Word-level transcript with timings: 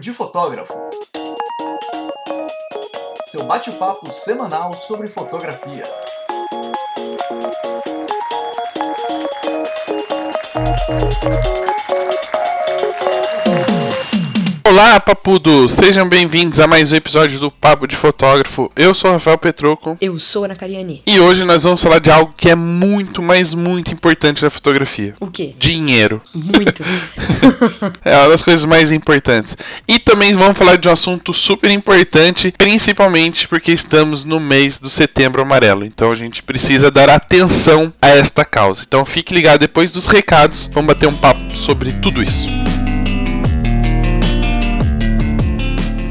de 0.00 0.12
Fotógrafo. 0.14 0.72
Seu 3.26 3.44
bate-papo 3.44 4.10
semanal 4.10 4.72
sobre 4.72 5.06
fotografia. 5.06 5.82
Olá, 14.70 15.00
papudos! 15.00 15.72
Sejam 15.72 16.08
bem-vindos 16.08 16.60
a 16.60 16.68
mais 16.68 16.92
um 16.92 16.94
episódio 16.94 17.40
do 17.40 17.50
Papo 17.50 17.88
de 17.88 17.96
Fotógrafo. 17.96 18.70
Eu 18.76 18.94
sou 18.94 19.10
o 19.10 19.14
Rafael 19.14 19.36
Petroco 19.36 19.98
Eu 20.00 20.16
sou 20.16 20.44
a 20.44 20.46
Ana 20.46 20.54
Cariani. 20.54 21.02
e 21.04 21.18
hoje 21.18 21.42
nós 21.42 21.64
vamos 21.64 21.82
falar 21.82 21.98
de 21.98 22.08
algo 22.08 22.32
que 22.36 22.48
é 22.48 22.54
muito, 22.54 23.20
mas 23.20 23.52
muito 23.52 23.92
importante 23.92 24.44
na 24.44 24.48
fotografia. 24.48 25.16
O 25.18 25.26
quê? 25.26 25.56
Dinheiro. 25.58 26.22
Muito. 26.32 26.84
É 28.04 28.16
uma 28.16 28.28
das 28.28 28.44
coisas 28.44 28.64
mais 28.64 28.92
importantes. 28.92 29.56
E 29.88 29.98
também 29.98 30.34
vamos 30.34 30.56
falar 30.56 30.76
de 30.76 30.86
um 30.88 30.92
assunto 30.92 31.32
super 31.32 31.70
importante, 31.70 32.54
principalmente 32.56 33.48
porque 33.48 33.72
estamos 33.72 34.24
no 34.24 34.38
mês 34.38 34.78
do 34.78 34.88
setembro 34.88 35.42
amarelo. 35.42 35.84
Então 35.84 36.12
a 36.12 36.14
gente 36.14 36.42
precisa 36.42 36.90
dar 36.90 37.10
atenção 37.10 37.92
a 38.00 38.10
esta 38.10 38.44
causa. 38.44 38.84
Então 38.86 39.04
fique 39.04 39.34
ligado 39.34 39.60
depois 39.60 39.90
dos 39.90 40.06
recados, 40.06 40.70
vamos 40.72 40.94
bater 40.94 41.08
um 41.08 41.14
papo 41.14 41.54
sobre 41.56 41.92
tudo 41.94 42.22
isso. 42.22 42.48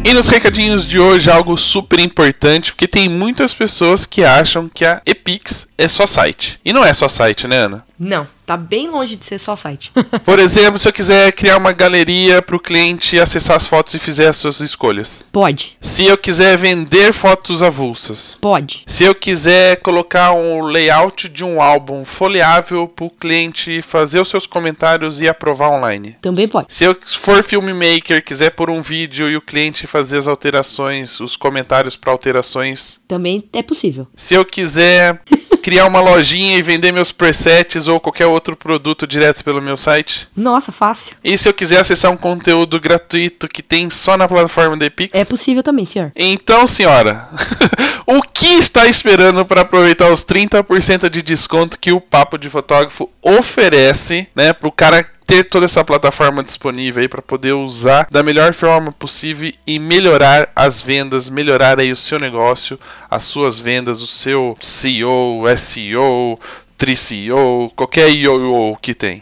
E 0.03 0.13
nos 0.13 0.27
recadinhos 0.27 0.85
de 0.85 0.98
hoje, 0.99 1.30
algo 1.30 1.55
super 1.58 1.99
importante, 1.99 2.71
porque 2.71 2.88
tem 2.88 3.08
muitas 3.08 3.53
pessoas 3.53 4.05
que 4.05 4.23
acham 4.23 4.69
que 4.73 4.86
a 4.86 5.02
Epix 5.06 5.67
é 5.78 5.88
só 5.88 6.08
site. 6.08 6.59
E 6.64 6.73
não 6.73 6.83
é 6.83 6.94
só 6.94 7.08
site, 7.08 7.47
né, 7.47 7.58
Ana? 7.58 7.86
Não, 7.97 8.25
tá 8.50 8.58
bem 8.58 8.89
longe 8.89 9.16
de 9.16 9.23
ser 9.23 9.38
só 9.38 9.55
site. 9.55 9.92
Por 10.25 10.39
exemplo, 10.39 10.80
se 10.80 10.88
eu 10.88 10.94
quiser 10.94 11.31
criar 11.33 11.58
uma 11.58 11.72
galeria 11.72 12.42
para 12.42 12.56
o 12.56 12.59
cliente 12.59 13.19
acessar 13.19 13.56
as 13.56 13.67
fotos 13.67 13.94
e 13.94 14.00
fizer 14.00 14.28
as 14.28 14.38
suas 14.38 14.59
escolhas. 14.59 15.23
Pode, 15.31 15.78
Se 15.80 16.08
eu 16.08 16.17
quiser 16.17 16.58
vender 16.58 17.14
fotos 17.14 17.61
avulsas. 17.61 18.36
pode. 18.41 18.81
Se 18.88 19.03
eu 19.03 19.14
quiser 19.14 19.75
colocar 19.81 20.33
um 20.33 20.64
layout 20.64 21.30
de 21.30 21.45
um 21.45 21.61
álbum 21.61 22.03
folheável 22.03 22.88
para 22.88 23.06
o 23.06 23.11
cliente 23.11 23.83
fazer 23.83 24.19
os 24.19 24.28
seus 24.28 24.47
comentários 24.47 25.19
e 25.19 25.28
aprovar 25.28 25.69
online. 25.69 26.17
Também 26.19 26.47
pode. 26.47 26.73
Se 26.73 26.84
eu 26.84 26.97
for 27.06 27.44
filmmaker, 27.44 28.25
quiser 28.25 28.50
pôr 28.50 28.72
um 28.72 28.81
vídeo 28.81 29.30
e 29.30 29.38
o 29.38 29.41
cliente 29.41 29.86
fazer 29.86 30.17
as 30.17 30.28
alterações, 30.28 31.19
os 31.19 31.36
comentários 31.36 31.95
para 31.95 32.11
alterações. 32.11 33.00
Também 33.08 33.47
é 33.53 33.61
possível. 33.61 34.08
Se 34.16 34.34
eu 34.34 34.44
quiser 34.44 35.22
criar 35.70 35.86
uma 35.86 36.02
lojinha 36.02 36.58
e 36.58 36.64
vender 36.64 36.92
meus 36.92 37.12
presets 37.12 37.88
ou 37.88 38.00
qualquer 38.00 38.25
outro 38.25 38.56
produto 38.56 39.06
direto 39.06 39.44
pelo 39.44 39.62
meu 39.62 39.78
site. 39.78 40.28
Nossa, 40.36 40.72
fácil. 40.72 41.16
E 41.23 41.38
se 41.38 41.48
eu 41.48 41.53
quiser 41.53 41.80
acessar 41.80 42.12
um 42.12 42.17
conteúdo 42.17 42.80
gratuito 42.80 43.48
que 43.48 43.62
tem 43.62 43.88
só 43.88 44.17
na 44.17 44.28
plataforma 44.28 44.75
da 44.75 44.88
Epix? 44.88 45.14
É 45.14 45.23
possível 45.23 45.62
também, 45.62 45.86
senhor. 45.86 46.12
Então, 46.16 46.66
senhora, 46.66 47.30
o 48.03 48.20
que 48.23 48.47
está 48.47 48.88
esperando 48.88 49.45
para 49.45 49.62
aproveitar 49.62 50.12
os 50.12 50.25
30% 50.25 51.08
de 51.08 51.22
desconto 51.22 51.78
que 51.78 51.92
o 51.92 52.02
Papo 52.02 52.40
de 52.40 52.50
Fotógrafo 52.50 53.08
oferece, 53.22 54.28
né, 54.36 54.52
para 54.53 54.67
o 54.67 54.72
cara 54.72 55.06
ter 55.30 55.44
toda 55.44 55.66
essa 55.66 55.85
plataforma 55.85 56.41
disponível 56.41 57.02
aí 57.03 57.08
para 57.08 57.22
poder 57.22 57.53
usar 57.53 58.08
da 58.09 58.23
melhor 58.23 58.52
forma 58.52 58.91
possível 58.91 59.53
e 59.66 59.77
melhorar 59.77 60.52
as 60.55 60.81
vendas, 60.81 61.30
melhorar 61.30 61.80
aí 61.80 61.91
o 61.91 61.95
seu 61.95 62.17
negócio, 62.17 62.80
as 63.08 63.25
suas 63.25 63.61
vendas, 63.61 64.02
o 64.02 64.07
seu 64.07 64.57
CEO, 64.59 65.44
SEO, 65.55 66.39
Tri-CEO, 66.80 67.69
qualquer 67.75 68.09
IOO 68.09 68.78
que 68.81 68.94
tem. 68.94 69.22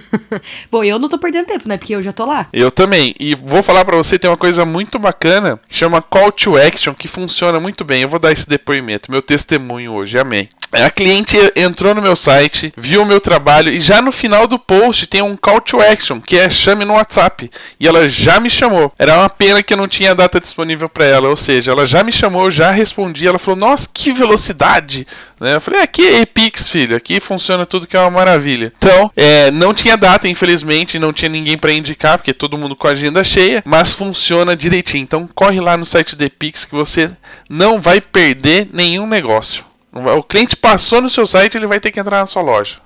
Bom, 0.70 0.84
eu 0.84 0.98
não 0.98 1.08
tô 1.08 1.18
perdendo 1.18 1.46
tempo, 1.46 1.66
né? 1.66 1.78
Porque 1.78 1.94
eu 1.94 2.02
já 2.02 2.12
tô 2.12 2.26
lá. 2.26 2.48
Eu 2.52 2.70
também. 2.70 3.14
E 3.18 3.34
vou 3.34 3.62
falar 3.62 3.82
pra 3.82 3.96
você, 3.96 4.18
tem 4.18 4.30
uma 4.30 4.36
coisa 4.36 4.66
muito 4.66 4.98
bacana, 4.98 5.58
chama 5.70 6.02
Call 6.02 6.30
to 6.30 6.54
Action, 6.54 6.92
que 6.92 7.08
funciona 7.08 7.58
muito 7.58 7.82
bem. 7.82 8.02
Eu 8.02 8.10
vou 8.10 8.20
dar 8.20 8.30
esse 8.30 8.46
depoimento, 8.46 9.10
meu 9.10 9.22
testemunho 9.22 9.92
hoje, 9.92 10.18
amém. 10.18 10.50
A 10.70 10.90
cliente 10.90 11.38
entrou 11.56 11.94
no 11.94 12.02
meu 12.02 12.14
site, 12.14 12.72
viu 12.76 13.02
o 13.02 13.06
meu 13.06 13.20
trabalho 13.20 13.72
e 13.72 13.80
já 13.80 14.02
no 14.02 14.12
final 14.12 14.46
do 14.46 14.58
post 14.58 15.06
tem 15.06 15.22
um 15.22 15.34
call 15.34 15.62
to 15.62 15.80
action, 15.80 16.20
que 16.20 16.38
é 16.38 16.50
chame 16.50 16.84
no 16.84 16.92
WhatsApp. 16.92 17.50
E 17.80 17.88
ela 17.88 18.06
já 18.06 18.38
me 18.38 18.50
chamou. 18.50 18.92
Era 18.98 19.16
uma 19.16 19.30
pena 19.30 19.62
que 19.62 19.72
eu 19.72 19.78
não 19.78 19.88
tinha 19.88 20.14
data 20.14 20.38
disponível 20.38 20.90
pra 20.90 21.06
ela, 21.06 21.28
ou 21.30 21.36
seja, 21.36 21.72
ela 21.72 21.86
já 21.86 22.02
me 22.02 22.12
chamou, 22.12 22.50
já 22.50 22.70
respondi, 22.70 23.26
ela 23.26 23.38
falou: 23.38 23.58
"Nossa, 23.58 23.88
que 23.92 24.12
velocidade!" 24.12 25.06
Né? 25.42 25.56
Eu 25.56 25.60
falei: 25.60 25.82
"Aqui 25.82 26.06
é 26.06 26.20
Epix, 26.20 26.68
filho, 26.70 26.96
aqui 26.96 27.18
funciona 27.18 27.66
tudo 27.66 27.84
que 27.84 27.96
é 27.96 28.00
uma 28.00 28.10
maravilha". 28.10 28.72
Então, 28.78 29.10
é, 29.16 29.50
não 29.50 29.74
tinha 29.74 29.96
data, 29.96 30.28
infelizmente, 30.28 31.00
não 31.00 31.12
tinha 31.12 31.28
ninguém 31.28 31.58
pra 31.58 31.72
indicar, 31.72 32.16
porque 32.16 32.32
todo 32.32 32.56
mundo 32.56 32.76
com 32.76 32.86
a 32.86 32.92
agenda 32.92 33.24
cheia, 33.24 33.60
mas 33.66 33.92
funciona 33.92 34.54
direitinho. 34.54 35.02
Então, 35.02 35.28
corre 35.34 35.60
lá 35.60 35.76
no 35.76 35.84
site 35.84 36.14
da 36.14 36.26
Epix 36.26 36.64
que 36.64 36.76
você 36.76 37.10
não 37.50 37.80
vai 37.80 38.00
perder 38.00 38.68
nenhum 38.72 39.04
negócio. 39.04 39.64
O 39.92 40.22
cliente 40.22 40.54
passou 40.54 41.02
no 41.02 41.10
seu 41.10 41.26
site, 41.26 41.56
ele 41.56 41.66
vai 41.66 41.80
ter 41.80 41.90
que 41.90 41.98
entrar 41.98 42.20
na 42.20 42.26
sua 42.26 42.40
loja. 42.40 42.76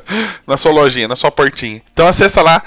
na 0.46 0.56
sua 0.56 0.72
lojinha, 0.72 1.06
na 1.06 1.16
sua 1.16 1.30
portinha. 1.30 1.82
Então 1.92 2.08
acessa 2.08 2.40
lá 2.40 2.62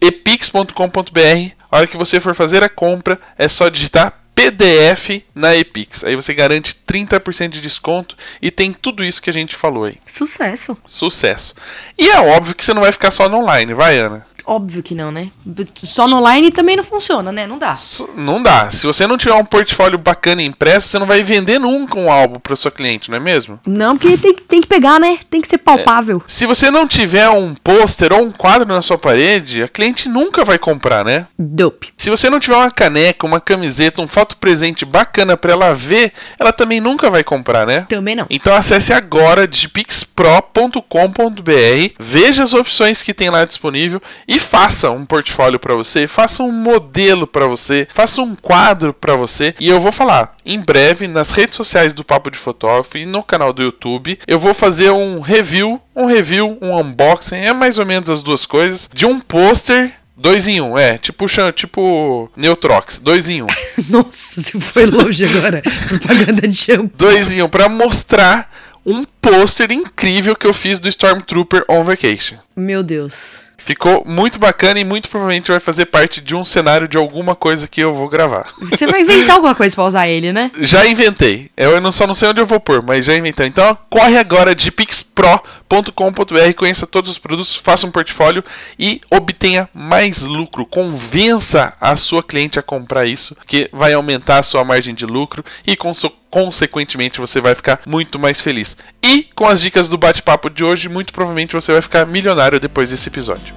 epix.com.br. 0.00 1.52
A 1.70 1.76
hora 1.76 1.86
que 1.86 1.96
você 1.96 2.20
for 2.20 2.34
fazer 2.34 2.62
a 2.62 2.68
compra, 2.70 3.20
é 3.36 3.48
só 3.48 3.68
digitar 3.68 4.23
PDF 4.34 5.22
na 5.34 5.54
Epix. 5.54 6.02
Aí 6.04 6.16
você 6.16 6.34
garante 6.34 6.76
30% 6.86 7.50
de 7.50 7.60
desconto 7.60 8.16
e 8.42 8.50
tem 8.50 8.72
tudo 8.72 9.04
isso 9.04 9.22
que 9.22 9.30
a 9.30 9.32
gente 9.32 9.54
falou 9.54 9.84
aí. 9.84 9.98
Sucesso. 10.06 10.76
Sucesso. 10.84 11.54
E 11.96 12.10
é 12.10 12.20
óbvio 12.20 12.54
que 12.54 12.64
você 12.64 12.74
não 12.74 12.82
vai 12.82 12.92
ficar 12.92 13.10
só 13.10 13.28
no 13.28 13.38
online, 13.38 13.72
vai, 13.74 13.98
Ana? 13.98 14.26
Óbvio 14.46 14.82
que 14.82 14.94
não, 14.94 15.10
né? 15.10 15.30
Só 15.74 16.06
no 16.06 16.18
online 16.18 16.50
também 16.50 16.76
não 16.76 16.84
funciona, 16.84 17.32
né? 17.32 17.46
Não 17.46 17.58
dá. 17.58 17.74
Não 18.14 18.42
dá. 18.42 18.70
Se 18.70 18.86
você 18.86 19.06
não 19.06 19.16
tiver 19.16 19.34
um 19.34 19.44
portfólio 19.44 19.98
bacana 19.98 20.42
impresso, 20.42 20.88
você 20.88 20.98
não 20.98 21.06
vai 21.06 21.22
vender 21.22 21.58
nunca 21.58 21.98
um 21.98 22.12
álbum 22.12 22.38
para 22.38 22.54
sua 22.54 22.70
cliente, 22.70 23.10
não 23.10 23.16
é 23.16 23.20
mesmo? 23.20 23.58
Não, 23.66 23.96
porque 23.96 24.18
tem, 24.18 24.34
tem 24.34 24.60
que 24.60 24.66
pegar, 24.66 25.00
né? 25.00 25.18
Tem 25.30 25.40
que 25.40 25.48
ser 25.48 25.58
palpável. 25.58 26.22
Se 26.26 26.46
você 26.46 26.70
não 26.70 26.86
tiver 26.86 27.28
um 27.30 27.54
pôster 27.54 28.12
ou 28.12 28.22
um 28.22 28.30
quadro 28.30 28.68
na 28.68 28.82
sua 28.82 28.98
parede, 28.98 29.62
a 29.62 29.68
cliente 29.68 30.08
nunca 30.08 30.44
vai 30.44 30.58
comprar, 30.58 31.04
né? 31.04 31.26
Dope. 31.38 31.92
Se 31.96 32.10
você 32.10 32.28
não 32.28 32.38
tiver 32.38 32.56
uma 32.56 32.70
caneca, 32.70 33.26
uma 33.26 33.40
camiseta, 33.40 34.02
um 34.02 34.08
foto 34.08 34.36
presente 34.36 34.84
bacana 34.84 35.36
para 35.36 35.52
ela 35.52 35.74
ver, 35.74 36.12
ela 36.38 36.52
também 36.52 36.80
nunca 36.80 37.10
vai 37.10 37.24
comprar, 37.24 37.66
né? 37.66 37.86
Também 37.88 38.14
não. 38.14 38.26
Então 38.28 38.54
acesse 38.54 38.92
agora 38.92 39.48
digipixpro.com.br, 39.48 41.94
veja 41.98 42.42
as 42.42 42.52
opções 42.52 43.02
que 43.02 43.14
tem 43.14 43.30
lá 43.30 43.44
disponível 43.44 44.00
e 44.28 44.33
faça 44.38 44.90
um 44.90 45.04
portfólio 45.04 45.58
para 45.58 45.74
você, 45.74 46.06
faça 46.06 46.42
um 46.42 46.52
modelo 46.52 47.26
para 47.26 47.46
você, 47.46 47.86
faça 47.92 48.22
um 48.22 48.34
quadro 48.34 48.92
para 48.92 49.16
você. 49.16 49.54
E 49.58 49.68
eu 49.68 49.80
vou 49.80 49.92
falar 49.92 50.34
em 50.44 50.60
breve 50.60 51.08
nas 51.08 51.30
redes 51.30 51.56
sociais 51.56 51.92
do 51.92 52.04
Papo 52.04 52.30
de 52.30 52.38
Fotógrafo 52.38 52.98
e 52.98 53.06
no 53.06 53.22
canal 53.22 53.52
do 53.52 53.62
YouTube, 53.62 54.18
eu 54.26 54.38
vou 54.38 54.54
fazer 54.54 54.90
um 54.90 55.20
review, 55.20 55.80
um 55.94 56.06
review, 56.06 56.58
um 56.60 56.78
unboxing, 56.78 57.36
é 57.36 57.52
mais 57.52 57.78
ou 57.78 57.86
menos 57.86 58.10
as 58.10 58.22
duas 58.22 58.46
coisas, 58.46 58.88
de 58.92 59.06
um 59.06 59.20
pôster 59.20 59.94
Dois 60.16 60.46
em 60.46 60.60
um, 60.60 60.78
é, 60.78 60.96
tipo, 60.96 61.26
tipo 61.52 62.30
Neutrox, 62.36 63.00
dois 63.00 63.28
em 63.28 63.42
um. 63.42 63.48
Nossa, 63.90 64.40
você 64.40 64.60
foi 64.60 64.86
longe 64.86 65.24
agora. 65.24 65.60
Propaganda 65.88 66.46
de 66.46 66.54
shampoo. 66.54 66.96
dois 66.96 67.32
em 67.32 67.42
um 67.42 67.48
pra 67.48 67.68
mostrar 67.68 68.48
um 68.86 69.04
pôster 69.20 69.72
incrível 69.72 70.36
que 70.36 70.46
eu 70.46 70.54
fiz 70.54 70.78
do 70.78 70.88
Stormtrooper 70.88 71.64
on 71.68 71.82
Vacation. 71.82 72.36
Meu 72.54 72.82
Deus. 72.82 73.43
Ficou 73.64 74.04
muito 74.06 74.38
bacana 74.38 74.78
e 74.78 74.84
muito 74.84 75.08
provavelmente 75.08 75.50
vai 75.50 75.58
fazer 75.58 75.86
parte 75.86 76.20
de 76.20 76.34
um 76.36 76.44
cenário 76.44 76.86
de 76.86 76.96
alguma 76.98 77.34
coisa 77.34 77.66
que 77.66 77.80
eu 77.80 77.94
vou 77.94 78.08
gravar. 78.08 78.46
Você 78.60 78.86
vai 78.86 79.00
inventar 79.00 79.36
alguma 79.36 79.54
coisa 79.54 79.74
pra 79.74 79.84
usar 79.84 80.06
ele, 80.06 80.32
né? 80.32 80.50
Já 80.60 80.86
inventei. 80.86 81.50
Eu 81.56 81.80
não 81.80 81.90
só 81.90 82.06
não 82.06 82.14
sei 82.14 82.28
onde 82.28 82.40
eu 82.40 82.46
vou 82.46 82.60
pôr, 82.60 82.82
mas 82.82 83.06
já 83.06 83.16
inventei. 83.16 83.46
Então 83.46 83.76
corre 83.88 84.18
agora 84.18 84.54
de 84.54 84.70
pixpro.com.br, 84.70 86.52
conheça 86.56 86.86
todos 86.86 87.10
os 87.10 87.18
produtos, 87.18 87.56
faça 87.56 87.86
um 87.86 87.90
portfólio 87.90 88.44
e 88.78 89.00
obtenha 89.10 89.68
mais 89.74 90.22
lucro. 90.22 90.66
Convença 90.66 91.72
a 91.80 91.96
sua 91.96 92.22
cliente 92.22 92.58
a 92.58 92.62
comprar 92.62 93.06
isso, 93.06 93.36
que 93.46 93.68
vai 93.72 93.92
aumentar 93.92 94.38
a 94.38 94.42
sua 94.42 94.64
margem 94.64 94.94
de 94.94 95.06
lucro 95.06 95.44
e 95.66 95.74
conso- 95.76 96.12
consequentemente 96.34 97.20
você 97.20 97.40
vai 97.40 97.54
ficar 97.54 97.78
muito 97.86 98.18
mais 98.18 98.40
feliz. 98.40 98.76
E 99.00 99.28
com 99.36 99.46
as 99.46 99.60
dicas 99.60 99.86
do 99.86 99.96
bate-papo 99.96 100.50
de 100.50 100.64
hoje, 100.64 100.88
muito 100.88 101.12
provavelmente 101.12 101.52
você 101.52 101.70
vai 101.70 101.80
ficar 101.80 102.04
milionário 102.06 102.58
depois 102.58 102.90
desse 102.90 103.08
episódio. 103.08 103.54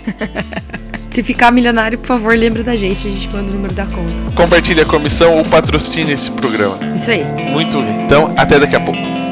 Se 1.09 1.23
ficar 1.23 1.51
milionário, 1.51 1.97
por 1.97 2.05
favor, 2.05 2.37
lembra 2.37 2.61
da 2.63 2.75
gente. 2.75 3.07
A 3.07 3.09
gente 3.09 3.33
manda 3.33 3.49
o 3.49 3.53
número 3.55 3.73
da 3.73 3.87
conta. 3.87 4.13
Compartilhe 4.35 4.81
a 4.81 4.85
comissão 4.85 5.37
ou 5.37 5.43
patrocine 5.43 6.11
esse 6.11 6.29
programa. 6.29 6.77
Isso 6.95 7.09
aí. 7.09 7.23
Muito 7.49 7.81
bem. 7.81 8.05
Então, 8.05 8.35
até 8.37 8.59
daqui 8.59 8.75
a 8.75 8.79
pouco. 8.79 9.26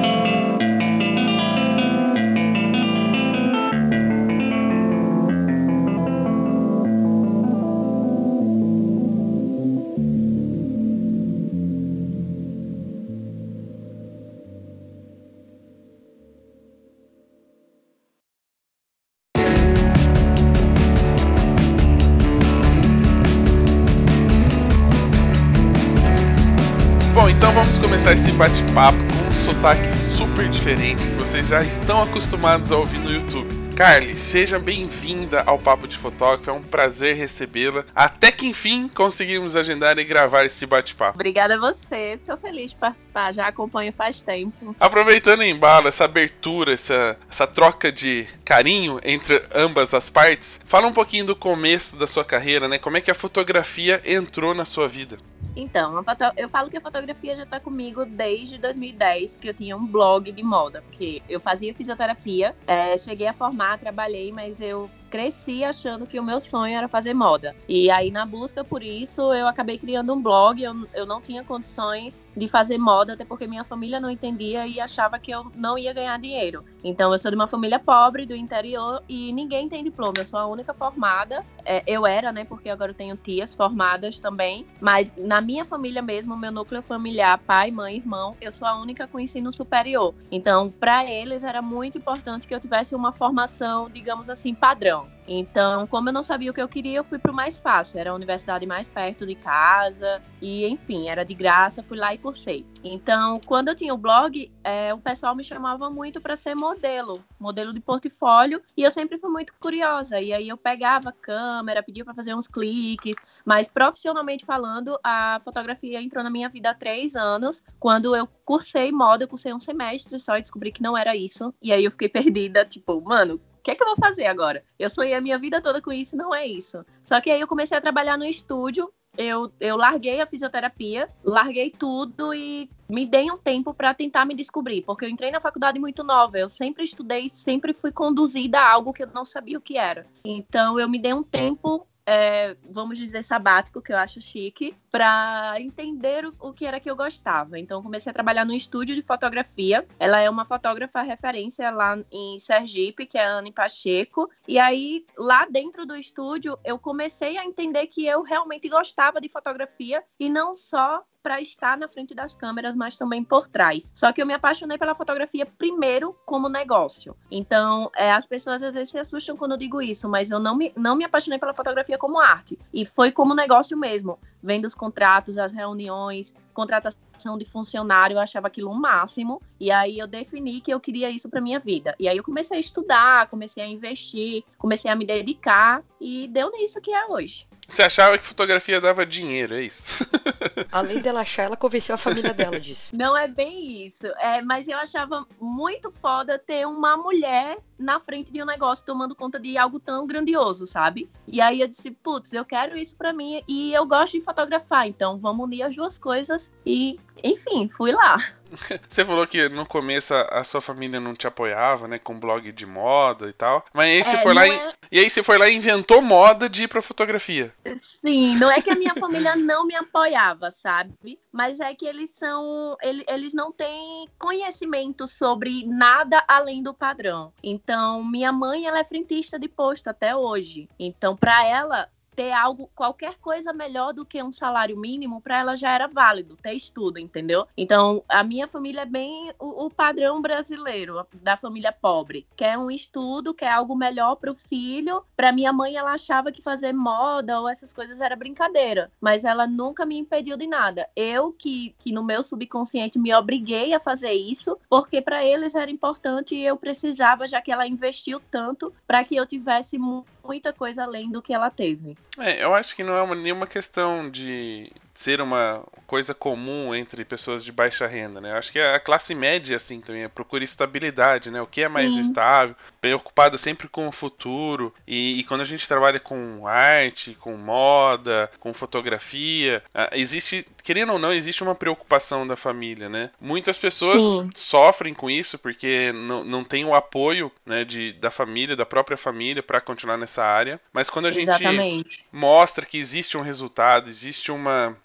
Bate-papo 28.75 28.97
com 28.97 29.29
um 29.29 29.31
sotaque 29.31 29.93
super 29.93 30.49
diferente 30.49 31.07
que 31.07 31.15
vocês 31.15 31.47
já 31.47 31.63
estão 31.63 32.01
acostumados 32.01 32.73
a 32.73 32.77
ouvir 32.77 32.97
no 32.97 33.09
YouTube. 33.09 33.73
Carly, 33.73 34.15
seja 34.15 34.59
bem-vinda 34.59 35.43
ao 35.45 35.57
Papo 35.57 35.87
de 35.87 35.97
Fotógrafo, 35.97 36.49
é 36.49 36.53
um 36.53 36.61
prazer 36.61 37.15
recebê-la. 37.15 37.85
Até 37.95 38.31
que 38.31 38.45
enfim 38.45 38.89
conseguimos 38.89 39.55
agendar 39.55 39.97
e 39.97 40.03
gravar 40.03 40.45
esse 40.45 40.65
bate-papo. 40.65 41.15
Obrigada 41.15 41.55
a 41.55 41.57
você, 41.57 42.13
estou 42.13 42.37
feliz 42.37 42.71
de 42.71 42.75
participar, 42.77 43.33
já 43.33 43.47
acompanho 43.47 43.93
faz 43.93 44.21
tempo. 44.21 44.75
Aproveitando 44.77 45.43
em 45.43 45.55
bala 45.55 45.87
essa 45.87 46.03
abertura, 46.03 46.73
essa, 46.73 47.17
essa 47.29 47.47
troca 47.47 47.91
de 47.91 48.27
carinho 48.43 48.99
entre 49.03 49.41
ambas 49.53 49.93
as 49.93 50.09
partes, 50.09 50.59
fala 50.65 50.87
um 50.87 50.93
pouquinho 50.93 51.25
do 51.25 51.35
começo 51.35 51.95
da 51.95 52.07
sua 52.07 52.25
carreira, 52.25 52.67
né? 52.67 52.77
Como 52.77 52.97
é 52.97 53.01
que 53.01 53.11
a 53.11 53.15
fotografia 53.15 54.01
entrou 54.05 54.53
na 54.53 54.65
sua 54.65 54.87
vida? 54.87 55.17
Então, 55.55 56.03
eu 56.35 56.49
falo 56.49 56.69
que 56.69 56.77
a 56.77 56.81
fotografia 56.81 57.35
já 57.35 57.43
está 57.43 57.59
comigo 57.59 58.05
desde 58.05 58.57
2010, 58.57 59.33
porque 59.33 59.49
eu 59.49 59.53
tinha 59.53 59.77
um 59.77 59.87
blog 59.87 60.31
de 60.31 60.43
moda, 60.43 60.81
porque 60.81 61.21
eu 61.29 61.39
fazia 61.39 61.73
fisioterapia, 61.73 62.53
é, 62.67 62.97
cheguei 62.97 63.27
a 63.27 63.33
formar, 63.33 63.79
trabalhei, 63.79 64.31
mas 64.33 64.59
eu 64.59 64.89
cresci 65.15 65.63
achando 65.63 66.05
que 66.05 66.19
o 66.19 66.23
meu 66.23 66.41
sonho 66.41 66.75
era 66.75 66.89
fazer 66.89 67.13
moda. 67.13 67.55
E 67.69 67.89
aí, 67.89 68.11
na 68.11 68.25
busca 68.25 68.65
por 68.65 68.83
isso, 68.83 69.33
eu 69.33 69.47
acabei 69.47 69.77
criando 69.77 70.13
um 70.13 70.21
blog. 70.21 70.61
Eu, 70.61 70.75
eu 70.93 71.05
não 71.05 71.21
tinha 71.21 71.41
condições 71.41 72.21
de 72.35 72.49
fazer 72.49 72.77
moda, 72.77 73.13
até 73.13 73.23
porque 73.23 73.47
minha 73.47 73.63
família 73.63 73.97
não 73.97 74.09
entendia 74.09 74.67
e 74.67 74.77
achava 74.77 75.17
que 75.17 75.31
eu 75.31 75.49
não 75.55 75.77
ia 75.77 75.93
ganhar 75.93 76.19
dinheiro. 76.19 76.65
Então, 76.83 77.13
eu 77.13 77.17
sou 77.17 77.31
de 77.31 77.35
uma 77.35 77.47
família 77.47 77.79
pobre 77.79 78.25
do 78.25 78.35
interior 78.35 79.01
e 79.07 79.31
ninguém 79.31 79.69
tem 79.69 79.85
diploma. 79.85 80.15
Eu 80.17 80.25
sou 80.25 80.37
a 80.37 80.47
única 80.47 80.73
formada. 80.73 81.45
É, 81.63 81.81
eu 81.87 82.05
era, 82.05 82.33
né? 82.33 82.43
Porque 82.43 82.69
agora 82.69 82.91
eu 82.91 82.95
tenho 82.95 83.15
tias 83.15 83.55
formadas 83.55 84.19
também. 84.19 84.67
Mas 84.81 85.13
na 85.17 85.39
minha 85.39 85.63
família 85.63 86.01
mesmo, 86.01 86.35
meu 86.35 86.51
núcleo 86.51 86.83
familiar, 86.83 87.37
pai, 87.37 87.71
mãe, 87.71 87.95
irmão, 87.95 88.35
eu 88.41 88.51
sou 88.51 88.67
a 88.67 88.77
única 88.77 89.07
com 89.07 89.17
ensino 89.17 89.49
superior. 89.49 90.13
Então, 90.29 90.73
para 90.77 91.09
eles 91.09 91.43
era 91.45 91.61
muito 91.61 91.97
importante 91.97 92.45
que 92.45 92.53
eu 92.53 92.59
tivesse 92.59 92.93
uma 92.93 93.13
formação, 93.13 93.89
digamos 93.89 94.29
assim, 94.29 94.53
padrão. 94.53 95.04
Então, 95.27 95.87
como 95.87 96.09
eu 96.09 96.13
não 96.13 96.23
sabia 96.23 96.51
o 96.51 96.53
que 96.53 96.61
eu 96.61 96.67
queria, 96.67 96.97
eu 96.97 97.03
fui 97.03 97.17
para 97.17 97.31
o 97.31 97.35
mais 97.35 97.57
fácil. 97.57 97.99
Era 97.99 98.11
a 98.11 98.15
universidade 98.15 98.65
mais 98.65 98.87
perto 98.87 99.25
de 99.25 99.35
casa 99.35 100.21
e, 100.41 100.65
enfim, 100.67 101.09
era 101.09 101.23
de 101.23 101.33
graça. 101.33 101.81
Fui 101.81 101.97
lá 101.97 102.13
e 102.13 102.17
cursei. 102.17 102.65
Então, 102.83 103.39
quando 103.45 103.69
eu 103.69 103.75
tinha 103.75 103.93
o 103.93 103.97
blog, 103.97 104.51
é, 104.63 104.93
o 104.93 104.99
pessoal 104.99 105.35
me 105.35 105.43
chamava 105.43 105.89
muito 105.89 106.21
para 106.21 106.35
ser 106.35 106.55
modelo, 106.55 107.23
modelo 107.39 107.73
de 107.73 107.79
portfólio, 107.79 108.61
e 108.77 108.83
eu 108.83 108.91
sempre 108.91 109.17
fui 109.17 109.29
muito 109.29 109.53
curiosa. 109.59 110.21
E 110.21 110.31
aí 110.31 110.47
eu 110.47 110.57
pegava 110.57 111.09
a 111.09 111.13
câmera, 111.13 111.81
pedia 111.81 112.05
para 112.05 112.13
fazer 112.13 112.35
uns 112.35 112.47
cliques, 112.47 113.17
mas 113.43 113.67
profissionalmente 113.67 114.45
falando, 114.45 114.99
a 115.03 115.39
fotografia 115.43 116.01
entrou 116.01 116.23
na 116.23 116.29
minha 116.29 116.49
vida 116.49 116.69
há 116.69 116.73
três 116.73 117.15
anos, 117.15 117.63
quando 117.79 118.15
eu 118.15 118.27
cursei 118.45 118.91
moda, 118.91 119.23
eu 119.23 119.27
cursei 119.27 119.53
um 119.53 119.59
semestre 119.59 120.19
só 120.19 120.37
e 120.37 120.41
descobri 120.41 120.71
que 120.71 120.83
não 120.83 120.95
era 120.95 121.15
isso. 121.15 121.53
E 121.61 121.73
aí 121.73 121.83
eu 121.83 121.91
fiquei 121.91 122.09
perdida, 122.09 122.63
tipo, 122.63 123.01
mano, 123.01 123.41
que 123.65 123.71
é 123.71 123.75
que 123.75 123.81
eu 123.81 123.87
vou 123.87 123.95
fazer 123.95 124.27
agora? 124.27 124.63
Eu 124.77 124.87
sonhei 124.91 125.15
a 125.15 125.21
minha 125.21 125.39
vida 125.39 125.59
toda 125.59 125.81
com 125.81 125.91
isso, 125.91 126.15
não 126.15 126.33
é 126.33 126.45
isso. 126.45 126.85
Só 127.01 127.19
que 127.19 127.31
aí 127.31 127.41
eu 127.41 127.47
comecei 127.47 127.75
a 127.75 127.81
trabalhar 127.81 128.15
no 128.15 128.23
estúdio, 128.23 128.93
eu, 129.17 129.51
eu 129.59 129.75
larguei 129.75 130.21
a 130.21 130.27
fisioterapia, 130.27 131.09
larguei 131.23 131.71
tudo 131.71 132.31
e 132.31 132.69
me 132.87 133.07
dei 133.07 133.31
um 133.31 133.37
tempo 133.39 133.73
para 133.73 133.91
tentar 133.95 134.23
me 134.23 134.35
descobrir, 134.35 134.83
porque 134.83 135.05
eu 135.05 135.09
entrei 135.09 135.31
na 135.31 135.41
faculdade 135.41 135.79
muito 135.79 136.03
nova, 136.03 136.37
eu 136.37 136.47
sempre 136.47 136.83
estudei, 136.83 137.27
sempre 137.27 137.73
fui 137.73 137.91
conduzida 137.91 138.59
a 138.59 138.71
algo 138.71 138.93
que 138.93 139.01
eu 139.01 139.07
não 139.07 139.25
sabia 139.25 139.57
o 139.57 139.61
que 139.61 139.79
era. 139.79 140.05
Então 140.23 140.79
eu 140.79 140.87
me 140.87 140.99
dei 140.99 141.13
um 141.13 141.23
tempo 141.23 141.87
é, 142.05 142.55
vamos 142.69 142.97
dizer, 142.97 143.23
sabático, 143.23 143.81
que 143.81 143.91
eu 143.91 143.97
acho 143.97 144.21
chique, 144.21 144.75
para 144.91 145.55
entender 145.59 146.25
o, 146.25 146.33
o, 146.39 146.53
que 146.53 146.65
era 146.65 146.79
que 146.79 146.89
eu 146.89 146.95
gostava. 146.95 147.57
Então, 147.57 147.81
comecei 147.81 148.11
a 148.11 148.13
trabalhar 148.13 148.45
no 148.45 148.53
estúdio 148.53 148.95
de 148.95 149.01
fotografia. 149.01 149.85
Ela 149.99 150.19
é 150.19 150.29
uma 150.29 150.45
fotógrafa 150.45 151.01
referência 151.01 151.69
lá 151.71 151.97
em 152.11 152.37
Sergipe, 152.37 153.05
que 153.05 153.17
é 153.17 153.25
a 153.25 153.37
Anne 153.37 153.51
Pacheco. 153.51 154.29
E 154.47 154.59
aí, 154.59 155.05
lá 155.17 155.45
dentro 155.49 155.85
do 155.85 155.95
estúdio, 155.95 156.57
eu 156.63 156.77
comecei 156.77 157.37
a 157.37 157.45
entender 157.45 157.87
que 157.87 158.05
eu 158.05 158.21
realmente 158.21 158.69
gostava 158.69 159.19
de 159.19 159.27
fotografia 159.27 160.03
e 160.19 160.29
não 160.29 160.55
só 160.55 161.03
para 161.25 161.41
estar 161.41 161.75
na 161.75 161.87
frente 161.87 162.13
das 162.13 162.35
câmeras, 162.35 162.75
mas 162.75 162.95
também 162.95 163.23
por 163.23 163.47
trás. 163.47 163.91
Só 163.95 164.13
que 164.13 164.21
eu 164.21 164.27
me 164.27 164.33
apaixonei 164.35 164.77
pela 164.77 164.93
fotografia 164.93 165.43
primeiro 165.43 166.15
como 166.23 166.47
negócio. 166.47 167.17
Então, 167.31 167.89
é, 167.95 168.11
as 168.11 168.27
pessoas 168.27 168.61
às 168.61 168.75
vezes 168.75 168.91
se 168.91 168.99
assustam 168.99 169.35
quando 169.35 169.53
eu 169.53 169.57
digo 169.57 169.81
isso, 169.81 170.07
mas 170.07 170.29
eu 170.29 170.39
não 170.39 170.55
me, 170.55 170.71
não 170.77 170.95
me 170.95 171.03
apaixonei 171.03 171.39
pela 171.39 171.51
fotografia 171.51 171.97
como 171.97 172.19
arte. 172.19 172.59
E 172.71 172.85
foi 172.85 173.11
como 173.11 173.33
negócio 173.33 173.75
mesmo. 173.75 174.19
Vendo 174.43 174.65
os 174.65 174.75
contratos, 174.75 175.39
as 175.39 175.51
reuniões, 175.51 176.31
contratação 176.55 177.37
de 177.37 177.45
funcionário, 177.45 178.15
eu 178.15 178.19
achava 178.19 178.47
aquilo 178.47 178.71
um 178.71 178.79
máximo. 178.79 179.41
E 179.59 179.71
aí 179.71 179.99
eu 179.99 180.07
defini 180.07 180.59
que 180.61 180.73
eu 180.73 180.79
queria 180.79 181.09
isso 181.11 181.29
para 181.29 181.39
minha 181.39 181.59
vida. 181.59 181.93
E 181.99 182.07
aí 182.07 182.17
eu 182.17 182.23
comecei 182.23 182.57
a 182.57 182.59
estudar, 182.59 183.27
comecei 183.27 183.61
a 183.61 183.67
investir, 183.67 184.43
comecei 184.57 184.89
a 184.89 184.95
me 184.95 185.05
dedicar 185.05 185.83
e 186.01 186.27
deu 186.27 186.51
nisso 186.51 186.81
que 186.81 186.91
é 186.91 187.05
hoje. 187.05 187.47
Você 187.67 187.81
achava 187.81 188.17
que 188.17 188.23
fotografia 188.23 188.79
dava 188.79 189.05
dinheiro, 189.05 189.55
é 189.55 189.63
isso? 189.63 190.05
Além 190.71 190.99
dela 190.99 191.21
achar, 191.21 191.43
ela 191.43 191.57
convenceu 191.57 191.95
a 191.95 191.97
família 191.97 192.33
dela 192.33 192.59
disso. 192.59 192.95
Não 192.95 193.17
é 193.17 193.27
bem 193.27 193.83
isso. 193.85 194.05
É, 194.19 194.41
mas 194.41 194.67
eu 194.67 194.77
achava 194.77 195.25
muito 195.39 195.91
foda 195.91 196.37
ter 196.37 196.67
uma 196.67 196.95
mulher 196.95 197.57
na 197.77 197.99
frente 197.99 198.31
de 198.31 198.41
um 198.41 198.45
negócio 198.45 198.85
tomando 198.85 199.15
conta 199.15 199.39
de 199.39 199.57
algo 199.57 199.79
tão 199.79 200.05
grandioso, 200.05 200.67
sabe? 200.67 201.09
E 201.27 201.41
aí 201.41 201.59
eu 201.59 201.67
disse, 201.67 201.91
putz, 201.91 202.33
eu 202.33 202.45
quero 202.45 202.77
isso 202.77 202.95
para 202.95 203.11
mim 203.11 203.43
e 203.47 203.73
eu 203.73 203.85
gosto 203.85 204.13
de 204.13 204.21
fotografar, 204.21 204.87
então 204.87 205.17
vamos 205.17 205.45
unir 205.45 205.63
as 205.63 205.75
duas 205.75 205.97
coisas 205.97 206.44
e, 206.65 206.99
enfim, 207.23 207.67
fui 207.69 207.91
lá. 207.91 208.17
Você 208.87 209.03
falou 209.03 209.25
que 209.27 209.49
no 209.49 209.65
começo 209.65 210.13
a, 210.13 210.43
sua 210.43 210.61
família 210.61 210.99
não 210.99 211.15
te 211.15 211.27
apoiava, 211.27 211.87
né, 211.87 211.99
com 211.99 212.19
blog 212.19 212.51
de 212.51 212.65
moda 212.65 213.27
e 213.27 213.33
tal. 213.33 213.65
Mas 213.73 213.85
aí 213.85 214.03
você 214.03 214.15
é, 214.15 214.21
foi 214.21 214.33
lá 214.33 214.47
é... 214.47 214.73
e, 214.91 214.99
aí 214.99 215.09
você 215.09 215.23
foi 215.23 215.37
lá 215.37 215.49
e 215.49 215.55
inventou 215.55 216.01
moda 216.01 216.49
de 216.49 216.63
ir 216.63 216.67
pra 216.67 216.81
fotografia. 216.81 217.53
Sim, 217.77 218.35
não 218.37 218.49
é 218.51 218.61
que 218.61 218.69
a 218.69 218.75
minha 218.75 218.93
família 218.95 219.35
não 219.35 219.65
me 219.65 219.75
apoiava, 219.75 220.51
sabe? 220.51 221.19
Mas 221.31 221.59
é 221.59 221.73
que 221.73 221.85
eles 221.85 222.11
são, 222.11 222.77
eles, 222.81 223.05
eles 223.07 223.33
não 223.33 223.51
têm 223.51 224.07
conhecimento 224.17 225.07
sobre 225.07 225.65
nada 225.65 226.23
além 226.27 226.63
do 226.63 226.73
padrão. 226.73 227.33
Então, 227.43 228.03
minha 228.03 228.31
mãe 228.31 228.65
ela 228.65 228.79
é 228.79 228.83
frentista 228.83 229.37
de 229.37 229.47
posto 229.47 229.89
até 229.89 230.15
hoje. 230.15 230.69
Então, 230.79 231.15
para 231.15 231.45
ela 231.45 231.89
ter 232.15 232.31
algo, 232.31 232.69
qualquer 232.73 233.15
coisa 233.17 233.51
melhor 233.51 233.93
do 233.93 234.05
que 234.05 234.21
um 234.23 234.31
salário 234.31 234.77
mínimo, 234.77 235.21
para 235.21 235.39
ela 235.39 235.55
já 235.55 235.73
era 235.73 235.87
válido, 235.87 236.37
ter 236.41 236.53
estudo, 236.53 236.97
entendeu? 236.97 237.47
Então, 237.57 238.03
a 238.07 238.23
minha 238.23 238.47
família 238.47 238.81
é 238.81 238.85
bem 238.85 239.33
o, 239.37 239.65
o 239.65 239.69
padrão 239.69 240.21
brasileiro, 240.21 241.05
da 241.13 241.35
família 241.35 241.71
pobre. 241.71 242.25
Quer 242.35 242.57
um 242.57 242.71
estudo, 242.71 243.33
quer 243.33 243.51
algo 243.51 243.75
melhor 243.75 244.15
para 244.15 244.31
o 244.31 244.35
filho. 244.35 245.03
Para 245.15 245.31
minha 245.31 245.51
mãe, 245.51 245.75
ela 245.75 245.93
achava 245.93 246.31
que 246.31 246.41
fazer 246.41 246.73
moda 246.73 247.39
ou 247.39 247.49
essas 247.49 247.73
coisas 247.73 247.99
era 247.99 248.15
brincadeira, 248.15 248.91
mas 249.01 249.23
ela 249.25 249.45
nunca 249.45 249.85
me 249.85 249.97
impediu 249.97 250.37
de 250.37 250.47
nada. 250.47 250.87
Eu, 250.95 251.33
que, 251.33 251.75
que 251.79 251.91
no 251.91 252.03
meu 252.03 252.23
subconsciente 252.23 252.97
me 252.97 253.13
obriguei 253.13 253.73
a 253.73 253.79
fazer 253.79 254.13
isso, 254.13 254.57
porque 254.69 255.01
para 255.01 255.23
eles 255.23 255.55
era 255.55 255.69
importante 255.69 256.35
e 256.35 256.45
eu 256.45 256.55
precisava, 256.55 257.27
já 257.27 257.41
que 257.41 257.51
ela 257.51 257.67
investiu 257.67 258.21
tanto, 258.31 258.73
para 258.87 259.03
que 259.03 259.15
eu 259.15 259.25
tivesse 259.25 259.77
muita 260.25 260.51
coisa 260.51 260.83
além 260.83 261.11
do 261.11 261.21
que 261.21 261.33
ela 261.33 261.49
teve. 261.49 261.95
É, 262.17 262.43
eu 262.43 262.53
acho 262.53 262.75
que 262.75 262.83
não 262.83 262.95
é 262.95 263.01
uma, 263.01 263.15
nenhuma 263.15 263.47
questão 263.47 264.09
de 264.09 264.71
ser 264.95 265.21
uma 265.21 265.61
coisa 265.85 266.13
comum 266.13 266.73
entre 266.73 267.03
pessoas 267.03 267.43
de 267.43 267.51
baixa 267.51 267.85
renda, 267.85 268.21
né? 268.21 268.31
Eu 268.31 268.37
acho 268.37 268.51
que 268.51 268.59
a 268.59 268.79
classe 268.79 269.13
média, 269.13 269.57
assim, 269.57 269.81
também 269.81 270.07
procura 270.07 270.43
estabilidade, 270.43 271.29
né? 271.29 271.41
O 271.41 271.47
que 271.47 271.61
é 271.61 271.69
mais 271.69 271.93
Sim. 271.93 271.99
estável, 271.99 272.55
preocupada 272.79 273.37
sempre 273.37 273.67
com 273.67 273.87
o 273.87 273.91
futuro. 273.91 274.73
E, 274.87 275.19
e, 275.19 275.23
quando 275.25 275.41
a 275.41 275.45
gente 275.45 275.67
trabalha 275.67 275.99
com 275.99 276.47
arte, 276.47 277.15
com 277.19 277.35
moda, 277.35 278.31
com 278.39 278.53
fotografia, 278.53 279.61
existe, 279.91 280.47
querendo 280.63 280.93
ou 280.93 280.99
não, 280.99 281.13
existe 281.13 281.43
uma 281.43 281.53
preocupação 281.53 282.25
da 282.25 282.37
família, 282.37 282.87
né? 282.87 283.11
Muitas 283.19 283.57
pessoas 283.57 284.01
Sim. 284.01 284.29
sofrem 284.33 284.93
com 284.93 285.09
isso 285.09 285.37
porque 285.37 285.91
não, 285.91 286.23
não 286.23 286.43
tem 286.43 286.63
o 286.63 286.73
apoio, 286.73 287.31
né, 287.45 287.65
de, 287.65 287.91
da 287.93 288.09
família, 288.09 288.55
da 288.55 288.65
própria 288.65 288.97
família 288.97 289.43
para 289.43 289.59
continuar 289.59 289.97
nessa 289.97 290.23
área. 290.23 290.59
Mas 290.71 290.89
quando 290.89 291.07
a 291.07 291.09
Exatamente. 291.09 291.77
gente 291.77 292.05
mostra 292.11 292.65
que 292.65 292.77
existe 292.77 293.17
um 293.17 293.21
resultado, 293.21 293.89
existe 293.89 294.31
uma 294.31 294.77
é. 294.81 294.84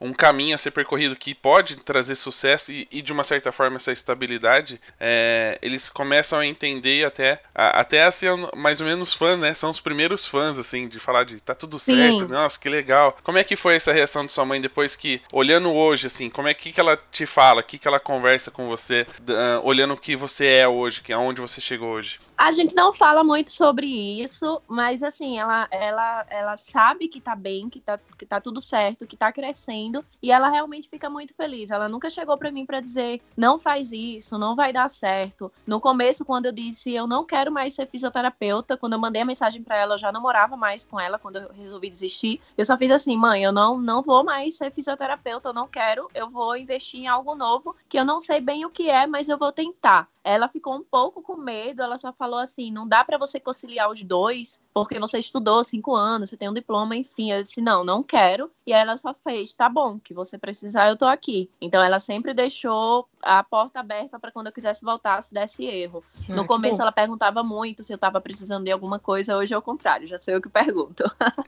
Um 0.00 0.12
caminho 0.12 0.54
a 0.54 0.58
ser 0.58 0.70
percorrido 0.70 1.16
que 1.16 1.34
pode 1.34 1.76
trazer 1.76 2.14
sucesso 2.14 2.72
e, 2.72 2.86
e 2.90 3.02
de 3.02 3.12
uma 3.12 3.24
certa 3.24 3.50
forma 3.52 3.76
essa 3.76 3.92
estabilidade, 3.92 4.80
é, 4.98 5.58
eles 5.62 5.88
começam 5.88 6.38
a 6.38 6.46
entender 6.46 7.04
até 7.04 7.40
a, 7.54 7.80
até 7.80 8.04
a 8.04 8.10
ser 8.10 8.32
mais 8.54 8.80
ou 8.80 8.86
menos 8.86 9.14
fã, 9.14 9.36
né? 9.36 9.54
São 9.54 9.70
os 9.70 9.80
primeiros 9.80 10.26
fãs 10.26 10.58
assim 10.58 10.88
de 10.88 10.98
falar 10.98 11.24
de 11.24 11.40
tá 11.40 11.54
tudo 11.54 11.78
certo, 11.78 12.20
Sim. 12.20 12.32
nossa 12.32 12.58
que 12.58 12.68
legal. 12.68 13.16
Como 13.22 13.38
é 13.38 13.44
que 13.44 13.56
foi 13.56 13.74
essa 13.76 13.92
reação 13.92 14.24
de 14.24 14.32
sua 14.32 14.44
mãe 14.44 14.60
depois 14.60 14.94
que 14.96 15.20
olhando 15.32 15.72
hoje 15.72 16.06
assim, 16.06 16.30
como 16.30 16.48
é 16.48 16.54
que, 16.54 16.72
que 16.72 16.80
ela 16.80 16.98
te 17.10 17.26
fala, 17.26 17.62
que 17.62 17.78
que 17.78 17.88
ela 17.88 18.00
conversa 18.00 18.50
com 18.50 18.68
você, 18.68 19.06
uh, 19.20 19.64
olhando 19.64 19.94
o 19.94 19.96
que 19.96 20.16
você 20.16 20.46
é 20.46 20.68
hoje, 20.68 21.00
que 21.00 21.12
aonde 21.12 21.40
você 21.40 21.60
chegou 21.60 21.90
hoje? 21.90 22.18
A 22.36 22.52
gente 22.52 22.74
não 22.74 22.92
fala 22.92 23.24
muito 23.24 23.50
sobre 23.50 23.86
isso, 23.86 24.60
mas 24.68 25.02
assim, 25.02 25.38
ela, 25.38 25.66
ela, 25.70 26.26
ela 26.28 26.56
sabe 26.58 27.08
que 27.08 27.18
tá 27.18 27.34
bem, 27.34 27.70
que 27.70 27.80
tá, 27.80 27.98
que 28.18 28.26
tá 28.26 28.38
tudo 28.38 28.60
certo, 28.60 29.06
que 29.06 29.16
tá 29.16 29.32
crescendo, 29.32 30.04
e 30.22 30.30
ela 30.30 30.50
realmente 30.50 30.86
fica 30.86 31.08
muito 31.08 31.32
feliz. 31.34 31.70
Ela 31.70 31.88
nunca 31.88 32.10
chegou 32.10 32.36
para 32.36 32.50
mim 32.50 32.66
para 32.66 32.78
dizer, 32.78 33.22
não 33.34 33.58
faz 33.58 33.90
isso, 33.90 34.36
não 34.36 34.54
vai 34.54 34.70
dar 34.70 34.90
certo. 34.90 35.50
No 35.66 35.80
começo, 35.80 36.26
quando 36.26 36.44
eu 36.44 36.52
disse, 36.52 36.92
eu 36.92 37.06
não 37.06 37.24
quero 37.24 37.50
mais 37.50 37.74
ser 37.74 37.86
fisioterapeuta, 37.88 38.76
quando 38.76 38.92
eu 38.92 38.98
mandei 38.98 39.22
a 39.22 39.26
mensagem 39.26 39.62
para 39.62 39.76
ela, 39.76 39.94
eu 39.94 39.98
já 39.98 40.12
não 40.12 40.20
morava 40.20 40.58
mais 40.58 40.84
com 40.84 41.00
ela 41.00 41.18
quando 41.18 41.36
eu 41.36 41.50
resolvi 41.54 41.88
desistir. 41.88 42.38
Eu 42.56 42.66
só 42.66 42.76
fiz 42.76 42.90
assim, 42.90 43.16
mãe, 43.16 43.44
eu 43.44 43.52
não, 43.52 43.78
não 43.78 44.02
vou 44.02 44.22
mais 44.22 44.58
ser 44.58 44.70
fisioterapeuta, 44.70 45.48
eu 45.48 45.54
não 45.54 45.66
quero, 45.66 46.10
eu 46.14 46.28
vou 46.28 46.54
investir 46.54 47.00
em 47.00 47.08
algo 47.08 47.34
novo, 47.34 47.74
que 47.88 47.98
eu 47.98 48.04
não 48.04 48.20
sei 48.20 48.42
bem 48.42 48.66
o 48.66 48.70
que 48.70 48.90
é, 48.90 49.06
mas 49.06 49.30
eu 49.30 49.38
vou 49.38 49.52
tentar. 49.52 50.06
Ela 50.28 50.48
ficou 50.48 50.74
um 50.74 50.82
pouco 50.82 51.22
com 51.22 51.36
medo, 51.36 51.80
ela 51.84 51.96
só 51.96 52.12
falou 52.12 52.40
assim: 52.40 52.72
não 52.72 52.88
dá 52.88 53.04
para 53.04 53.16
você 53.16 53.38
conciliar 53.38 53.88
os 53.88 54.02
dois, 54.02 54.60
porque 54.74 54.98
você 54.98 55.20
estudou 55.20 55.62
cinco 55.62 55.94
anos, 55.94 56.30
você 56.30 56.36
tem 56.36 56.50
um 56.50 56.52
diploma, 56.52 56.96
enfim. 56.96 57.30
Eu 57.30 57.44
disse: 57.44 57.60
não, 57.60 57.84
não 57.84 58.02
quero. 58.02 58.50
E 58.66 58.72
aí 58.72 58.80
ela 58.80 58.96
só 58.96 59.14
fez: 59.22 59.54
tá 59.54 59.68
bom, 59.68 60.00
que 60.00 60.12
você 60.12 60.36
precisar, 60.36 60.88
eu 60.88 60.96
tô 60.96 61.04
aqui. 61.04 61.48
Então 61.60 61.80
ela 61.80 62.00
sempre 62.00 62.34
deixou 62.34 63.08
a 63.22 63.42
porta 63.44 63.78
aberta 63.78 64.18
para 64.18 64.32
quando 64.32 64.48
eu 64.48 64.52
quisesse 64.52 64.84
voltar, 64.84 65.22
se 65.22 65.32
desse 65.32 65.64
erro. 65.64 66.02
Ah, 66.28 66.34
no 66.34 66.44
começo 66.44 66.82
ela 66.82 66.92
perguntava 66.92 67.44
muito 67.44 67.84
se 67.84 67.92
eu 67.92 67.98
tava 67.98 68.20
precisando 68.20 68.64
de 68.64 68.72
alguma 68.72 68.98
coisa, 68.98 69.36
hoje 69.36 69.54
é 69.54 69.58
o 69.58 69.62
contrário, 69.62 70.06
já 70.06 70.18
sei 70.18 70.34
o 70.36 70.42
que 70.42 70.48
pergunto. 70.48 71.04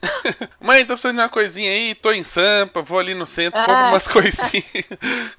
Mãe, 0.61 0.85
tô 0.85 0.93
precisando 0.93 1.17
de 1.17 1.23
uma 1.23 1.29
coisinha 1.29 1.71
aí, 1.71 1.95
tô 1.95 2.13
em 2.13 2.23
Sampa, 2.23 2.83
vou 2.83 2.99
ali 2.99 3.15
no 3.15 3.27
centro, 3.27 3.61
compro 3.61 3.75
é. 3.75 3.89
umas 3.89 4.07
coisinhas. 4.09 4.65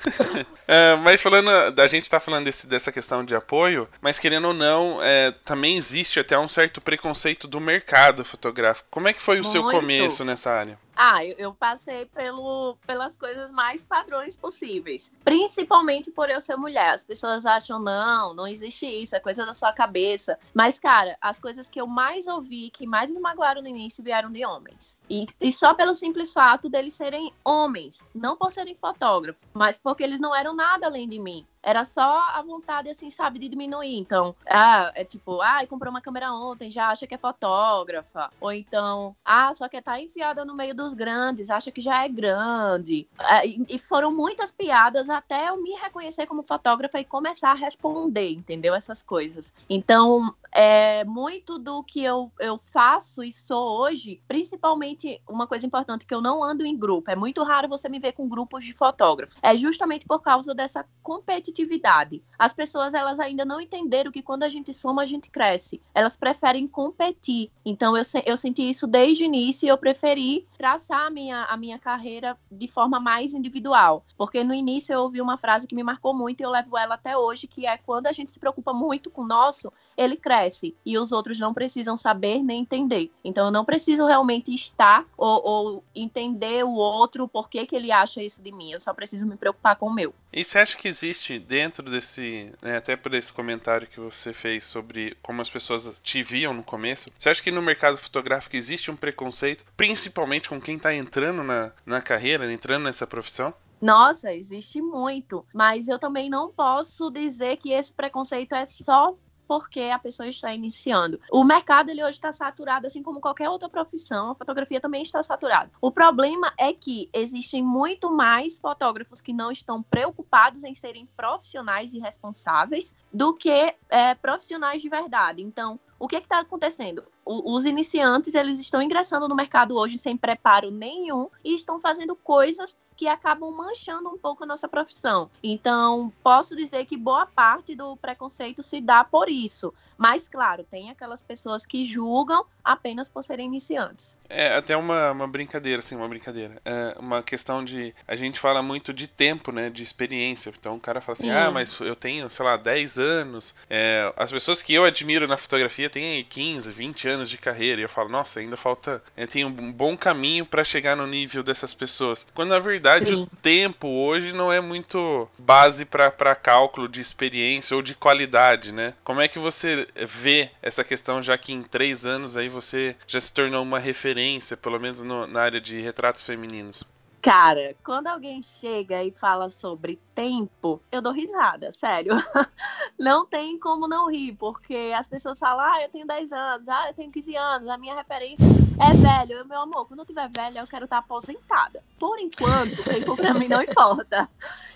é, 0.68 0.96
mas 0.98 1.22
falando, 1.22 1.50
a 1.50 1.88
gente 1.88 2.10
tá 2.10 2.20
falando 2.20 2.46
desse, 2.46 2.68
dessa 2.68 2.92
questão 2.92 3.24
de 3.30 3.36
apoio, 3.36 3.88
mas 4.02 4.20
querendo 4.20 4.50
ou 4.50 4.54
não, 4.54 5.00
é, 5.02 5.32
também 5.46 5.78
existe 5.78 6.20
até 6.20 6.38
um 6.38 6.48
certo 6.48 6.82
preconceito 6.82 7.48
do 7.48 7.62
mercado 7.62 8.26
fotográfico. 8.26 8.88
Como 8.92 9.08
é 9.08 9.14
que 9.14 9.22
foi 9.22 9.40
o 9.40 9.44
Muito. 9.44 9.52
seu 9.52 9.64
começo 9.64 10.26
nessa 10.26 10.52
área? 10.52 10.78
Ah, 11.02 11.24
eu, 11.24 11.34
eu, 11.38 11.54
passei 11.54 12.06
pelo, 12.08 12.76
pelas 12.86 13.16
coisas 13.16 13.52
mais 13.52 13.82
padrões 13.86 14.36
possíveis. 14.36 15.14
Principalmente 15.24 16.12
por 16.12 16.30
eu 16.30 16.42
ser 16.42 16.58
mulher. 16.58 16.94
As 16.94 17.06
pessoas 17.06 17.46
acham, 17.46 17.80
não, 17.80 18.34
não 18.34 18.46
existe 18.46 18.86
isso, 18.86 19.16
é 19.16 19.20
coisa 19.22 19.46
da 19.46 19.54
sua 19.54 19.72
cabeça. 19.72 20.38
Mas, 20.54 20.78
cara, 20.78 21.18
as 21.22 21.40
coisas 21.40 21.70
que 21.70 21.80
eu 21.80 21.88
mais 21.88 22.28
ouvi, 22.28 22.70
que 22.70 22.86
mais 22.86 23.10
me 23.10 23.20
magoaram 23.22 23.62
no 23.62 23.70
início, 23.70 24.04
vieram 24.04 24.30
de 24.30 24.46
homens. 24.46 25.00
E, 25.10 25.26
e 25.40 25.54
só 25.54 25.74
pelo 25.74 25.96
simples 25.96 26.34
fato 26.34 26.70
deles 26.70 26.96
serem 26.96 27.34
homens. 27.46 28.04
Não 28.14 28.36
por 28.36 28.52
serem 28.52 28.76
fotógrafos, 28.76 29.48
mas 29.54 29.78
porque 29.78 30.04
eles 30.04 30.20
não 30.20 30.36
eram 30.36 30.54
nada 30.54 30.86
além 30.86 31.08
de 31.08 31.18
mim. 31.18 31.48
Era 31.62 31.84
só 31.84 32.30
a 32.30 32.42
vontade, 32.42 32.90
assim, 32.90 33.12
sabe, 33.12 33.38
de 33.38 33.50
diminuir. 33.50 33.98
Então, 33.98 34.34
ah, 34.50 34.92
é 34.96 35.04
tipo, 35.04 35.42
ah, 35.42 35.66
comprou 35.68 35.92
uma 35.92 36.02
câmera 36.02 36.32
ontem, 36.32 36.72
já 36.72 36.88
acha 36.88 37.06
que 37.06 37.14
é 37.14 37.18
fotógrafa. 37.18 38.32
Ou 38.40 38.52
então, 38.52 39.16
ah, 39.26 39.54
só 39.54 39.68
que 39.68 39.82
tá 39.82 40.00
enfiada 40.00 40.46
no 40.46 40.56
meio 40.56 40.74
dos 40.74 40.89
grandes, 40.94 41.50
acha 41.50 41.72
que 41.72 41.82
já 41.82 42.04
é 42.04 42.10
grande. 42.10 43.08
É, 43.20 43.46
e 43.46 43.80
foram 43.80 44.16
muitas 44.16 44.52
piadas 44.52 45.10
até 45.10 45.50
eu 45.50 45.62
me 45.62 45.72
reconhecer 45.72 46.26
como 46.26 46.44
fotógrafa 46.44 47.00
e 47.00 47.06
começar 47.06 47.52
a 47.52 47.56
responder, 47.56 48.32
entendeu? 48.32 48.74
Essas 48.74 49.02
coisas. 49.02 49.54
Então, 49.70 50.34
é 50.52 51.04
muito 51.04 51.58
do 51.58 51.84
que 51.84 52.04
eu, 52.04 52.32
eu 52.40 52.58
faço 52.58 53.24
e 53.24 53.32
sou 53.32 53.80
hoje, 53.82 54.22
principalmente 54.28 55.22
uma 55.28 55.48
coisa 55.48 55.66
importante 55.66 56.06
que 56.06 56.14
eu 56.14 56.22
não 56.22 56.44
ando 56.44 56.66
em 56.66 56.78
grupo. 56.78 57.12
É 57.12 57.16
muito 57.16 57.44
raro 57.44 57.68
você 57.68 57.88
me 57.88 58.00
ver 58.00 58.14
com 58.14 58.28
grupos 58.28 58.64
de 58.64 58.74
fotógrafos. 58.74 59.38
É 59.42 59.56
justamente 59.56 60.06
por 60.06 60.22
causa 60.22 60.54
dessa 60.54 60.86
competitividade. 61.04 62.24
As 62.38 62.54
pessoas 62.54 62.94
elas 62.94 63.20
ainda 63.20 63.46
não 63.46 63.62
entenderam 63.62 64.12
que 64.12 64.22
quando 64.22 64.44
a 64.44 64.50
gente 64.50 64.74
soma, 64.74 65.04
a 65.04 65.06
gente 65.06 65.30
cresce. 65.30 65.82
Elas 65.94 66.18
preferem 66.18 66.68
competir. 66.68 67.52
Então 67.64 67.96
eu, 67.96 68.04
eu 68.26 68.38
senti 68.38 68.68
isso 68.68 68.88
desde 68.88 69.24
o 69.24 69.26
início 69.26 69.66
e 69.66 69.70
eu 69.70 69.78
preferi 69.78 70.48
traçar 70.70 71.08
a 71.08 71.10
minha, 71.10 71.46
a 71.46 71.58
minha 71.58 71.80
carreira 71.80 72.38
de 72.52 72.68
forma 72.68 73.00
mais 73.00 73.34
individual. 73.34 74.06
Porque 74.16 74.44
no 74.44 74.54
início 74.54 74.94
eu 74.94 75.02
ouvi 75.02 75.20
uma 75.20 75.38
frase 75.38 75.68
que 75.68 75.74
me 75.74 75.82
marcou 75.82 76.14
muito 76.14 76.42
e 76.42 76.44
eu 76.44 76.50
levo 76.52 76.78
ela 76.78 76.94
até 76.94 77.18
hoje, 77.18 77.48
que 77.48 77.66
é 77.66 77.78
quando 77.78 78.06
a 78.06 78.12
gente 78.12 78.32
se 78.32 78.40
preocupa 78.40 78.72
muito 78.72 79.10
com 79.10 79.24
o 79.24 79.28
nosso, 79.28 79.74
ele 79.98 80.16
cresce 80.16 80.76
e 80.86 80.98
os 80.98 81.12
outros 81.12 81.40
não 81.40 81.54
precisam 81.54 81.98
saber 81.98 82.44
nem 82.44 82.62
entender. 82.62 83.12
Então 83.24 83.46
eu 83.46 83.52
não 83.52 83.66
preciso 83.66 84.06
realmente 84.06 84.54
estar 84.54 85.06
ou, 85.18 85.44
ou 85.44 85.84
entender 85.96 86.64
o 86.64 86.74
outro, 86.74 87.28
por 87.28 87.50
que, 87.50 87.68
ele 87.72 87.92
acha 87.92 88.22
isso 88.22 88.42
de 88.42 88.52
mim. 88.52 88.72
Eu 88.72 88.80
só 88.80 88.94
preciso 88.94 89.26
me 89.26 89.36
preocupar 89.36 89.76
com 89.76 89.88
o 89.88 89.94
meu. 89.94 90.14
E 90.32 90.44
você 90.44 90.60
acha 90.60 90.78
que 90.78 90.88
existe 90.88 91.40
dentro 91.40 91.90
desse, 91.90 92.52
né, 92.62 92.78
até 92.78 92.96
por 92.96 93.14
esse 93.16 93.34
comentário 93.34 93.88
que 93.88 94.00
você 94.00 94.32
fez 94.32 94.64
sobre 94.64 95.18
como 95.24 95.42
as 95.42 95.50
pessoas 95.50 96.00
te 96.04 96.22
viam 96.22 96.54
no 96.54 96.64
começo, 96.64 97.12
você 97.18 97.30
acha 97.30 97.42
que 97.42 97.50
no 97.50 97.62
mercado 97.62 97.98
fotográfico 97.98 98.56
existe 98.56 98.92
um 98.92 98.96
preconceito, 98.96 99.66
principalmente 99.76 100.48
com 100.48 100.59
quem 100.60 100.78
está 100.78 100.94
entrando 100.94 101.44
na, 101.44 101.72
na 101.86 102.02
carreira, 102.02 102.52
entrando 102.52 102.84
nessa 102.84 103.08
profissão? 103.08 103.54
Nossa, 103.82 104.34
existe 104.34 104.82
muito, 104.82 105.46
mas 105.54 105.88
eu 105.88 105.98
também 105.98 106.30
não 106.30 106.52
posso 106.52 107.10
dizer 107.10 107.58
que 107.58 107.72
esse 107.72 107.94
preconceito 107.94 108.54
é 108.54 108.66
só 108.66 109.16
porque 109.50 109.82
a 109.82 109.98
pessoa 109.98 110.30
está 110.30 110.54
iniciando. 110.54 111.20
O 111.32 111.44
mercado 111.44 111.90
ele 111.90 112.04
hoje 112.04 112.18
está 112.18 112.32
saturado, 112.32 112.86
assim 112.86 113.02
como 113.02 113.20
qualquer 113.20 113.50
outra 113.50 113.68
profissão, 113.68 114.30
a 114.30 114.36
fotografia 114.36 114.80
também 114.80 115.02
está 115.02 115.24
saturada. 115.24 115.72
O 115.82 115.92
problema 115.92 116.54
é 116.56 116.72
que 116.72 117.10
existem 117.12 117.64
muito 117.64 118.12
mais 118.12 118.60
fotógrafos 118.60 119.22
que 119.22 119.34
não 119.34 119.52
estão 119.52 119.82
preocupados 119.82 120.64
em 120.64 120.76
serem 120.76 121.08
profissionais 121.18 121.96
e 121.96 122.00
responsáveis 122.00 122.94
do 123.12 123.34
que 123.34 123.74
é, 123.90 124.14
profissionais 124.14 124.84
de 124.84 124.90
verdade. 124.90 125.42
Então, 125.42 125.80
o 125.98 126.08
que 126.08 126.18
está 126.18 126.42
acontecendo? 126.42 127.04
Os 127.26 127.66
iniciantes 127.66 128.34
eles 128.34 128.60
estão 128.60 128.82
ingressando 128.82 129.28
no 129.28 129.36
mercado 129.36 129.76
hoje 129.76 129.98
sem 129.98 130.18
preparo 130.18 130.72
nenhum 130.72 131.30
e 131.44 131.54
estão 131.54 131.80
fazendo 131.80 132.16
coisas 132.16 132.76
que 133.00 133.08
acabam 133.08 133.50
manchando 133.56 134.10
um 134.10 134.18
pouco 134.18 134.44
a 134.44 134.46
nossa 134.46 134.68
profissão. 134.68 135.32
Então, 135.42 136.12
posso 136.22 136.54
dizer 136.54 136.86
que 136.86 136.98
boa 136.98 137.26
parte 137.26 137.74
do 137.74 137.96
preconceito 137.96 138.62
se 138.62 138.82
dá 138.82 139.06
por 139.06 139.30
isso. 139.30 139.74
Mas, 139.98 140.30
claro, 140.30 140.64
tem 140.64 140.90
aquelas 140.90 141.22
pessoas 141.22 141.66
que 141.66 141.84
julgam 141.84 142.46
apenas 142.64 143.10
por 143.10 143.22
serem 143.22 143.48
iniciantes. 143.48 144.18
É 144.30 144.56
até 144.56 144.78
uma, 144.78 145.12
uma 145.12 145.28
brincadeira, 145.28 145.80
assim, 145.80 145.94
uma 145.94 146.08
brincadeira. 146.08 146.62
É 146.64 146.96
uma 146.98 147.22
questão 147.22 147.66
de. 147.66 147.94
A 148.08 148.16
gente 148.16 148.40
fala 148.40 148.64
muito 148.64 148.94
de 148.94 149.10
tempo, 149.10 149.52
né? 149.52 149.70
De 149.70 149.84
experiência. 149.84 150.54
Então 150.58 150.76
o 150.76 150.80
cara 150.80 151.02
fala 151.02 151.18
assim: 151.18 151.28
Sim. 151.28 151.34
ah, 151.34 151.52
mas 151.52 151.78
eu 151.82 151.98
tenho, 151.98 152.30
sei 152.30 152.46
lá, 152.46 152.56
10 152.56 152.98
anos. 152.98 153.54
É, 153.70 154.14
as 154.16 154.32
pessoas 154.32 154.62
que 154.62 154.74
eu 154.74 154.86
admiro 154.86 155.28
na 155.28 155.36
fotografia 155.36 155.90
têm 155.90 156.24
15, 156.24 156.70
20 156.70 157.08
anos 157.10 157.30
de 157.30 157.38
carreira. 157.38 157.82
E 157.82 157.84
eu 157.84 157.90
falo, 157.90 158.10
nossa, 158.10 158.40
ainda 158.40 158.58
falta. 158.58 159.02
Eu 159.16 159.28
tenho 159.28 159.48
um 159.48 159.72
bom 159.72 159.98
caminho 159.98 160.46
para 160.46 160.64
chegar 160.64 160.96
no 160.96 161.08
nível 161.08 161.44
dessas 161.44 161.74
pessoas. 161.74 162.26
Quando 162.34 162.50
na 162.50 162.60
verdade 162.60 163.08
Sim. 163.08 163.24
o 163.24 163.28
tempo 163.42 163.88
hoje 163.88 164.34
não 164.34 164.52
é 164.52 164.60
muito 164.60 165.30
base 165.38 165.86
para 165.86 166.36
cálculo 166.36 166.88
de 166.88 167.00
experiência 167.00 167.76
ou 167.76 167.82
de 167.82 167.96
qualidade, 167.96 168.72
né? 168.72 168.94
Como 169.04 169.22
é 169.22 169.28
que 169.28 169.40
você 169.40 169.88
vê 169.96 170.50
essa 170.62 170.84
questão, 170.84 171.22
já 171.22 171.38
que 171.38 171.54
em 171.54 171.62
três 171.62 172.06
anos 172.06 172.38
aí 172.38 172.50
você 172.50 172.96
já 173.08 173.20
se 173.20 173.32
tornou 173.32 173.64
uma 173.64 173.80
referência? 173.80 174.10
referência, 174.10 174.58
pelo 174.58 174.80
menos 174.80 175.04
no, 175.04 175.28
na 175.28 175.42
área 175.42 175.62
de 175.62 175.80
retratos 175.82 176.24
femininos? 176.24 176.84
Cara, 177.22 177.76
quando 177.84 178.08
alguém 178.08 178.42
chega 178.42 179.04
e 179.04 179.12
fala 179.12 179.50
sobre 179.50 180.00
tempo, 180.16 180.82
eu 180.90 181.02
dou 181.02 181.12
risada, 181.12 181.70
sério. 181.70 182.14
Não 182.98 183.26
tem 183.26 183.60
como 183.60 183.88
não 183.88 184.10
rir, 184.10 184.36
porque 184.36 184.94
as 184.96 185.08
pessoas 185.08 185.38
falam, 185.38 185.66
ah, 185.66 185.82
eu 185.82 185.90
tenho 185.90 186.08
10 186.08 186.32
anos, 186.32 186.70
ah, 186.70 186.88
eu 186.88 186.94
tenho 186.94 187.12
15 187.12 187.36
anos, 187.36 187.70
a 187.70 187.78
minha 187.78 187.96
referência 187.96 188.46
é 188.46 188.94
velho. 188.94 189.40
Eu, 189.40 189.46
meu 189.46 189.62
amor, 189.62 189.86
quando 189.86 190.00
eu 190.00 190.06
tiver 190.06 190.30
velha, 190.30 190.60
eu 190.60 190.68
quero 190.68 190.86
estar 190.86 191.00
aposentada. 191.00 191.84
Por 191.98 192.20
enquanto, 192.20 192.84
tempo 192.84 193.16
pra 193.16 193.34
mim 193.34 193.48
não 193.48 193.62
importa. 193.62 194.30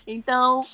Então, 0.06 0.66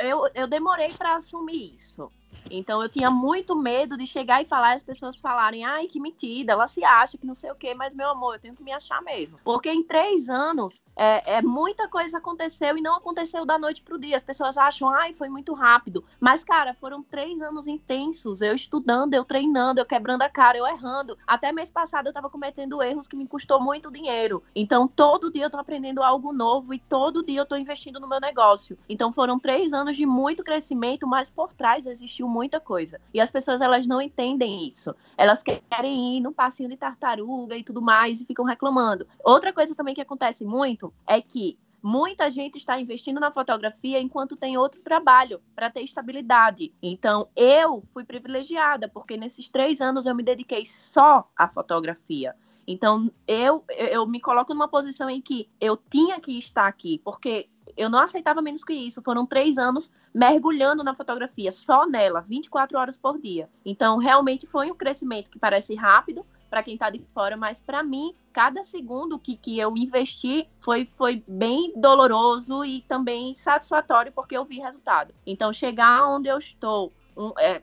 eu, 0.00 0.28
eu 0.34 0.46
demorei 0.46 0.92
para 0.94 1.16
assumir 1.16 1.74
isso. 1.74 2.10
Então 2.50 2.82
eu 2.82 2.88
tinha 2.88 3.10
muito 3.10 3.54
medo 3.56 3.96
de 3.96 4.06
chegar 4.06 4.42
e 4.42 4.46
falar 4.46 4.72
e 4.72 4.74
as 4.74 4.82
pessoas 4.82 5.16
falarem, 5.16 5.64
ai, 5.64 5.86
que 5.86 6.00
mentira, 6.00 6.52
ela 6.52 6.66
se 6.66 6.84
acha 6.84 7.18
que 7.18 7.26
não 7.26 7.34
sei 7.34 7.50
o 7.50 7.54
quê, 7.54 7.74
mas 7.74 7.94
meu 7.94 8.08
amor, 8.08 8.34
eu 8.34 8.40
tenho 8.40 8.54
que 8.54 8.62
me 8.62 8.72
achar 8.72 9.02
mesmo. 9.02 9.38
Porque 9.44 9.70
em 9.70 9.82
três 9.82 10.28
anos, 10.28 10.82
é, 10.96 11.36
é 11.36 11.42
muita 11.42 11.88
coisa 11.88 12.18
aconteceu 12.18 12.76
e 12.76 12.82
não 12.82 12.96
aconteceu 12.96 13.44
da 13.44 13.58
noite 13.58 13.82
pro 13.82 13.98
dia. 13.98 14.16
As 14.16 14.22
pessoas 14.22 14.58
acham, 14.58 14.88
ai, 14.88 15.14
foi 15.14 15.28
muito 15.28 15.54
rápido. 15.54 16.04
Mas, 16.20 16.44
cara, 16.44 16.74
foram 16.74 17.02
três 17.02 17.40
anos 17.40 17.66
intensos, 17.66 18.40
eu 18.40 18.54
estudando, 18.54 19.14
eu 19.14 19.24
treinando, 19.24 19.80
eu 19.80 19.86
quebrando 19.86 20.22
a 20.22 20.28
cara, 20.28 20.58
eu 20.58 20.66
errando. 20.66 21.18
Até 21.26 21.52
mês 21.52 21.70
passado 21.70 22.08
eu 22.08 22.12
tava 22.12 22.30
cometendo 22.30 22.82
erros 22.82 23.08
que 23.08 23.16
me 23.16 23.26
custou 23.26 23.60
muito 23.60 23.90
dinheiro. 23.90 24.42
Então, 24.54 24.86
todo 24.86 25.30
dia 25.30 25.44
eu 25.44 25.50
tô 25.50 25.58
aprendendo 25.58 26.02
algo 26.02 26.32
novo 26.32 26.74
e 26.74 26.78
todo 26.78 27.24
dia 27.24 27.40
eu 27.40 27.46
tô 27.46 27.56
investindo 27.56 28.00
no 28.00 28.08
meu 28.08 28.20
negócio. 28.20 28.78
Então, 28.88 29.12
foram 29.12 29.38
três 29.38 29.72
anos 29.72 29.96
de 29.96 30.06
muito 30.06 30.44
crescimento, 30.44 31.06
mas 31.06 31.30
por 31.30 31.52
trás 31.52 31.86
existiu 31.86 32.28
muita 32.38 32.60
coisa. 32.60 33.00
E 33.12 33.20
as 33.20 33.32
pessoas 33.32 33.60
elas 33.60 33.84
não 33.84 34.00
entendem 34.00 34.68
isso. 34.68 34.94
Elas 35.16 35.42
querem 35.42 36.16
ir 36.16 36.20
no 36.20 36.32
passinho 36.32 36.68
de 36.68 36.76
tartaruga 36.76 37.56
e 37.56 37.64
tudo 37.64 37.82
mais 37.82 38.20
e 38.20 38.24
ficam 38.24 38.44
reclamando. 38.44 39.08
Outra 39.24 39.52
coisa 39.52 39.74
também 39.74 39.92
que 39.92 40.00
acontece 40.00 40.44
muito 40.44 40.94
é 41.04 41.20
que 41.20 41.58
muita 41.82 42.30
gente 42.30 42.56
está 42.56 42.80
investindo 42.80 43.18
na 43.18 43.32
fotografia 43.32 44.00
enquanto 44.00 44.36
tem 44.36 44.56
outro 44.56 44.80
trabalho 44.80 45.40
para 45.52 45.68
ter 45.68 45.82
estabilidade. 45.82 46.72
Então, 46.80 47.28
eu 47.34 47.82
fui 47.92 48.04
privilegiada, 48.04 48.88
porque 48.88 49.16
nesses 49.16 49.48
três 49.48 49.80
anos 49.80 50.06
eu 50.06 50.14
me 50.14 50.22
dediquei 50.22 50.64
só 50.64 51.28
à 51.36 51.48
fotografia. 51.48 52.36
Então, 52.68 53.10
eu, 53.26 53.64
eu 53.68 54.06
me 54.06 54.20
coloco 54.20 54.54
numa 54.54 54.68
posição 54.68 55.10
em 55.10 55.20
que 55.20 55.48
eu 55.60 55.76
tinha 55.76 56.20
que 56.20 56.38
estar 56.38 56.68
aqui, 56.68 57.00
porque 57.02 57.48
eu 57.78 57.88
não 57.88 58.00
aceitava 58.00 58.42
menos 58.42 58.64
que 58.64 58.74
isso. 58.74 59.00
Foram 59.02 59.24
três 59.24 59.56
anos 59.56 59.90
mergulhando 60.12 60.82
na 60.82 60.94
fotografia, 60.94 61.50
só 61.52 61.86
nela, 61.86 62.20
24 62.20 62.76
horas 62.76 62.98
por 62.98 63.18
dia. 63.20 63.48
Então, 63.64 63.98
realmente 63.98 64.46
foi 64.46 64.70
um 64.70 64.74
crescimento 64.74 65.30
que 65.30 65.38
parece 65.38 65.74
rápido 65.76 66.26
para 66.50 66.62
quem 66.62 66.74
está 66.74 66.90
de 66.90 66.98
fora, 67.14 67.36
mas 67.36 67.60
para 67.60 67.82
mim, 67.82 68.14
cada 68.32 68.64
segundo 68.64 69.18
que, 69.18 69.36
que 69.36 69.58
eu 69.58 69.76
investi 69.76 70.48
foi, 70.58 70.84
foi 70.86 71.22
bem 71.28 71.72
doloroso 71.76 72.64
e 72.64 72.80
também 72.82 73.34
satisfatório, 73.34 74.12
porque 74.12 74.36
eu 74.36 74.44
vi 74.44 74.58
resultado. 74.58 75.14
Então, 75.26 75.52
chegar 75.52 76.08
onde 76.08 76.28
eu 76.28 76.38
estou, 76.38 76.92
um, 77.16 77.32
é, 77.38 77.62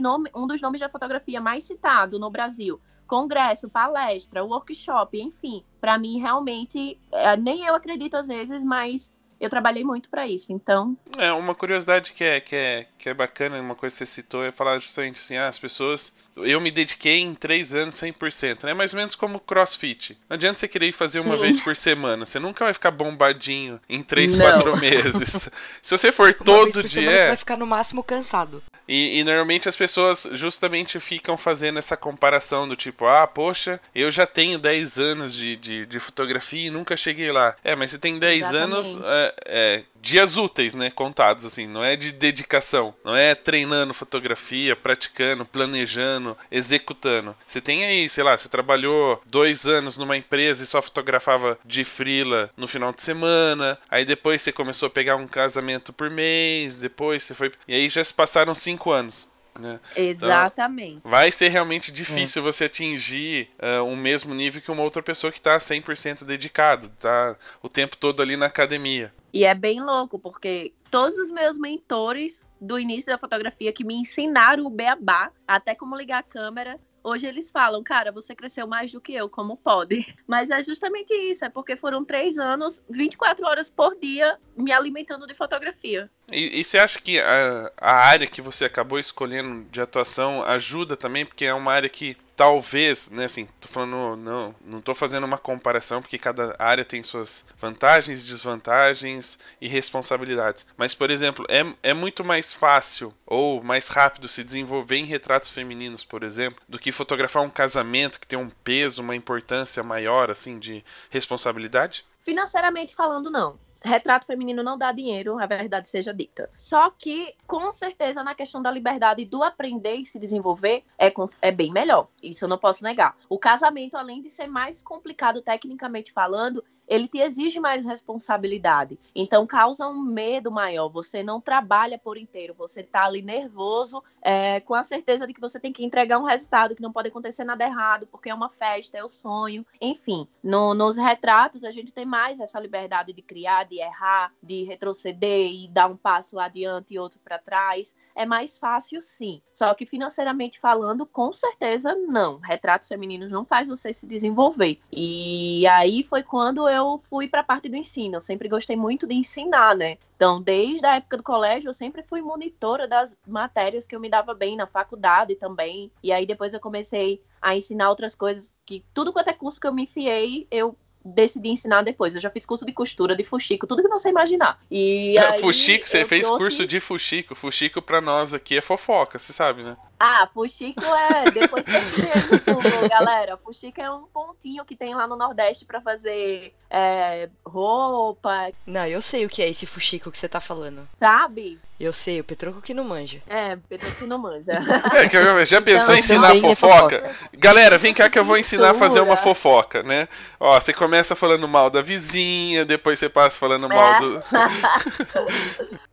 nome, 0.00 0.30
um 0.34 0.46
dos 0.46 0.60
nomes 0.60 0.80
da 0.80 0.88
fotografia 0.88 1.40
mais 1.40 1.64
citado 1.64 2.18
no 2.18 2.30
Brasil, 2.30 2.80
congresso, 3.06 3.68
palestra, 3.70 4.44
workshop, 4.44 5.20
enfim. 5.20 5.64
Para 5.80 5.98
mim, 5.98 6.18
realmente, 6.18 7.00
é, 7.12 7.36
nem 7.36 7.64
eu 7.64 7.74
acredito 7.74 8.16
às 8.16 8.26
vezes, 8.26 8.62
mas 8.62 9.12
eu 9.40 9.50
trabalhei 9.50 9.84
muito 9.84 10.08
para 10.08 10.26
isso, 10.26 10.52
então. 10.52 10.96
É, 11.18 11.32
uma 11.32 11.54
curiosidade 11.54 12.12
que 12.12 12.24
é, 12.24 12.40
que, 12.40 12.56
é, 12.56 12.86
que 12.98 13.08
é 13.08 13.14
bacana, 13.14 13.60
uma 13.60 13.74
coisa 13.74 13.94
que 13.94 13.98
você 13.98 14.06
citou, 14.06 14.44
é 14.44 14.50
falar 14.50 14.78
justamente 14.78 15.20
assim: 15.20 15.36
ah, 15.36 15.48
as 15.48 15.58
pessoas 15.58 16.12
eu 16.36 16.60
me 16.60 16.70
dediquei 16.70 17.18
em 17.18 17.34
três 17.34 17.74
anos 17.74 17.94
100%, 17.96 18.64
né? 18.64 18.74
Mais 18.74 18.92
ou 18.92 18.98
menos 18.98 19.14
como 19.14 19.40
crossfit. 19.40 20.18
Não 20.28 20.34
adianta 20.34 20.58
você 20.58 20.68
querer 20.68 20.92
fazer 20.92 21.20
uma 21.20 21.36
Sim. 21.36 21.42
vez 21.42 21.60
por 21.60 21.74
semana. 21.74 22.24
Você 22.26 22.38
nunca 22.38 22.64
vai 22.64 22.72
ficar 22.72 22.90
bombadinho 22.90 23.80
em 23.88 24.02
três, 24.02 24.34
Não. 24.34 24.44
quatro 24.44 24.76
meses. 24.78 25.48
Se 25.82 25.90
você 25.96 26.12
for 26.12 26.28
uma 26.28 26.44
todo 26.44 26.82
dia. 26.82 26.88
Semana, 26.88 27.18
você 27.18 27.26
vai 27.28 27.36
ficar 27.36 27.56
no 27.56 27.66
máximo 27.66 28.02
cansado. 28.02 28.62
E, 28.88 29.18
e, 29.18 29.24
normalmente 29.24 29.68
as 29.68 29.74
pessoas 29.74 30.28
justamente 30.32 31.00
ficam 31.00 31.36
fazendo 31.36 31.78
essa 31.78 31.96
comparação 31.96 32.68
do 32.68 32.76
tipo, 32.76 33.06
ah, 33.06 33.26
poxa, 33.26 33.80
eu 33.92 34.10
já 34.12 34.26
tenho 34.26 34.58
10 34.58 34.98
anos 34.98 35.34
de, 35.34 35.56
de, 35.56 35.86
de 35.86 35.98
fotografia 35.98 36.68
e 36.68 36.70
nunca 36.70 36.96
cheguei 36.96 37.32
lá. 37.32 37.56
É, 37.64 37.74
mas 37.74 37.90
você 37.90 37.98
tem 37.98 38.18
10 38.18 38.40
Exatamente. 38.40 38.74
anos. 38.74 38.98
É, 39.04 39.34
é, 39.46 39.82
dias 40.06 40.36
úteis, 40.36 40.72
né? 40.72 40.88
Contados, 40.90 41.44
assim. 41.44 41.66
Não 41.66 41.82
é 41.82 41.96
de 41.96 42.12
dedicação. 42.12 42.94
Não 43.04 43.16
é 43.16 43.34
treinando 43.34 43.92
fotografia, 43.92 44.76
praticando, 44.76 45.44
planejando, 45.44 46.36
executando. 46.50 47.34
Você 47.44 47.60
tem 47.60 47.84
aí, 47.84 48.08
sei 48.08 48.22
lá, 48.22 48.38
você 48.38 48.48
trabalhou 48.48 49.20
dois 49.26 49.66
anos 49.66 49.98
numa 49.98 50.16
empresa 50.16 50.62
e 50.62 50.66
só 50.66 50.80
fotografava 50.80 51.58
de 51.64 51.82
frila 51.84 52.50
no 52.56 52.68
final 52.68 52.92
de 52.92 53.02
semana. 53.02 53.76
Aí 53.90 54.04
depois 54.04 54.40
você 54.40 54.52
começou 54.52 54.86
a 54.86 54.90
pegar 54.90 55.16
um 55.16 55.26
casamento 55.26 55.92
por 55.92 56.08
mês. 56.08 56.78
Depois 56.78 57.24
você 57.24 57.34
foi. 57.34 57.52
E 57.66 57.74
aí 57.74 57.88
já 57.88 58.04
se 58.04 58.14
passaram 58.14 58.54
cinco 58.54 58.92
anos. 58.92 59.28
Né? 59.58 59.80
Exatamente. 59.96 60.96
Então, 60.96 61.10
vai 61.10 61.30
ser 61.30 61.48
realmente 61.48 61.92
difícil 61.92 62.42
é. 62.42 62.44
você 62.44 62.64
atingir 62.64 63.48
uh, 63.58 63.84
o 63.84 63.96
mesmo 63.96 64.34
nível 64.34 64.60
que 64.60 64.70
uma 64.70 64.82
outra 64.82 65.02
pessoa 65.02 65.32
que 65.32 65.38
está 65.38 65.56
100% 65.58 66.24
dedicada, 66.24 66.88
tá 67.00 67.36
o 67.62 67.68
tempo 67.68 67.96
todo 67.96 68.22
ali 68.22 68.36
na 68.36 68.46
academia. 68.46 69.12
E 69.32 69.44
é 69.44 69.54
bem 69.54 69.82
louco, 69.82 70.18
porque 70.18 70.72
todos 70.90 71.16
os 71.18 71.30
meus 71.30 71.58
mentores 71.58 72.44
do 72.60 72.78
início 72.78 73.12
da 73.12 73.18
fotografia 73.18 73.72
que 73.72 73.84
me 73.84 73.94
ensinaram 73.94 74.64
o 74.64 74.70
beabá, 74.70 75.30
até 75.46 75.74
como 75.74 75.96
ligar 75.96 76.20
a 76.20 76.22
câmera, 76.22 76.78
Hoje 77.06 77.24
eles 77.24 77.52
falam, 77.52 77.84
cara, 77.84 78.10
você 78.10 78.34
cresceu 78.34 78.66
mais 78.66 78.90
do 78.90 79.00
que 79.00 79.14
eu, 79.14 79.28
como 79.28 79.56
pode? 79.56 80.04
Mas 80.26 80.50
é 80.50 80.60
justamente 80.60 81.14
isso, 81.14 81.44
é 81.44 81.48
porque 81.48 81.76
foram 81.76 82.04
três 82.04 82.36
anos, 82.36 82.82
24 82.90 83.46
horas 83.46 83.70
por 83.70 83.96
dia, 83.96 84.36
me 84.56 84.72
alimentando 84.72 85.24
de 85.24 85.32
fotografia. 85.32 86.10
E, 86.32 86.58
e 86.58 86.64
você 86.64 86.78
acha 86.78 87.00
que 87.00 87.20
a, 87.20 87.70
a 87.76 87.92
área 87.92 88.26
que 88.26 88.42
você 88.42 88.64
acabou 88.64 88.98
escolhendo 88.98 89.70
de 89.70 89.80
atuação 89.80 90.42
ajuda 90.42 90.96
também? 90.96 91.24
Porque 91.24 91.44
é 91.44 91.54
uma 91.54 91.72
área 91.72 91.88
que 91.88 92.16
talvez, 92.36 93.08
né, 93.10 93.24
assim, 93.24 93.48
tô 93.58 93.66
falando, 93.66 94.14
não, 94.16 94.54
não 94.60 94.80
tô 94.80 94.94
fazendo 94.94 95.24
uma 95.24 95.38
comparação 95.38 96.02
porque 96.02 96.18
cada 96.18 96.54
área 96.58 96.84
tem 96.84 97.02
suas 97.02 97.44
vantagens, 97.58 98.22
desvantagens 98.22 99.38
e 99.58 99.66
responsabilidades. 99.66 100.66
Mas, 100.76 100.94
por 100.94 101.10
exemplo, 101.10 101.46
é, 101.48 101.64
é 101.82 101.94
muito 101.94 102.22
mais 102.22 102.52
fácil 102.52 103.12
ou 103.26 103.62
mais 103.62 103.88
rápido 103.88 104.28
se 104.28 104.44
desenvolver 104.44 104.96
em 104.96 105.06
retratos 105.06 105.50
femininos, 105.50 106.04
por 106.04 106.22
exemplo, 106.22 106.62
do 106.68 106.78
que 106.78 106.92
fotografar 106.92 107.42
um 107.42 107.50
casamento 107.50 108.20
que 108.20 108.26
tem 108.26 108.38
um 108.38 108.50
peso, 108.50 109.00
uma 109.00 109.16
importância 109.16 109.82
maior, 109.82 110.30
assim, 110.30 110.58
de 110.58 110.84
responsabilidade? 111.08 112.04
Financeiramente 112.22 112.94
falando, 112.94 113.30
não 113.30 113.65
retrato 113.86 114.26
feminino 114.26 114.62
não 114.62 114.76
dá 114.76 114.92
dinheiro, 114.92 115.38
a 115.38 115.46
verdade 115.46 115.88
seja 115.88 116.12
dita. 116.12 116.50
Só 116.56 116.90
que, 116.90 117.34
com 117.46 117.72
certeza, 117.72 118.22
na 118.22 118.34
questão 118.34 118.60
da 118.60 118.70
liberdade 118.70 119.24
do 119.24 119.42
aprender 119.42 119.96
e 119.96 120.06
se 120.06 120.18
desenvolver, 120.18 120.84
é, 120.98 121.12
é 121.40 121.50
bem 121.50 121.72
melhor. 121.72 122.08
Isso 122.22 122.44
eu 122.44 122.48
não 122.48 122.58
posso 122.58 122.82
negar. 122.82 123.16
O 123.28 123.38
casamento, 123.38 123.96
além 123.96 124.20
de 124.20 124.30
ser 124.30 124.46
mais 124.46 124.82
complicado 124.82 125.42
tecnicamente 125.42 126.12
falando, 126.12 126.64
ele 126.86 127.08
te 127.08 127.18
exige 127.18 127.58
mais 127.60 127.84
responsabilidade. 127.84 128.98
Então 129.14 129.46
causa 129.46 129.86
um 129.88 130.02
medo 130.02 130.50
maior. 130.50 130.88
Você 130.88 131.22
não 131.22 131.40
trabalha 131.40 131.98
por 131.98 132.16
inteiro, 132.16 132.54
você 132.54 132.82
tá 132.82 133.04
ali 133.04 133.22
nervoso, 133.22 134.02
é, 134.22 134.60
com 134.60 134.74
a 134.74 134.84
certeza 134.84 135.26
de 135.26 135.34
que 135.34 135.40
você 135.40 135.58
tem 135.58 135.72
que 135.72 135.84
entregar 135.84 136.18
um 136.18 136.24
resultado, 136.24 136.74
que 136.74 136.82
não 136.82 136.92
pode 136.92 137.08
acontecer 137.08 137.44
nada 137.44 137.64
errado, 137.64 138.06
porque 138.06 138.30
é 138.30 138.34
uma 138.34 138.48
festa, 138.50 138.98
é 138.98 139.04
o 139.04 139.08
sonho. 139.08 139.66
Enfim, 139.80 140.28
no, 140.42 140.74
nos 140.74 140.96
retratos 140.96 141.64
a 141.64 141.70
gente 141.70 141.92
tem 141.92 142.04
mais 142.04 142.40
essa 142.40 142.60
liberdade 142.60 143.12
de 143.12 143.22
criar, 143.22 143.64
de 143.64 143.78
errar, 143.80 144.32
de 144.42 144.64
retroceder 144.64 145.50
e 145.52 145.68
dar 145.68 145.88
um 145.88 145.96
passo 145.96 146.38
adiante 146.38 146.94
e 146.94 146.98
outro 146.98 147.18
para 147.24 147.38
trás. 147.38 147.94
É 148.14 148.24
mais 148.24 148.58
fácil, 148.58 149.02
sim. 149.02 149.42
Só 149.52 149.74
que 149.74 149.84
financeiramente 149.84 150.58
falando, 150.58 151.04
com 151.04 151.32
certeza 151.32 151.94
não. 151.94 152.38
Retratos 152.38 152.88
femininos 152.88 153.30
não 153.30 153.44
faz 153.44 153.68
você 153.68 153.92
se 153.92 154.06
desenvolver. 154.06 154.80
E 154.90 155.66
aí 155.66 156.02
foi 156.02 156.22
quando 156.22 156.68
eu 156.68 156.75
eu 156.76 157.00
fui 157.02 157.28
para 157.28 157.40
a 157.40 157.44
parte 157.44 157.68
do 157.68 157.76
ensino. 157.76 158.16
Eu 158.16 158.20
sempre 158.20 158.48
gostei 158.48 158.76
muito 158.76 159.06
de 159.06 159.14
ensinar, 159.14 159.74
né? 159.74 159.98
Então, 160.16 160.40
desde 160.40 160.84
a 160.86 160.96
época 160.96 161.16
do 161.16 161.22
colégio, 161.22 161.68
eu 161.68 161.74
sempre 161.74 162.02
fui 162.02 162.20
monitora 162.20 162.86
das 162.86 163.16
matérias 163.26 163.86
que 163.86 163.94
eu 163.94 164.00
me 164.00 164.08
dava 164.08 164.34
bem 164.34 164.56
na 164.56 164.66
faculdade 164.66 165.34
também. 165.36 165.90
E 166.02 166.12
aí 166.12 166.26
depois 166.26 166.54
eu 166.54 166.60
comecei 166.60 167.22
a 167.40 167.56
ensinar 167.56 167.90
outras 167.90 168.14
coisas 168.14 168.52
que 168.64 168.84
tudo 168.94 169.12
quanto 169.12 169.28
é 169.28 169.32
curso 169.32 169.60
que 169.60 169.66
eu 169.66 169.72
me 169.72 169.84
enfiei, 169.84 170.46
eu 170.50 170.76
decidi 171.06 171.48
ensinar 171.48 171.82
depois. 171.82 172.14
Eu 172.14 172.20
já 172.20 172.30
fiz 172.30 172.44
curso 172.44 172.66
de 172.66 172.72
costura, 172.72 173.14
de 173.14 173.22
fuxico, 173.22 173.66
tudo 173.66 173.82
que 173.82 173.88
você 173.88 174.08
imaginar. 174.08 174.58
E 174.70 175.16
aí, 175.18 175.40
fuxico, 175.40 175.86
você 175.86 176.04
fez 176.04 176.26
trouxe... 176.26 176.42
curso 176.42 176.66
de 176.66 176.80
fuxico. 176.80 177.34
Fuxico 177.34 177.80
pra 177.80 178.00
nós 178.00 178.34
aqui 178.34 178.56
é 178.56 178.60
fofoca, 178.60 179.18
você 179.18 179.32
sabe, 179.32 179.62
né? 179.62 179.76
Ah, 179.98 180.28
fuxico 180.32 180.84
é. 180.84 181.30
Depois 181.30 181.64
pesquisei 181.64 182.10
no 182.30 182.54
Google, 182.54 182.88
galera. 182.88 183.36
Fuxico 183.36 183.80
é 183.80 183.90
um 183.90 184.06
pontinho 184.06 184.64
que 184.64 184.76
tem 184.76 184.94
lá 184.94 185.06
no 185.06 185.16
Nordeste 185.16 185.64
para 185.64 185.80
fazer 185.80 186.54
é, 186.70 187.28
roupa. 187.44 188.50
Não, 188.66 188.86
eu 188.86 189.00
sei 189.00 189.24
o 189.24 189.28
que 189.28 189.42
é 189.42 189.48
esse 189.48 189.66
fuxico 189.66 190.10
que 190.10 190.18
você 190.18 190.28
tá 190.28 190.40
falando. 190.40 190.86
Sabe? 190.98 191.58
Eu 191.78 191.92
sei, 191.92 192.20
o 192.20 192.24
Petroco 192.24 192.62
que 192.62 192.72
não 192.72 192.84
manja. 192.84 193.22
É, 193.26 193.54
o 193.54 193.58
Petroco 193.58 193.96
que 193.96 194.06
não 194.06 194.18
manja. 194.18 194.52
É, 194.96 195.08
que 195.08 195.16
eu 195.16 195.44
já 195.44 195.60
pensou 195.60 195.94
então, 195.94 195.96
em 195.96 195.98
ensinar 195.98 196.34
fofoca? 196.34 196.96
É 196.96 197.08
fofoca? 197.08 197.16
Galera, 197.34 197.78
vem 197.78 197.92
cá 197.92 198.08
que 198.08 198.18
eu 198.18 198.24
vou 198.24 198.38
ensinar 198.38 198.70
a 198.70 198.74
fazer 198.74 199.00
uma 199.00 199.16
fofoca, 199.16 199.82
né? 199.82 200.08
Ó, 200.40 200.58
você 200.58 200.72
começa 200.72 201.14
falando 201.14 201.46
mal 201.46 201.68
da 201.68 201.82
vizinha, 201.82 202.64
depois 202.64 202.98
você 202.98 203.08
passa 203.08 203.38
falando 203.38 203.68
mal 203.68 203.94
é. 203.94 204.00
do. 204.00 204.22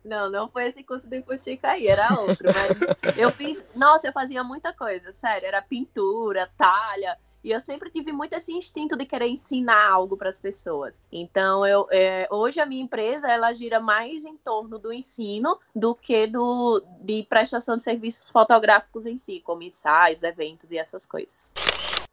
não, 0.04 0.30
não 0.30 0.48
foi 0.48 0.68
esse 0.68 0.82
curso 0.82 1.06
de 1.06 1.22
fuxico 1.22 1.66
aí, 1.66 1.86
era 1.86 2.18
outro. 2.18 2.46
Mas 2.46 3.18
eu 3.18 3.30
fiz. 3.32 3.62
Nossa, 3.74 3.93
eu 4.02 4.12
fazia 4.12 4.42
muita 4.42 4.72
coisa, 4.72 5.12
sério. 5.12 5.46
Era 5.46 5.62
pintura, 5.62 6.50
talha. 6.56 7.16
E 7.44 7.50
eu 7.50 7.60
sempre 7.60 7.90
tive 7.90 8.10
muito 8.10 8.32
esse 8.32 8.52
instinto 8.54 8.96
de 8.96 9.04
querer 9.04 9.28
ensinar 9.28 9.90
algo 9.90 10.16
para 10.16 10.30
as 10.30 10.38
pessoas. 10.38 11.04
Então, 11.12 11.64
eu, 11.66 11.86
é, 11.90 12.26
hoje 12.30 12.58
a 12.58 12.64
minha 12.64 12.82
empresa 12.82 13.28
ela 13.28 13.52
gira 13.52 13.78
mais 13.78 14.24
em 14.24 14.34
torno 14.38 14.78
do 14.78 14.90
ensino 14.90 15.58
do 15.74 15.94
que 15.94 16.26
do, 16.26 16.82
de 17.02 17.22
prestação 17.24 17.76
de 17.76 17.82
serviços 17.82 18.30
fotográficos 18.30 19.04
em 19.04 19.18
si, 19.18 19.40
como 19.40 19.62
ensaios, 19.62 20.22
eventos 20.22 20.70
e 20.70 20.78
essas 20.78 21.04
coisas. 21.04 21.52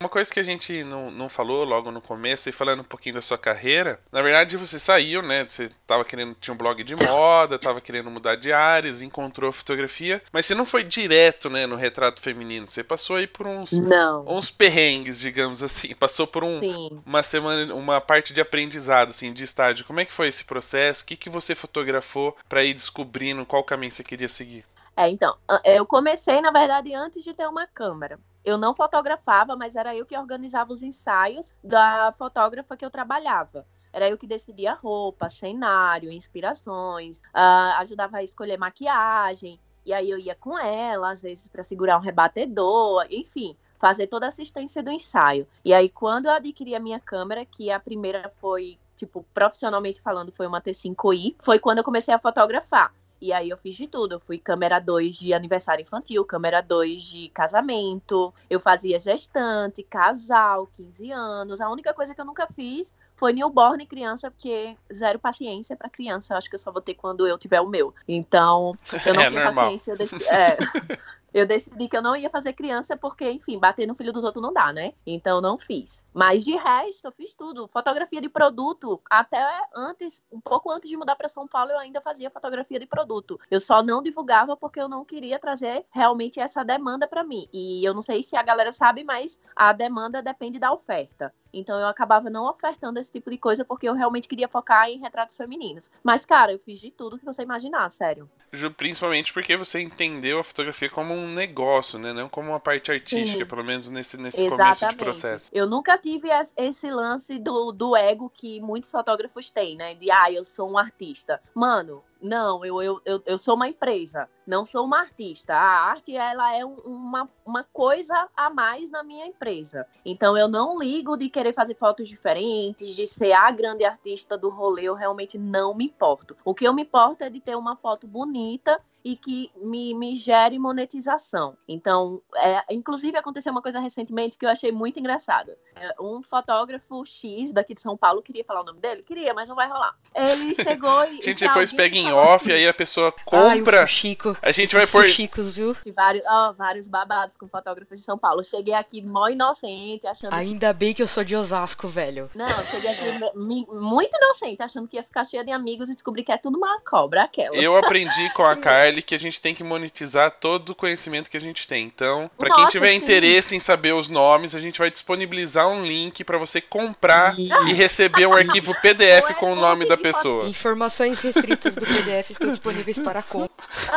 Uma 0.02 0.10
coisa 0.10 0.32
que 0.34 0.40
a 0.40 0.44
gente 0.44 0.84
não, 0.84 1.12
não 1.12 1.30
falou 1.30 1.64
logo 1.64 1.92
no 1.92 2.02
começo, 2.02 2.50
e 2.50 2.52
falando 2.52 2.80
um 2.80 2.84
pouquinho 2.84 3.14
da 3.14 3.22
sua 3.22 3.38
carreira, 3.38 4.00
na 4.12 4.20
verdade 4.24 4.58
você 4.58 4.80
saiu, 4.80 5.22
né? 5.22 5.46
Você 5.48 5.70
tava 5.86 6.04
querendo, 6.04 6.36
tinha 6.42 6.56
um 6.56 6.58
blog 6.58 6.84
de 6.84 6.96
moda, 6.96 7.60
tava 7.60 7.80
querendo 7.80 8.10
mudar 8.10 8.36
de 8.36 8.52
áreas, 8.52 9.00
encontrou 9.00 9.52
fotografia, 9.52 10.20
mas 10.34 10.48
você 10.48 10.56
não 10.56 10.66
foi 10.66 10.84
direto, 10.84 11.52
né, 11.52 11.68
no 11.68 11.76
retrato 11.76 12.20
feminino. 12.20 12.66
Você 12.68 12.84
passou 12.84 13.18
aí 13.18 13.28
por 13.28 13.46
uns, 13.46 13.74
não. 13.74 14.26
uns 14.28 14.50
perrengues, 14.50 15.20
digamos 15.20 15.62
assim. 15.62 15.94
Passou 16.02 16.26
por 16.26 16.44
um, 16.44 16.60
uma 17.06 17.22
semana, 17.22 17.72
uma 17.76 18.02
parte 18.02 18.34
de 18.34 18.42
aprendizado, 18.42 19.10
assim, 19.10 19.32
de 19.32 19.44
estágio. 19.44 19.86
Como 19.86 20.00
é 20.00 20.06
que 20.06 20.12
foi 20.12 20.30
esse 20.30 20.44
processo? 20.44 21.04
O 21.04 21.06
que, 21.06 21.16
que 21.16 21.30
você 21.30 21.54
fotografou 21.54 22.36
para 22.50 22.64
ir 22.64 22.74
descobrindo 22.74 23.46
qual 23.46 23.64
caminho 23.64 23.92
você 23.92 24.04
queria 24.04 24.28
seguir? 24.28 24.66
É, 25.02 25.10
então, 25.10 25.36
eu 25.66 25.84
comecei, 25.84 26.42
na 26.42 26.52
verdade, 26.52 26.94
antes 26.94 27.24
de 27.24 27.34
ter 27.34 27.48
uma 27.48 27.66
câmera 27.66 28.20
eu 28.44 28.58
não 28.58 28.76
fotografava, 28.76 29.56
mas 29.56 29.76
era 29.76 29.96
eu 29.96 30.06
que 30.06 30.18
organizava 30.18 30.74
os 30.74 30.82
ensaios 30.82 31.54
da 31.64 32.12
fotógrafa 32.12 32.76
que 32.76 32.86
eu 32.86 32.90
trabalhava. 32.90 33.66
era 33.94 34.10
eu 34.10 34.18
que 34.18 34.26
decidia 34.26 34.74
roupa, 34.74 35.28
cenário, 35.28 36.12
inspirações, 36.12 37.18
uh, 37.18 37.76
ajudava 37.80 38.18
a 38.18 38.24
escolher 38.24 38.58
maquiagem. 38.58 39.60
E 39.86 39.92
aí 39.94 40.10
eu 40.10 40.18
ia 40.18 40.34
com 40.34 40.58
ela, 40.58 41.12
às 41.12 41.22
vezes, 41.22 41.50
para 41.50 41.62
segurar 41.62 41.98
um 41.98 42.02
rebatedor, 42.02 43.06
enfim, 43.10 43.56
fazer 43.78 44.08
toda 44.08 44.28
a 44.28 44.30
assistência 44.30 44.82
do 44.82 44.92
ensaio. 44.92 45.46
E 45.66 45.74
aí, 45.74 45.90
quando 45.90 46.28
eu 46.28 46.32
adquiri 46.32 46.74
a 46.74 46.80
minha 46.80 47.00
câmera, 47.00 47.44
que 47.46 47.70
a 47.70 47.80
primeira 47.80 48.32
foi, 48.40 48.78
tipo, 48.96 49.26
profissionalmente 49.34 50.00
falando, 50.00 50.32
foi 50.32 50.48
uma 50.48 50.62
T5i, 50.62 51.36
foi 51.40 51.60
quando 51.60 51.80
eu 51.80 51.84
comecei 51.84 52.14
a 52.14 52.20
fotografar. 52.20 52.94
E 53.21 53.31
aí 53.31 53.49
eu 53.49 53.57
fiz 53.57 53.75
de 53.75 53.88
tudo. 53.88 54.15
Eu 54.15 54.19
fui 54.19 54.39
câmera 54.39 54.79
2 54.79 55.15
de 55.15 55.34
aniversário 55.34 55.84
infantil, 55.84 56.25
câmera 56.25 56.60
2 56.60 57.01
de 57.03 57.29
casamento. 57.29 58.34
Eu 58.49 58.60
fazia 58.60 58.99
gestante, 58.99 59.84
casal, 59.84 60.67
15 60.73 61.12
anos. 61.12 61.62
A 61.62 61.69
única 61.69 61.93
coisa 61.93 62.15
que 62.15 62.19
eu 62.19 62.25
nunca 62.25 62.47
fiz 62.47 62.93
foi 63.15 63.34
newborn 63.34 63.86
criança, 63.86 64.31
porque 64.31 64.75
zero 64.91 65.19
paciência 65.19 65.75
para 65.75 65.88
criança. 65.89 66.34
Eu 66.34 66.38
acho 66.39 66.49
que 66.49 66.55
eu 66.55 66.60
só 66.60 66.71
vou 66.71 66.81
ter 66.81 66.95
quando 66.95 67.27
eu 67.27 67.38
tiver 67.38 67.62
o 67.62 67.69
meu. 67.69 67.93
Então, 68.07 68.75
eu 69.05 69.13
não 69.13 69.21
é 69.21 69.27
tinha 69.27 69.43
normal. 69.43 69.65
paciência. 69.65 69.95
Desse... 69.95 70.15
É. 70.27 70.57
eu 71.34 71.46
decidi 71.46 71.88
que 71.88 71.96
eu 71.96 72.02
não 72.02 72.15
ia 72.15 72.30
fazer 72.30 72.54
criança 72.54 72.98
porque, 72.98 73.30
enfim, 73.30 73.58
bater 73.58 73.88
no 73.88 73.96
filho 73.96 74.12
dos 74.12 74.24
outros 74.24 74.44
não 74.44 74.52
dá, 74.54 74.74
né? 74.74 74.94
Então 75.06 75.39
não 75.39 75.58
fiz. 75.58 76.04
Mas 76.13 76.44
de 76.44 76.56
resto, 76.56 77.06
eu 77.08 77.12
fiz 77.12 77.34
tudo. 77.34 77.67
Fotografia 77.67 78.22
de 78.22 78.30
produto, 78.30 79.02
até 79.10 79.41
antes, 79.76 80.24
um 80.32 80.41
pouco 80.41 80.70
antes 80.70 80.89
de 80.89 80.98
mudar 80.98 81.15
para 81.15 81.30
São 81.30 81.48
Paulo, 81.48 81.72
eu 81.72 81.80
ainda 81.80 82.02
fazia 82.02 82.30
fotografia 82.30 82.80
de 82.80 82.86
produto. 82.86 83.39
Eu 83.50 83.60
só 83.60 83.82
não 83.82 84.02
divulgava 84.02 84.58
porque 84.58 84.82
eu 84.82 84.89
não 84.89 85.06
queria 85.06 85.39
trazer 85.39 85.86
realmente 85.91 86.39
essa 86.39 86.63
demanda 86.63 87.08
para 87.08 87.24
mim. 87.24 87.48
E 87.54 87.84
eu 87.86 87.94
não 87.94 88.02
sei 88.02 88.22
se 88.24 88.36
a 88.36 88.44
galera 88.44 88.72
sabe, 88.72 89.04
mas 89.04 89.39
a 89.56 89.72
demanda 89.72 90.22
depende 90.22 90.60
da 90.60 90.72
oferta. 90.72 91.34
Então 91.54 91.80
eu 91.80 91.88
acabava 91.88 92.30
não 92.30 92.50
ofertando 92.50 93.00
esse 93.00 93.12
tipo 93.12 93.30
de 93.30 93.38
coisa 93.38 93.66
porque 93.66 93.88
eu 93.88 93.94
realmente 93.94 94.28
queria 94.28 94.48
focar 94.48 94.90
em 94.90 95.00
retratos 95.00 95.36
femininos. 95.36 95.90
Mas, 96.04 96.26
cara, 96.26 96.52
eu 96.52 96.60
fiz 96.60 96.80
de 96.80 96.92
tudo 96.92 97.18
que 97.18 97.26
você 97.26 97.44
imaginar, 97.44 97.92
sério. 97.92 98.30
Principalmente 98.78 99.34
porque 99.34 99.56
você 99.58 99.82
entendeu 99.82 100.40
a 100.40 100.44
fotografia 100.44 100.90
como 100.90 101.14
um 101.14 101.34
negócio, 101.34 102.00
né? 102.00 102.14
Não 102.14 102.30
como 102.30 102.50
uma 102.50 102.60
parte 102.60 102.92
artística, 102.92 103.44
Sim. 103.44 103.50
pelo 103.50 103.64
menos 103.64 103.90
nesse, 103.90 104.18
nesse 104.18 104.48
começo 104.50 104.88
de 104.88 104.96
processo. 104.96 105.50
Eu 105.54 105.68
nunca 105.68 105.98
tive 105.98 106.30
esse 106.58 106.90
lance 106.92 107.40
do, 107.40 107.72
do 107.72 107.96
ego 107.96 108.30
que 108.30 108.60
muitos 108.62 108.92
fotógrafos 108.92 109.50
têm, 109.50 109.76
né? 109.76 109.96
De, 109.96 110.12
ah, 110.12 110.32
eu 110.32 110.44
sou 110.44 110.72
um 110.72 110.78
artista. 110.78 111.42
Mano, 111.54 112.04
não, 112.21 112.63
eu, 112.63 112.81
eu, 112.81 113.01
eu, 113.05 113.21
eu, 113.25 113.38
sou 113.38 113.55
uma 113.55 113.67
empresa, 113.67 114.29
não 114.45 114.63
sou 114.63 114.86
uma 114.86 114.99
artista. 114.99 115.53
A 115.53 115.89
arte 115.89 116.15
ela 116.15 116.55
é 116.55 116.65
um, 116.65 116.75
uma, 116.75 117.29
uma 117.45 117.63
coisa 117.63 118.29
a 118.36 118.49
mais 118.49 118.89
na 118.89 119.03
minha 119.03 119.25
empresa. 119.25 119.88
Então 120.05 120.38
eu 120.38 120.47
não 120.47 120.77
ligo 120.77 121.17
de 121.17 121.29
querer 121.29 121.53
fazer 121.53 121.75
fotos 121.75 122.07
diferentes, 122.07 122.95
de 122.95 123.05
ser 123.05 123.34
a 123.34 123.49
grande 123.51 123.84
artista 123.84 124.38
do 124.38 124.49
rolê, 124.49 124.84
eu 124.84 124.93
realmente 124.93 125.38
não 125.38 125.73
me 125.73 125.86
importo. 125.86 126.38
O 126.45 126.53
que 126.53 126.67
eu 126.67 126.73
me 126.73 126.84
importo 126.84 127.23
é 127.23 127.29
de 127.29 127.39
ter 127.39 127.55
uma 127.55 127.75
foto 127.75 128.07
bonita 128.07 128.79
e 129.04 129.16
que 129.16 129.52
me, 129.56 129.94
me 129.94 130.16
gere 130.16 130.58
monetização. 130.60 131.58
Então, 131.68 132.22
é, 132.36 132.64
inclusive 132.74 133.18
aconteceu 133.18 133.52
uma 133.52 133.62
coisa 133.62 133.80
recentemente 133.80 134.38
que 134.38 134.46
eu 134.46 134.50
achei 134.50 134.72
muito 134.72 135.00
engraçada. 135.00 135.58
É, 135.76 135.94
um 136.00 136.22
fotógrafo 136.22 137.04
X 137.06 137.54
daqui 137.54 137.74
de 137.74 137.82
São 137.82 137.98
Paulo, 137.98 138.22
queria 138.22 138.44
falar 138.44 138.62
o 138.62 138.66
nome 138.66 138.80
dele? 138.80 139.02
Queria, 139.04 139.34
mas 139.34 139.50
não 139.50 139.56
vai 139.56 139.68
rolar. 139.68 139.96
Ele 140.14 140.54
chegou 140.56 141.04
e. 141.06 141.20
A 141.20 141.24
gente 141.24 141.46
depois 141.48 141.72
pega 141.72 141.98
em 141.98 142.12
off, 142.12 142.46
assim, 142.46 142.52
aí 142.52 142.68
a 142.68 142.74
pessoa 142.74 143.12
compra. 143.26 143.82
Ai, 143.82 143.88
Chico. 143.88 144.38
A 144.42 144.52
gente 144.52 144.76
vai 144.76 144.86
pôr. 144.86 145.08
Chicos, 145.08 145.56
viu? 145.56 145.76
Vários, 145.96 146.24
oh, 146.26 146.54
vários 146.54 146.88
babados 146.88 147.36
com 147.36 147.48
fotógrafos 147.48 148.00
de 148.00 148.06
São 148.06 148.18
Paulo. 148.18 148.44
Cheguei 148.44 148.74
aqui 148.74 149.02
mó 149.02 149.28
inocente, 149.28 150.08
achando. 150.08 150.34
Ainda 150.34 150.68
que... 150.68 150.74
bem 150.74 150.94
que 150.94 151.02
eu 151.02 151.08
sou 151.08 151.24
de 151.24 151.36
Osasco, 151.36 151.88
velho. 151.88 152.30
Não, 152.36 152.48
cheguei 152.64 152.92
aqui 152.92 153.38
muito 153.38 154.16
inocente, 154.16 154.62
achando 154.62 154.88
que 154.88 154.98
ia 154.98 155.04
ficar 155.04 155.24
cheia 155.24 155.44
de 155.44 155.52
amigos 155.52 155.90
e 155.90 155.94
descobri 155.94 156.24
que 156.24 156.32
é 156.32 156.38
tudo 156.38 156.58
uma 156.58 156.80
cobra, 156.82 157.24
aquela. 157.24 157.56
Eu 157.56 157.76
aprendi 157.76 158.30
com 158.34 158.44
a 158.44 158.56
Que 158.99 159.13
a 159.13 159.19
gente 159.19 159.39
tem 159.39 159.54
que 159.54 159.63
monetizar 159.63 160.32
todo 160.32 160.71
o 160.71 160.75
conhecimento 160.75 161.30
que 161.30 161.38
a 161.38 161.41
gente 161.41 161.67
tem. 161.67 161.86
Então, 161.86 162.30
para 162.38 162.54
quem 162.54 162.67
tiver 162.67 162.91
sim. 162.91 162.97
interesse 162.97 163.56
em 163.56 163.60
saber 163.60 163.93
os 163.93 164.10
nomes, 164.10 164.56
a 164.56 164.60
gente 164.60 164.80
vai 164.80 164.89
disponibilizar 164.89 165.67
um 165.67 165.86
link 165.86 166.23
para 166.23 166.38
você 166.38 166.60
comprar 166.60 167.38
e... 167.38 167.49
e 167.69 167.73
receber 167.73 168.25
um 168.25 168.34
arquivo 168.34 168.73
PDF 168.82 169.36
com 169.38 169.54
o 169.54 169.56
nome 169.56 169.88
da 169.88 169.97
pessoa. 169.97 170.47
Informações 170.47 171.19
restritas 171.19 171.75
do 171.75 171.86
PDF 171.86 172.32
estão 172.32 172.49
disponíveis 172.49 172.97
para 172.97 173.21
compra. 173.21 173.51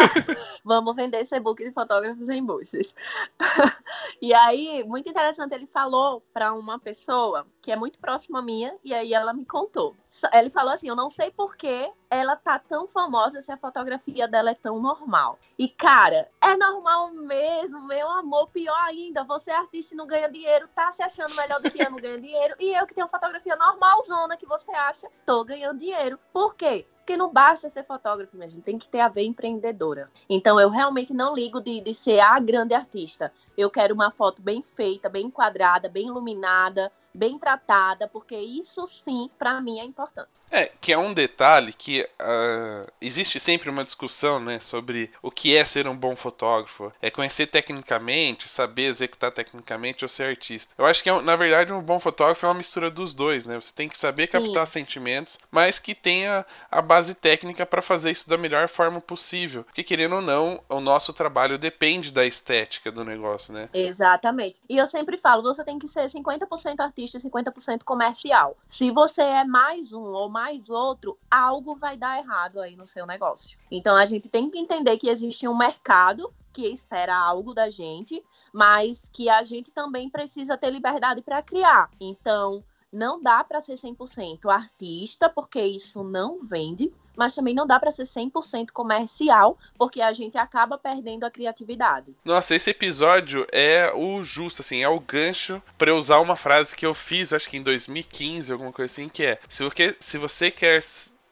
Vamos 0.65 0.95
vender 0.95 1.21
esse 1.21 1.35
e-book 1.35 1.63
de 1.63 1.73
fotógrafos 1.73 2.29
em 2.29 2.45
buchas. 2.45 2.95
e 4.21 4.35
aí, 4.35 4.85
muito 4.87 5.09
interessante, 5.09 5.55
ele 5.55 5.67
falou 5.67 6.23
para 6.33 6.53
uma 6.53 6.79
pessoa 6.79 7.47
que 7.65 7.73
é 7.73 7.77
muito 7.77 7.99
próxima 7.99 8.43
minha, 8.43 8.77
e 8.85 8.93
aí 8.93 9.15
ela 9.15 9.33
me 9.33 9.47
contou. 9.47 9.97
Ele 10.35 10.51
falou 10.51 10.75
assim: 10.75 10.87
Eu 10.87 10.95
não 10.95 11.09
sei 11.09 11.31
por 11.31 11.57
que 11.57 11.91
ela 12.11 12.37
tá 12.37 12.59
tão 12.59 12.87
famosa 12.87 13.41
se 13.41 13.51
a 13.51 13.57
fotografia 13.57 14.29
dela 14.29 14.51
é 14.51 14.55
tão 14.55 14.79
normal. 14.79 15.39
E, 15.59 15.67
cara, 15.67 16.29
é 16.43 16.57
normal 16.59 17.15
mesmo, 17.15 17.87
meu 17.89 18.07
amor. 18.11 18.51
Pior 18.51 18.77
ainda, 18.85 19.25
você 19.25 19.51
é 19.51 19.57
artista 19.57 19.95
e 19.95 19.97
não 19.97 20.07
ganha 20.07 20.31
dinheiro, 20.31 20.69
tá 20.75 20.93
se 20.93 21.03
achando 21.03 21.35
melhor 21.35 21.61
do 21.63 21.71
que 21.71 21.83
eu, 21.83 21.91
não 21.91 21.97
ganha 21.97 22.21
dinheiro. 22.21 22.55
E 22.61 22.75
eu 22.75 22.87
que 22.87 22.95
tenho 22.95 23.09
fotografia 23.09 23.57
normalzona 23.57 24.37
que 24.37 24.45
você 24.45 24.71
acha, 24.73 25.09
tô 25.25 25.43
ganhando 25.43 25.79
dinheiro. 25.79 26.19
Por 26.35 26.55
quê? 26.55 26.87
Porque 26.99 27.17
não 27.17 27.33
basta 27.33 27.69
ser 27.71 27.85
fotógrafo, 27.85 28.37
minha 28.37 28.49
gente, 28.49 28.63
tem 28.63 28.79
que 28.79 28.89
ter 28.89 29.01
a 29.01 29.09
ver 29.09 29.25
empreendedora. 29.25 30.11
Então, 30.29 30.61
eu 30.61 30.69
realmente 30.69 31.13
não 31.15 31.35
ligo 31.35 31.61
de, 31.61 31.81
de 31.81 31.95
ser 31.95 32.21
a 32.21 32.39
grande 32.39 32.75
artista. 32.75 33.33
Eu 33.57 33.71
quero 33.71 33.95
uma 33.95 34.11
foto 34.11 34.41
bem 34.41 34.63
feita, 34.63 35.09
bem 35.09 35.27
enquadrada, 35.27 35.89
bem 35.89 36.07
iluminada, 36.07 36.91
bem 37.15 37.39
tratada, 37.39 38.09
porque 38.09 38.37
isso 38.37 38.87
sim, 38.87 39.31
para 39.39 39.61
mim, 39.61 39.79
é 39.79 39.85
importante. 39.85 40.29
É, 40.51 40.71
que 40.81 40.93
é 40.93 40.99
um 40.99 41.13
detalhe 41.13 41.73
que 41.73 42.03
uh, 42.03 42.91
existe 43.01 43.39
sempre 43.41 43.71
uma 43.71 43.85
discussão, 43.85 44.41
né, 44.41 44.61
sobre 44.61 45.11
o 45.23 45.31
que 45.31 45.57
é 45.57 45.65
ser 45.65 45.87
um 45.87 45.97
bom 45.97 46.17
fotógrafo. 46.17 46.93
É 47.01 47.11
conhecer 47.11 47.47
tecnicamente, 47.47 48.49
saber 48.49 48.85
executar 48.85 49.33
tecnicamente 49.33 50.05
ou 50.05 50.09
ser 50.09 50.25
artista. 50.25 50.75
Eu 50.77 50.87
acho 50.87 51.03
que, 51.03 51.11
é, 51.11 51.23
na 51.23 51.37
verdade, 51.37 51.73
um 51.73 51.83
bom 51.83 52.01
fotógrafo 52.01 52.47
é 52.47 52.49
uma 52.49 52.55
mistura 52.57 52.91
dos 52.91 53.15
dois, 53.15 53.47
né? 53.47 53.61
Você 53.61 53.73
tem 53.75 53.89
que 53.89 53.99
saber 53.99 54.27
captar 54.27 54.67
Sim. 54.67 54.73
sentimentos, 54.75 55.39
mas 55.51 55.79
que 55.79 55.95
tenha 55.95 56.45
a 56.71 56.83
base 56.83 57.15
técnica 57.15 57.65
para 57.65 57.83
fazer 57.83 58.11
isso 58.11 58.29
da 58.29 58.39
melhor 58.39 58.69
forma 58.69 59.01
possível. 59.01 59.65
Porque, 59.65 59.83
querendo 59.83 60.17
ou 60.17 60.23
não, 60.23 60.63
o 60.69 60.81
nosso 60.81 61.13
trabalho 61.13 61.59
depende 61.59 62.13
da 62.13 62.25
estética 62.25 62.91
do 62.91 63.05
negócio, 63.05 63.53
né? 63.53 63.69
Exatamente. 63.73 64.61
E 64.69 64.79
eu 64.79 64.87
sempre 64.87 65.17
falo, 65.17 65.43
você 65.43 65.65
tem 65.65 65.79
que 65.79 65.89
ser 65.89 66.07
50% 66.07 66.81
artista 66.81 67.04
e 67.13 67.21
50% 67.21 67.83
comercial. 67.85 68.57
Se 68.67 68.91
você 68.91 69.23
é 69.23 69.45
mais 69.45 69.93
um 69.93 70.03
ou 70.03 70.29
mais 70.29 70.71
outro, 70.71 71.19
algo 71.31 71.77
vai 71.77 71.97
dar 71.97 72.19
errado 72.19 72.61
aí 72.61 72.77
no 72.77 72.87
seu 72.87 73.07
negócio. 73.07 73.59
Então 73.71 73.97
a 73.97 74.07
gente 74.07 74.29
tem 74.29 74.49
que 74.49 74.59
entender 74.59 74.97
que 74.97 75.09
existe 75.09 75.47
um 75.47 75.57
mercado 75.57 76.33
que 76.53 76.69
espera 76.69 77.17
algo 77.17 77.53
da 77.53 77.69
gente, 77.69 78.25
mas 78.53 79.11
que 79.13 79.29
a 79.29 79.43
gente 79.43 79.73
também 79.73 80.09
precisa 80.09 80.57
ter 80.57 80.71
liberdade 80.71 81.21
para 81.21 81.43
criar. 81.43 81.91
Então, 82.01 82.63
não 82.93 83.21
dá 83.21 83.43
para 83.43 83.61
ser 83.61 83.75
100% 83.75 84.49
artista, 84.49 85.29
porque 85.29 85.61
isso 85.61 86.05
não 86.05 86.47
vende 86.47 86.95
mas 87.17 87.35
também 87.35 87.55
não 87.55 87.67
dá 87.67 87.79
para 87.79 87.91
ser 87.91 88.05
100% 88.05 88.71
comercial, 88.73 89.59
porque 89.79 90.01
a 90.01 90.13
gente 90.13 90.37
acaba 90.37 90.79
perdendo 90.79 91.25
a 91.25 91.31
criatividade. 91.31 92.15
Nossa, 92.25 92.55
esse 92.55 92.71
episódio 92.71 93.47
é 93.53 93.93
o 93.95 94.23
justo, 94.23 94.63
assim, 94.63 94.83
é 94.83 94.89
o 94.89 95.01
gancho 95.01 95.63
para 95.79 95.91
eu 95.91 95.97
usar 95.97 96.19
uma 96.19 96.37
frase 96.37 96.77
que 96.77 96.87
eu 96.87 96.95
fiz, 96.95 97.33
acho 97.33 97.49
que 97.49 97.57
em 97.57 97.63
2015, 97.63 98.53
alguma 98.53 98.73
coisa 98.73 98.93
assim, 98.93 99.09
que 99.09 99.25
é: 99.25 99.39
se 99.49 99.63
você, 99.63 99.97
se 100.01 100.19
você 100.19 100.51
quer 100.51 100.83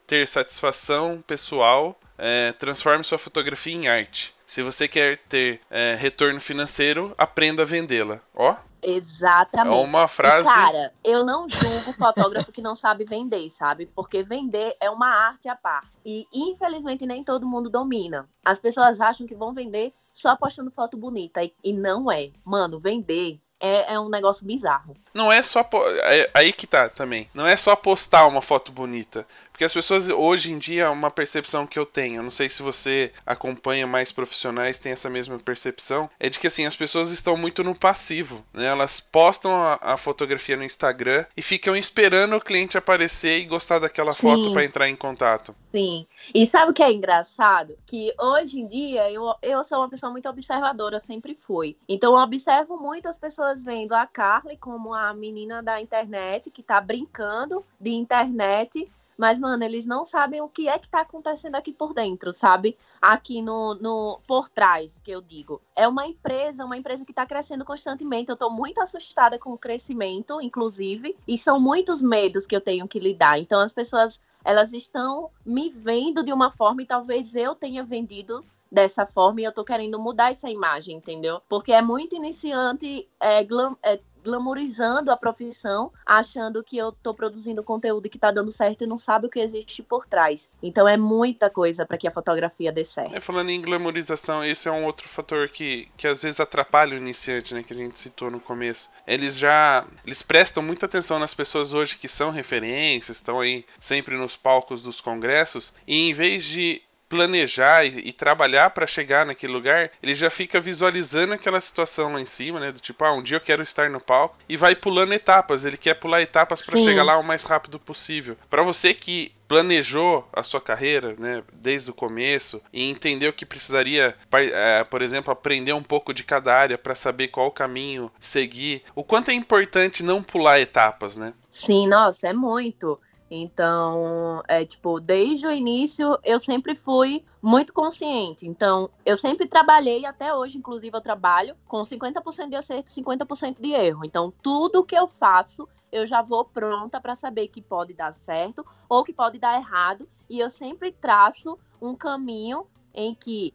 ter 0.07 0.27
satisfação 0.29 1.23
pessoal, 1.27 1.99
é, 2.19 2.53
transforme 2.53 3.05
sua 3.05 3.19
fotografia 3.19 3.75
em 3.75 3.89
arte. 3.89 4.35
Se 4.47 4.63
você 4.63 4.87
quer 4.87 5.17
ter 5.17 5.61
é, 5.71 5.97
retorno 5.99 6.41
financeiro, 6.41 7.15
aprenda 7.17 7.63
a 7.63 7.65
vendê-la. 7.65 8.21
Ó, 8.35 8.55
Exatamente. 8.83 9.77
É 9.77 9.85
uma 9.85 10.09
frase. 10.09 10.49
E, 10.49 10.53
cara, 10.53 10.93
eu 11.05 11.25
não 11.25 11.49
julgo 11.49 11.93
fotógrafo 11.93 12.51
que 12.51 12.61
não 12.61 12.75
sabe 12.75 13.05
vender, 13.05 13.49
sabe? 13.51 13.87
Porque 13.87 14.23
vender 14.23 14.77
é 14.81 14.91
uma 14.91 15.09
arte 15.09 15.49
à 15.49 15.55
parte. 15.55 15.89
E 16.05 16.27
infelizmente 16.33 17.07
nem 17.07 17.23
todo 17.23 17.47
mundo 17.47 17.71
domina. 17.71 18.29
As 18.45 18.59
pessoas 18.59 19.01
acham 19.01 19.27
que 19.27 19.35
vão 19.35 19.55
vender 19.55 19.93
só 20.13 20.35
postando 20.35 20.71
foto 20.71 20.97
bonita. 20.97 21.43
E, 21.45 21.55
e 21.63 21.73
não 21.73 22.11
é. 22.11 22.31
Mano, 22.45 22.81
vender 22.81 23.41
é, 23.63 23.95
é, 23.95 24.01
um 24.01 24.09
negócio 24.09 24.45
bizarro. 24.45 24.97
Não 25.15 25.31
é 25.31 25.41
só. 25.41 25.65
É, 26.03 26.29
aí 26.35 26.53
que 26.53 26.67
tá 26.67 26.89
também. 26.89 27.29
Não 27.33 27.47
é 27.47 27.57
só 27.57 27.77
postar 27.77 28.27
uma 28.27 28.43
foto 28.43 28.73
bonita. 28.73 29.25
Porque 29.63 29.67
as 29.67 29.75
pessoas 29.75 30.09
hoje 30.09 30.51
em 30.51 30.59
dia, 30.59 30.91
uma 30.91 31.09
percepção 31.09 31.69
que 31.69 31.79
eu 31.79 31.87
tenho, 31.87 32.17
eu 32.17 32.23
não 32.25 32.33
sei 32.33 32.49
se 32.49 32.61
você 32.65 33.13
acompanha 33.25 33.87
mais 33.87 34.11
profissionais, 34.11 34.77
tem 34.77 34.91
essa 34.91 35.09
mesma 35.09 35.39
percepção, 35.39 36.11
é 36.19 36.29
de 36.29 36.41
que 36.41 36.49
assim, 36.49 36.67
as 36.67 36.75
pessoas 36.75 37.13
estão 37.13 37.37
muito 37.37 37.63
no 37.63 37.73
passivo, 37.73 38.45
né? 38.53 38.67
Elas 38.67 38.99
postam 38.99 39.53
a, 39.55 39.79
a 39.81 39.97
fotografia 39.97 40.57
no 40.57 40.65
Instagram 40.65 41.27
e 41.37 41.43
ficam 41.43 41.77
esperando 41.77 42.35
o 42.35 42.41
cliente 42.41 42.77
aparecer 42.77 43.39
e 43.39 43.45
gostar 43.45 43.79
daquela 43.79 44.13
Sim. 44.15 44.23
foto 44.23 44.53
para 44.53 44.65
entrar 44.65 44.89
em 44.89 44.97
contato. 44.97 45.55
Sim. 45.71 46.09
E 46.35 46.45
sabe 46.45 46.73
o 46.73 46.75
que 46.75 46.83
é 46.83 46.91
engraçado? 46.91 47.79
Que 47.87 48.13
hoje 48.21 48.59
em 48.59 48.67
dia 48.67 49.13
eu, 49.13 49.33
eu 49.41 49.63
sou 49.63 49.79
uma 49.79 49.89
pessoa 49.89 50.11
muito 50.11 50.29
observadora, 50.29 50.99
sempre 50.99 51.37
fui. 51.37 51.77
Então 51.89 52.15
eu 52.17 52.19
observo 52.21 52.77
muito 52.77 53.09
as 53.09 53.17
pessoas 53.17 53.63
vendo 53.63 53.93
a 53.93 54.09
Carly 54.09 54.57
como 54.57 54.93
a 54.93 55.15
menina 55.15 55.63
da 55.63 55.81
internet 55.81 56.51
que 56.51 56.65
tá 56.65 56.81
brincando 56.81 57.65
de 57.81 57.91
internet 57.91 58.91
mas, 59.23 59.39
mano, 59.39 59.63
eles 59.63 59.87
não 59.87 60.05
sabem 60.05 60.41
o 60.41 60.49
que 60.49 60.69
é 60.69 60.77
que 60.77 60.89
tá 60.89 61.03
acontecendo 61.03 61.55
aqui 61.55 61.73
por 61.73 61.95
dentro, 61.95 62.33
sabe? 62.33 62.77
Aqui 63.01 63.41
no, 63.41 63.77
no 63.77 64.19
por 64.27 64.49
trás, 64.49 64.99
que 65.01 65.13
eu 65.13 65.23
digo. 65.23 65.63
É 65.77 65.87
uma 65.87 66.05
empresa, 66.09 66.65
uma 66.65 66.77
empresa 66.77 67.05
que 67.05 67.13
tá 67.13 67.25
crescendo 67.25 67.65
constantemente. 67.65 68.31
Eu 68.31 68.37
tô 68.37 68.51
muito 68.51 68.81
assustada 68.81 69.39
com 69.39 69.53
o 69.53 69.59
crescimento, 69.59 70.41
inclusive, 70.41 71.17
e 71.29 71.39
são 71.39 71.61
muitos 71.61 72.03
medos 72.03 72.49
que 72.49 72.57
eu 72.57 72.61
tenho 72.61 72.89
que 72.89 72.99
lidar. 72.99 73.39
Então, 73.39 73.61
as 73.61 73.73
pessoas, 73.73 74.21
elas 74.45 74.73
estão 74.73 75.31
me 75.47 75.71
vendo 75.71 76.25
de 76.25 76.33
uma 76.33 76.51
forma 76.51 76.83
e 76.83 76.87
talvez 76.87 77.33
eu 77.37 77.55
tenha 77.55 77.85
vendido 77.85 78.45
dessa 78.73 79.07
forma 79.07 79.41
e 79.41 79.45
eu 79.45 79.53
tô 79.53 79.63
querendo 79.63 80.01
mudar 80.01 80.33
essa 80.33 80.51
imagem, 80.51 80.97
entendeu? 80.97 81.41
Porque 81.49 81.71
é 81.73 81.81
muito 81.81 82.17
iniciante, 82.17 83.09
é, 83.21 83.45
glam, 83.45 83.77
é 83.85 84.01
glamorizando 84.23 85.11
a 85.11 85.17
profissão, 85.17 85.93
achando 86.05 86.63
que 86.63 86.77
eu 86.77 86.93
tô 86.93 87.15
produzindo 87.15 87.63
conteúdo 87.63 88.09
que 88.09 88.19
tá 88.19 88.31
dando 88.31 88.51
certo 88.51 88.85
e 88.85 88.87
não 88.87 88.99
sabe 88.99 89.27
o 89.27 89.31
que 89.31 89.41
existe 89.41 89.83
por 89.83 90.07
trás. 90.07 90.51
Então 90.63 90.87
é 90.87 90.97
muita 90.97 91.51
coisa 91.51 91.85
para 91.85 91.97
que 91.97 92.07
a 92.07 92.11
fotografia 92.11 92.73
dê 92.73 92.85
certo. 92.85 93.15
É, 93.15 93.21
falando 93.21 93.51
em 93.51 93.61
glamorização, 93.61 94.45
esse 94.45 94.69
é 94.69 94.73
um 94.73 94.85
outro 94.85 95.09
fator 95.09 95.49
que, 95.49 95.89
que 95.97 96.07
às 96.07 96.23
vezes 96.23 96.41
atrapalha 96.41 96.95
o 96.95 96.99
iniciante, 96.99 97.55
né, 97.55 97.63
que 97.63 97.73
a 97.73 97.77
gente 97.77 97.99
citou 97.99 98.31
no 98.31 98.41
começo. 98.41 98.91
Eles 99.07 99.39
já 99.39 99.87
eles 100.05 100.23
prestam 100.23 100.63
muita 100.63 100.87
atenção 100.87 101.19
nas 101.19 101.35
pessoas 101.35 101.75
hoje 101.75 101.99
que 101.99 102.09
são 102.09 102.31
referências, 102.31 103.17
estão 103.17 103.41
aí 103.41 103.65
sempre 103.81 104.17
nos 104.17 104.37
palcos 104.37 104.83
dos 104.83 105.01
congressos, 105.01 105.75
e 105.87 106.09
em 106.09 106.13
vez 106.13 106.45
de 106.45 106.83
planejar 107.13 107.85
e, 107.85 108.09
e 108.09 108.13
trabalhar 108.13 108.71
para 108.71 108.87
chegar 108.87 109.27
naquele 109.27 109.53
lugar, 109.53 109.91
ele 110.03 110.15
já 110.15 110.31
fica 110.31 110.59
visualizando 110.59 111.35
aquela 111.35 111.61
situação 111.61 112.15
lá 112.15 112.21
em 112.23 112.25
cima, 112.25 112.59
né? 112.59 112.73
Do 112.73 112.81
tipo, 112.81 113.05
ah, 113.05 113.13
um 113.13 113.23
dia 113.23 113.37
eu 113.37 113.41
quero 113.41 113.63
estar 113.63 113.91
no 113.91 114.01
palco 114.01 114.35
e 114.49 114.57
vai 114.57 114.75
pulando 114.75 115.13
etapas. 115.13 115.67
Ele 115.67 115.77
quer 115.77 115.93
pular 115.93 116.23
etapas 116.23 116.65
para 116.65 116.79
chegar 116.79 117.03
lá 117.03 117.19
o 117.19 117.23
mais 117.23 117.45
rápido 117.45 117.79
possível. 117.79 118.35
Para 118.49 118.63
você 118.63 118.95
que 118.95 119.31
planejou 119.47 120.27
a 120.33 120.43
sua 120.43 120.63
carreira, 120.63 121.15
né, 121.19 121.43
desde 121.53 121.91
o 121.91 121.95
começo 121.95 122.63
e 122.73 122.89
entendeu 122.89 123.31
que 123.35 123.45
precisaria, 123.45 124.17
é, 124.33 124.83
por 124.85 125.03
exemplo, 125.03 125.31
aprender 125.31 125.75
um 125.75 125.83
pouco 125.83 126.15
de 126.15 126.25
cada 126.25 126.55
área 126.55 126.79
para 126.79 126.95
saber 126.95 127.29
qual 127.29 127.51
caminho 127.51 128.11
seguir. 128.19 128.83
O 128.95 129.05
quanto 129.05 129.31
é 129.31 129.35
importante 129.35 130.03
não 130.03 130.23
pular 130.23 130.59
etapas, 130.59 131.19
né? 131.19 131.35
Sim, 131.51 131.87
nossa, 131.87 132.29
é 132.29 132.33
muito. 132.33 132.99
Então, 133.35 134.43
é 134.47 134.63
tipo, 134.63 135.01
desde 135.01 135.47
o 135.47 135.51
início 135.51 136.19
eu 136.23 136.39
sempre 136.39 136.75
fui 136.75 137.25
muito 137.41 137.73
consciente. 137.73 138.47
Então, 138.47 138.91
eu 139.07 139.17
sempre 139.17 139.47
trabalhei, 139.47 140.05
até 140.05 140.35
hoje, 140.35 140.59
inclusive, 140.59 140.95
eu 140.95 141.01
trabalho 141.01 141.57
com 141.67 141.81
50% 141.81 142.51
de 142.51 142.57
acerto 142.57 142.91
e 142.91 142.95
50% 142.95 143.57
de 143.59 143.73
erro. 143.73 144.05
Então, 144.05 144.31
tudo 144.43 144.85
que 144.85 144.95
eu 144.95 145.09
faço, 145.09 145.67
eu 145.91 146.07
já 146.07 146.21
vou 146.21 146.45
pronta 146.45 147.01
para 147.01 147.17
saber 147.17 147.49
que 147.49 147.63
pode 147.63 147.95
dar 147.95 148.13
certo 148.13 148.67
ou 148.87 149.03
que 149.03 149.15
pode 149.15 149.39
dar 149.39 149.59
errado. 149.59 150.07
E 150.29 150.39
eu 150.39 150.51
sempre 150.51 150.93
traço 150.93 151.59
um 151.81 151.97
caminho 151.97 152.67
em 152.95 153.15
que, 153.15 153.55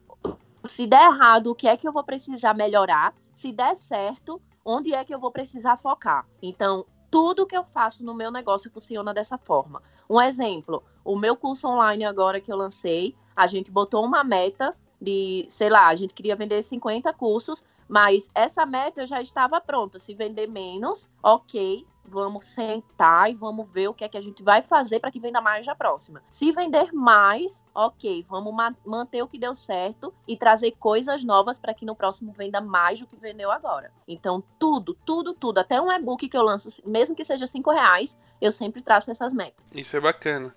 se 0.66 0.88
der 0.88 1.06
errado, 1.06 1.52
o 1.52 1.56
que 1.56 1.68
é 1.68 1.78
que 1.78 1.88
eu 1.88 1.94
vou 1.94 2.04
precisar 2.04 2.56
melhorar? 2.56 3.14
Se 3.36 3.52
der 3.52 3.78
certo, 3.78 4.42
onde 4.66 4.92
é 4.92 5.06
que 5.06 5.14
eu 5.14 5.20
vou 5.20 5.32
precisar 5.32 5.78
focar? 5.78 6.26
Então, 6.42 6.84
tudo 7.10 7.46
que 7.46 7.56
eu 7.56 7.64
faço 7.64 8.04
no 8.04 8.14
meu 8.14 8.32
negócio 8.32 8.72
funciona 8.72 9.14
dessa 9.14 9.38
forma. 9.38 9.82
Um 10.10 10.22
exemplo, 10.22 10.84
o 11.04 11.18
meu 11.18 11.36
curso 11.36 11.68
online 11.68 12.06
agora 12.06 12.40
que 12.40 12.52
eu 12.52 12.58
lancei, 12.58 13.16
a 13.36 13.48
gente 13.48 13.72
botou 13.72 14.04
uma 14.04 14.24
meta 14.24 14.76
de, 15.00 15.46
sei 15.50 15.70
lá, 15.70 15.88
a 15.88 15.96
gente 15.96 16.14
queria 16.14 16.36
vender 16.36 16.62
50 16.64 17.14
cursos, 17.14 17.64
mas 17.88 18.30
essa 18.34 18.66
meta 18.66 19.06
já 19.06 19.22
estava 19.22 19.62
pronta. 19.62 20.00
Se 20.00 20.14
vender 20.14 20.48
menos, 20.48 21.10
ok, 21.22 21.86
vamos 22.08 22.46
sentar 22.46 23.30
e 23.30 23.36
vamos 23.36 23.70
ver 23.72 23.88
o 23.90 23.94
que 23.94 24.04
é 24.04 24.10
que 24.10 24.18
a 24.18 24.22
gente 24.22 24.42
vai 24.44 24.62
fazer 24.62 25.00
para 25.00 25.12
que 25.12 25.20
venda 25.20 25.42
mais 25.42 25.66
na 25.66 25.76
próxima. 25.76 26.24
Se 26.30 26.52
vender 26.52 26.92
mais, 26.94 27.66
ok, 27.74 28.24
vamos 28.28 28.54
ma 28.54 28.74
manter 28.86 29.22
o 29.22 29.28
que 29.28 29.38
deu 29.38 29.56
certo 29.56 30.14
e 30.28 30.38
trazer 30.38 30.72
coisas 30.80 31.24
novas 31.24 31.60
para 31.60 31.74
que 31.74 31.86
no 31.86 31.96
próximo 31.96 32.32
venda 32.32 32.62
mais 32.62 33.00
do 33.00 33.08
que 33.08 33.16
vendeu 33.16 33.52
agora. 33.52 33.92
Então, 34.08 34.44
tudo, 34.60 34.98
tudo, 35.06 35.34
tudo, 35.34 35.60
até 35.60 35.82
um 35.82 35.92
e-book 35.92 36.28
que 36.28 36.38
eu 36.38 36.44
lanço, 36.44 36.82
mesmo 36.86 37.16
que 37.16 37.24
seja 37.24 37.48
cinco 37.48 37.72
reais, 37.72 38.18
eu 38.42 38.52
sempre 38.52 38.82
traço 38.82 39.12
essas 39.12 39.34
metas. 39.34 39.66
Isso 39.74 39.96
é 39.96 40.00
bacana. 40.00 40.54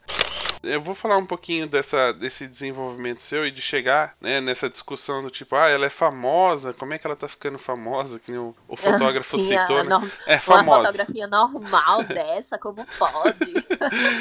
Eu 0.62 0.80
vou 0.80 0.94
falar 0.94 1.16
um 1.16 1.24
pouquinho 1.24 1.66
dessa, 1.66 2.12
desse 2.12 2.46
desenvolvimento 2.46 3.22
seu 3.22 3.46
e 3.46 3.50
de 3.50 3.62
chegar 3.62 4.14
né, 4.20 4.40
nessa 4.40 4.68
discussão 4.68 5.22
do 5.22 5.30
tipo, 5.30 5.56
ah, 5.56 5.68
ela 5.68 5.86
é 5.86 5.90
famosa, 5.90 6.74
como 6.74 6.92
é 6.92 6.98
que 6.98 7.06
ela 7.06 7.16
tá 7.16 7.26
ficando 7.26 7.58
famosa, 7.58 8.18
que 8.18 8.32
o, 8.32 8.54
o 8.68 8.76
fotógrafo 8.76 9.38
Sim, 9.38 9.48
citou, 9.48 9.82
né? 9.82 10.10
É 10.26 10.38
famosa. 10.38 10.80
Uma 10.80 10.86
fotografia 10.86 11.26
normal 11.26 12.04
dessa, 12.04 12.58
como 12.58 12.84
pode? 12.98 13.54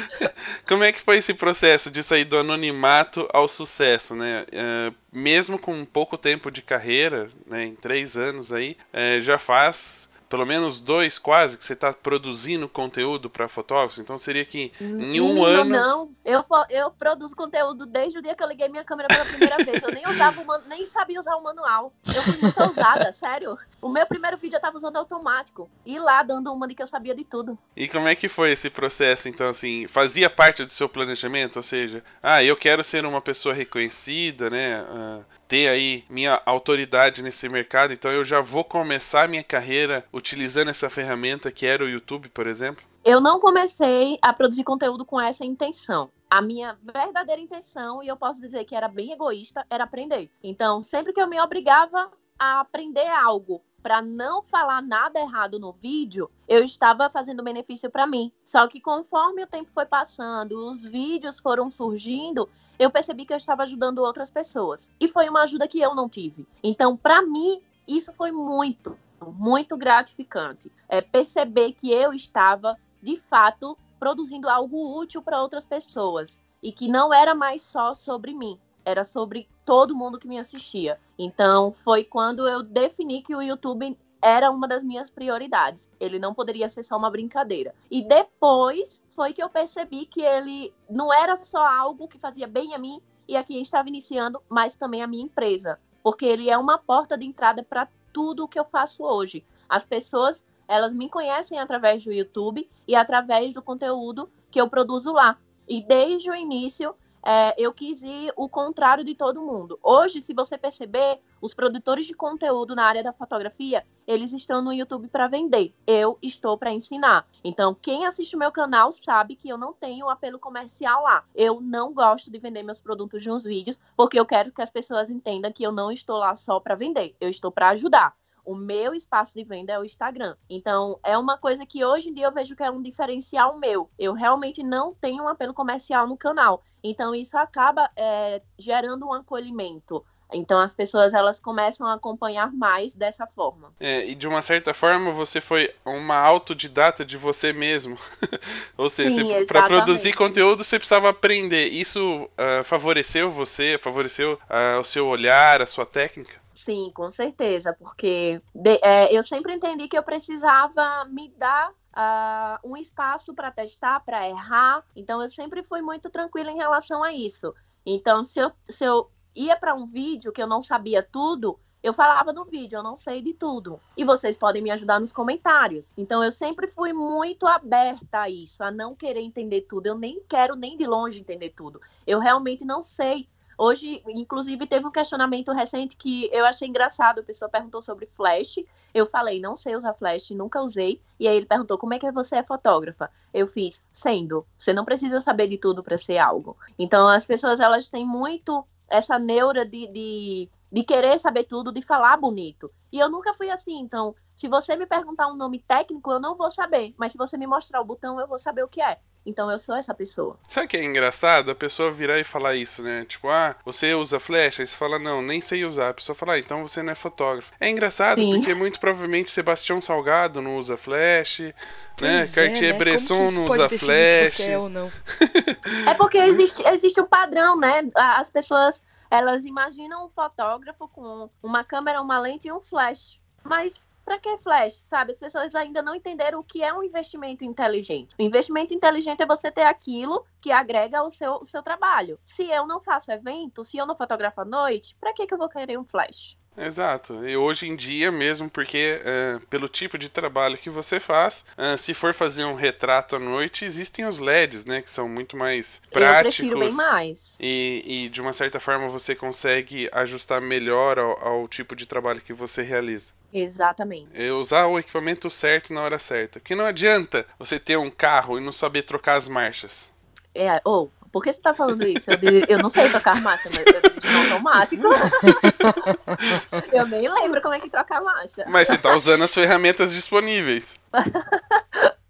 como 0.66 0.82
é 0.82 0.92
que 0.92 1.00
foi 1.00 1.18
esse 1.18 1.34
processo 1.34 1.90
de 1.90 2.02
sair 2.02 2.24
do 2.24 2.38
anonimato 2.38 3.28
ao 3.32 3.46
sucesso, 3.46 4.14
né? 4.14 4.46
Uh, 4.50 4.94
mesmo 5.12 5.58
com 5.58 5.84
pouco 5.84 6.16
tempo 6.16 6.50
de 6.50 6.62
carreira, 6.62 7.28
né, 7.46 7.64
em 7.66 7.74
três 7.74 8.16
anos 8.16 8.52
aí, 8.52 8.76
uh, 8.94 9.20
já 9.20 9.38
faz 9.38 10.09
pelo 10.30 10.46
menos 10.46 10.78
dois 10.78 11.18
quase 11.18 11.58
que 11.58 11.64
você 11.64 11.72
está 11.72 11.92
produzindo 11.92 12.68
conteúdo 12.68 13.28
para 13.28 13.48
fotógrafos, 13.48 13.98
então 13.98 14.16
seria 14.16 14.44
que 14.44 14.72
em 14.80 15.20
um 15.20 15.44
ano. 15.44 15.64
Não, 15.64 16.10
eu, 16.24 16.44
eu 16.70 16.90
produzo 16.92 17.34
conteúdo 17.34 17.84
desde 17.84 18.16
o 18.16 18.22
dia 18.22 18.36
que 18.36 18.42
eu 18.42 18.46
liguei 18.46 18.68
minha 18.68 18.84
câmera 18.84 19.08
pela 19.08 19.24
primeira 19.24 19.56
vez. 19.64 19.82
Eu 19.82 19.90
nem 19.90 20.06
usava 20.06 20.40
nem 20.68 20.86
sabia 20.86 21.18
usar 21.18 21.34
o 21.34 21.42
manual. 21.42 21.92
Eu 22.14 22.22
fui 22.22 22.38
muito 22.40 22.62
ousada, 22.62 23.10
sério. 23.12 23.58
O 23.82 23.88
meu 23.88 24.06
primeiro 24.06 24.36
vídeo 24.36 24.56
eu 24.56 24.60
tava 24.60 24.76
usando 24.76 24.96
automático. 24.96 25.68
E 25.84 25.98
lá 25.98 26.22
dando 26.22 26.52
uma 26.52 26.68
de 26.68 26.76
que 26.76 26.82
eu 26.82 26.86
sabia 26.86 27.14
de 27.14 27.24
tudo. 27.24 27.58
E 27.76 27.88
como 27.88 28.06
é 28.06 28.14
que 28.14 28.28
foi 28.28 28.52
esse 28.52 28.70
processo, 28.70 29.28
então, 29.28 29.48
assim? 29.48 29.88
Fazia 29.88 30.30
parte 30.30 30.64
do 30.64 30.70
seu 30.70 30.88
planejamento? 30.88 31.56
Ou 31.56 31.62
seja, 31.62 32.04
ah, 32.22 32.42
eu 32.42 32.56
quero 32.56 32.84
ser 32.84 33.04
uma 33.04 33.20
pessoa 33.20 33.52
reconhecida, 33.52 34.48
né? 34.48 34.82
Uh, 34.82 35.24
ter 35.50 35.68
aí 35.68 36.04
minha 36.08 36.40
autoridade 36.46 37.22
nesse 37.22 37.48
mercado, 37.48 37.92
então 37.92 38.08
eu 38.12 38.24
já 38.24 38.40
vou 38.40 38.62
começar 38.62 39.28
minha 39.28 39.42
carreira 39.42 40.04
utilizando 40.12 40.68
essa 40.68 40.88
ferramenta 40.88 41.50
que 41.50 41.66
era 41.66 41.84
o 41.84 41.88
YouTube, 41.88 42.28
por 42.28 42.46
exemplo? 42.46 42.84
Eu 43.04 43.20
não 43.20 43.40
comecei 43.40 44.16
a 44.22 44.32
produzir 44.32 44.62
conteúdo 44.62 45.04
com 45.04 45.20
essa 45.20 45.44
intenção. 45.44 46.08
A 46.30 46.40
minha 46.40 46.78
verdadeira 46.80 47.42
intenção, 47.42 48.00
e 48.00 48.06
eu 48.06 48.16
posso 48.16 48.40
dizer 48.40 48.64
que 48.64 48.76
era 48.76 48.86
bem 48.86 49.10
egoísta, 49.10 49.66
era 49.68 49.82
aprender. 49.82 50.30
Então, 50.40 50.80
sempre 50.84 51.12
que 51.12 51.20
eu 51.20 51.26
me 51.26 51.40
obrigava 51.40 52.12
a 52.38 52.60
aprender 52.60 53.08
algo 53.08 53.60
para 53.82 54.02
não 54.02 54.42
falar 54.42 54.82
nada 54.82 55.18
errado 55.18 55.58
no 55.58 55.72
vídeo, 55.72 56.30
eu 56.48 56.64
estava 56.64 57.08
fazendo 57.10 57.42
benefício 57.42 57.90
para 57.90 58.06
mim. 58.06 58.32
Só 58.44 58.66
que 58.66 58.80
conforme 58.80 59.42
o 59.42 59.46
tempo 59.46 59.70
foi 59.72 59.86
passando, 59.86 60.68
os 60.68 60.84
vídeos 60.84 61.40
foram 61.40 61.70
surgindo, 61.70 62.48
eu 62.78 62.90
percebi 62.90 63.26
que 63.26 63.32
eu 63.32 63.36
estava 63.36 63.62
ajudando 63.62 63.98
outras 63.98 64.30
pessoas. 64.30 64.90
E 64.98 65.08
foi 65.08 65.28
uma 65.28 65.42
ajuda 65.42 65.68
que 65.68 65.80
eu 65.80 65.94
não 65.94 66.08
tive. 66.08 66.46
Então, 66.62 66.96
para 66.96 67.22
mim, 67.22 67.60
isso 67.86 68.12
foi 68.12 68.30
muito, 68.30 68.96
muito 69.20 69.76
gratificante. 69.76 70.70
É 70.88 71.00
perceber 71.00 71.72
que 71.72 71.92
eu 71.92 72.12
estava, 72.12 72.76
de 73.02 73.18
fato, 73.18 73.76
produzindo 73.98 74.48
algo 74.48 74.98
útil 74.98 75.20
para 75.22 75.42
outras 75.42 75.66
pessoas. 75.66 76.40
E 76.62 76.72
que 76.72 76.88
não 76.88 77.12
era 77.12 77.34
mais 77.34 77.62
só 77.62 77.94
sobre 77.94 78.34
mim, 78.34 78.58
era 78.90 79.04
sobre 79.04 79.48
todo 79.64 79.94
mundo 79.94 80.18
que 80.18 80.28
me 80.28 80.38
assistia. 80.38 80.98
Então, 81.18 81.72
foi 81.72 82.04
quando 82.04 82.46
eu 82.46 82.62
defini 82.62 83.22
que 83.22 83.34
o 83.34 83.42
YouTube 83.42 83.96
era 84.22 84.50
uma 84.50 84.68
das 84.68 84.82
minhas 84.82 85.08
prioridades. 85.08 85.88
Ele 85.98 86.18
não 86.18 86.34
poderia 86.34 86.68
ser 86.68 86.82
só 86.82 86.96
uma 86.96 87.10
brincadeira. 87.10 87.74
E 87.90 88.02
depois 88.02 89.02
foi 89.14 89.32
que 89.32 89.42
eu 89.42 89.48
percebi 89.48 90.06
que 90.06 90.20
ele 90.20 90.72
não 90.88 91.12
era 91.12 91.36
só 91.36 91.64
algo 91.64 92.08
que 92.08 92.18
fazia 92.18 92.46
bem 92.46 92.74
a 92.74 92.78
mim 92.78 93.00
e 93.26 93.36
a 93.36 93.44
quem 93.44 93.62
estava 93.62 93.88
iniciando, 93.88 94.42
mas 94.48 94.76
também 94.76 95.02
a 95.02 95.06
minha 95.06 95.24
empresa, 95.24 95.78
porque 96.02 96.26
ele 96.26 96.50
é 96.50 96.58
uma 96.58 96.78
porta 96.78 97.16
de 97.16 97.24
entrada 97.24 97.62
para 97.62 97.88
tudo 98.12 98.44
o 98.44 98.48
que 98.48 98.58
eu 98.58 98.64
faço 98.64 99.04
hoje. 99.04 99.44
As 99.68 99.84
pessoas, 99.84 100.44
elas 100.66 100.92
me 100.92 101.08
conhecem 101.08 101.58
através 101.58 102.04
do 102.04 102.12
YouTube 102.12 102.68
e 102.88 102.96
através 102.96 103.54
do 103.54 103.62
conteúdo 103.62 104.28
que 104.50 104.60
eu 104.60 104.68
produzo 104.68 105.12
lá. 105.12 105.38
E 105.68 105.80
desde 105.80 106.28
o 106.28 106.34
início, 106.34 106.94
é, 107.24 107.54
eu 107.58 107.72
quis 107.72 108.02
ir 108.02 108.32
o 108.36 108.48
contrário 108.48 109.04
de 109.04 109.14
todo 109.14 109.42
mundo. 109.42 109.78
Hoje, 109.82 110.22
se 110.22 110.32
você 110.32 110.56
perceber, 110.56 111.20
os 111.40 111.54
produtores 111.54 112.06
de 112.06 112.14
conteúdo 112.14 112.74
na 112.74 112.84
área 112.84 113.02
da 113.02 113.12
fotografia, 113.12 113.84
eles 114.06 114.32
estão 114.32 114.62
no 114.62 114.72
YouTube 114.72 115.08
para 115.08 115.28
vender. 115.28 115.74
Eu 115.86 116.18
estou 116.20 116.58
para 116.58 116.72
ensinar. 116.72 117.26
Então, 117.42 117.74
quem 117.74 118.06
assiste 118.06 118.36
o 118.36 118.38
meu 118.38 118.52
canal 118.52 118.92
sabe 118.92 119.36
que 119.36 119.48
eu 119.48 119.56
não 119.56 119.72
tenho 119.72 120.08
apelo 120.08 120.38
comercial 120.38 121.02
lá. 121.02 121.24
Eu 121.34 121.60
não 121.60 121.92
gosto 121.92 122.30
de 122.30 122.38
vender 122.38 122.62
meus 122.62 122.80
produtos 122.80 123.24
nos 123.24 123.44
vídeos, 123.44 123.80
porque 123.96 124.18
eu 124.18 124.26
quero 124.26 124.52
que 124.52 124.62
as 124.62 124.70
pessoas 124.70 125.10
entendam 125.10 125.52
que 125.52 125.62
eu 125.62 125.72
não 125.72 125.90
estou 125.90 126.18
lá 126.18 126.34
só 126.34 126.60
para 126.60 126.74
vender. 126.74 127.14
Eu 127.20 127.30
estou 127.30 127.50
para 127.50 127.70
ajudar. 127.70 128.14
O 128.50 128.56
meu 128.56 128.92
espaço 128.92 129.38
de 129.38 129.44
venda 129.44 129.72
é 129.72 129.78
o 129.78 129.84
Instagram. 129.84 130.34
Então, 130.48 130.98
é 131.04 131.16
uma 131.16 131.38
coisa 131.38 131.64
que 131.64 131.84
hoje 131.84 132.08
em 132.08 132.12
dia 132.12 132.26
eu 132.26 132.32
vejo 132.32 132.56
que 132.56 132.64
é 132.64 132.68
um 132.68 132.82
diferencial 132.82 133.56
meu. 133.60 133.88
Eu 133.96 134.12
realmente 134.12 134.60
não 134.60 134.92
tenho 134.92 135.22
um 135.22 135.28
apelo 135.28 135.54
comercial 135.54 136.04
no 136.08 136.16
canal. 136.16 136.64
Então, 136.82 137.14
isso 137.14 137.38
acaba 137.38 137.88
é, 137.94 138.42
gerando 138.58 139.06
um 139.06 139.12
acolhimento. 139.12 140.04
Então 140.32 140.58
as 140.58 140.72
pessoas 140.72 141.12
elas 141.12 141.40
começam 141.40 141.84
a 141.86 141.94
acompanhar 141.94 142.52
mais 142.52 142.94
dessa 142.94 143.26
forma. 143.26 143.72
É, 143.80 144.06
e 144.06 144.14
de 144.14 144.28
uma 144.28 144.42
certa 144.42 144.72
forma 144.72 145.10
você 145.10 145.40
foi 145.40 145.74
uma 145.84 146.14
autodidata 146.14 147.04
de 147.04 147.16
você 147.16 147.52
mesmo. 147.52 147.98
Ou 148.78 148.88
seja, 148.88 149.24
para 149.46 149.64
produzir 149.64 150.12
conteúdo 150.12 150.62
você 150.62 150.78
precisava 150.78 151.08
aprender. 151.08 151.66
Isso 151.66 152.24
uh, 152.24 152.62
favoreceu 152.62 153.28
você, 153.28 153.76
favoreceu 153.76 154.34
uh, 154.34 154.80
o 154.80 154.84
seu 154.84 155.08
olhar, 155.08 155.60
a 155.60 155.66
sua 155.66 155.84
técnica? 155.84 156.40
Sim, 156.64 156.90
com 156.94 157.10
certeza, 157.10 157.72
porque 157.72 158.42
de, 158.54 158.78
é, 158.82 159.10
eu 159.16 159.22
sempre 159.22 159.54
entendi 159.54 159.88
que 159.88 159.96
eu 159.96 160.02
precisava 160.02 161.06
me 161.06 161.28
dar 161.30 161.70
uh, 161.70 162.68
um 162.68 162.76
espaço 162.76 163.34
para 163.34 163.50
testar, 163.50 164.00
para 164.00 164.28
errar. 164.28 164.84
Então, 164.94 165.22
eu 165.22 165.30
sempre 165.30 165.62
fui 165.62 165.80
muito 165.80 166.10
tranquila 166.10 166.50
em 166.50 166.58
relação 166.58 167.02
a 167.02 167.14
isso. 167.14 167.54
Então, 167.86 168.22
se 168.22 168.40
eu, 168.40 168.52
se 168.66 168.84
eu 168.84 169.10
ia 169.34 169.56
para 169.56 169.74
um 169.74 169.86
vídeo 169.86 170.32
que 170.32 170.42
eu 170.42 170.46
não 170.46 170.60
sabia 170.60 171.02
tudo, 171.02 171.58
eu 171.82 171.94
falava 171.94 172.30
no 172.30 172.44
vídeo, 172.44 172.76
eu 172.76 172.82
não 172.82 172.94
sei 172.94 173.22
de 173.22 173.32
tudo. 173.32 173.80
E 173.96 174.04
vocês 174.04 174.36
podem 174.36 174.60
me 174.60 174.70
ajudar 174.70 175.00
nos 175.00 175.14
comentários. 175.14 175.94
Então 175.96 176.22
eu 176.22 176.30
sempre 176.30 176.68
fui 176.68 176.92
muito 176.92 177.46
aberta 177.46 178.20
a 178.20 178.28
isso, 178.28 178.62
a 178.62 178.70
não 178.70 178.94
querer 178.94 179.20
entender 179.20 179.62
tudo. 179.62 179.86
Eu 179.86 179.96
nem 179.96 180.22
quero 180.28 180.54
nem 180.54 180.76
de 180.76 180.86
longe 180.86 181.20
entender 181.20 181.54
tudo. 181.56 181.80
Eu 182.06 182.18
realmente 182.18 182.66
não 182.66 182.82
sei 182.82 183.26
Hoje, 183.62 184.02
inclusive, 184.08 184.66
teve 184.66 184.86
um 184.86 184.90
questionamento 184.90 185.52
recente 185.52 185.94
que 185.94 186.30
eu 186.32 186.46
achei 186.46 186.66
engraçado. 186.66 187.18
A 187.20 187.22
pessoa 187.22 187.46
perguntou 187.46 187.82
sobre 187.82 188.06
flash. 188.06 188.56
Eu 188.94 189.04
falei, 189.04 189.38
não 189.38 189.54
sei 189.54 189.76
usar 189.76 189.92
flash, 189.92 190.30
nunca 190.30 190.62
usei. 190.62 190.98
E 191.18 191.28
aí 191.28 191.36
ele 191.36 191.44
perguntou, 191.44 191.76
como 191.76 191.92
é 191.92 191.98
que 191.98 192.10
você 192.10 192.36
é 192.36 192.42
fotógrafa? 192.42 193.10
Eu 193.34 193.46
fiz, 193.46 193.84
sendo. 193.92 194.46
Você 194.56 194.72
não 194.72 194.82
precisa 194.82 195.20
saber 195.20 195.46
de 195.46 195.58
tudo 195.58 195.82
para 195.82 195.98
ser 195.98 196.16
algo. 196.16 196.56
Então, 196.78 197.06
as 197.06 197.26
pessoas, 197.26 197.60
elas 197.60 197.86
têm 197.86 198.06
muito 198.06 198.66
essa 198.88 199.18
neura 199.18 199.66
de, 199.66 199.86
de, 199.88 200.48
de 200.72 200.82
querer 200.82 201.18
saber 201.18 201.44
tudo, 201.44 201.70
de 201.70 201.82
falar 201.82 202.16
bonito. 202.16 202.72
E 202.90 202.98
eu 202.98 203.10
nunca 203.10 203.34
fui 203.34 203.50
assim. 203.50 203.78
Então, 203.78 204.14
se 204.34 204.48
você 204.48 204.74
me 204.74 204.86
perguntar 204.86 205.28
um 205.28 205.36
nome 205.36 205.58
técnico, 205.58 206.10
eu 206.10 206.18
não 206.18 206.34
vou 206.34 206.48
saber. 206.48 206.94
Mas 206.96 207.12
se 207.12 207.18
você 207.18 207.36
me 207.36 207.46
mostrar 207.46 207.82
o 207.82 207.84
botão, 207.84 208.18
eu 208.18 208.26
vou 208.26 208.38
saber 208.38 208.64
o 208.64 208.68
que 208.68 208.80
é. 208.80 208.98
Então 209.24 209.50
eu 209.50 209.58
sou 209.58 209.74
essa 209.74 209.92
pessoa. 209.94 210.38
Sabe 210.48 210.66
o 210.66 210.68
que 210.68 210.76
é 210.76 210.84
engraçado? 210.84 211.50
A 211.50 211.54
pessoa 211.54 211.92
virar 211.92 212.18
e 212.18 212.24
falar 212.24 212.54
isso, 212.54 212.82
né? 212.82 213.04
Tipo, 213.06 213.28
ah, 213.28 213.54
você 213.64 213.94
usa 213.94 214.18
flash? 214.18 214.60
Aí 214.60 214.66
você 214.66 214.74
fala, 214.74 214.98
não, 214.98 215.20
nem 215.20 215.40
sei 215.40 215.64
usar. 215.64 215.90
A 215.90 215.94
pessoa 215.94 216.16
fala, 216.16 216.34
ah, 216.34 216.38
então 216.38 216.66
você 216.66 216.82
não 216.82 216.92
é 216.92 216.94
fotógrafo. 216.94 217.52
É 217.60 217.68
engraçado 217.68 218.18
Sim. 218.18 218.36
porque 218.36 218.54
muito 218.54 218.80
provavelmente 218.80 219.30
Sebastião 219.30 219.80
Salgado 219.80 220.40
não 220.40 220.56
usa 220.56 220.76
flash, 220.76 221.40
né? 221.40 221.54
pois 221.96 222.10
né? 222.10 222.22
É, 222.22 222.26
Cartier-Bresson 222.26 223.30
não 223.30 223.44
usa 223.44 223.68
flash. 223.68 224.32
Se 224.32 224.50
é, 224.50 224.58
ou 224.58 224.68
não? 224.68 224.90
é 225.86 225.94
porque 225.94 226.18
existe, 226.18 226.66
existe 226.66 227.00
um 227.00 227.06
padrão, 227.06 227.58
né? 227.58 227.90
As 227.94 228.30
pessoas, 228.30 228.82
elas 229.10 229.44
imaginam 229.44 230.06
um 230.06 230.08
fotógrafo 230.08 230.88
com 230.88 231.28
uma 231.42 231.62
câmera, 231.62 232.00
uma 232.00 232.18
lente 232.18 232.48
e 232.48 232.52
um 232.52 232.60
flash. 232.60 233.20
Mas 233.44 233.82
para 234.10 234.18
que 234.18 234.36
flash, 234.38 234.74
sabe? 234.74 235.12
As 235.12 235.20
pessoas 235.20 235.54
ainda 235.54 235.80
não 235.80 235.94
entenderam 235.94 236.40
o 236.40 236.42
que 236.42 236.64
é 236.64 236.74
um 236.74 236.82
investimento 236.82 237.44
inteligente. 237.44 238.16
O 238.18 238.22
investimento 238.22 238.74
inteligente 238.74 239.22
é 239.22 239.26
você 239.26 239.52
ter 239.52 239.62
aquilo 239.62 240.26
que 240.40 240.50
agrega 240.50 240.98
ao 240.98 241.08
seu, 241.08 241.34
ao 241.34 241.46
seu 241.46 241.62
trabalho. 241.62 242.18
Se 242.24 242.44
eu 242.50 242.66
não 242.66 242.80
faço 242.80 243.12
evento, 243.12 243.62
se 243.62 243.78
eu 243.78 243.86
não 243.86 243.96
fotografo 243.96 244.40
à 244.40 244.44
noite, 244.44 244.96
para 244.98 245.12
que, 245.12 245.28
que 245.28 245.32
eu 245.32 245.38
vou 245.38 245.48
querer 245.48 245.78
um 245.78 245.84
flash? 245.84 246.36
Exato. 246.56 247.26
E 247.26 247.36
hoje 247.36 247.68
em 247.68 247.76
dia 247.76 248.10
mesmo, 248.10 248.50
porque 248.50 249.00
uh, 249.00 249.46
pelo 249.46 249.68
tipo 249.68 249.96
de 249.96 250.08
trabalho 250.08 250.58
que 250.58 250.68
você 250.68 251.00
faz, 251.00 251.44
uh, 251.56 251.78
se 251.78 251.94
for 251.94 252.12
fazer 252.12 252.44
um 252.44 252.54
retrato 252.54 253.16
à 253.16 253.18
noite, 253.18 253.64
existem 253.64 254.04
os 254.04 254.18
LEDs, 254.18 254.64
né? 254.64 254.82
Que 254.82 254.90
são 254.90 255.08
muito 255.08 255.36
mais 255.36 255.80
práticos. 255.90 256.38
Eu 256.38 256.44
prefiro 256.46 256.58
bem 256.58 256.72
mais. 256.72 257.36
E, 257.40 257.82
e 257.86 258.08
de 258.08 258.20
uma 258.20 258.32
certa 258.32 258.60
forma 258.60 258.88
você 258.88 259.14
consegue 259.14 259.88
ajustar 259.92 260.40
melhor 260.40 260.98
ao, 260.98 261.26
ao 261.26 261.48
tipo 261.48 261.74
de 261.74 261.86
trabalho 261.86 262.20
que 262.20 262.32
você 262.32 262.62
realiza. 262.62 263.06
Exatamente. 263.32 264.08
É 264.12 264.32
usar 264.32 264.66
o 264.66 264.78
equipamento 264.78 265.30
certo 265.30 265.72
na 265.72 265.82
hora 265.82 265.98
certa. 265.98 266.40
Porque 266.40 266.54
não 266.54 266.64
adianta 266.66 267.24
você 267.38 267.58
ter 267.58 267.76
um 267.76 267.90
carro 267.90 268.38
e 268.38 268.42
não 268.42 268.52
saber 268.52 268.82
trocar 268.82 269.16
as 269.16 269.28
marchas. 269.28 269.90
É, 270.34 270.60
ou, 270.64 270.90
oh, 270.94 270.99
por 271.12 271.22
que 271.22 271.32
você 271.32 271.40
tá 271.40 271.52
falando 271.52 271.84
isso? 271.86 272.10
Eu, 272.10 272.18
eu 272.48 272.58
não 272.58 272.70
sei 272.70 272.88
trocar 272.88 273.20
marcha, 273.20 273.50
mas 273.52 273.64
eu 273.66 273.80
dirijo 273.90 274.32
automático. 274.32 274.86
eu 276.72 276.86
nem 276.86 277.08
lembro 277.08 277.42
como 277.42 277.54
é 277.54 277.60
que 277.60 277.68
troca 277.68 277.98
a 277.98 278.00
marcha. 278.00 278.44
Mas 278.48 278.68
você 278.68 278.78
tá 278.78 278.94
usando 278.94 279.24
as 279.24 279.34
ferramentas 279.34 279.92
disponíveis. 279.92 280.78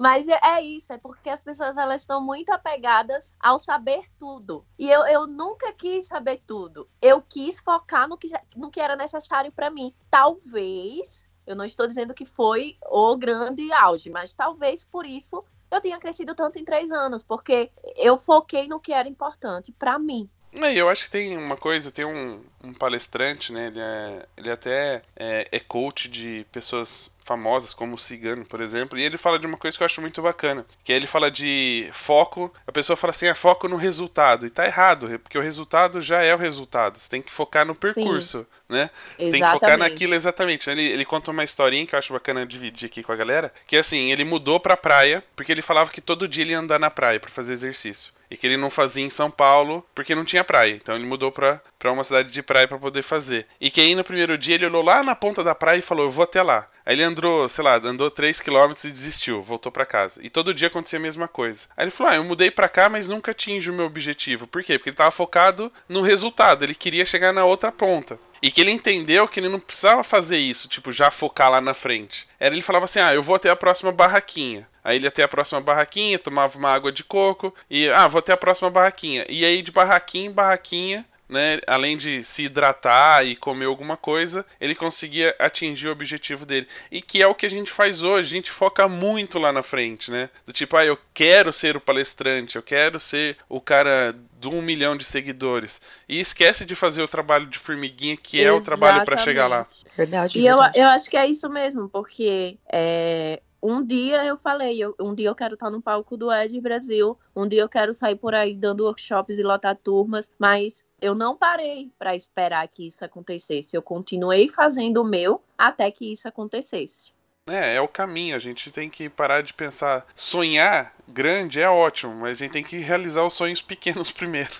Mas 0.00 0.26
é, 0.28 0.40
é, 0.42 0.62
isso, 0.62 0.94
é 0.94 0.96
porque 0.96 1.28
as 1.28 1.42
pessoas 1.42 1.76
elas 1.76 2.00
estão 2.00 2.24
muito 2.24 2.48
apegadas 2.50 3.34
ao 3.38 3.58
saber 3.58 4.02
tudo. 4.18 4.64
E 4.78 4.90
eu, 4.90 5.06
eu 5.06 5.26
nunca 5.26 5.74
quis 5.74 6.06
saber 6.06 6.42
tudo. 6.46 6.88
Eu 7.02 7.20
quis 7.20 7.60
focar 7.60 8.08
no 8.08 8.16
que, 8.16 8.28
no 8.56 8.70
que 8.70 8.80
era 8.80 8.96
necessário 8.96 9.52
para 9.52 9.68
mim. 9.68 9.94
Talvez, 10.10 11.28
eu 11.46 11.54
não 11.54 11.66
estou 11.66 11.86
dizendo 11.86 12.14
que 12.14 12.24
foi 12.24 12.78
o 12.90 13.14
grande 13.18 13.70
auge, 13.74 14.08
mas 14.08 14.32
talvez 14.32 14.82
por 14.84 15.04
isso 15.04 15.44
eu 15.70 15.80
tenha 15.80 15.98
crescido 15.98 16.34
tanto 16.34 16.58
em 16.58 16.64
três 16.64 16.90
anos, 16.90 17.22
porque 17.22 17.70
eu 17.96 18.18
foquei 18.18 18.66
no 18.66 18.80
que 18.80 18.92
era 18.92 19.08
importante 19.08 19.72
para 19.72 19.98
mim. 19.98 20.28
É, 20.52 20.74
eu 20.74 20.88
acho 20.88 21.04
que 21.04 21.10
tem 21.10 21.36
uma 21.36 21.56
coisa, 21.56 21.92
tem 21.92 22.04
um, 22.04 22.42
um 22.62 22.74
palestrante, 22.74 23.52
né? 23.52 23.68
Ele, 23.68 23.80
é, 23.80 24.26
ele 24.36 24.50
até 24.50 25.02
é, 25.14 25.48
é 25.52 25.60
coach 25.60 26.08
de 26.08 26.44
pessoas 26.50 27.10
famosas, 27.30 27.72
como 27.72 27.94
o 27.94 27.98
Cigano, 27.98 28.44
por 28.44 28.60
exemplo, 28.60 28.98
e 28.98 29.04
ele 29.04 29.16
fala 29.16 29.38
de 29.38 29.46
uma 29.46 29.56
coisa 29.56 29.76
que 29.76 29.84
eu 29.84 29.86
acho 29.86 30.00
muito 30.00 30.20
bacana, 30.20 30.66
que 30.82 30.92
ele 30.92 31.06
fala 31.06 31.30
de 31.30 31.88
foco, 31.92 32.52
a 32.66 32.72
pessoa 32.72 32.96
fala 32.96 33.12
assim, 33.12 33.26
é 33.26 33.34
foco 33.34 33.68
no 33.68 33.76
resultado, 33.76 34.46
e 34.46 34.50
tá 34.50 34.66
errado, 34.66 35.16
porque 35.22 35.38
o 35.38 35.40
resultado 35.40 36.00
já 36.00 36.24
é 36.24 36.34
o 36.34 36.38
resultado, 36.38 36.98
você 36.98 37.08
tem 37.08 37.22
que 37.22 37.32
focar 37.32 37.64
no 37.64 37.72
percurso, 37.72 38.40
Sim. 38.40 38.46
né? 38.68 38.90
Você 39.16 39.22
exatamente. 39.22 39.30
tem 39.30 39.42
que 39.42 39.50
focar 39.52 39.78
naquilo 39.78 40.14
exatamente. 40.16 40.68
Ele, 40.68 40.82
ele 40.82 41.04
conta 41.04 41.30
uma 41.30 41.44
historinha 41.44 41.86
que 41.86 41.94
eu 41.94 42.00
acho 42.00 42.12
bacana 42.12 42.44
dividir 42.44 42.86
aqui 42.86 43.00
com 43.00 43.12
a 43.12 43.16
galera, 43.16 43.52
que 43.64 43.76
assim, 43.76 44.10
ele 44.10 44.24
mudou 44.24 44.58
pra 44.58 44.76
praia, 44.76 45.22
porque 45.36 45.52
ele 45.52 45.62
falava 45.62 45.92
que 45.92 46.00
todo 46.00 46.26
dia 46.26 46.42
ele 46.42 46.50
ia 46.50 46.58
andar 46.58 46.80
na 46.80 46.90
praia 46.90 47.20
para 47.20 47.30
fazer 47.30 47.52
exercício 47.52 48.12
e 48.30 48.36
que 48.36 48.46
ele 48.46 48.56
não 48.56 48.70
fazia 48.70 49.04
em 49.04 49.10
São 49.10 49.30
Paulo 49.30 49.84
porque 49.94 50.14
não 50.14 50.24
tinha 50.24 50.44
praia. 50.44 50.74
Então 50.74 50.94
ele 50.94 51.04
mudou 51.04 51.32
pra, 51.32 51.60
pra 51.78 51.90
uma 51.90 52.04
cidade 52.04 52.30
de 52.30 52.42
praia 52.42 52.68
para 52.68 52.78
poder 52.78 53.02
fazer. 53.02 53.46
E 53.60 53.70
que 53.70 53.80
aí 53.80 53.94
no 53.94 54.04
primeiro 54.04 54.38
dia 54.38 54.54
ele 54.54 54.66
olhou 54.66 54.82
lá 54.82 55.02
na 55.02 55.16
ponta 55.16 55.42
da 55.42 55.54
praia 55.54 55.78
e 55.78 55.82
falou: 55.82 56.06
Eu 56.06 56.10
vou 56.10 56.22
até 56.22 56.40
lá. 56.40 56.68
Aí 56.90 56.96
ele 56.96 57.04
andou, 57.04 57.48
sei 57.48 57.62
lá, 57.62 57.76
andou 57.76 58.10
3km 58.10 58.84
e 58.84 58.90
desistiu, 58.90 59.40
voltou 59.40 59.70
para 59.70 59.86
casa. 59.86 60.18
E 60.24 60.28
todo 60.28 60.52
dia 60.52 60.66
acontecia 60.66 60.98
a 60.98 61.02
mesma 61.02 61.28
coisa. 61.28 61.66
Aí 61.76 61.84
ele 61.84 61.90
falou: 61.92 62.12
Ah, 62.12 62.16
eu 62.16 62.24
mudei 62.24 62.50
para 62.50 62.68
cá, 62.68 62.88
mas 62.88 63.06
nunca 63.06 63.30
atingi 63.30 63.70
o 63.70 63.72
meu 63.72 63.86
objetivo. 63.86 64.48
Por 64.48 64.64
quê? 64.64 64.76
Porque 64.76 64.90
ele 64.90 64.96
tava 64.96 65.12
focado 65.12 65.72
no 65.88 66.02
resultado, 66.02 66.64
ele 66.64 66.74
queria 66.74 67.04
chegar 67.04 67.32
na 67.32 67.44
outra 67.44 67.70
ponta. 67.70 68.18
E 68.42 68.50
que 68.50 68.60
ele 68.60 68.72
entendeu 68.72 69.28
que 69.28 69.38
ele 69.38 69.48
não 69.48 69.60
precisava 69.60 70.02
fazer 70.02 70.38
isso, 70.38 70.68
tipo, 70.68 70.90
já 70.90 71.12
focar 71.12 71.48
lá 71.48 71.60
na 71.60 71.74
frente. 71.74 72.26
Era 72.40 72.52
ele 72.52 72.60
falava 72.60 72.86
assim: 72.86 72.98
ah, 72.98 73.14
eu 73.14 73.22
vou 73.22 73.36
até 73.36 73.50
a 73.50 73.54
próxima 73.54 73.92
barraquinha. 73.92 74.66
Aí 74.82 74.96
ele 74.96 75.04
ia 75.04 75.10
até 75.10 75.22
a 75.22 75.28
próxima 75.28 75.60
barraquinha, 75.60 76.18
tomava 76.18 76.58
uma 76.58 76.74
água 76.74 76.90
de 76.90 77.04
coco 77.04 77.54
e, 77.70 77.88
ah, 77.90 78.08
vou 78.08 78.18
até 78.18 78.32
a 78.32 78.36
próxima 78.36 78.68
barraquinha. 78.68 79.24
E 79.28 79.44
aí 79.44 79.62
de 79.62 79.70
barraquinha 79.70 80.26
em 80.26 80.32
barraquinha 80.32 81.06
né, 81.30 81.60
além 81.66 81.96
de 81.96 82.24
se 82.24 82.42
hidratar 82.44 83.24
e 83.24 83.36
comer 83.36 83.66
alguma 83.66 83.96
coisa, 83.96 84.44
ele 84.60 84.74
conseguia 84.74 85.34
atingir 85.38 85.88
o 85.88 85.92
objetivo 85.92 86.44
dele. 86.44 86.66
E 86.90 87.00
que 87.00 87.22
é 87.22 87.26
o 87.26 87.34
que 87.34 87.46
a 87.46 87.50
gente 87.50 87.70
faz 87.70 88.02
hoje, 88.02 88.28
a 88.28 88.36
gente 88.36 88.50
foca 88.50 88.88
muito 88.88 89.38
lá 89.38 89.52
na 89.52 89.62
frente, 89.62 90.10
né? 90.10 90.28
Do 90.44 90.52
tipo, 90.52 90.76
ah, 90.76 90.84
eu 90.84 90.98
quero 91.14 91.52
ser 91.52 91.76
o 91.76 91.80
palestrante, 91.80 92.56
eu 92.56 92.62
quero 92.62 92.98
ser 92.98 93.36
o 93.48 93.60
cara 93.60 94.14
de 94.38 94.48
um 94.48 94.60
milhão 94.60 94.96
de 94.96 95.04
seguidores. 95.04 95.80
E 96.08 96.18
esquece 96.18 96.64
de 96.64 96.74
fazer 96.74 97.02
o 97.02 97.08
trabalho 97.08 97.46
de 97.46 97.58
formiguinha, 97.58 98.16
que 98.16 98.38
Exatamente. 98.38 98.58
é 98.58 98.60
o 98.60 98.64
trabalho 98.64 99.04
para 99.04 99.18
chegar 99.18 99.46
lá. 99.46 99.66
Verdade. 99.96 100.38
E 100.38 100.42
verdade. 100.42 100.78
Eu, 100.78 100.84
eu 100.84 100.88
acho 100.88 101.08
que 101.08 101.16
é 101.16 101.26
isso 101.26 101.48
mesmo, 101.48 101.88
porque 101.88 102.58
é, 102.72 103.40
um 103.62 103.84
dia 103.84 104.24
eu 104.24 104.38
falei, 104.38 104.82
eu, 104.82 104.94
um 104.98 105.14
dia 105.14 105.28
eu 105.28 105.34
quero 105.34 105.54
estar 105.54 105.70
no 105.70 105.82
palco 105.82 106.16
do 106.16 106.32
Ed 106.32 106.58
Brasil, 106.60 107.18
um 107.36 107.46
dia 107.46 107.60
eu 107.60 107.68
quero 107.68 107.92
sair 107.92 108.16
por 108.16 108.34
aí 108.34 108.54
dando 108.54 108.84
workshops 108.84 109.38
e 109.38 109.42
lotar 109.42 109.76
turmas, 109.76 110.30
mas 110.38 110.86
eu 111.00 111.14
não 111.14 111.36
parei 111.36 111.90
para 111.98 112.14
esperar 112.14 112.66
que 112.68 112.86
isso 112.86 113.04
acontecesse. 113.04 113.76
Eu 113.76 113.82
continuei 113.82 114.48
fazendo 114.48 115.02
o 115.02 115.04
meu 115.04 115.42
até 115.56 115.90
que 115.90 116.10
isso 116.10 116.28
acontecesse. 116.28 117.12
É, 117.48 117.74
é 117.76 117.80
o 117.80 117.88
caminho. 117.88 118.36
A 118.36 118.38
gente 118.38 118.70
tem 118.70 118.88
que 118.88 119.08
parar 119.08 119.42
de 119.42 119.52
pensar. 119.52 120.06
Sonhar 120.14 120.94
grande 121.08 121.60
é 121.60 121.68
ótimo, 121.68 122.14
mas 122.14 122.38
a 122.38 122.44
gente 122.44 122.52
tem 122.52 122.64
que 122.64 122.78
realizar 122.78 123.24
os 123.24 123.34
sonhos 123.34 123.60
pequenos 123.60 124.10
primeiro. 124.12 124.52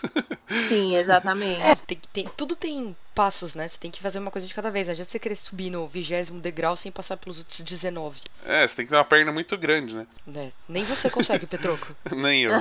Sim, 0.69 0.97
exatamente. 0.97 1.63
É, 1.63 1.75
tem, 1.75 2.01
tem, 2.13 2.31
tudo 2.37 2.57
tem 2.57 2.97
passos, 3.15 3.55
né? 3.55 3.67
Você 3.67 3.79
tem 3.79 3.91
que 3.91 4.01
fazer 4.01 4.19
uma 4.19 4.31
coisa 4.31 4.47
de 4.47 4.55
cada 4.55 4.71
vez. 4.71 4.87
Não 4.87 4.93
adianta 4.93 5.11
você 5.11 5.19
querer 5.19 5.37
subir 5.37 5.71
no 5.71 5.87
vigésimo 5.87 6.41
degrau 6.41 6.77
sem 6.77 6.91
passar 6.91 7.17
pelos 7.17 7.39
outros 7.39 7.61
19. 7.61 8.21
É, 8.47 8.67
você 8.67 8.77
tem 8.77 8.85
que 8.85 8.91
ter 8.91 8.97
uma 8.97 9.05
perna 9.05 9.33
muito 9.33 9.57
grande, 9.59 9.95
né? 9.95 10.07
É, 10.35 10.51
nem 10.69 10.85
você 10.85 11.11
consegue, 11.11 11.47
Petroco. 11.47 11.95
Nem 12.15 12.43
eu. 12.43 12.53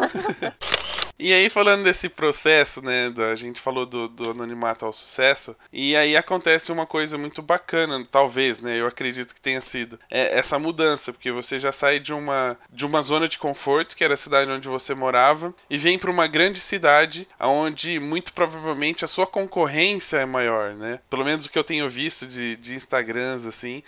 E 1.22 1.34
aí, 1.34 1.50
falando 1.50 1.84
desse 1.84 2.08
processo, 2.08 2.82
né? 2.82 3.14
A 3.30 3.36
gente 3.36 3.60
falou 3.60 3.86
do, 3.86 4.08
do, 4.08 4.32
anonimato 4.32 4.86
ao 4.86 4.94
sucesso. 4.94 5.54
E 5.72 5.94
aí 5.94 6.16
acontece 6.16 6.72
uma 6.72 6.86
coisa 6.86 7.18
muito 7.18 7.42
bacana, 7.42 8.02
talvez, 8.10 8.60
né? 8.60 8.80
Eu 8.80 8.88
acredito 8.88 9.36
que 9.36 9.42
tenha 9.42 9.60
sido. 9.60 10.00
É 10.10 10.40
essa 10.40 10.58
mudança, 10.58 11.12
porque 11.12 11.30
você 11.30 11.60
já 11.60 11.74
sai 11.74 12.00
de 12.00 12.14
uma, 12.14 12.58
de 12.70 12.86
uma 12.86 13.02
zona 13.02 13.28
de 13.28 13.38
conforto, 13.38 13.98
que 13.98 14.04
era 14.04 14.14
a 14.14 14.18
cidade 14.18 14.50
onde 14.50 14.70
você 14.70 14.96
morava, 14.96 15.54
e 15.70 15.78
vem 15.78 16.00
para 16.00 16.10
uma 16.10 16.26
grande 16.26 16.62
cidade, 16.62 17.28
onde 17.38 18.00
muito 18.00 18.32
provavelmente 18.32 19.04
a 19.04 19.08
sua 19.08 19.28
concorrência 19.28 20.18
é 20.18 20.26
maior, 20.40 20.74
né? 20.74 21.00
Pelo 21.10 21.26
menos 21.26 21.46
o 21.46 21.50
que 21.50 21.60
eu 21.60 21.64
tenho 21.64 21.90
visto 21.90 22.26
de, 22.26 22.56
de 22.56 22.74
Instagrams, 22.74 23.46
assim. 23.46 23.84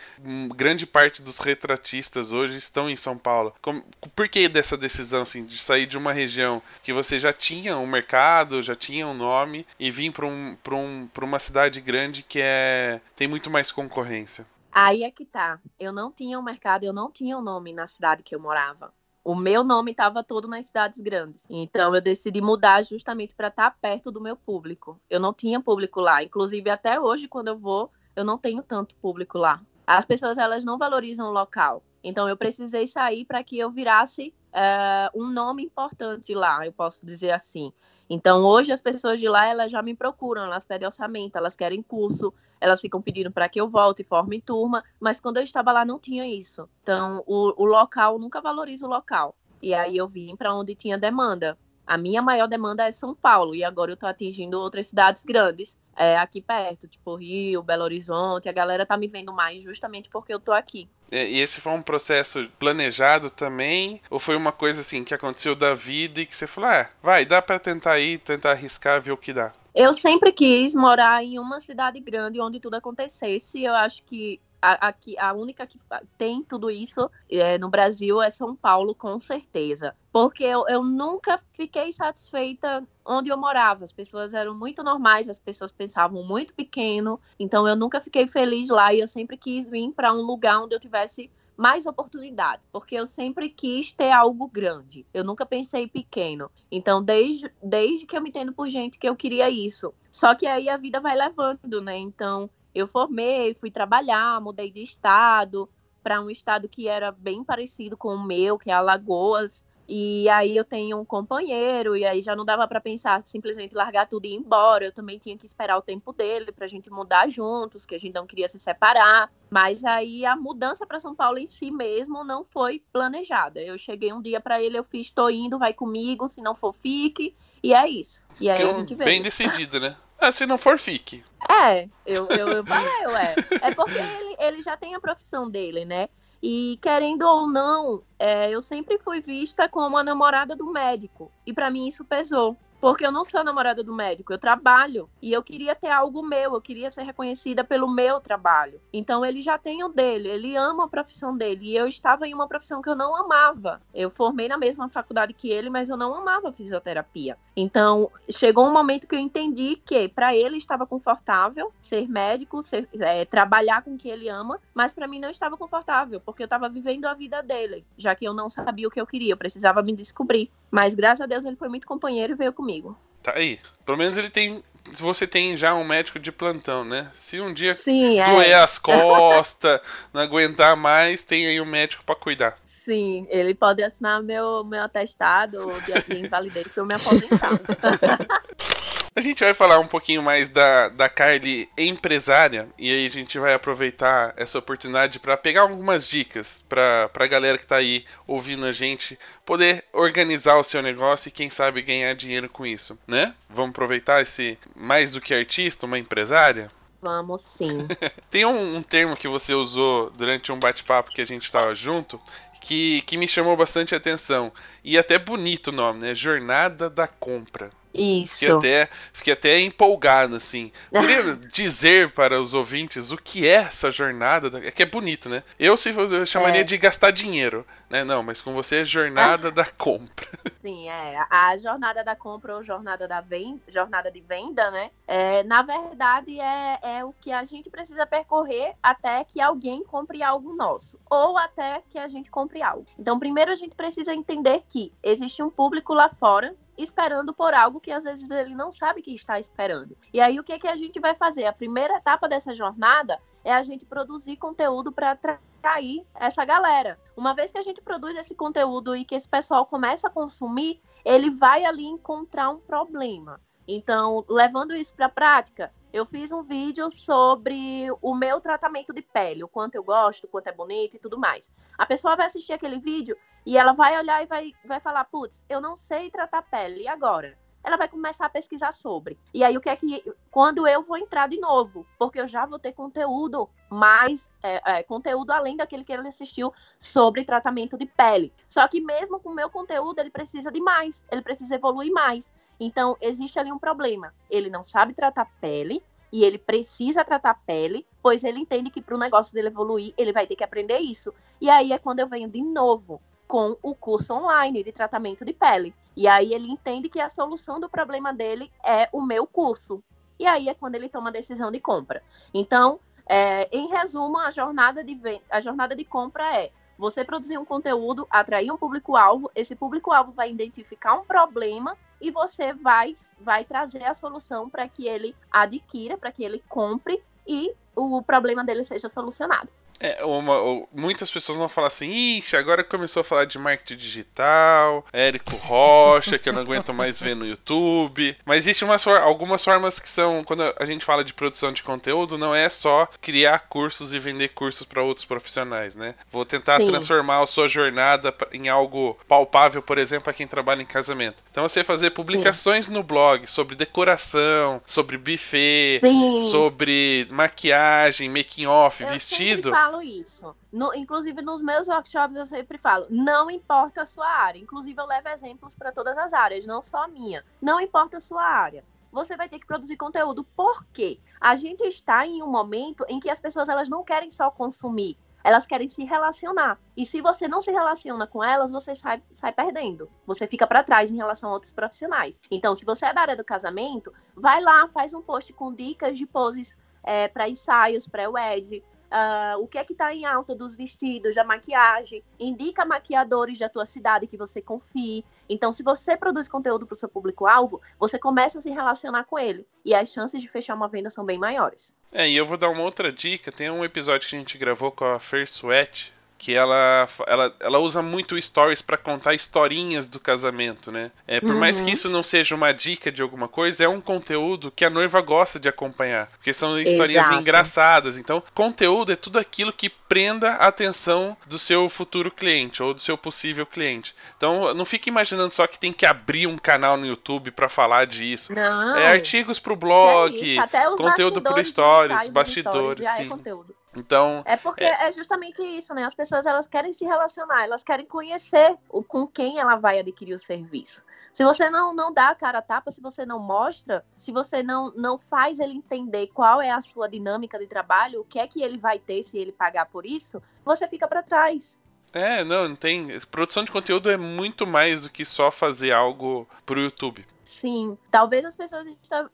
Grande 0.56 0.86
parte 0.86 1.22
dos 1.22 1.39
retratistas 1.39 2.34
hoje 2.34 2.58
estão 2.58 2.89
em 2.89 2.95
São 2.95 3.18
Paulo. 3.18 3.54
Como, 3.62 3.84
por 4.16 4.28
que 4.28 4.49
dessa 4.49 4.78
decisão, 4.78 5.22
assim, 5.22 5.45
de 5.45 5.58
sair 5.58 5.86
de 5.86 5.97
uma 5.97 6.12
região 6.12 6.62
que 6.84 6.91
você 6.91 7.20
já 7.20 7.32
tinha 7.32 7.78
um 7.78 7.88
mercado, 7.88 8.62
já 8.62 8.76
tinha 8.76 9.08
um 9.08 9.14
nome 9.14 9.66
e 9.80 9.89
vim 9.89 10.12
para 10.12 10.26
um, 10.26 10.58
um, 10.72 11.10
uma 11.22 11.39
cidade 11.39 11.80
grande 11.80 12.24
que 12.24 12.39
é 12.41 12.99
tem 13.16 13.28
muito 13.28 13.49
mais 13.49 13.72
concorrência. 13.72 14.45
Aí 14.72 15.04
é 15.04 15.12
que 15.12 15.26
tá. 15.26 15.60
Eu 15.80 15.91
não 15.91 16.12
tinha 16.12 16.39
um 16.39 16.43
mercado, 16.43 16.84
eu 16.84 16.93
não 16.93 17.12
tinha 17.12 17.38
um 17.38 17.41
nome 17.41 17.74
na 17.74 17.88
cidade 17.88 18.24
que 18.24 18.34
eu 18.34 18.39
morava. 18.39 18.93
O 19.24 19.36
meu 19.36 19.63
nome 19.63 19.91
estava 19.91 20.24
todo 20.24 20.47
nas 20.47 20.65
cidades 20.65 20.99
grandes. 20.99 21.45
Então 21.49 21.93
eu 21.93 22.01
decidi 22.01 22.41
mudar 22.41 22.84
justamente 22.84 23.36
para 23.36 23.49
estar 23.49 23.69
tá 23.69 23.78
perto 23.80 24.11
do 24.11 24.19
meu 24.19 24.36
público. 24.36 24.99
Eu 25.09 25.19
não 25.19 25.34
tinha 25.34 25.61
público 25.61 25.99
lá. 25.99 26.24
Inclusive 26.24 26.69
até 26.69 26.99
hoje 26.99 27.28
quando 27.28 27.49
eu 27.49 27.57
vou, 27.57 27.91
eu 28.15 28.26
não 28.26 28.38
tenho 28.38 28.63
tanto 28.63 28.95
público 28.95 29.38
lá. 29.38 29.61
As 29.86 30.05
pessoas 30.05 30.38
elas 30.38 30.63
não 30.63 30.78
valorizam 30.78 31.28
o 31.28 31.32
local. 31.32 31.84
Então 32.03 32.28
eu 32.28 32.36
precisei 32.36 32.88
sair 32.88 33.26
para 33.26 33.43
que 33.43 33.59
eu 33.59 33.69
virasse 33.69 34.34
uh, 34.51 35.19
um 35.19 35.28
nome 35.28 35.63
importante 35.63 36.34
lá, 36.34 36.65
eu 36.65 36.74
posso 36.74 37.05
dizer 37.05 37.32
assim. 37.32 37.72
Então, 38.14 38.43
hoje 38.43 38.74
as 38.74 38.82
pessoas 38.82 39.22
de 39.22 39.30
lá, 39.30 39.45
elas 39.45 39.72
já 39.72 39.82
me 39.82 39.95
procuram, 39.95 40.43
elas 40.43 40.66
pedem 40.66 40.86
orçamento, 40.86 41.38
elas 41.38 41.55
querem 41.55 41.82
curso, 41.82 42.34
elas 42.59 42.82
ficam 42.82 43.01
pedindo 43.01 43.32
para 43.32 43.47
que 43.47 43.62
eu 43.62 43.70
volte 43.70 44.01
e 44.01 44.05
forme 44.05 44.41
turma, 44.41 44.84
mas 44.99 45.22
quando 45.22 45.38
eu 45.38 45.43
estava 45.43 45.72
lá 45.72 45.86
não 45.86 45.97
tinha 45.97 46.28
isso. 46.28 46.68
Então, 46.84 47.24
o, 47.26 47.64
o 47.64 47.66
local 47.66 48.20
nunca 48.20 48.41
valoriza 48.41 48.86
o 48.86 48.89
local. 48.89 49.34
E 49.62 49.74
aí 49.74 49.95
eu 49.95 50.09
vim 50.09 50.36
para 50.36 50.53
onde 50.53 50.76
tinha 50.76 50.97
demanda. 50.97 51.57
A 51.88 51.97
minha 51.97 52.22
maior 52.22 52.47
demanda 52.47 52.86
é 52.86 52.91
São 52.91 53.16
Paulo, 53.16 53.55
e 53.55 53.64
agora 53.64 53.91
eu 53.91 53.95
estou 53.95 54.09
atingindo 54.09 54.59
outras 54.59 54.88
cidades 54.88 55.24
grandes 55.24 55.78
é, 55.96 56.18
aqui 56.18 56.42
perto, 56.42 56.88
tipo 56.88 57.16
Rio, 57.16 57.64
Belo 57.64 57.84
Horizonte. 57.84 58.50
A 58.50 58.54
galera 58.54 58.86
tá 58.86 58.98
me 58.98 59.08
vendo 59.08 59.34
mais 59.34 59.64
justamente 59.64 60.10
porque 60.10 60.34
eu 60.34 60.39
tô 60.39 60.52
aqui. 60.52 60.88
E 61.12 61.39
esse 61.39 61.60
foi 61.60 61.74
um 61.74 61.82
processo 61.82 62.50
planejado 62.58 63.30
também? 63.30 64.02
Ou 64.10 64.18
foi 64.18 64.36
uma 64.36 64.52
coisa 64.52 64.82
assim 64.82 65.04
que 65.04 65.14
aconteceu 65.14 65.56
da 65.56 65.74
vida 65.74 66.22
e 66.22 66.26
que 66.26 66.36
você 66.36 66.48
falou, 66.48 66.70
ah, 66.70 66.89
vai, 67.04 67.26
dá 67.26 67.42
para 67.42 67.60
tentar 67.60 68.00
ir, 68.00 68.20
tentar 68.20 68.52
arriscar, 68.52 69.02
ver 69.02 69.12
o 69.12 69.18
que 69.18 69.34
dá? 69.34 69.52
Eu 69.74 69.94
sempre 69.94 70.32
quis 70.32 70.74
morar 70.76 71.24
em 71.24 71.39
uma 71.39 71.60
cidade 71.60 72.00
grande 72.00 72.42
onde 72.42 72.60
tudo 72.60 72.76
acontecesse. 72.76 73.64
Eu 73.64 73.74
acho 73.74 74.04
que 74.04 74.39
a, 74.62 74.89
a, 74.89 74.95
a 75.30 75.34
única 75.34 75.66
que 75.66 75.80
tem 76.18 76.43
tudo 76.43 76.70
isso 76.70 77.09
é, 77.30 77.57
no 77.57 77.70
Brasil 77.70 78.22
é 78.22 78.30
São 78.30 78.55
Paulo, 78.55 78.93
com 78.93 79.18
certeza. 79.18 79.95
Porque 80.12 80.43
eu, 80.43 80.66
eu 80.68 80.84
nunca 80.84 81.39
fiquei 81.53 81.91
satisfeita 81.91 82.88
onde 83.03 83.30
eu 83.30 83.38
morava. 83.38 83.84
As 83.84 83.91
pessoas 83.91 84.34
eram 84.34 84.53
muito 84.53 84.84
normais, 84.84 85.30
as 85.30 85.39
pessoas 85.39 85.72
pensavam 85.72 86.24
muito 86.24 86.53
pequeno. 86.53 87.20
Então 87.39 87.68
eu 87.68 87.76
nunca 87.76 87.99
fiquei 87.99 88.28
feliz 88.28 88.70
lá 88.70 88.93
e 88.93 88.99
eu 88.99 89.07
sempre 89.07 89.38
quis 89.38 89.68
vir 89.68 89.91
para 89.91 90.14
um 90.14 90.22
lugar 90.22 90.62
onde 90.62 90.76
eu 90.76 90.80
tivesse 90.80 91.32
mais 91.57 91.86
oportunidade, 91.86 92.64
porque 92.72 92.95
eu 92.95 93.05
sempre 93.05 93.47
quis 93.47 93.93
ter 93.93 94.09
algo 94.09 94.47
grande. 94.47 95.05
Eu 95.14 95.24
nunca 95.24 95.45
pensei 95.45 95.88
pequeno. 95.88 96.49
Então, 96.72 97.03
desde, 97.03 97.51
desde 97.62 98.07
que 98.07 98.18
eu 98.18 98.22
me 98.22 98.30
entendo 98.30 98.51
por 98.51 98.68
gente 98.68 98.97
que 98.97 99.07
eu 99.07 99.16
queria 99.16 99.47
isso. 99.47 99.93
Só 100.12 100.34
que 100.34 100.47
aí 100.47 100.70
a 100.70 100.78
vida 100.78 100.99
vai 100.99 101.16
levando, 101.16 101.80
né? 101.80 101.95
Então, 101.97 102.49
eu 102.74 102.88
formei, 102.88 103.53
fui 103.53 103.72
trabalhar, 103.72 104.39
mudei 104.41 104.72
de 104.72 104.82
estado 104.82 105.69
para 106.03 106.22
um 106.22 106.30
estado 106.30 106.67
que 106.67 106.88
era 106.88 107.11
bem 107.11 107.43
parecido 107.43 107.95
com 107.95 108.15
o 108.15 108.26
meu, 108.26 108.57
que 108.57 108.72
é 108.72 108.74
Alagoas. 108.74 109.65
E 109.93 110.30
aí 110.30 110.55
eu 110.55 110.63
tenho 110.63 110.97
um 110.97 111.03
companheiro, 111.03 111.97
e 111.97 112.05
aí 112.05 112.22
já 112.22 112.34
não 112.34 112.45
dava 112.45 112.65
para 112.65 112.80
pensar 112.80 113.22
simplesmente 113.26 113.76
largar 113.76 114.07
tudo 114.07 114.26
e 114.26 114.30
ir 114.30 114.36
embora. 114.36 114.86
Eu 114.86 114.91
também 114.93 115.17
tinha 115.17 115.38
que 115.38 115.45
esperar 115.45 115.78
o 115.78 115.82
tempo 115.82 116.13
dele 116.13 116.53
para 116.53 116.63
a 116.63 116.67
gente 116.67 116.89
mudar 116.89 117.28
juntos, 117.28 117.86
que 117.86 117.93
a 117.93 117.99
gente 117.99 118.13
não 118.13 118.26
queria 118.26 118.47
se 118.47 118.57
separar. 118.57 119.30
Mas 119.49 119.84
aí 119.84 120.26
a 120.26 120.34
mudança 120.34 120.86
para 120.86 120.99
São 120.99 121.13
Paulo 121.13 121.38
em 121.38 121.45
si 121.47 121.69
mesmo 121.69 122.24
não 122.24 122.41
foi 122.41 122.82
planejada. 122.93 123.61
Eu 123.61 123.78
cheguei 123.78 124.13
um 124.13 124.22
dia 124.22 124.39
para 124.39 124.61
ele, 124.61 124.78
eu 124.78 124.84
fiz, 124.84 125.07
estou 125.07 125.30
indo, 125.30 125.59
vai 125.59 125.74
comigo, 125.74 126.30
se 126.30 126.41
não 126.41 126.55
for, 126.55 126.74
fique. 126.74 127.36
E 127.61 127.74
é 127.74 127.86
isso. 127.89 128.24
E 128.39 128.49
aí 128.49 128.61
a 128.61 128.72
gente 128.72 128.95
veio. 128.95 129.09
Bem 129.09 129.22
decidido, 129.22 129.78
né? 129.78 129.97
Ah, 130.22 130.32
se 130.32 130.45
não 130.45 130.57
for, 130.57 130.78
fique. 130.78 131.24
É, 131.49 131.89
eu, 132.05 132.28
eu, 132.28 132.47
eu, 132.47 132.63
eu 132.63 133.17
é. 133.17 133.36
É 133.59 133.74
porque 133.74 133.97
ele, 133.97 134.36
ele 134.39 134.61
já 134.61 134.78
tem 134.78 134.93
a 134.93 134.99
profissão 134.99 135.49
dele, 135.49 135.84
né? 135.84 136.07
E 136.43 136.78
querendo 136.80 137.24
ou 137.24 137.49
não, 137.49 138.03
é, 138.19 138.49
eu 138.51 138.61
sempre 138.61 138.99
fui 138.99 139.19
vista 139.19 139.67
como 139.67 139.97
a 139.97 140.03
namorada 140.03 140.55
do 140.55 140.72
médico. 140.72 141.32
E 141.45 141.51
para 141.51 141.72
mim 141.72 141.88
isso 141.88 142.05
pesou. 142.05 142.55
Porque 142.82 143.06
eu 143.06 143.12
não 143.12 143.24
sou 143.24 143.44
namorada 143.44 143.84
do 143.84 143.94
médico, 143.94 144.34
eu 144.34 144.40
trabalho 144.40 145.08
e 145.22 145.32
eu 145.32 145.44
queria 145.44 145.76
ter 145.76 145.92
algo 145.92 146.24
meu, 146.24 146.56
eu 146.56 146.62
queria 146.62 146.90
ser 146.90 147.04
reconhecida 147.04 147.64
pelo 147.64 147.88
meu 147.88 148.20
trabalho. 148.20 148.82
Então 148.92 149.24
ele 149.24 149.40
já 149.40 149.56
tem 149.56 149.84
o 149.84 149.88
dele, 149.88 150.28
ele 150.28 150.56
ama 150.56 150.86
a 150.86 150.88
profissão 150.88 151.38
dele 151.38 151.70
e 151.70 151.76
eu 151.76 151.88
estava 151.88 152.28
em 152.28 152.34
uma 152.34 152.48
profissão 152.48 152.82
que 152.82 152.90
eu 152.90 152.96
não 152.96 153.16
amava. 153.16 153.80
Eu 153.94 154.10
formei 154.10 154.48
na 154.48 154.58
mesma 154.58 154.90
faculdade 154.90 155.32
que 155.32 155.48
ele, 155.48 155.70
mas 155.70 155.92
eu 155.92 155.96
não 155.96 156.16
amava 156.16 156.52
fisioterapia. 156.52 157.38
Então 157.56 158.10
chegou 158.28 158.66
um 158.66 158.74
momento 158.74 159.08
que 159.08 159.14
eu 159.14 159.20
entendi 159.20 159.80
que 159.86 160.10
para 160.10 160.36
ele 160.36 160.58
estava 160.58 160.88
confortável 160.88 161.72
ser 161.84 162.10
médico, 162.10 162.64
ser, 162.64 162.90
é, 163.00 163.26
trabalhar 163.26 163.84
com 163.84 163.94
o 163.94 163.98
que 163.98 164.10
ele 164.10 164.28
ama, 164.28 164.60
mas 164.74 164.92
para 164.92 165.08
mim 165.08 165.20
não 165.20 165.30
estava 165.30 165.56
confortável 165.56 166.20
porque 166.20 166.42
eu 166.42 166.46
estava 166.46 166.68
vivendo 166.68 167.06
a 167.06 167.14
vida 167.14 167.44
dele, 167.44 167.86
já 167.96 168.16
que 168.16 168.26
eu 168.26 168.34
não 168.34 168.50
sabia 168.50 168.88
o 168.88 168.92
que 168.92 169.00
eu 169.00 169.06
queria, 169.06 169.34
eu 169.34 169.38
precisava 169.38 169.84
me 169.84 169.96
descobrir. 169.96 170.50
Mas 170.72 170.95
graças 170.95 171.22
a 171.22 171.26
Deus 171.26 171.45
ele 171.45 171.57
foi 171.57 171.67
muito 171.67 171.86
companheiro 171.86 172.34
e 172.34 172.36
veio 172.36 172.53
comigo. 172.53 172.97
Tá 173.22 173.34
aí. 173.36 173.59
Pelo 173.86 173.97
menos 173.97 174.17
ele 174.17 174.30
tem. 174.30 174.63
Você 174.93 175.28
tem 175.28 175.55
já 175.55 175.76
um 175.76 175.84
médico 175.84 176.17
de 176.17 176.32
plantão, 176.32 176.84
né? 176.84 177.11
Se 177.13 177.39
um 177.39 177.53
dia 177.53 177.78
Sim, 177.78 178.15
doer 178.15 178.49
é. 178.49 178.55
as 178.55 178.80
costas, 178.80 179.80
não 180.11 180.22
aguentar 180.22 180.76
mais, 180.76 181.22
tem 181.22 181.45
aí 181.45 181.61
um 181.61 181.65
médico 181.65 182.03
para 182.03 182.15
cuidar. 182.15 182.57
Sim, 182.65 183.28
ele 183.30 183.53
pode 183.53 183.84
assinar 183.84 184.24
meu, 184.24 184.63
meu 184.63 184.82
atestado 184.82 185.67
de 186.07 186.19
invalidez 186.19 186.72
para 186.72 186.82
eu 186.82 186.88
me 186.88 186.95
aposentar. 186.95 187.51
A 189.14 189.20
gente 189.20 189.43
vai 189.43 189.53
falar 189.53 189.78
um 189.78 189.88
pouquinho 189.88 190.24
mais 190.24 190.47
da, 190.47 190.88
da 190.88 191.09
Carly 191.09 191.70
empresária 191.78 192.70
e 192.78 192.89
aí 192.89 193.05
a 193.05 193.09
gente 193.09 193.38
vai 193.38 193.53
aproveitar 193.53 194.34
essa 194.38 194.57
oportunidade 194.57 195.20
para 195.20 195.36
pegar 195.36 195.64
algumas 195.64 196.07
dicas 196.07 196.64
para 196.70 197.12
a 197.14 197.28
galera 197.28 197.57
que 197.57 197.66
está 197.66 197.76
aí 197.76 198.05
ouvindo 198.26 198.66
a 198.66 198.72
gente 198.72 199.20
poder 199.45 199.84
organizar 199.91 200.55
o 200.55 200.64
seu 200.64 200.82
negócio 200.82 201.28
e 201.28 201.32
quem 201.32 201.49
sabe 201.49 201.82
ganhar 201.82 202.14
dinheiro 202.16 202.47
com 202.47 202.66
isso, 202.66 202.97
né? 203.05 203.36
Vamos 203.49 203.72
aproveitar 203.72 204.22
esse 204.22 204.57
mais 204.74 205.12
do 205.12 205.20
que 205.20 205.34
artista, 205.34 205.86
uma 205.86 205.99
empresária? 205.99 206.72
Vamos 207.01 207.41
sim. 207.41 207.86
Tem 208.32 208.45
um, 208.45 208.78
um, 208.78 208.82
termo 208.82 209.18
que 209.18 209.28
você 209.28 209.53
usou 209.53 210.09
durante 210.12 210.53
um 210.53 210.59
bate-papo 210.59 211.12
que 211.12 211.20
a 211.20 211.26
gente 211.26 211.43
estava 211.43 211.76
junto 211.76 212.18
que, 212.62 213.01
que 213.01 213.18
me 213.18 213.28
chamou 213.28 213.57
bastante 213.57 213.93
atenção. 213.93 214.53
E 214.86 214.97
até 214.97 215.20
bonito 215.20 215.68
o 215.68 215.74
nome, 215.74 215.99
né? 215.99 216.16
Jornada 216.16 216.89
da 216.89 217.07
Compra. 217.07 217.81
Isso. 217.94 218.39
Fiquei 218.39 218.56
até, 218.56 218.89
fiquei 219.14 219.34
até 219.34 219.60
empolgado, 219.60 220.36
assim. 220.36 220.72
Poderia 220.92 221.36
dizer 221.36 222.12
para 222.14 222.42
os 222.42 222.54
ouvintes 222.54 223.12
o 223.12 223.18
que 223.18 223.48
é 223.48 223.64
essa 223.64 223.92
jornada? 223.92 224.60
É 224.66 224.72
que 224.72 224.84
é 224.84 224.86
bonito, 224.86 225.30
né? 225.30 225.44
Eu, 225.60 225.76
se, 225.76 225.89
eu 225.89 226.26
chamaria 226.26 226.62
é. 226.62 226.64
de 226.64 226.78
gastar 226.78 227.12
dinheiro, 227.12 227.66
né? 227.89 228.04
Não, 228.04 228.24
mas 228.24 228.42
com 228.42 228.54
você 228.54 228.78
é 228.78 228.86
jornada 228.86 229.52
da 229.52 229.66
compra. 229.66 230.28
Sim, 230.62 230.89
é. 230.89 231.26
A 231.30 231.58
jornada 231.58 232.04
da 232.04 232.16
compra 232.16 232.56
ou 232.56 232.64
jornada 232.64 233.08
da 233.08 233.22
venda, 233.22 233.60
jornada 233.68 234.10
de 234.10 234.22
venda, 234.22 234.72
né? 234.72 234.92
É, 235.08 235.44
na 235.44 235.62
verdade, 235.62 236.39
é, 236.39 236.80
é 236.82 237.06
o 237.06 237.14
que 237.20 237.32
a 237.32 237.44
gente 237.44 237.70
precisa 237.70 238.06
percorrer 238.06 238.74
até 238.82 239.24
que 239.24 239.42
alguém 239.42 239.84
compre 239.84 240.24
algo 240.24 240.56
nosso. 240.56 240.98
Ou 241.10 241.38
até 241.38 241.82
que 241.89 242.00
a 242.00 242.08
gente 242.08 242.30
compre 242.30 242.62
algo. 242.62 242.86
Então, 242.98 243.20
primeiro 243.20 243.52
a 243.52 243.56
gente 243.56 243.76
precisa 243.76 244.14
entender 244.14 244.64
que 244.70 244.94
existe 245.04 245.44
um 245.44 245.50
público 245.50 245.94
lá 245.94 246.10
fora 246.10 246.56
esperando 246.82 247.34
por 247.34 247.54
algo 247.54 247.80
que 247.80 247.92
às 247.92 248.04
vezes 248.04 248.30
ele 248.30 248.56
não 248.56 248.72
sabe 248.72 249.02
que 249.02 249.14
está 249.14 249.40
esperando. 249.40 249.98
E 250.14 250.20
aí 250.20 250.40
o 250.40 250.44
que, 250.44 250.60
que 250.60 250.68
a 250.68 250.76
gente 250.76 251.00
vai 251.00 251.16
fazer? 251.16 251.46
A 251.46 251.54
primeira 251.54 251.98
etapa 251.98 252.28
dessa 252.28 252.56
jornada 252.56 253.20
é 253.44 253.54
a 253.54 253.64
gente 253.64 253.86
produzir 253.86 254.38
conteúdo 254.38 254.92
para 254.92 255.12
atrair 255.12 256.06
essa 256.16 256.46
galera. 256.46 257.00
Uma 257.16 257.34
vez 257.34 257.52
que 257.52 257.58
a 257.58 257.64
gente 257.64 257.82
produz 257.82 258.16
esse 258.16 258.36
conteúdo 258.36 258.96
e 258.96 259.06
que 259.06 259.16
esse 259.16 259.28
pessoal 259.28 259.66
começa 259.66 260.08
a 260.08 260.12
consumir, 260.12 260.82
ele 261.04 261.30
vai 261.30 261.66
ali 261.66 261.86
encontrar 261.86 262.50
um 262.50 262.60
problema. 262.60 263.40
Então, 263.68 264.26
levando 264.28 264.76
isso 264.76 264.94
para 264.94 265.06
a 265.06 265.10
prática, 265.10 265.72
eu 265.94 266.06
fiz 266.06 266.32
um 266.32 266.42
vídeo 266.42 266.89
sobre 266.89 267.88
o 268.02 268.16
meu 268.16 268.39
tratamento 268.39 268.94
de 268.94 269.02
pele, 269.02 269.44
o 269.44 269.48
quanto 269.48 269.76
eu 269.76 269.84
gosto, 269.84 270.24
o 270.24 270.28
quanto 270.28 270.48
é 270.48 270.52
bonito 270.52 270.96
e 270.96 271.00
tudo 271.00 271.20
mais. 271.20 271.52
A 271.78 271.86
pessoa 271.86 272.16
vai 272.16 272.26
assistir 272.26 272.54
aquele 272.54 272.80
vídeo 272.80 273.18
e 273.46 273.58
ela 273.58 273.74
vai 273.74 273.98
olhar 273.98 274.24
e 274.24 274.28
vai, 274.28 274.54
vai 274.64 274.80
falar: 274.80 275.04
putz, 275.06 275.44
eu 275.50 275.60
não 275.60 275.76
sei 275.76 276.10
tratar 276.10 276.44
pele, 276.44 276.84
e 276.84 276.88
agora? 276.88 277.38
Ela 277.64 277.78
vai 277.78 277.88
começar 277.88 278.26
a 278.26 278.30
pesquisar 278.30 278.74
sobre. 278.74 279.20
E 279.32 279.44
aí, 279.44 279.56
o 279.56 279.62
que 279.62 279.70
é 279.70 279.76
que. 279.76 280.04
Quando 280.32 280.68
eu 280.68 280.82
vou 280.82 280.98
entrar 280.98 281.28
de 281.28 281.39
novo, 281.39 281.86
porque 282.00 282.20
eu 282.20 282.28
já 282.28 282.44
vou 282.44 282.58
ter 282.58 282.72
conteúdo 282.72 283.48
mais. 283.70 284.32
É, 284.42 284.80
é, 284.80 284.84
conteúdo 284.84 285.32
além 285.32 285.58
daquele 285.58 285.84
que 285.84 285.94
ele 285.94 286.08
assistiu 286.08 286.52
sobre 286.80 287.24
tratamento 287.24 287.78
de 287.78 287.86
pele. 287.86 288.34
Só 288.48 288.68
que, 288.68 288.82
mesmo 288.82 289.20
com 289.20 289.30
o 289.30 289.36
meu 289.36 289.50
conteúdo, 289.50 290.00
ele 290.00 290.10
precisa 290.10 290.52
de 290.52 290.60
mais, 290.60 291.06
ele 291.12 291.22
precisa 291.22 291.54
evoluir 291.54 291.92
mais. 291.92 292.34
Então, 292.64 292.95
existe 293.01 293.39
ali 293.39 293.51
um 293.51 293.57
problema. 293.57 294.14
Ele 294.30 294.47
não 294.47 294.64
sabe 294.64 294.93
tratar 294.93 295.26
pele 295.41 295.84
e 296.14 296.24
ele 296.24 296.38
precisa 296.38 297.03
tratar 297.03 297.34
pele, 297.43 297.88
pois 298.03 298.24
ele 298.24 298.38
entende 298.38 298.70
que 298.70 298.84
para 298.84 298.93
o 298.93 298.99
negócio 298.99 299.34
dele 299.34 299.47
evoluir, 299.47 299.95
ele 299.97 300.14
vai 300.14 300.28
ter 300.28 300.36
que 300.36 300.43
aprender 300.43 300.78
isso. 300.78 301.12
E 301.41 301.49
aí 301.49 301.74
é 301.74 301.80
quando 301.80 302.01
eu 302.01 302.07
venho 302.07 302.30
de 302.30 302.43
novo 302.43 303.01
com 303.28 303.57
o 303.64 303.74
curso 303.74 304.14
online 304.14 304.64
de 304.64 304.72
tratamento 304.72 305.26
de 305.26 305.34
pele. 305.34 305.74
E 305.97 306.07
aí 306.07 306.36
ele 306.36 306.51
entende 306.51 306.88
que 306.88 306.99
a 306.99 307.09
solução 307.09 307.59
do 307.59 307.68
problema 307.68 308.14
dele 308.14 308.51
é 308.64 308.88
o 308.91 309.01
meu 309.01 309.26
curso. 309.26 309.84
E 310.20 310.28
aí 310.28 310.47
é 310.47 310.53
quando 310.53 310.76
ele 310.76 310.88
toma 310.88 311.09
a 311.09 311.14
decisão 311.14 311.51
de 311.51 311.59
compra. 311.59 312.03
Então, 312.32 312.80
é, 313.09 313.49
em 313.51 313.70
resumo, 313.70 314.20
a 314.20 314.30
jornada 314.30 314.84
de 314.84 315.01
a 315.32 315.39
jornada 315.39 315.76
de 315.76 315.84
compra 315.84 316.38
é 316.38 316.51
você 316.78 317.03
produzir 317.03 317.39
um 317.39 317.45
conteúdo, 317.45 318.05
atrair 318.07 318.51
um 318.51 318.57
público-alvo, 318.57 319.32
esse 319.34 319.55
público-alvo 319.55 320.12
vai 320.12 320.30
identificar 320.30 320.93
um 320.93 321.03
problema 321.03 321.76
e 322.02 322.12
você 322.12 322.54
vai, 322.54 322.93
vai 323.20 323.45
trazer 323.45 323.84
a 323.84 323.93
solução 323.93 324.49
para 324.49 324.68
que 324.68 324.88
ele 324.88 325.16
adquira, 325.32 325.97
para 325.97 326.12
que 326.12 326.24
ele 326.24 326.43
compre 326.49 327.02
e 327.28 327.54
o 327.76 328.02
problema 328.02 328.43
dele 328.43 328.64
seja 328.64 328.89
solucionado. 328.89 329.49
É, 329.82 330.06
uma, 330.06 330.64
muitas 330.72 331.10
pessoas 331.10 331.40
vão 331.40 331.50
falar 331.50 331.68
assim, 331.68 331.90
ixi, 331.90 332.38
agora 332.38 332.64
começou 332.64 333.02
a 333.02 333.04
falar 333.04 333.26
de 333.26 333.40
marketing 333.40 333.76
digital, 333.76 334.86
Érico 334.94 335.36
Rocha, 335.38 336.20
que 336.20 336.30
eu 336.30 336.34
não 336.34 336.42
aguento 336.42 336.72
mais 336.72 337.02
ver 337.02 337.16
no 337.16 337.26
YouTube. 337.26 338.16
Mas 338.24 338.46
existem 338.46 338.68
umas, 338.68 338.86
algumas 338.86 339.44
formas 339.44 339.80
que 339.80 339.90
são, 339.90 340.24
quando 340.24 340.44
a 340.60 340.66
gente 340.66 340.86
fala 340.86 341.04
de 341.04 341.14
produção 341.14 341.52
de 341.52 341.64
conteúdo, 341.64 342.16
não 342.16 342.36
é 342.36 342.48
só 342.48 342.88
criar 343.02 343.40
cursos 343.50 343.92
e 343.92 343.98
vender 343.98 344.30
cursos 344.30 344.64
para 344.64 344.84
outros 344.84 345.04
profissionais, 345.04 345.76
né? 345.76 345.96
Vou 346.12 346.26
tentar 346.26 346.58
Sim. 346.58 346.68
transformar 346.68 347.24
a 347.24 347.26
sua 347.26 347.48
jornada 347.48 348.14
em 348.32 348.50
algo 348.50 348.96
palpável, 349.08 349.64
por 349.64 349.80
exemplo, 349.80 350.04
para 350.04 350.14
quem 350.14 350.28
trabalha 350.28 350.62
em 350.62 350.66
casamento. 350.66 351.24
Então 351.32 351.48
você 351.48 351.64
fazer 351.64 351.90
publicações 351.90 352.68
Sim. 352.68 352.74
no 352.74 352.84
blog 352.84 353.26
sobre 353.26 353.56
decoração, 353.56 354.62
sobre 354.64 354.96
buffet, 354.98 355.80
Sim. 355.82 356.30
sobre 356.30 357.08
maquiagem, 357.10 358.10
making 358.10 358.46
off, 358.46 358.84
eu 358.84 358.90
vestido 358.90 359.52
falo 359.72 359.82
isso. 359.82 360.36
No, 360.51 360.74
inclusive, 360.76 361.22
nos 361.22 361.41
meus 361.41 361.67
workshops, 361.67 362.17
eu 362.17 362.26
sempre 362.26 362.57
falo: 362.57 362.86
não 362.89 363.32
importa 363.32 363.84
a 363.84 363.86
sua 363.86 364.07
área. 364.07 364.39
Inclusive, 364.39 364.80
eu 364.80 364.86
levo 364.86 365.07
exemplos 365.09 365.55
para 365.55 365.72
todas 365.72 365.97
as 365.97 366.13
áreas, 366.13 366.45
não 366.45 366.61
só 366.61 366.84
a 366.84 366.88
minha. 366.88 367.24
Não 367.41 367.59
importa 367.59 367.97
a 367.97 368.01
sua 368.01 368.24
área. 368.24 368.63
Você 368.91 369.15
vai 369.15 369.30
ter 369.30 369.39
que 369.39 369.47
produzir 369.47 369.78
conteúdo. 369.78 370.24
Por 370.36 370.65
quê? 370.74 370.99
A 371.19 371.36
gente 371.36 371.61
está 371.61 372.05
em 372.05 372.22
um 372.22 372.30
momento 372.30 372.86
em 372.89 372.99
que 372.99 373.09
as 373.09 373.22
pessoas 373.22 373.47
elas 373.47 373.69
não 373.69 373.86
querem 373.86 374.11
só 374.11 374.30
consumir, 374.30 374.97
elas 375.24 375.47
querem 375.47 375.69
se 375.69 375.86
relacionar. 375.86 376.59
E 376.76 376.86
se 376.86 376.99
você 376.99 377.26
não 377.26 377.39
se 377.39 377.51
relaciona 377.51 378.05
com 378.05 378.22
elas, 378.22 378.51
você 378.51 378.76
sai, 378.76 379.01
sai 379.09 379.32
perdendo. 379.32 379.89
Você 380.05 380.28
fica 380.28 380.45
para 380.45 380.61
trás 380.61 380.91
em 380.91 380.97
relação 380.97 381.30
a 381.30 381.34
outros 381.34 381.53
profissionais. 381.53 382.19
Então, 382.30 382.53
se 382.53 382.65
você 382.65 382.88
é 382.88 382.93
da 382.93 382.99
área 382.99 383.15
do 383.15 383.24
casamento, 383.24 383.93
vai 384.13 384.41
lá, 384.41 384.67
faz 384.67 384.93
um 384.93 385.01
post 385.01 385.32
com 385.32 385.53
dicas 385.53 385.97
de 385.97 386.05
poses 386.05 386.57
é, 386.84 387.07
para 387.07 387.30
ensaios, 387.30 387.88
pré-wed, 387.88 388.61
uh, 388.92 389.42
o 389.42 389.48
que 389.48 389.58
é 389.58 389.64
que 389.64 389.72
está 389.72 389.94
em 389.94 390.06
alta 390.06 390.36
dos 390.36 390.54
vestidos, 390.54 391.16
da 391.16 391.24
maquiagem, 391.24 392.04
indica 392.20 392.66
maquiadores 392.66 393.39
da 393.39 393.50
tua 393.50 393.66
cidade 393.66 394.06
que 394.06 394.18
você 394.18 394.42
confie. 394.42 395.04
Então, 395.30 395.54
se 395.54 395.64
você 395.64 395.96
produz 395.96 396.28
conteúdo 396.28 396.68
para 396.68 396.76
o 396.76 396.78
seu 396.78 396.89
público-alvo, 396.89 397.62
você 397.80 397.98
começa 397.98 398.39
a 398.39 398.42
se 398.42 398.50
relacionar 398.50 399.06
com 399.06 399.18
ele 399.18 399.46
e 399.64 399.74
as 399.74 399.89
chances 399.92 400.22
de 400.22 400.28
fechar 400.28 400.56
uma 400.56 400.68
venda 400.68 400.89
são 400.89 401.06
bem 401.06 401.18
maiores. 401.18 401.76
É, 401.92 402.10
e 402.10 402.16
eu 402.16 402.26
vou 402.26 402.38
dar 402.38 402.50
uma 402.50 402.64
outra 402.64 402.92
dica. 402.92 403.32
Tem 403.32 403.50
um 403.50 403.64
episódio 403.64 404.08
que 404.08 404.16
a 404.16 404.20
gente 404.20 404.38
gravou 404.38 404.72
com 404.72 404.86
a 404.86 405.00
Fer 405.00 405.28
Sweat, 405.28 405.94
que 406.22 406.36
ela, 406.36 406.88
ela, 407.07 407.36
ela 407.39 407.57
usa 407.57 407.82
muito 407.82 408.22
stories 408.22 408.61
para 408.61 408.78
contar 408.78 409.15
historinhas 409.15 409.88
do 409.88 409.99
casamento, 409.99 410.72
né? 410.72 410.91
É, 411.07 411.19
por 411.19 411.32
uhum. 411.32 411.39
mais 411.39 411.59
que 411.59 411.65
uhum. 411.65 411.74
isso 411.74 411.89
não 411.89 412.03
seja 412.03 412.36
uma 412.36 412.51
dica 412.51 412.91
de 412.91 413.01
alguma 413.01 413.28
coisa, 413.28 413.63
é 413.63 413.67
um 413.67 413.82
conteúdo 413.82 414.51
que 414.55 414.63
a 414.63 414.69
noiva 414.69 415.01
gosta 415.01 415.39
de 415.39 415.49
acompanhar, 415.49 416.05
porque 416.11 416.32
são 416.32 416.61
historinhas 416.61 417.07
Exato. 417.07 417.19
engraçadas. 417.19 417.97
Então, 417.97 418.22
conteúdo 418.36 418.91
é 418.91 418.95
tudo 418.95 419.17
aquilo 419.17 419.51
que 419.51 419.67
prenda 419.67 420.34
a 420.34 420.47
atenção 420.49 421.17
do 421.26 421.39
seu 421.39 421.67
futuro 421.67 422.11
cliente 422.11 422.61
ou 422.61 422.72
do 422.72 422.82
seu 422.82 422.95
possível 422.95 423.47
cliente. 423.47 423.95
Então, 424.15 424.53
não 424.53 424.63
fique 424.63 424.91
imaginando 424.91 425.32
só 425.32 425.47
que 425.47 425.57
tem 425.57 425.74
que 425.74 425.88
abrir 425.88 426.28
um 426.28 426.38
canal 426.38 426.78
no 426.78 426.86
YouTube 426.86 427.32
para 427.32 427.49
falar 427.49 427.88
disso. 427.88 428.32
Não. 428.32 428.78
É 428.78 428.91
artigos 428.91 429.39
pro 429.39 429.55
blog, 429.55 430.38
é 430.38 430.78
conteúdo 430.78 431.19
pro 431.19 431.43
stories, 431.43 432.09
bastidores, 432.09 432.78
stories, 432.78 432.97
sim. 432.97 433.05
É 433.05 433.09
conteúdo. 433.09 433.61
Então. 433.76 434.22
É 434.26 434.36
porque 434.36 434.63
é... 434.63 434.89
é... 434.89 434.91
justamente 434.91 435.41
isso, 435.41 435.74
né? 435.74 435.84
As 435.84 435.95
pessoas 435.95 436.26
elas 436.26 436.47
querem 436.47 436.74
se 436.74 436.86
relacionar, 436.86 437.43
elas 437.43 437.63
querem 437.63 437.86
conhecer 437.86 438.57
o, 438.69 438.84
com 438.84 439.07
quem 439.07 439.39
ela 439.39 439.55
vai 439.55 439.80
adquirir 439.80 440.13
o 440.13 440.19
serviço. 440.19 440.84
Se 441.13 441.24
você 441.24 441.49
não, 441.49 441.74
não 441.74 441.93
dá 441.93 442.09
a 442.09 442.15
cara 442.15 442.39
a 442.39 442.41
tapa, 442.41 442.72
se 442.72 442.82
você 442.82 443.05
não 443.05 443.19
mostra, 443.19 443.84
se 443.97 444.11
você 444.11 444.41
não, 444.41 444.74
não 444.76 444.97
faz 444.97 445.39
ele 445.39 445.53
entender 445.53 446.07
qual 446.07 446.41
é 446.41 446.51
a 446.51 446.61
sua 446.61 446.88
dinâmica 446.88 447.38
de 447.38 447.47
trabalho, 447.47 448.01
o 448.01 448.05
que 448.05 448.19
é 448.19 448.28
que 448.28 448.41
ele 448.41 448.57
vai 448.57 448.80
ter 448.80 449.03
se 449.03 449.17
ele 449.17 449.32
pagar 449.32 449.65
por 449.65 449.86
isso, 449.86 450.22
você 450.43 450.67
fica 450.67 450.88
para 450.88 451.03
trás. 451.03 451.59
É, 451.93 452.24
não, 452.24 452.47
não 452.47 452.55
tem. 452.55 452.97
Produção 453.11 453.43
de 453.43 453.51
conteúdo 453.51 453.91
é 453.91 453.97
muito 453.97 454.47
mais 454.47 454.82
do 454.82 454.89
que 454.89 455.03
só 455.03 455.30
fazer 455.30 455.74
algo 455.74 456.28
pro 456.45 456.61
YouTube. 456.61 457.05
Sim, 457.32 457.78
talvez 457.90 458.26
as 458.26 458.36
pessoas 458.36 458.68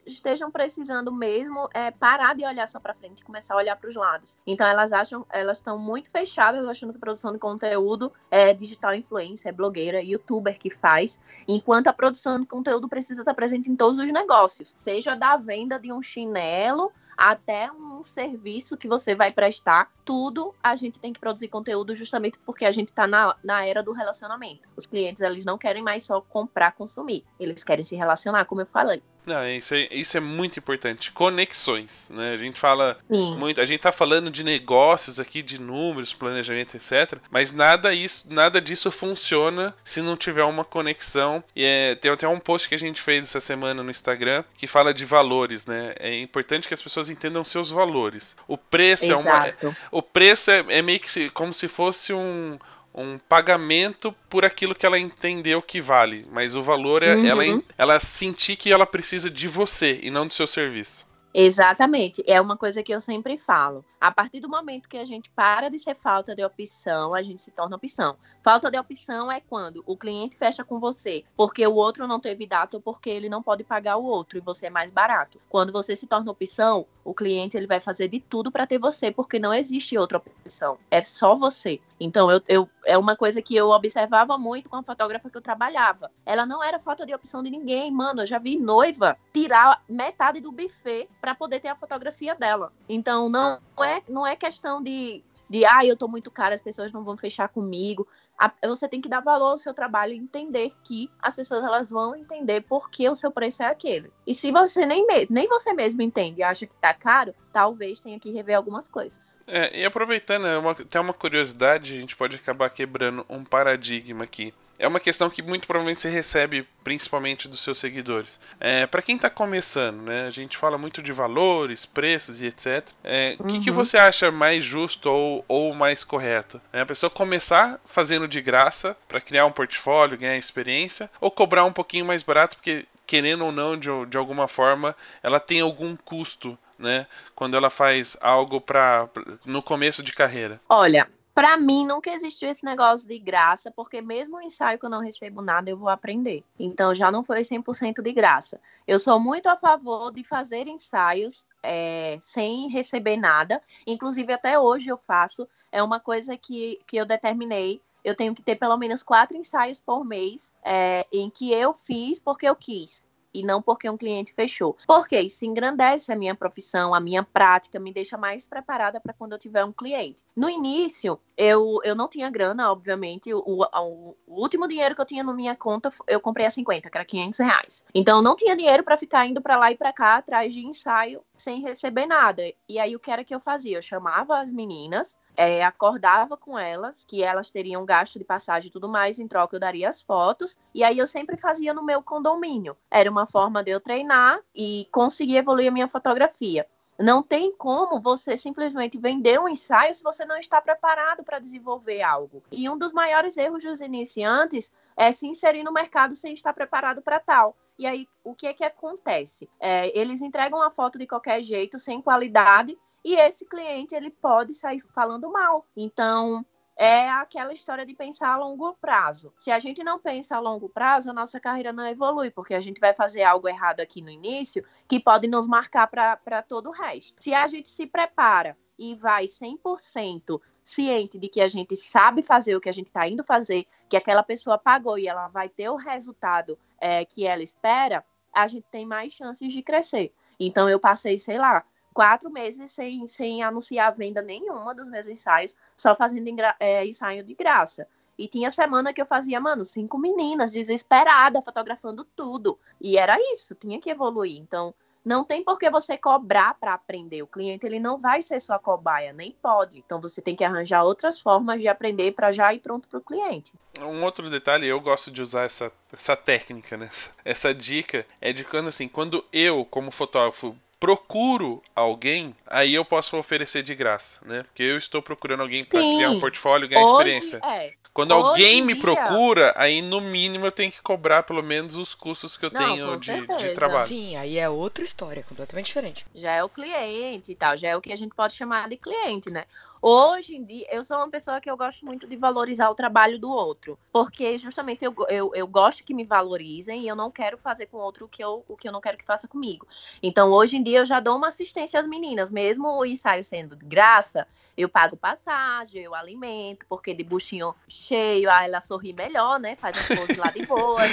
estejam 0.03 0.49
precisando 0.49 1.13
mesmo 1.13 1.69
é, 1.71 1.91
parar 1.91 2.33
de 2.33 2.43
olhar 2.43 2.67
só 2.67 2.79
para 2.79 2.95
frente 2.95 3.19
e 3.19 3.23
começar 3.23 3.53
a 3.53 3.57
olhar 3.57 3.75
para 3.75 3.87
os 3.87 3.95
lados. 3.95 4.39
Então 4.45 4.65
elas 4.65 4.91
acham, 4.91 5.23
elas 5.29 5.57
estão 5.57 5.77
muito 5.77 6.09
fechadas, 6.09 6.67
achando 6.67 6.91
que 6.91 6.99
produção 6.99 7.31
de 7.31 7.37
conteúdo 7.37 8.11
é 8.31 8.55
digital 8.55 8.95
influencer, 8.95 9.49
é 9.49 9.51
blogueira, 9.51 10.01
youtuber 10.01 10.57
que 10.57 10.71
faz, 10.71 11.21
enquanto 11.47 11.89
a 11.89 11.93
produção 11.93 12.39
de 12.39 12.47
conteúdo 12.47 12.89
precisa 12.89 13.21
estar 13.21 13.35
presente 13.35 13.69
em 13.69 13.75
todos 13.75 13.99
os 13.99 14.11
negócios, 14.11 14.73
seja 14.75 15.15
da 15.15 15.37
venda 15.37 15.79
de 15.79 15.93
um 15.93 16.01
chinelo 16.01 16.91
até 17.17 17.71
um 17.71 18.03
serviço 18.03 18.77
que 18.77 18.87
você 18.87 19.15
vai 19.15 19.31
prestar, 19.31 19.91
tudo 20.05 20.53
a 20.63 20.75
gente 20.75 20.99
tem 20.99 21.11
que 21.11 21.19
produzir 21.19 21.47
conteúdo 21.47 21.95
justamente 21.95 22.37
porque 22.45 22.63
a 22.63 22.71
gente 22.71 22.89
está 22.89 23.07
na, 23.07 23.35
na 23.43 23.65
era 23.65 23.81
do 23.81 23.91
relacionamento. 23.91 24.69
Os 24.75 24.85
clientes, 24.85 25.21
eles 25.21 25.43
não 25.43 25.57
querem 25.57 25.81
mais 25.81 26.03
só 26.03 26.21
comprar, 26.21 26.73
consumir. 26.73 27.25
Eles 27.39 27.63
querem 27.63 27.83
se 27.83 27.95
relacionar, 27.95 28.45
como 28.45 28.61
eu 28.61 28.67
falei. 28.67 29.01
Não, 29.27 29.45
isso 29.49 29.75
é, 29.75 29.89
isso 29.91 30.15
é 30.15 30.21
muito 30.21 30.57
importante. 30.57 31.11
Conexões, 31.11 32.09
né? 32.09 32.31
A 32.33 32.37
gente 32.37 32.57
fala 32.57 32.97
Sim. 33.11 33.35
muito, 33.35 33.59
a 33.59 33.65
gente 33.65 33.81
tá 33.81 33.91
falando 33.91 34.31
de 34.31 34.41
negócios 34.41 35.19
aqui, 35.19 35.41
de 35.41 35.59
números, 35.59 36.13
planejamento, 36.13 36.77
etc. 36.77 37.19
Mas 37.29 37.51
nada 37.51 37.93
isso, 37.93 38.33
nada 38.33 38.61
disso 38.61 38.89
funciona 38.89 39.75
se 39.83 40.01
não 40.01 40.15
tiver 40.15 40.45
uma 40.45 40.63
conexão. 40.63 41.43
E 41.53 41.61
é, 41.63 41.95
tem 41.95 42.09
até 42.09 42.25
um 42.25 42.39
post 42.39 42.69
que 42.69 42.75
a 42.75 42.79
gente 42.79 43.01
fez 43.01 43.25
essa 43.25 43.41
semana 43.41 43.83
no 43.83 43.91
Instagram 43.91 44.45
que 44.57 44.65
fala 44.65 44.93
de 44.93 45.03
valores, 45.03 45.65
né? 45.65 45.93
É 45.99 46.17
importante 46.17 46.65
que 46.65 46.73
as 46.73 46.81
pessoas 46.81 47.09
entendam 47.09 47.43
seus 47.43 47.69
valores. 47.69 48.33
O 48.47 48.57
preço 48.57 49.11
Exato. 49.11 49.57
é 49.61 49.67
uma, 49.67 49.77
o 49.91 50.01
preço 50.01 50.51
é, 50.51 50.63
é 50.69 50.81
meio 50.81 51.01
que 51.01 51.11
se, 51.11 51.29
como 51.31 51.53
se 51.53 51.67
fosse 51.67 52.13
um 52.13 52.57
um 52.97 53.17
pagamento 53.17 54.13
por 54.27 54.43
aquilo 54.43 54.73
que 54.73 54.85
ela 54.85 54.97
entendeu 54.97 55.61
que 55.61 55.79
vale. 55.79 56.25
Mas 56.31 56.55
o 56.55 56.61
valor 56.61 57.03
é 57.03 57.15
uhum. 57.15 57.25
ela, 57.25 57.43
ela 57.77 57.99
sentir 57.99 58.55
que 58.55 58.71
ela 58.71 58.85
precisa 58.85 59.29
de 59.29 59.47
você 59.47 59.99
e 60.01 60.09
não 60.09 60.25
do 60.25 60.33
seu 60.33 60.47
serviço. 60.47 61.05
Exatamente. 61.33 62.23
É 62.25 62.41
uma 62.41 62.57
coisa 62.57 62.81
que 62.81 62.91
eu 62.91 62.99
sempre 62.99 63.37
falo. 63.37 63.85
A 63.99 64.11
partir 64.11 64.39
do 64.39 64.47
momento 64.47 64.87
que 64.87 64.97
a 64.97 65.05
gente 65.05 65.29
para 65.31 65.69
de 65.69 65.79
ser 65.79 65.95
falta 65.95 66.35
de 66.35 66.43
opção, 66.43 67.13
a 67.13 67.23
gente 67.23 67.41
se 67.41 67.51
torna 67.51 67.75
opção. 67.75 68.15
Falta 68.43 68.69
de 68.69 68.77
opção 68.77 69.31
é 69.31 69.41
quando 69.41 69.83
o 69.85 69.97
cliente 69.97 70.37
fecha 70.37 70.63
com 70.63 70.79
você 70.79 71.23
porque 71.35 71.65
o 71.65 71.73
outro 71.73 72.07
não 72.07 72.19
teve 72.19 72.45
data 72.45 72.77
ou 72.77 72.81
porque 72.81 73.09
ele 73.09 73.27
não 73.27 73.41
pode 73.41 73.63
pagar 73.63 73.97
o 73.97 74.03
outro 74.03 74.37
e 74.37 74.41
você 74.41 74.67
é 74.67 74.69
mais 74.69 74.91
barato. 74.91 75.39
Quando 75.49 75.71
você 75.71 75.95
se 75.95 76.05
torna 76.05 76.31
opção, 76.31 76.85
o 77.03 77.13
cliente 77.13 77.57
ele 77.57 77.67
vai 77.67 77.79
fazer 77.79 78.07
de 78.07 78.19
tudo 78.19 78.51
para 78.51 78.67
ter 78.67 78.77
você 78.77 79.11
porque 79.11 79.39
não 79.39 79.53
existe 79.53 79.97
outra 79.97 80.17
opção. 80.17 80.77
É 80.91 81.03
só 81.03 81.35
você. 81.35 81.79
Então, 81.99 82.29
eu, 82.29 82.41
eu, 82.47 82.69
é 82.85 82.97
uma 82.97 83.15
coisa 83.15 83.41
que 83.41 83.55
eu 83.55 83.69
observava 83.69 84.37
muito 84.37 84.69
com 84.69 84.75
a 84.75 84.83
fotógrafa 84.83 85.29
que 85.29 85.37
eu 85.37 85.41
trabalhava. 85.41 86.11
Ela 86.25 86.45
não 86.45 86.63
era 86.63 86.79
falta 86.79 87.05
de 87.05 87.13
opção 87.13 87.41
de 87.41 87.49
ninguém, 87.49 87.91
mano. 87.91 88.21
Eu 88.21 88.25
já 88.27 88.37
vi 88.37 88.57
noiva 88.57 89.17
tirar 89.33 89.83
metade 89.89 90.39
do 90.39 90.51
buffet 90.51 91.09
para 91.19 91.33
poder 91.33 91.59
ter 91.59 91.69
a 91.69 91.75
fotografia 91.75 92.35
dela. 92.35 92.71
Então, 92.87 93.29
não 93.29 93.53
é, 93.53 93.59
não 94.07 94.25
é 94.25 94.35
questão 94.35 94.81
de, 94.81 95.23
de 95.49 95.65
ah, 95.65 95.85
eu 95.85 95.95
tô 95.95 96.07
muito 96.07 96.29
cara, 96.31 96.55
as 96.55 96.61
pessoas 96.61 96.91
não 96.91 97.03
vão 97.03 97.17
fechar 97.17 97.47
comigo. 97.49 98.07
A, 98.39 98.51
você 98.67 98.87
tem 98.87 99.01
que 99.01 99.09
dar 99.09 99.19
valor 99.19 99.47
ao 99.47 99.57
seu 99.57 99.73
trabalho 99.73 100.13
e 100.13 100.17
entender 100.17 100.71
que 100.83 101.09
as 101.19 101.35
pessoas 101.35 101.63
elas 101.63 101.89
vão 101.89 102.15
entender 102.15 102.61
por 102.61 102.89
que 102.89 103.09
o 103.09 103.15
seu 103.15 103.31
preço 103.31 103.63
é 103.63 103.65
aquele. 103.65 104.11
E 104.27 104.33
se 104.33 104.51
você 104.51 104.85
nem, 104.85 105.07
nem 105.29 105.47
você 105.47 105.73
mesmo 105.73 106.03
entende 106.03 106.41
e 106.41 106.43
acha 106.43 106.67
que 106.67 106.73
tá 106.75 106.93
caro, 106.93 107.33
talvez 107.51 107.99
tenha 107.99 108.19
que 108.19 108.31
rever 108.31 108.55
algumas 108.55 108.87
coisas. 108.87 109.39
É, 109.47 109.79
e 109.79 109.83
aproveitando, 109.83 110.45
é 110.45 110.57
uma, 110.57 110.75
tem 110.75 111.01
uma 111.01 111.13
curiosidade, 111.13 111.97
a 111.97 111.99
gente 111.99 112.15
pode 112.15 112.35
acabar 112.35 112.69
quebrando 112.69 113.25
um 113.27 113.43
paradigma 113.43 114.23
aqui 114.23 114.53
é 114.79 114.87
uma 114.87 114.99
questão 114.99 115.29
que 115.29 115.41
muito 115.41 115.67
provavelmente 115.67 116.01
você 116.01 116.09
recebe 116.09 116.67
principalmente 116.83 117.47
dos 117.47 117.59
seus 117.59 117.77
seguidores. 117.77 118.39
É, 118.59 118.85
para 118.85 119.01
quem 119.01 119.15
está 119.15 119.29
começando, 119.29 120.01
né, 120.01 120.27
a 120.27 120.29
gente 120.29 120.57
fala 120.57 120.77
muito 120.77 121.01
de 121.01 121.11
valores, 121.11 121.85
preços 121.85 122.41
e 122.41 122.47
etc. 122.47 122.87
É, 123.03 123.35
o 123.39 123.43
uhum. 123.43 123.49
que, 123.49 123.59
que, 123.65 123.69
uhum. 123.69 123.75
você 123.75 123.97
acha 123.97 124.31
mais 124.31 124.63
justo 124.63 125.09
ou, 125.09 125.43
ou 125.47 125.73
mais 125.73 126.03
correto? 126.03 126.61
É 126.71 126.81
a 126.81 126.85
pessoa 126.85 127.09
começar 127.09 127.79
fazendo 127.85 128.27
de 128.27 128.41
graça 128.41 128.95
para 129.07 129.21
criar 129.21 129.45
um 129.45 129.51
portfólio, 129.51 130.17
ganhar 130.17 130.37
experiência, 130.37 131.09
ou 131.19 131.31
cobrar 131.31 131.63
um 131.63 131.73
pouquinho 131.73 132.05
mais 132.05 132.23
barato 132.23 132.57
porque 132.57 132.85
querendo 133.05 133.45
ou 133.45 133.51
não 133.51 133.77
de, 133.77 133.89
de 134.07 134.17
alguma 134.17 134.47
forma 134.47 134.95
ela 135.23 135.39
tem 135.39 135.61
algum 135.61 135.95
custo 135.95 136.57
né? 136.77 137.07
Quando 137.33 137.57
ela 137.57 137.69
faz 137.69 138.15
algo 138.21 138.61
para 138.61 139.09
no 139.45 139.61
começo 139.61 140.03
de 140.03 140.13
carreira. 140.13 140.61
Olha, 140.69 141.09
para 141.37 141.55
mim, 141.55 141.85
nunca 141.85 142.09
existiu 142.09 142.49
esse 142.49 142.65
negócio 142.65 143.07
de 143.07 143.19
graça, 143.19 143.69
porque 143.69 144.01
mesmo 144.01 144.37
o 144.37 144.41
ensaio 144.41 144.79
que 144.79 144.87
eu 144.87 144.89
não 144.89 145.01
recebo 145.01 145.39
nada, 145.39 145.69
eu 145.69 145.77
vou 145.77 145.87
aprender. 145.87 146.43
Então, 146.57 146.95
já 146.95 147.11
não 147.11 147.23
foi 147.23 147.41
100% 147.41 148.01
de 148.01 148.11
graça. 148.11 148.59
Eu 148.87 148.97
sou 148.97 149.19
muito 149.19 149.45
a 149.45 149.55
favor 149.55 150.11
de 150.11 150.23
fazer 150.23 150.67
ensaios 150.67 151.45
é, 151.61 152.17
sem 152.19 152.69
receber 152.69 153.17
nada. 153.17 153.61
Inclusive, 153.85 154.33
até 154.33 154.57
hoje 154.57 154.89
eu 154.89 154.97
faço. 154.97 155.47
É 155.71 155.83
uma 155.83 155.99
coisa 155.99 156.35
que, 156.35 156.79
que 156.87 156.97
eu 156.97 157.05
determinei. 157.05 157.79
Eu 158.03 158.15
tenho 158.15 158.33
que 158.33 158.41
ter 158.41 158.55
pelo 158.55 158.75
menos 158.75 159.03
quatro 159.03 159.37
ensaios 159.37 159.79
por 159.79 160.03
mês 160.03 160.51
é, 160.65 161.05
em 161.13 161.29
que 161.29 161.53
eu 161.53 161.71
fiz 161.71 162.19
porque 162.19 162.49
eu 162.49 162.55
quis 162.55 163.05
e 163.33 163.43
não 163.43 163.61
porque 163.61 163.89
um 163.89 163.97
cliente 163.97 164.33
fechou. 164.33 164.77
Porque 164.85 165.19
isso 165.19 165.45
engrandece 165.45 166.11
a 166.11 166.15
minha 166.15 166.35
profissão, 166.35 166.93
a 166.93 166.99
minha 166.99 167.23
prática, 167.23 167.79
me 167.79 167.93
deixa 167.93 168.17
mais 168.17 168.47
preparada 168.47 168.99
para 168.99 169.13
quando 169.13 169.33
eu 169.33 169.39
tiver 169.39 169.63
um 169.63 169.71
cliente. 169.71 170.23
No 170.35 170.49
início, 170.49 171.19
eu, 171.35 171.79
eu 171.83 171.95
não 171.95 172.07
tinha 172.07 172.29
grana, 172.29 172.71
obviamente. 172.71 173.33
O, 173.33 173.43
o, 173.45 174.15
o 174.27 174.41
último 174.41 174.67
dinheiro 174.67 174.95
que 174.95 175.01
eu 175.01 175.05
tinha 175.05 175.23
na 175.23 175.33
minha 175.33 175.55
conta, 175.55 175.89
eu 176.07 176.19
comprei 176.19 176.45
a 176.45 176.49
50, 176.49 176.89
que 176.89 176.97
era 176.97 177.05
500 177.05 177.39
reais. 177.39 177.85
Então, 177.93 178.17
eu 178.17 178.23
não 178.23 178.35
tinha 178.35 178.55
dinheiro 178.55 178.83
para 178.83 178.97
ficar 178.97 179.25
indo 179.25 179.41
para 179.41 179.57
lá 179.57 179.71
e 179.71 179.77
para 179.77 179.93
cá 179.93 180.15
atrás 180.15 180.53
de 180.53 180.65
ensaio 180.65 181.21
sem 181.37 181.61
receber 181.61 182.05
nada. 182.05 182.43
E 182.67 182.79
aí, 182.79 182.95
o 182.95 182.99
que 182.99 183.11
era 183.11 183.23
que 183.23 183.35
eu 183.35 183.39
fazia? 183.39 183.77
Eu 183.77 183.81
chamava 183.81 184.39
as 184.39 184.51
meninas, 184.51 185.17
é, 185.37 185.63
acordava 185.63 186.35
com 186.35 186.57
elas 186.57 187.05
que 187.05 187.23
elas 187.23 187.51
teriam 187.51 187.85
gasto 187.85 188.17
de 188.17 188.25
passagem 188.25 188.69
e 188.69 188.71
tudo 188.71 188.89
mais, 188.89 189.19
em 189.19 189.27
troca 189.27 189.55
eu 189.55 189.59
daria 189.59 189.87
as 189.87 190.01
fotos, 190.01 190.57
e 190.73 190.83
aí 190.83 190.97
eu 190.97 191.05
sempre 191.05 191.37
fazia 191.37 191.75
no 191.75 191.85
meu 191.85 192.01
condomínio. 192.01 192.75
Era 192.89 193.09
uma 193.09 193.27
forma 193.27 193.63
de 193.63 193.69
eu 193.69 193.79
treinar 193.79 194.39
e 194.55 194.87
conseguir 194.91 195.37
evoluir 195.37 195.67
a 195.67 195.71
minha 195.71 195.87
fotografia. 195.87 196.65
Não 196.99 197.21
tem 197.21 197.55
como 197.55 198.01
você 198.01 198.35
simplesmente 198.35 198.97
vender 198.97 199.39
um 199.39 199.47
ensaio 199.47 199.93
se 199.93 200.03
você 200.03 200.25
não 200.25 200.35
está 200.35 200.59
preparado 200.59 201.23
para 201.23 201.37
desenvolver 201.37 202.01
algo. 202.01 202.41
E 202.51 202.67
um 202.67 202.75
dos 202.75 202.91
maiores 202.91 203.37
erros 203.37 203.63
dos 203.63 203.81
iniciantes 203.81 204.71
é 204.95 205.11
se 205.11 205.27
inserir 205.27 205.61
no 205.61 205.71
mercado 205.71 206.15
sem 206.15 206.33
estar 206.33 206.53
preparado 206.53 207.03
para 207.03 207.19
tal. 207.19 207.55
E 207.77 207.85
aí, 207.85 208.07
o 208.23 208.33
que 208.33 208.47
é 208.47 208.53
que 208.53 208.63
acontece? 208.63 209.47
É, 209.59 209.95
eles 209.95 210.23
entregam 210.23 210.63
a 210.63 210.71
foto 210.71 210.97
de 210.97 211.05
qualquer 211.05 211.43
jeito, 211.43 211.77
sem 211.77 212.01
qualidade, 212.01 212.75
e 213.07 213.15
esse 213.15 213.45
cliente 213.45 213.95
ele 213.95 214.09
pode 214.09 214.53
sair 214.53 214.81
falando 214.93 215.31
mal. 215.31 215.65
Então, 215.77 216.45
é 216.75 217.09
aquela 217.09 217.53
história 217.53 217.85
de 217.85 217.93
pensar 217.93 218.33
a 218.33 218.37
longo 218.37 218.73
prazo. 218.73 219.31
Se 219.37 219.49
a 219.49 219.59
gente 219.59 219.81
não 219.81 219.97
pensa 219.97 220.35
a 220.35 220.41
longo 220.41 220.67
prazo, 220.67 221.09
a 221.09 221.13
nossa 221.13 221.39
carreira 221.39 221.71
não 221.71 221.87
evolui, 221.87 222.29
porque 222.29 222.53
a 222.53 222.59
gente 222.59 222.81
vai 222.81 222.93
fazer 222.93 223.23
algo 223.23 223.47
errado 223.47 223.79
aqui 223.79 224.01
no 224.01 224.09
início 224.09 224.61
que 224.89 224.99
pode 224.99 225.25
nos 225.25 225.47
marcar 225.47 225.87
para 225.87 226.43
todo 226.43 226.67
o 226.67 226.73
resto. 226.73 227.23
Se 227.23 227.33
a 227.33 227.47
gente 227.47 227.69
se 227.69 227.87
prepara 227.87 228.57
e 228.77 228.93
vai 228.93 229.23
100% 229.23 230.41
ciente 230.61 231.17
de 231.17 231.29
que 231.29 231.39
a 231.39 231.47
gente 231.47 231.77
sabe 231.77 232.21
fazer 232.21 232.57
o 232.57 232.61
que 232.61 232.67
a 232.67 232.73
gente 232.73 232.87
está 232.87 233.07
indo 233.07 233.23
fazer, 233.23 233.65
que 233.87 233.95
aquela 233.95 234.21
pessoa 234.21 234.57
pagou 234.57 234.99
e 234.99 235.07
ela 235.07 235.29
vai 235.29 235.47
ter 235.47 235.69
o 235.69 235.77
resultado 235.77 236.59
é, 236.77 237.05
que 237.05 237.25
ela 237.25 237.41
espera, 237.41 238.03
a 238.35 238.49
gente 238.49 238.67
tem 238.69 238.85
mais 238.85 239.13
chances 239.13 239.53
de 239.53 239.63
crescer. 239.63 240.13
Então, 240.37 240.69
eu 240.69 240.77
passei, 240.77 241.17
sei 241.17 241.37
lá, 241.37 241.63
quatro 241.97 242.29
meses 242.29 242.71
sem, 242.71 243.07
sem 243.07 243.41
anunciar 243.41 243.91
venda 243.91 244.21
nenhuma 244.21 244.75
dos 244.75 244.87
meus 244.87 245.07
ensaios, 245.07 245.55
só 245.75 245.95
fazendo 245.95 246.29
é, 246.59 246.85
ensaio 246.85 247.23
de 247.23 247.33
graça. 247.33 247.87
E 248.15 248.27
tinha 248.27 248.51
semana 248.51 248.93
que 248.93 249.01
eu 249.01 249.05
fazia, 249.07 249.39
mano, 249.39 249.65
cinco 249.65 249.97
meninas, 249.97 250.51
desesperada, 250.51 251.41
fotografando 251.41 252.05
tudo. 252.15 252.59
E 252.79 252.99
era 252.99 253.17
isso, 253.33 253.55
tinha 253.55 253.81
que 253.81 253.89
evoluir. 253.89 254.37
Então, 254.37 254.75
não 255.03 255.23
tem 255.23 255.43
por 255.43 255.57
que 255.57 255.71
você 255.71 255.97
cobrar 255.97 256.53
para 256.59 256.75
aprender. 256.75 257.23
O 257.23 257.27
cliente 257.27 257.65
ele 257.65 257.79
não 257.79 257.97
vai 257.97 258.21
ser 258.21 258.39
sua 258.39 258.59
cobaia, 258.59 259.11
nem 259.11 259.31
pode. 259.31 259.79
Então 259.79 259.99
você 259.99 260.21
tem 260.21 260.35
que 260.35 260.43
arranjar 260.43 260.83
outras 260.83 261.19
formas 261.19 261.59
de 261.59 261.67
aprender 261.67 262.11
para 262.11 262.31
já 262.31 262.53
ir 262.53 262.59
pronto 262.59 262.87
para 262.87 262.99
o 262.99 263.01
cliente. 263.01 263.53
Um 263.79 264.03
outro 264.03 264.29
detalhe, 264.29 264.67
eu 264.67 264.79
gosto 264.79 265.09
de 265.09 265.19
usar 265.19 265.45
essa, 265.45 265.71
essa 265.91 266.15
técnica, 266.15 266.77
né? 266.77 266.91
Essa 267.25 267.55
dica 267.55 268.05
é 268.21 268.31
de 268.31 268.43
quando 268.43 268.67
assim, 268.67 268.87
quando 268.87 269.25
eu, 269.33 269.65
como 269.65 269.89
fotógrafo, 269.89 270.55
procuro 270.79 271.61
alguém, 271.75 272.35
aí 272.45 272.73
eu 272.73 272.85
posso 272.85 273.17
oferecer 273.17 273.63
de 273.63 273.73
graça, 273.73 274.19
né? 274.25 274.43
Porque 274.43 274.63
eu 274.63 274.77
estou 274.77 275.01
procurando 275.01 275.41
alguém 275.41 275.65
para 275.65 275.79
criar 275.79 276.11
um 276.11 276.19
portfólio 276.19 276.65
e 276.65 276.69
ganhar 276.69 276.85
Hoje, 276.85 276.93
experiência. 276.93 277.41
É. 277.43 277.73
Quando 277.93 278.11
Hoje 278.11 278.27
alguém 278.27 278.61
me 278.61 278.73
dia... 278.73 278.81
procura, 278.81 279.53
aí 279.55 279.81
no 279.81 279.99
mínimo 279.99 280.45
eu 280.45 280.51
tenho 280.51 280.71
que 280.71 280.81
cobrar 280.81 281.23
pelo 281.23 281.41
menos 281.41 281.75
os 281.75 281.95
custos 281.95 282.37
que 282.37 282.45
eu 282.45 282.51
Não, 282.51 282.59
tenho 282.59 282.97
de, 282.97 283.37
de, 283.37 283.53
trabalho. 283.55 283.87
Sim, 283.87 284.15
aí 284.15 284.37
é 284.37 284.47
outra 284.47 284.83
história, 284.83 285.23
completamente 285.23 285.65
diferente. 285.65 286.05
Já 286.13 286.31
é 286.33 286.43
o 286.43 286.49
cliente 286.49 287.31
e 287.31 287.35
tal, 287.35 287.57
já 287.57 287.69
é 287.69 287.75
o 287.75 287.81
que 287.81 287.91
a 287.91 287.95
gente 287.95 288.13
pode 288.13 288.35
chamar 288.35 288.69
de 288.69 288.77
cliente, 288.77 289.31
né? 289.31 289.45
Hoje 289.81 290.35
em 290.35 290.43
dia, 290.43 290.65
eu 290.71 290.83
sou 290.83 290.97
uma 290.97 291.09
pessoa 291.09 291.39
que 291.39 291.49
eu 291.49 291.55
gosto 291.55 291.85
muito 291.85 292.07
de 292.07 292.17
valorizar 292.17 292.69
o 292.69 292.75
trabalho 292.75 293.19
do 293.19 293.29
outro, 293.29 293.77
porque 293.91 294.37
justamente 294.37 294.83
eu, 294.83 294.95
eu, 295.07 295.31
eu 295.35 295.47
gosto 295.47 295.83
que 295.83 295.93
me 295.93 296.03
valorizem 296.03 296.81
e 296.81 296.87
eu 296.87 296.95
não 296.95 297.11
quero 297.11 297.37
fazer 297.37 297.67
com 297.67 297.77
o 297.77 297.81
outro 297.81 298.05
o 298.05 298.09
que, 298.09 298.23
eu, 298.23 298.43
o 298.47 298.57
que 298.57 298.67
eu 298.67 298.71
não 298.71 298.81
quero 298.81 298.97
que 298.97 299.05
faça 299.05 299.27
comigo. 299.27 299.67
Então, 300.01 300.31
hoje 300.31 300.57
em 300.57 300.63
dia, 300.63 300.79
eu 300.79 300.85
já 300.85 300.99
dou 300.99 301.15
uma 301.15 301.27
assistência 301.27 301.79
às 301.79 301.87
meninas, 301.87 302.31
mesmo 302.31 302.67
o 302.67 302.85
ensaio 302.85 303.23
sendo 303.23 303.55
de 303.55 303.65
graça, 303.65 304.27
eu 304.57 304.67
pago 304.67 304.97
passagem, 304.97 305.83
eu 305.83 305.93
alimento, 305.93 306.65
porque 306.67 306.93
de 306.93 307.03
buchinho 307.03 307.53
cheio, 307.67 308.31
aí 308.31 308.47
ela 308.47 308.61
sorri 308.61 308.91
melhor, 308.91 309.39
né? 309.39 309.55
Faz 309.55 309.77
um 309.77 309.95
pose 309.95 310.15
lá 310.15 310.31
de 310.31 310.45
boa. 310.45 310.81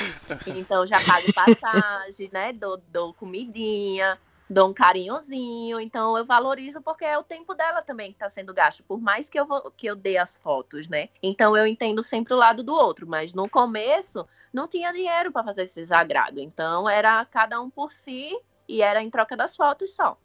Então, 0.46 0.86
já 0.86 1.02
pago 1.04 1.32
passagem, 1.32 2.28
né? 2.32 2.52
Dou, 2.52 2.80
dou 2.92 3.14
comidinha 3.14 4.18
dou 4.48 4.68
um 4.68 4.74
carinhozinho, 4.74 5.80
então 5.80 6.16
eu 6.16 6.24
valorizo 6.24 6.82
porque 6.82 7.04
é 7.04 7.16
o 7.18 7.22
tempo 7.22 7.54
dela 7.54 7.82
também 7.82 8.08
que 8.08 8.16
está 8.16 8.28
sendo 8.28 8.52
gasto, 8.54 8.84
por 8.84 9.00
mais 9.00 9.28
que 9.28 9.38
eu, 9.38 9.46
vou, 9.46 9.70
que 9.70 9.86
eu 9.86 9.96
dê 9.96 10.18
as 10.18 10.36
fotos, 10.36 10.88
né? 10.88 11.08
Então 11.22 11.56
eu 11.56 11.66
entendo 11.66 12.02
sempre 12.02 12.34
o 12.34 12.36
lado 12.36 12.62
do 12.62 12.74
outro, 12.74 13.06
mas 13.06 13.32
no 13.32 13.48
começo 13.48 14.26
não 14.52 14.68
tinha 14.68 14.92
dinheiro 14.92 15.32
para 15.32 15.44
fazer 15.44 15.62
esse 15.62 15.80
desagrado, 15.80 16.40
então 16.40 16.88
era 16.88 17.24
cada 17.24 17.60
um 17.60 17.70
por 17.70 17.92
si 17.92 18.38
e 18.68 18.82
era 18.82 19.02
em 19.02 19.10
troca 19.10 19.36
das 19.36 19.56
fotos 19.56 19.94
só. 19.94 20.16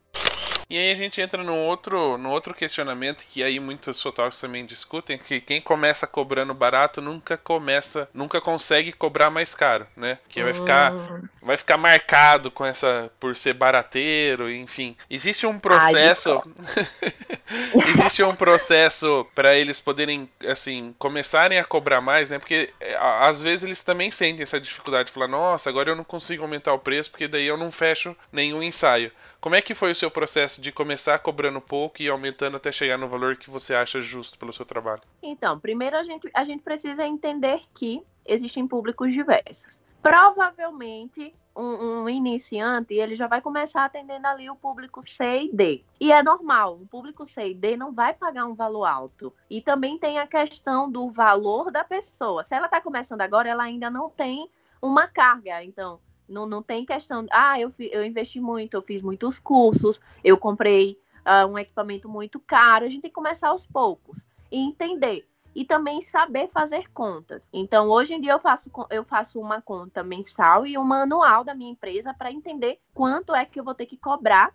E 0.70 0.78
aí 0.78 0.92
a 0.92 0.96
gente 0.96 1.20
entra 1.20 1.44
num 1.44 1.58
outro, 1.58 2.18
num 2.18 2.30
outro 2.30 2.54
questionamento 2.54 3.26
que 3.30 3.42
aí 3.42 3.60
muitos 3.60 4.02
fotógrafos 4.02 4.40
também 4.40 4.66
discutem, 4.66 5.18
que 5.18 5.42
quem 5.42 5.60
começa 5.60 6.06
cobrando 6.06 6.54
barato 6.54 7.02
nunca 7.02 7.38
começa, 7.38 8.08
nunca 8.14 8.40
consegue 8.40 8.92
cobrar 8.92 9.30
mais 9.30 9.56
caro, 9.56 9.88
né? 9.96 10.20
Que 10.30 10.44
vai 10.44 10.54
ficar 10.54 10.94
hum. 10.94 11.24
vai 11.42 11.58
ficar 11.58 11.78
marcado 11.78 12.52
com 12.52 12.66
essa 12.66 13.12
por 13.20 13.36
ser 13.36 13.54
barateiro, 13.54 14.52
enfim. 14.52 14.96
Existe 15.10 15.48
um 15.48 15.60
processo 15.60 16.42
Existe 17.88 18.22
um 18.24 18.36
processo 18.36 19.28
para 19.34 19.56
eles 19.56 19.80
poderem, 19.80 20.30
assim, 20.48 20.94
começarem 21.00 21.58
a 21.58 21.64
cobrar 21.64 22.00
mais, 22.00 22.30
né? 22.30 22.38
Porque 22.38 22.70
é, 22.80 22.96
às 23.00 23.42
vezes 23.42 23.64
eles 23.64 23.84
também 23.84 24.12
sentem 24.12 24.44
essa 24.44 24.60
dificuldade 24.60 25.08
de 25.08 25.14
falar, 25.14 25.28
nossa, 25.28 25.70
agora 25.70 25.90
eu 25.90 25.96
não 25.96 26.04
consigo 26.04 26.44
aumentar 26.44 26.74
o 26.74 26.80
preço 26.80 27.10
porque 27.10 27.28
daí 27.28 27.48
eu 27.48 27.58
não 27.58 27.72
fecho 27.72 28.16
nenhum 28.32 28.62
ensaio. 28.62 29.12
Como 29.42 29.56
é 29.56 29.62
que 29.62 29.74
foi 29.74 29.92
o 29.92 29.96
seu 29.96 30.12
processo 30.12 30.60
de 30.60 30.70
começar 30.70 31.18
cobrando 31.20 31.62
pouco 31.62 32.02
e 32.02 32.10
aumentando 32.10 32.58
até 32.58 32.74
chegar 32.74 32.98
no 32.98 33.08
valor 33.08 33.38
que 33.38 33.50
você 33.50 33.74
acha 33.74 34.02
justo 34.02 34.38
pelo 34.38 34.52
seu 34.52 34.66
trabalho? 34.66 35.02
Então, 35.24 35.58
primeiro 35.58 35.96
a 35.96 36.04
gente, 36.04 36.30
a 36.34 36.44
gente 36.44 36.62
precisa 36.62 37.08
entender 37.08 37.62
que 37.74 38.04
existem 38.26 38.68
públicos 38.68 39.14
diversos. 39.14 39.82
Provavelmente, 40.02 41.34
um, 41.56 42.02
um 42.02 42.10
iniciante, 42.10 42.96
ele 42.96 43.16
já 43.16 43.28
vai 43.28 43.42
começar 43.42 43.86
atendendo 43.86 44.28
ali 44.28 44.50
o 44.50 44.58
público 44.58 45.02
C 45.02 45.44
e 45.44 45.54
D. 45.54 45.86
E 46.02 46.12
é 46.12 46.22
normal, 46.22 46.76
um 46.76 46.86
público 46.86 47.26
C 47.26 47.52
e 47.52 47.54
D 47.54 47.78
não 47.78 47.94
vai 47.94 48.14
pagar 48.14 48.44
um 48.44 48.56
valor 48.56 48.84
alto. 48.84 49.34
E 49.50 49.62
também 49.62 49.98
tem 49.98 50.20
a 50.20 50.28
questão 50.28 50.92
do 50.92 51.10
valor 51.10 51.72
da 51.72 51.86
pessoa. 51.86 52.44
Se 52.44 52.56
ela 52.56 52.66
está 52.66 52.82
começando 52.82 53.22
agora, 53.22 53.48
ela 53.48 53.64
ainda 53.64 53.90
não 53.90 54.10
tem 54.10 54.50
uma 54.82 55.08
carga. 55.08 55.64
Então, 55.64 56.02
não, 56.30 56.48
não 56.48 56.62
tem 56.62 56.86
questão, 56.86 57.26
ah, 57.32 57.60
eu, 57.60 57.70
eu 57.92 58.06
investi 58.06 58.40
muito, 58.40 58.76
eu 58.76 58.82
fiz 58.82 59.02
muitos 59.02 59.40
cursos, 59.40 60.00
eu 60.24 60.38
comprei 60.38 60.98
ah, 61.26 61.46
um 61.46 61.58
equipamento 61.58 62.08
muito 62.08 62.40
caro. 62.40 62.86
A 62.86 62.90
gente 62.90 63.02
tem 63.02 63.12
que 63.12 63.16
começar 63.16 63.50
aos 63.50 63.66
poucos 63.66 64.28
e 64.52 64.60
entender. 64.60 65.28
E 65.56 65.66
também 65.66 66.02
saber 66.02 66.48
fazer 66.48 66.90
contas. 66.92 67.48
Então, 67.52 67.90
hoje 67.90 68.14
em 68.14 68.22
dia, 68.22 68.34
eu 68.34 68.40
faço, 68.40 68.72
eu 68.92 69.04
faço 69.04 69.42
uma 69.42 69.62
conta 69.62 70.04
mensal 70.04 70.66
e 70.66 70.78
uma 70.78 71.02
anual 71.02 71.44
da 71.44 71.56
minha 71.56 71.72
empresa 71.72 72.14
para 72.14 72.32
entender 72.32 72.80
quanto 72.94 73.34
é 73.34 73.44
que 73.46 73.60
eu 73.60 73.64
vou 73.64 73.74
ter 73.74 73.88
que 73.88 73.98
cobrar 73.98 74.54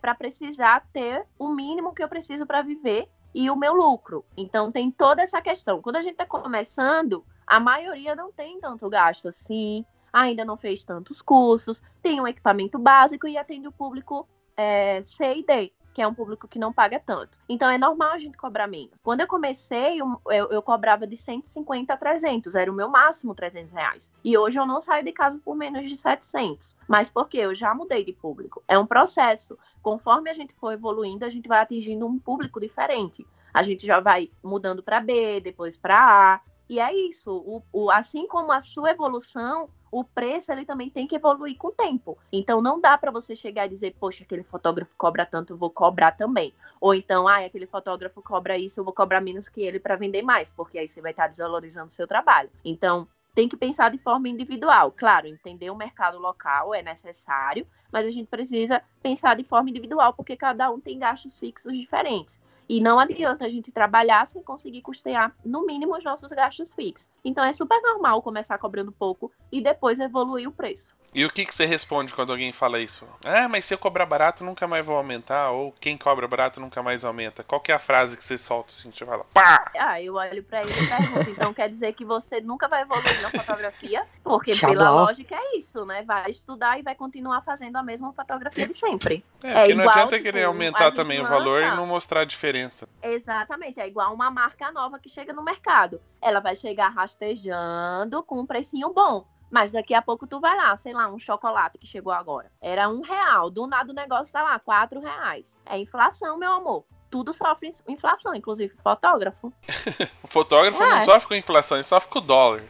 para 0.00 0.14
precisar 0.14 0.84
ter 0.92 1.24
o 1.38 1.54
mínimo 1.54 1.94
que 1.94 2.02
eu 2.02 2.08
preciso 2.08 2.46
para 2.46 2.62
viver 2.62 3.08
e 3.32 3.50
o 3.50 3.56
meu 3.56 3.74
lucro. 3.74 4.24
Então, 4.36 4.72
tem 4.72 4.90
toda 4.90 5.22
essa 5.22 5.40
questão. 5.40 5.82
Quando 5.82 5.96
a 5.96 6.02
gente 6.02 6.12
está 6.12 6.26
começando, 6.26 7.24
a 7.46 7.60
maioria 7.60 8.16
não 8.16 8.32
tem 8.32 8.58
tanto 8.58 8.88
gasto 8.88 9.28
assim, 9.28 9.84
ainda 10.16 10.44
não 10.44 10.56
fez 10.56 10.82
tantos 10.82 11.20
cursos, 11.20 11.82
tem 12.00 12.20
um 12.20 12.26
equipamento 12.26 12.78
básico 12.78 13.28
e 13.28 13.36
atende 13.36 13.68
o 13.68 13.72
público 13.72 14.26
é, 14.56 15.02
C 15.02 15.36
e 15.36 15.44
D, 15.44 15.72
que 15.92 16.00
é 16.00 16.08
um 16.08 16.14
público 16.14 16.48
que 16.48 16.58
não 16.58 16.72
paga 16.72 16.98
tanto. 16.98 17.38
Então 17.46 17.70
é 17.70 17.76
normal 17.76 18.12
a 18.12 18.18
gente 18.18 18.38
cobrar 18.38 18.66
menos. 18.66 18.98
Quando 19.02 19.20
eu 19.20 19.26
comecei, 19.26 20.00
eu, 20.00 20.18
eu, 20.30 20.62
cobrava 20.62 21.06
de 21.06 21.16
150 21.18 21.92
a 21.92 21.96
300, 21.96 22.54
era 22.54 22.72
o 22.72 22.74
meu 22.74 22.88
máximo 22.88 23.34
300 23.34 23.72
reais. 23.72 24.10
E 24.24 24.38
hoje 24.38 24.58
eu 24.58 24.66
não 24.66 24.80
saio 24.80 25.04
de 25.04 25.12
casa 25.12 25.38
por 25.44 25.54
menos 25.54 25.86
de 25.86 25.96
700. 25.96 26.74
Mas 26.88 27.10
porque 27.10 27.36
eu 27.36 27.54
já 27.54 27.74
mudei 27.74 28.02
de 28.02 28.14
público. 28.14 28.62
É 28.66 28.78
um 28.78 28.86
processo. 28.86 29.58
Conforme 29.82 30.30
a 30.30 30.34
gente 30.34 30.54
for 30.54 30.72
evoluindo, 30.72 31.26
a 31.26 31.30
gente 31.30 31.46
vai 31.46 31.60
atingindo 31.60 32.06
um 32.06 32.18
público 32.18 32.58
diferente. 32.58 33.26
A 33.52 33.62
gente 33.62 33.86
já 33.86 34.00
vai 34.00 34.30
mudando 34.42 34.82
para 34.82 35.00
B, 35.00 35.40
depois 35.40 35.76
para 35.76 35.98
A. 36.34 36.40
E 36.68 36.80
é 36.80 36.92
isso. 36.92 37.30
O, 37.32 37.62
o, 37.72 37.90
assim 37.90 38.26
como 38.26 38.52
a 38.52 38.60
sua 38.60 38.90
evolução, 38.90 39.68
o 39.90 40.04
preço 40.04 40.52
ele 40.52 40.64
também 40.64 40.90
tem 40.90 41.06
que 41.06 41.16
evoluir 41.16 41.56
com 41.56 41.68
o 41.68 41.72
tempo. 41.72 42.18
Então 42.32 42.60
não 42.60 42.80
dá 42.80 42.96
para 42.98 43.10
você 43.10 43.34
chegar 43.34 43.66
e 43.66 43.70
dizer, 43.70 43.94
poxa, 43.98 44.24
aquele 44.24 44.42
fotógrafo 44.42 44.94
cobra 44.96 45.24
tanto, 45.24 45.52
eu 45.52 45.56
vou 45.56 45.70
cobrar 45.70 46.12
também. 46.12 46.52
Ou 46.80 46.94
então, 46.94 47.26
ah, 47.26 47.44
aquele 47.44 47.66
fotógrafo 47.66 48.22
cobra 48.22 48.58
isso, 48.58 48.80
eu 48.80 48.84
vou 48.84 48.92
cobrar 48.92 49.20
menos 49.20 49.48
que 49.48 49.62
ele 49.62 49.80
para 49.80 49.96
vender 49.96 50.22
mais, 50.22 50.50
porque 50.50 50.78
aí 50.78 50.88
você 50.88 51.00
vai 51.00 51.12
estar 51.12 51.26
desvalorizando 51.28 51.88
o 51.88 51.92
seu 51.92 52.06
trabalho. 52.06 52.50
Então 52.64 53.08
tem 53.34 53.48
que 53.48 53.56
pensar 53.56 53.90
de 53.90 53.98
forma 53.98 54.30
individual. 54.30 54.90
Claro, 54.96 55.26
entender 55.26 55.70
o 55.70 55.76
mercado 55.76 56.18
local 56.18 56.74
é 56.74 56.82
necessário, 56.82 57.66
mas 57.92 58.06
a 58.06 58.10
gente 58.10 58.28
precisa 58.28 58.82
pensar 59.02 59.36
de 59.36 59.44
forma 59.44 59.68
individual, 59.68 60.14
porque 60.14 60.36
cada 60.36 60.70
um 60.70 60.80
tem 60.80 60.98
gastos 60.98 61.38
fixos 61.38 61.76
diferentes. 61.76 62.40
E 62.68 62.80
não 62.80 62.98
adianta 62.98 63.44
a 63.44 63.48
gente 63.48 63.70
trabalhar 63.70 64.26
sem 64.26 64.42
conseguir 64.42 64.82
custear, 64.82 65.34
no 65.44 65.64
mínimo, 65.64 65.96
os 65.96 66.04
nossos 66.04 66.30
gastos 66.32 66.74
fixos. 66.74 67.20
Então 67.24 67.44
é 67.44 67.52
super 67.52 67.80
normal 67.80 68.22
começar 68.22 68.58
cobrando 68.58 68.90
pouco 68.90 69.30
e 69.52 69.60
depois 69.60 70.00
evoluir 70.00 70.48
o 70.48 70.52
preço. 70.52 70.96
E 71.14 71.24
o 71.24 71.30
que, 71.30 71.46
que 71.46 71.54
você 71.54 71.64
responde 71.64 72.14
quando 72.14 72.30
alguém 72.30 72.52
fala 72.52 72.78
isso? 72.78 73.06
Ah, 73.24 73.48
mas 73.48 73.64
se 73.64 73.72
eu 73.72 73.78
cobrar 73.78 74.04
barato, 74.04 74.44
nunca 74.44 74.66
mais 74.66 74.84
vou 74.84 74.96
aumentar. 74.96 75.50
Ou 75.50 75.72
quem 75.80 75.96
cobra 75.96 76.28
barato 76.28 76.60
nunca 76.60 76.82
mais 76.82 77.04
aumenta. 77.06 77.42
Qual 77.42 77.58
que 77.60 77.72
é 77.72 77.74
a 77.74 77.78
frase 77.78 78.16
que 78.18 78.22
você 78.24 78.36
solta 78.36 78.70
assim? 78.70 78.90
Você 78.92 79.06
fala, 79.06 79.24
pá! 79.32 79.70
Ah, 79.78 80.00
eu 80.02 80.14
olho 80.14 80.42
pra 80.42 80.60
ele 80.62 80.72
e 80.72 80.86
pergunto, 80.86 81.30
então 81.30 81.54
quer 81.54 81.70
dizer 81.70 81.94
que 81.94 82.04
você 82.04 82.40
nunca 82.42 82.68
vai 82.68 82.82
evoluir 82.82 83.22
na 83.22 83.30
fotografia? 83.30 84.04
Porque 84.22 84.54
Xablau. 84.54 84.76
pela 84.76 84.90
lógica 84.90 85.34
é 85.34 85.56
isso, 85.56 85.86
né? 85.86 86.02
Vai 86.02 86.30
estudar 86.30 86.78
e 86.78 86.82
vai 86.82 86.94
continuar 86.94 87.40
fazendo 87.40 87.76
a 87.76 87.82
mesma 87.82 88.12
fotografia 88.12 88.66
de 88.66 88.74
sempre. 88.74 89.24
É, 89.42 89.54
porque 89.54 89.74
não 89.74 89.84
igual, 89.84 89.88
adianta 89.96 90.16
tipo, 90.16 90.22
querer 90.24 90.44
a 90.44 90.48
aumentar 90.48 90.92
também 90.92 91.20
o 91.20 91.24
valor 91.26 91.62
e 91.62 91.64
lança- 91.64 91.76
não 91.76 91.86
mostrar 91.86 92.20
a 92.20 92.24
diferença. 92.26 92.86
Exatamente, 93.02 93.80
é 93.80 93.86
igual 93.86 94.12
uma 94.12 94.30
marca 94.30 94.70
nova 94.70 94.98
que 94.98 95.08
chega 95.08 95.32
no 95.32 95.42
mercado. 95.42 95.98
Ela 96.20 96.40
vai 96.40 96.54
chegar 96.54 96.88
rastejando 96.88 98.22
com 98.22 98.40
um 98.40 98.46
precinho 98.46 98.92
bom. 98.92 99.26
Mas 99.50 99.72
daqui 99.72 99.94
a 99.94 100.02
pouco 100.02 100.26
tu 100.26 100.40
vai 100.40 100.56
lá, 100.56 100.76
sei 100.76 100.92
lá, 100.92 101.08
um 101.08 101.18
chocolate 101.18 101.78
que 101.78 101.86
chegou 101.86 102.12
agora. 102.12 102.50
Era 102.60 102.88
um 102.88 103.00
real. 103.00 103.48
Do 103.50 103.66
nada 103.66 103.92
o 103.92 103.94
negócio 103.94 104.32
tá 104.32 104.42
lá, 104.42 104.58
quatro 104.58 105.00
reais. 105.00 105.60
É 105.64 105.78
inflação, 105.78 106.36
meu 106.38 106.52
amor. 106.52 106.84
Tudo 107.08 107.32
sofre 107.32 107.70
inflação, 107.86 108.34
inclusive 108.34 108.74
fotógrafo. 108.82 109.52
O 110.22 110.26
fotógrafo 110.28 110.78
não 110.80 110.96
É. 110.96 111.04
sofre 111.04 111.28
com 111.28 111.34
inflação, 111.34 111.76
ele 111.76 111.84
sofre 111.84 112.10
com 112.10 112.18
o 112.18 112.22
dólar. 112.22 112.64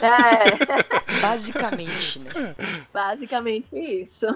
É, 0.00 0.80
Basicamente, 1.20 2.18
né? 2.20 2.54
basicamente 2.92 3.76
isso. 3.76 4.26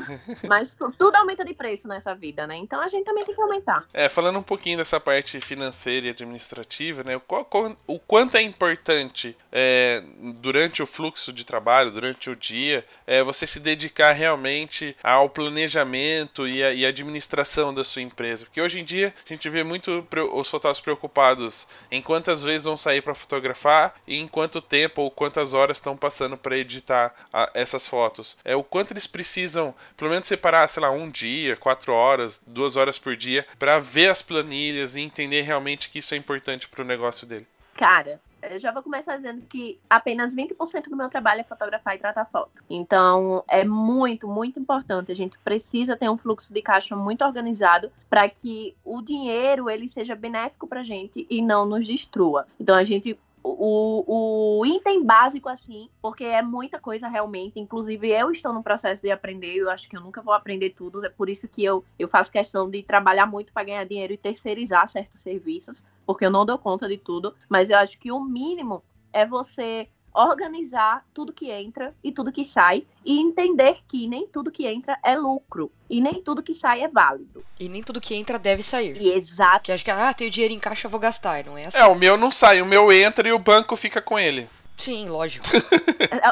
Mas 0.47 0.74
tu- 0.74 0.92
tudo 0.99 1.16
aumenta 1.16 1.45
de 1.45 1.55
preço 1.55 1.88
nessa 1.88 2.14
vida, 2.14 2.47
né? 2.47 2.57
Então 2.57 2.80
a 2.80 2.88
gente 2.88 3.05
também 3.05 3.24
tem 3.24 3.34
que 3.34 3.40
aumentar. 3.40 3.84
É, 3.92 4.09
falando 4.09 4.38
um 4.38 4.42
pouquinho 4.42 4.76
dessa 4.78 5.01
parte 5.01 5.40
financeira 5.40 6.07
e 6.07 6.11
administrativa, 6.11 7.03
né? 7.03 7.16
O, 7.16 7.20
qual- 7.20 7.76
o 7.86 7.99
quanto 7.99 8.36
é 8.36 8.42
importante 8.42 9.36
é, 9.53 10.03
durante 10.40 10.82
o 10.82 10.86
fluxo 10.86 11.32
de 11.32 11.45
trabalho, 11.45 11.90
durante 11.90 12.28
o 12.30 12.36
dia, 12.36 12.84
é, 13.07 13.22
você 13.22 13.47
se 13.47 13.61
dedicar 13.61 14.12
realmente 14.12 14.97
ao 15.03 15.28
planejamento 15.28 16.47
e, 16.47 16.62
a, 16.62 16.72
e 16.72 16.84
administração 16.84 17.72
da 17.72 17.84
sua 17.84 18.03
empresa. 18.03 18.45
Porque 18.45 18.61
hoje 18.61 18.80
em 18.80 18.84
dia 18.84 19.14
a 19.24 19.28
gente 19.32 19.49
vê 19.49 19.62
muito 19.62 20.07
os 20.32 20.49
fotógrafos 20.51 20.80
preocupados 20.80 21.66
em 21.90 22.03
quantas 22.03 22.42
vezes 22.42 22.64
vão 22.64 22.76
sair 22.76 23.01
para 23.03 23.14
fotografar 23.14 23.95
e 24.07 24.16
em 24.16 24.28
quanto 24.28 24.61
tempo 24.61 25.03
ou 25.03 25.11
quantas 25.35 25.53
horas 25.53 25.78
estão 25.78 25.97
passando 25.97 26.37
para 26.37 26.57
editar 26.57 27.12
a- 27.32 27.51
essas 27.55 27.89
fotos. 27.89 28.37
É 28.45 28.55
o 28.55 28.62
quanto 28.62 28.93
eles 28.93 29.07
precisam, 29.07 29.74
pelo 29.97 30.11
menos 30.11 30.28
separar, 30.28 30.68
sei 30.68 30.80
lá, 30.80 30.91
um 30.93 31.11
dia, 31.11 31.57
quatro 31.57 31.93
horas, 31.93 32.41
duas 32.47 32.76
horas 32.76 33.01
por 33.01 33.16
dia, 33.16 33.45
para 33.59 33.80
ver 33.80 34.09
as 34.11 34.22
planilhas 34.22 34.95
e 34.95 35.01
entender 35.01 35.43
realmente 35.43 35.91
que 35.91 35.99
isso 35.99 36.14
é 36.14 36.16
importante 36.16 36.68
para 36.68 36.82
o 36.82 36.87
negócio 36.87 37.26
dele. 37.26 37.47
Cara, 37.74 38.20
eu 38.43 38.61
já 38.61 38.70
vou 38.70 38.80
começar 38.82 39.16
dizendo 39.16 39.43
que 39.49 39.76
apenas 39.91 40.32
20% 40.37 40.89
do 40.89 40.97
meu 40.97 41.09
trabalho 41.09 41.41
é 41.41 41.45
fotografar 41.45 41.97
e 41.97 41.99
tratar 41.99 42.26
foto. 42.26 42.62
Então, 42.70 43.43
é 43.49 43.64
muito, 43.64 44.28
muito 44.28 44.61
importante. 44.61 45.11
A 45.11 45.16
gente 45.16 45.37
precisa 45.41 45.97
ter 45.97 46.09
um 46.09 46.16
fluxo 46.16 46.55
de 46.55 46.62
caixa 46.62 46.95
muito 46.95 47.24
organizado 47.24 47.91
para 48.09 48.28
que 48.28 48.76
o 48.85 49.03
dinheiro 49.03 49.68
ele 49.68 49.89
seja 49.89 50.14
benéfico 50.14 50.68
para 50.68 50.80
a 50.80 50.85
gente 50.85 51.26
e 51.28 51.43
não 51.43 51.66
nos 51.66 51.85
destrua. 51.89 52.47
Então, 52.61 52.76
a 52.76 52.85
gente 52.85 53.18
o, 53.45 54.61
o 54.61 54.66
item 54.66 55.05
básico, 55.05 55.51
assim, 55.51 55.90
porque 56.01 56.24
é 56.24 56.40
muita 56.40 56.80
coisa 56.80 57.07
realmente. 57.07 57.61
Inclusive, 57.61 58.11
eu 58.11 58.30
estou 58.30 58.55
no 58.55 58.62
processo 58.62 59.03
de 59.03 59.11
aprender, 59.11 59.55
eu 59.55 59.68
acho 59.68 59.86
que 59.88 59.97
eu 59.97 60.01
nunca 60.01 60.22
vou 60.22 60.32
aprender 60.32 60.70
tudo. 60.70 61.05
É 61.05 61.11
por 61.11 61.28
isso 61.28 61.47
que 61.47 61.62
eu, 61.62 61.84
eu 61.99 62.09
faço 62.09 62.32
questão 62.32 62.68
de 62.70 62.82
trabalhar 62.82 63.26
muito 63.26 63.53
para 63.53 63.64
ganhar 63.64 63.84
dinheiro 63.84 64.14
e 64.14 64.16
terceirizar 64.16 64.88
certos 64.88 65.20
serviços, 65.20 65.84
porque 66.07 66.24
eu 66.24 66.30
não 66.30 66.47
dou 66.47 66.59
conta 66.59 66.88
de 66.88 66.97
tudo. 66.97 67.34
Mas 67.47 67.68
eu 67.68 67.76
acho 67.76 67.99
que 67.99 68.11
o 68.11 68.18
mínimo 68.18 68.82
é 69.12 69.26
você 69.26 69.88
organizar 70.15 71.05
tudo 71.12 71.33
que 71.33 71.51
entra 71.51 71.93
e 72.03 72.12
tudo 72.12 72.31
que 72.31 72.45
sai 72.45 72.87
e 73.05 73.19
entender 73.19 73.79
que 73.89 74.07
nem 74.07 74.27
tudo 74.27 74.51
que 74.51 74.67
entra 74.67 74.97
é 75.03 75.17
lucro 75.17 75.71
e 75.91 76.01
nem 76.01 76.23
tudo 76.23 76.43
que 76.43 76.53
sai 76.53 76.83
é 76.83 76.89
válido. 76.89 77.45
E 77.59 77.69
nem 77.69 77.83
tudo 77.83 78.01
que 78.01 78.15
entra 78.15 78.39
deve 78.39 78.62
sair. 78.62 78.97
E 79.01 79.11
exato. 79.12 79.59
Porque 79.59 79.73
acho 79.73 79.85
que, 79.85 79.91
ah, 79.91 80.15
tenho 80.15 80.31
dinheiro 80.31 80.55
em 80.55 80.61
caixa, 80.61 80.87
eu 80.87 80.91
vou 80.91 81.01
gastar. 81.01 81.41
E 81.41 81.45
não 81.45 81.59
é 81.59 81.67
assim. 81.67 81.79
É, 81.79 81.85
o 81.85 81.95
meu 81.95 82.17
não 82.17 82.31
sai, 82.31 82.62
o 82.62 82.67
meu 82.67 82.93
entra 82.93 83.29
e 83.29 83.33
o 83.33 83.39
banco 83.39 83.77
fica 83.77 84.01
com 84.01 84.19
ele. 84.19 84.49
Sim, 84.77 85.09
lógico. 85.09 85.47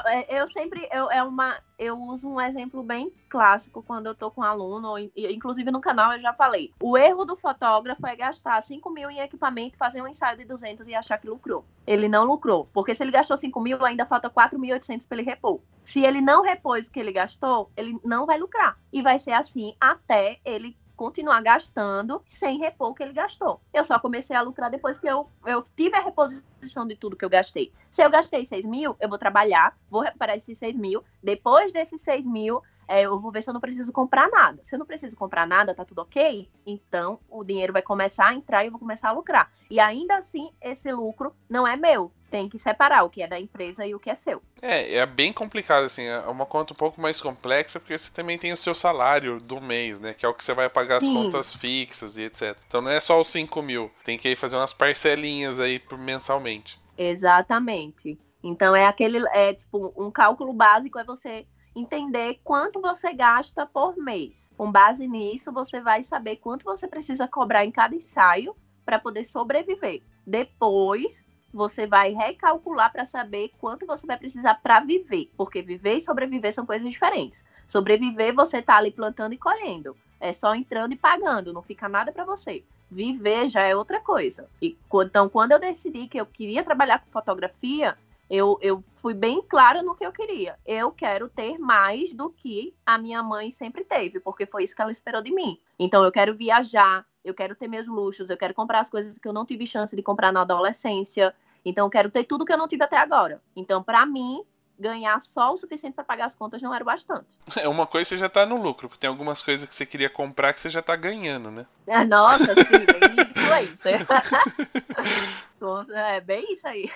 É, 0.06 0.40
Eu 0.40 0.46
sempre, 0.48 0.88
eu, 0.92 1.10
é 1.10 1.22
uma, 1.22 1.56
eu 1.78 1.96
uso 1.98 2.28
um 2.28 2.40
exemplo 2.40 2.82
bem 2.82 3.12
clássico 3.28 3.82
quando 3.82 4.06
eu 4.06 4.14
tô 4.14 4.30
com 4.30 4.42
aluno, 4.42 4.88
ou 4.88 4.98
in- 4.98 5.10
inclusive 5.16 5.70
no 5.70 5.80
canal 5.80 6.12
eu 6.12 6.20
já 6.20 6.34
falei. 6.34 6.72
O 6.82 6.98
erro 6.98 7.24
do 7.24 7.36
fotógrafo 7.36 8.04
é 8.06 8.16
gastar 8.16 8.60
5 8.60 8.90
mil 8.90 9.08
em 9.10 9.20
equipamento, 9.20 9.78
fazer 9.78 10.02
um 10.02 10.08
ensaio 10.08 10.36
de 10.36 10.44
200 10.44 10.88
e 10.88 10.94
achar 10.94 11.18
que 11.18 11.28
lucrou. 11.28 11.64
Ele 11.86 12.08
não 12.08 12.24
lucrou, 12.24 12.68
porque 12.72 12.94
se 12.94 13.02
ele 13.04 13.12
gastou 13.12 13.36
5 13.36 13.60
mil, 13.60 13.82
ainda 13.84 14.04
falta 14.04 14.28
4.800 14.28 15.06
para 15.06 15.18
ele 15.18 15.26
repor. 15.30 15.60
Se 15.84 16.04
ele 16.04 16.20
não 16.20 16.42
repôs 16.42 16.88
o 16.88 16.90
que 16.90 17.00
ele 17.00 17.12
gastou, 17.12 17.70
ele 17.76 17.98
não 18.04 18.26
vai 18.26 18.38
lucrar. 18.38 18.76
E 18.92 19.02
vai 19.02 19.18
ser 19.18 19.32
assim 19.32 19.74
até 19.80 20.40
ele 20.44 20.76
continuar 20.96 21.40
gastando 21.42 22.22
sem 22.24 22.58
repor 22.58 22.90
o 22.90 22.94
que 22.94 23.02
ele 23.02 23.12
gastou. 23.12 23.60
Eu 23.72 23.84
só 23.84 23.98
comecei 23.98 24.36
a 24.36 24.42
lucrar 24.42 24.70
depois 24.70 24.98
que 24.98 25.08
eu, 25.08 25.28
eu 25.46 25.62
tive 25.76 25.96
a 25.96 26.00
reposição 26.00 26.86
de 26.86 26.96
tudo 26.96 27.16
que 27.16 27.24
eu 27.24 27.30
gastei. 27.30 27.72
Se 27.90 28.02
eu 28.02 28.10
gastei 28.10 28.44
6 28.44 28.66
mil, 28.66 28.96
eu 29.00 29.08
vou 29.08 29.18
trabalhar, 29.18 29.76
vou 29.90 30.02
recuperar 30.02 30.36
esses 30.36 30.56
6 30.58 30.76
mil. 30.76 31.02
Depois 31.22 31.72
desses 31.72 32.00
6 32.02 32.26
mil, 32.26 32.62
é, 32.88 33.02
eu 33.02 33.18
vou 33.18 33.30
ver 33.30 33.42
se 33.42 33.50
eu 33.50 33.54
não 33.54 33.60
preciso 33.60 33.92
comprar 33.92 34.28
nada. 34.28 34.62
Se 34.62 34.74
eu 34.74 34.78
não 34.78 34.86
preciso 34.86 35.16
comprar 35.16 35.46
nada, 35.46 35.74
tá 35.74 35.84
tudo 35.84 36.02
ok? 36.02 36.48
Então 36.66 37.18
o 37.28 37.44
dinheiro 37.44 37.72
vai 37.72 37.82
começar 37.82 38.28
a 38.28 38.34
entrar 38.34 38.62
e 38.62 38.66
eu 38.66 38.70
vou 38.70 38.80
começar 38.80 39.08
a 39.08 39.12
lucrar. 39.12 39.50
E 39.70 39.80
ainda 39.80 40.18
assim, 40.18 40.52
esse 40.60 40.90
lucro 40.92 41.34
não 41.48 41.66
é 41.66 41.76
meu. 41.76 42.12
Tem 42.32 42.48
que 42.48 42.58
separar 42.58 43.02
o 43.04 43.10
que 43.10 43.22
é 43.22 43.28
da 43.28 43.38
empresa 43.38 43.86
e 43.86 43.94
o 43.94 44.00
que 44.00 44.08
é 44.08 44.14
seu. 44.14 44.42
É, 44.62 44.94
é 44.94 45.04
bem 45.04 45.34
complicado, 45.34 45.84
assim, 45.84 46.04
é 46.04 46.20
uma 46.20 46.46
conta 46.46 46.72
um 46.72 46.76
pouco 46.76 46.98
mais 46.98 47.20
complexa, 47.20 47.78
porque 47.78 47.98
você 47.98 48.10
também 48.10 48.38
tem 48.38 48.54
o 48.54 48.56
seu 48.56 48.74
salário 48.74 49.38
do 49.38 49.60
mês, 49.60 50.00
né? 50.00 50.14
Que 50.14 50.24
é 50.24 50.28
o 50.30 50.32
que 50.32 50.42
você 50.42 50.54
vai 50.54 50.70
pagar 50.70 50.96
as 50.96 51.04
Sim. 51.04 51.12
contas 51.12 51.54
fixas 51.54 52.16
e 52.16 52.22
etc. 52.22 52.56
Então 52.66 52.80
não 52.80 52.90
é 52.90 52.98
só 52.98 53.20
os 53.20 53.26
5 53.26 53.60
mil, 53.60 53.90
tem 54.02 54.16
que 54.16 54.34
fazer 54.34 54.56
umas 54.56 54.72
parcelinhas 54.72 55.60
aí 55.60 55.78
mensalmente. 55.98 56.80
Exatamente. 56.96 58.18
Então 58.42 58.74
é 58.74 58.86
aquele, 58.86 59.18
é 59.28 59.52
tipo, 59.52 59.92
um 59.94 60.10
cálculo 60.10 60.54
básico 60.54 60.98
é 60.98 61.04
você 61.04 61.46
entender 61.74 62.40
quanto 62.42 62.80
você 62.80 63.12
gasta 63.12 63.66
por 63.66 63.96
mês. 63.96 64.50
Com 64.56 64.72
base 64.72 65.06
nisso, 65.06 65.52
você 65.52 65.82
vai 65.82 66.02
saber 66.02 66.36
quanto 66.36 66.64
você 66.64 66.88
precisa 66.88 67.28
cobrar 67.28 67.64
em 67.64 67.70
cada 67.70 67.94
ensaio 67.94 68.56
para 68.84 68.98
poder 68.98 69.24
sobreviver. 69.24 70.02
Depois, 70.26 71.24
você 71.52 71.86
vai 71.86 72.12
recalcular 72.12 72.90
para 72.90 73.04
saber 73.04 73.52
quanto 73.60 73.86
você 73.86 74.06
vai 74.06 74.16
precisar 74.16 74.54
para 74.56 74.80
viver, 74.80 75.30
porque 75.36 75.62
viver 75.62 75.94
e 75.94 76.00
sobreviver 76.00 76.52
são 76.52 76.64
coisas 76.64 76.90
diferentes. 76.90 77.44
Sobreviver, 77.66 78.34
você 78.34 78.62
tá 78.62 78.76
ali 78.76 78.90
plantando 78.90 79.34
e 79.34 79.38
colhendo. 79.38 79.96
É 80.20 80.32
só 80.32 80.54
entrando 80.54 80.92
e 80.92 80.96
pagando, 80.96 81.52
não 81.52 81.62
fica 81.62 81.88
nada 81.88 82.12
para 82.12 82.24
você 82.24 82.62
viver 82.92 83.48
já 83.48 83.62
é 83.62 83.74
outra 83.74 83.98
coisa. 84.00 84.48
E 84.60 84.76
então, 84.92 85.28
quando 85.28 85.52
eu 85.52 85.58
decidi 85.58 86.06
que 86.06 86.20
eu 86.20 86.26
queria 86.26 86.62
trabalhar 86.62 86.98
com 86.98 87.10
fotografia, 87.10 87.96
eu, 88.28 88.58
eu 88.60 88.84
fui 88.96 89.14
bem 89.14 89.42
clara 89.42 89.82
no 89.82 89.94
que 89.94 90.04
eu 90.04 90.12
queria. 90.12 90.58
Eu 90.66 90.90
quero 90.90 91.28
ter 91.28 91.58
mais 91.58 92.12
do 92.12 92.30
que 92.30 92.74
a 92.84 92.98
minha 92.98 93.22
mãe 93.22 93.50
sempre 93.50 93.82
teve, 93.82 94.20
porque 94.20 94.46
foi 94.46 94.64
isso 94.64 94.76
que 94.76 94.82
ela 94.82 94.90
esperou 94.90 95.22
de 95.22 95.32
mim. 95.34 95.58
Então, 95.78 96.04
eu 96.04 96.12
quero 96.12 96.34
viajar, 96.34 97.04
eu 97.24 97.34
quero 97.34 97.54
ter 97.54 97.66
meus 97.66 97.88
luxos, 97.88 98.28
eu 98.28 98.36
quero 98.36 98.54
comprar 98.54 98.80
as 98.80 98.90
coisas 98.90 99.18
que 99.18 99.26
eu 99.26 99.32
não 99.32 99.46
tive 99.46 99.66
chance 99.66 99.96
de 99.96 100.02
comprar 100.02 100.30
na 100.30 100.42
adolescência. 100.42 101.34
Então, 101.64 101.86
eu 101.86 101.90
quero 101.90 102.10
ter 102.10 102.24
tudo 102.24 102.44
que 102.44 102.52
eu 102.52 102.58
não 102.58 102.68
tive 102.68 102.84
até 102.84 102.96
agora. 102.96 103.40
Então, 103.54 103.82
para 103.82 104.04
mim, 104.04 104.42
ganhar 104.78 105.20
só 105.20 105.52
o 105.52 105.56
suficiente 105.56 105.94
para 105.94 106.04
pagar 106.04 106.26
as 106.26 106.34
contas 106.34 106.60
não 106.62 106.74
era 106.74 106.82
o 106.82 106.86
bastante. 106.86 107.38
É 107.62 107.68
uma 107.68 107.86
coisa 107.86 108.08
você 108.08 108.16
já 108.16 108.28
tá 108.28 108.44
no 108.44 108.56
lucro, 108.56 108.88
porque 108.88 109.00
tem 109.00 109.08
algumas 109.08 109.42
coisas 109.42 109.68
que 109.68 109.74
você 109.74 109.86
queria 109.86 110.10
comprar 110.10 110.52
que 110.52 110.60
você 110.60 110.68
já 110.68 110.82
tá 110.82 110.96
ganhando, 110.96 111.50
né? 111.50 111.66
Ah, 111.88 112.04
Nossa, 112.04 112.46
sim, 112.54 113.22
influencer. 113.36 114.06
Nossa, 115.60 115.96
É 115.96 116.20
bem 116.20 116.52
isso 116.52 116.66
aí. 116.66 116.90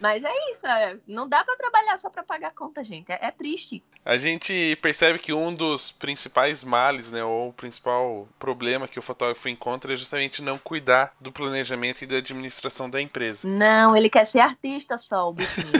Mas 0.00 0.22
é 0.22 0.50
isso, 0.52 0.66
é. 0.66 0.98
não 1.06 1.26
dá 1.26 1.42
para 1.42 1.56
trabalhar 1.56 1.96
só 1.96 2.10
para 2.10 2.22
pagar 2.22 2.52
conta, 2.52 2.82
gente. 2.82 3.10
É, 3.10 3.18
é 3.22 3.30
triste. 3.30 3.82
A 4.04 4.18
gente 4.18 4.76
percebe 4.82 5.18
que 5.18 5.32
um 5.32 5.54
dos 5.54 5.90
principais 5.90 6.62
males, 6.62 7.10
né, 7.10 7.24
ou 7.24 7.48
o 7.48 7.52
principal 7.52 8.28
problema 8.38 8.86
que 8.86 8.98
o 8.98 9.02
fotógrafo 9.02 9.48
encontra 9.48 9.92
é 9.92 9.96
justamente 9.96 10.42
não 10.42 10.58
cuidar 10.58 11.14
do 11.20 11.32
planejamento 11.32 12.02
e 12.02 12.06
da 12.06 12.16
administração 12.16 12.90
da 12.90 13.00
empresa. 13.00 13.46
Não, 13.48 13.96
ele 13.96 14.10
quer 14.10 14.24
ser 14.24 14.40
artista 14.40 14.98
só, 14.98 15.30
o 15.30 15.32
bichinho. 15.32 15.72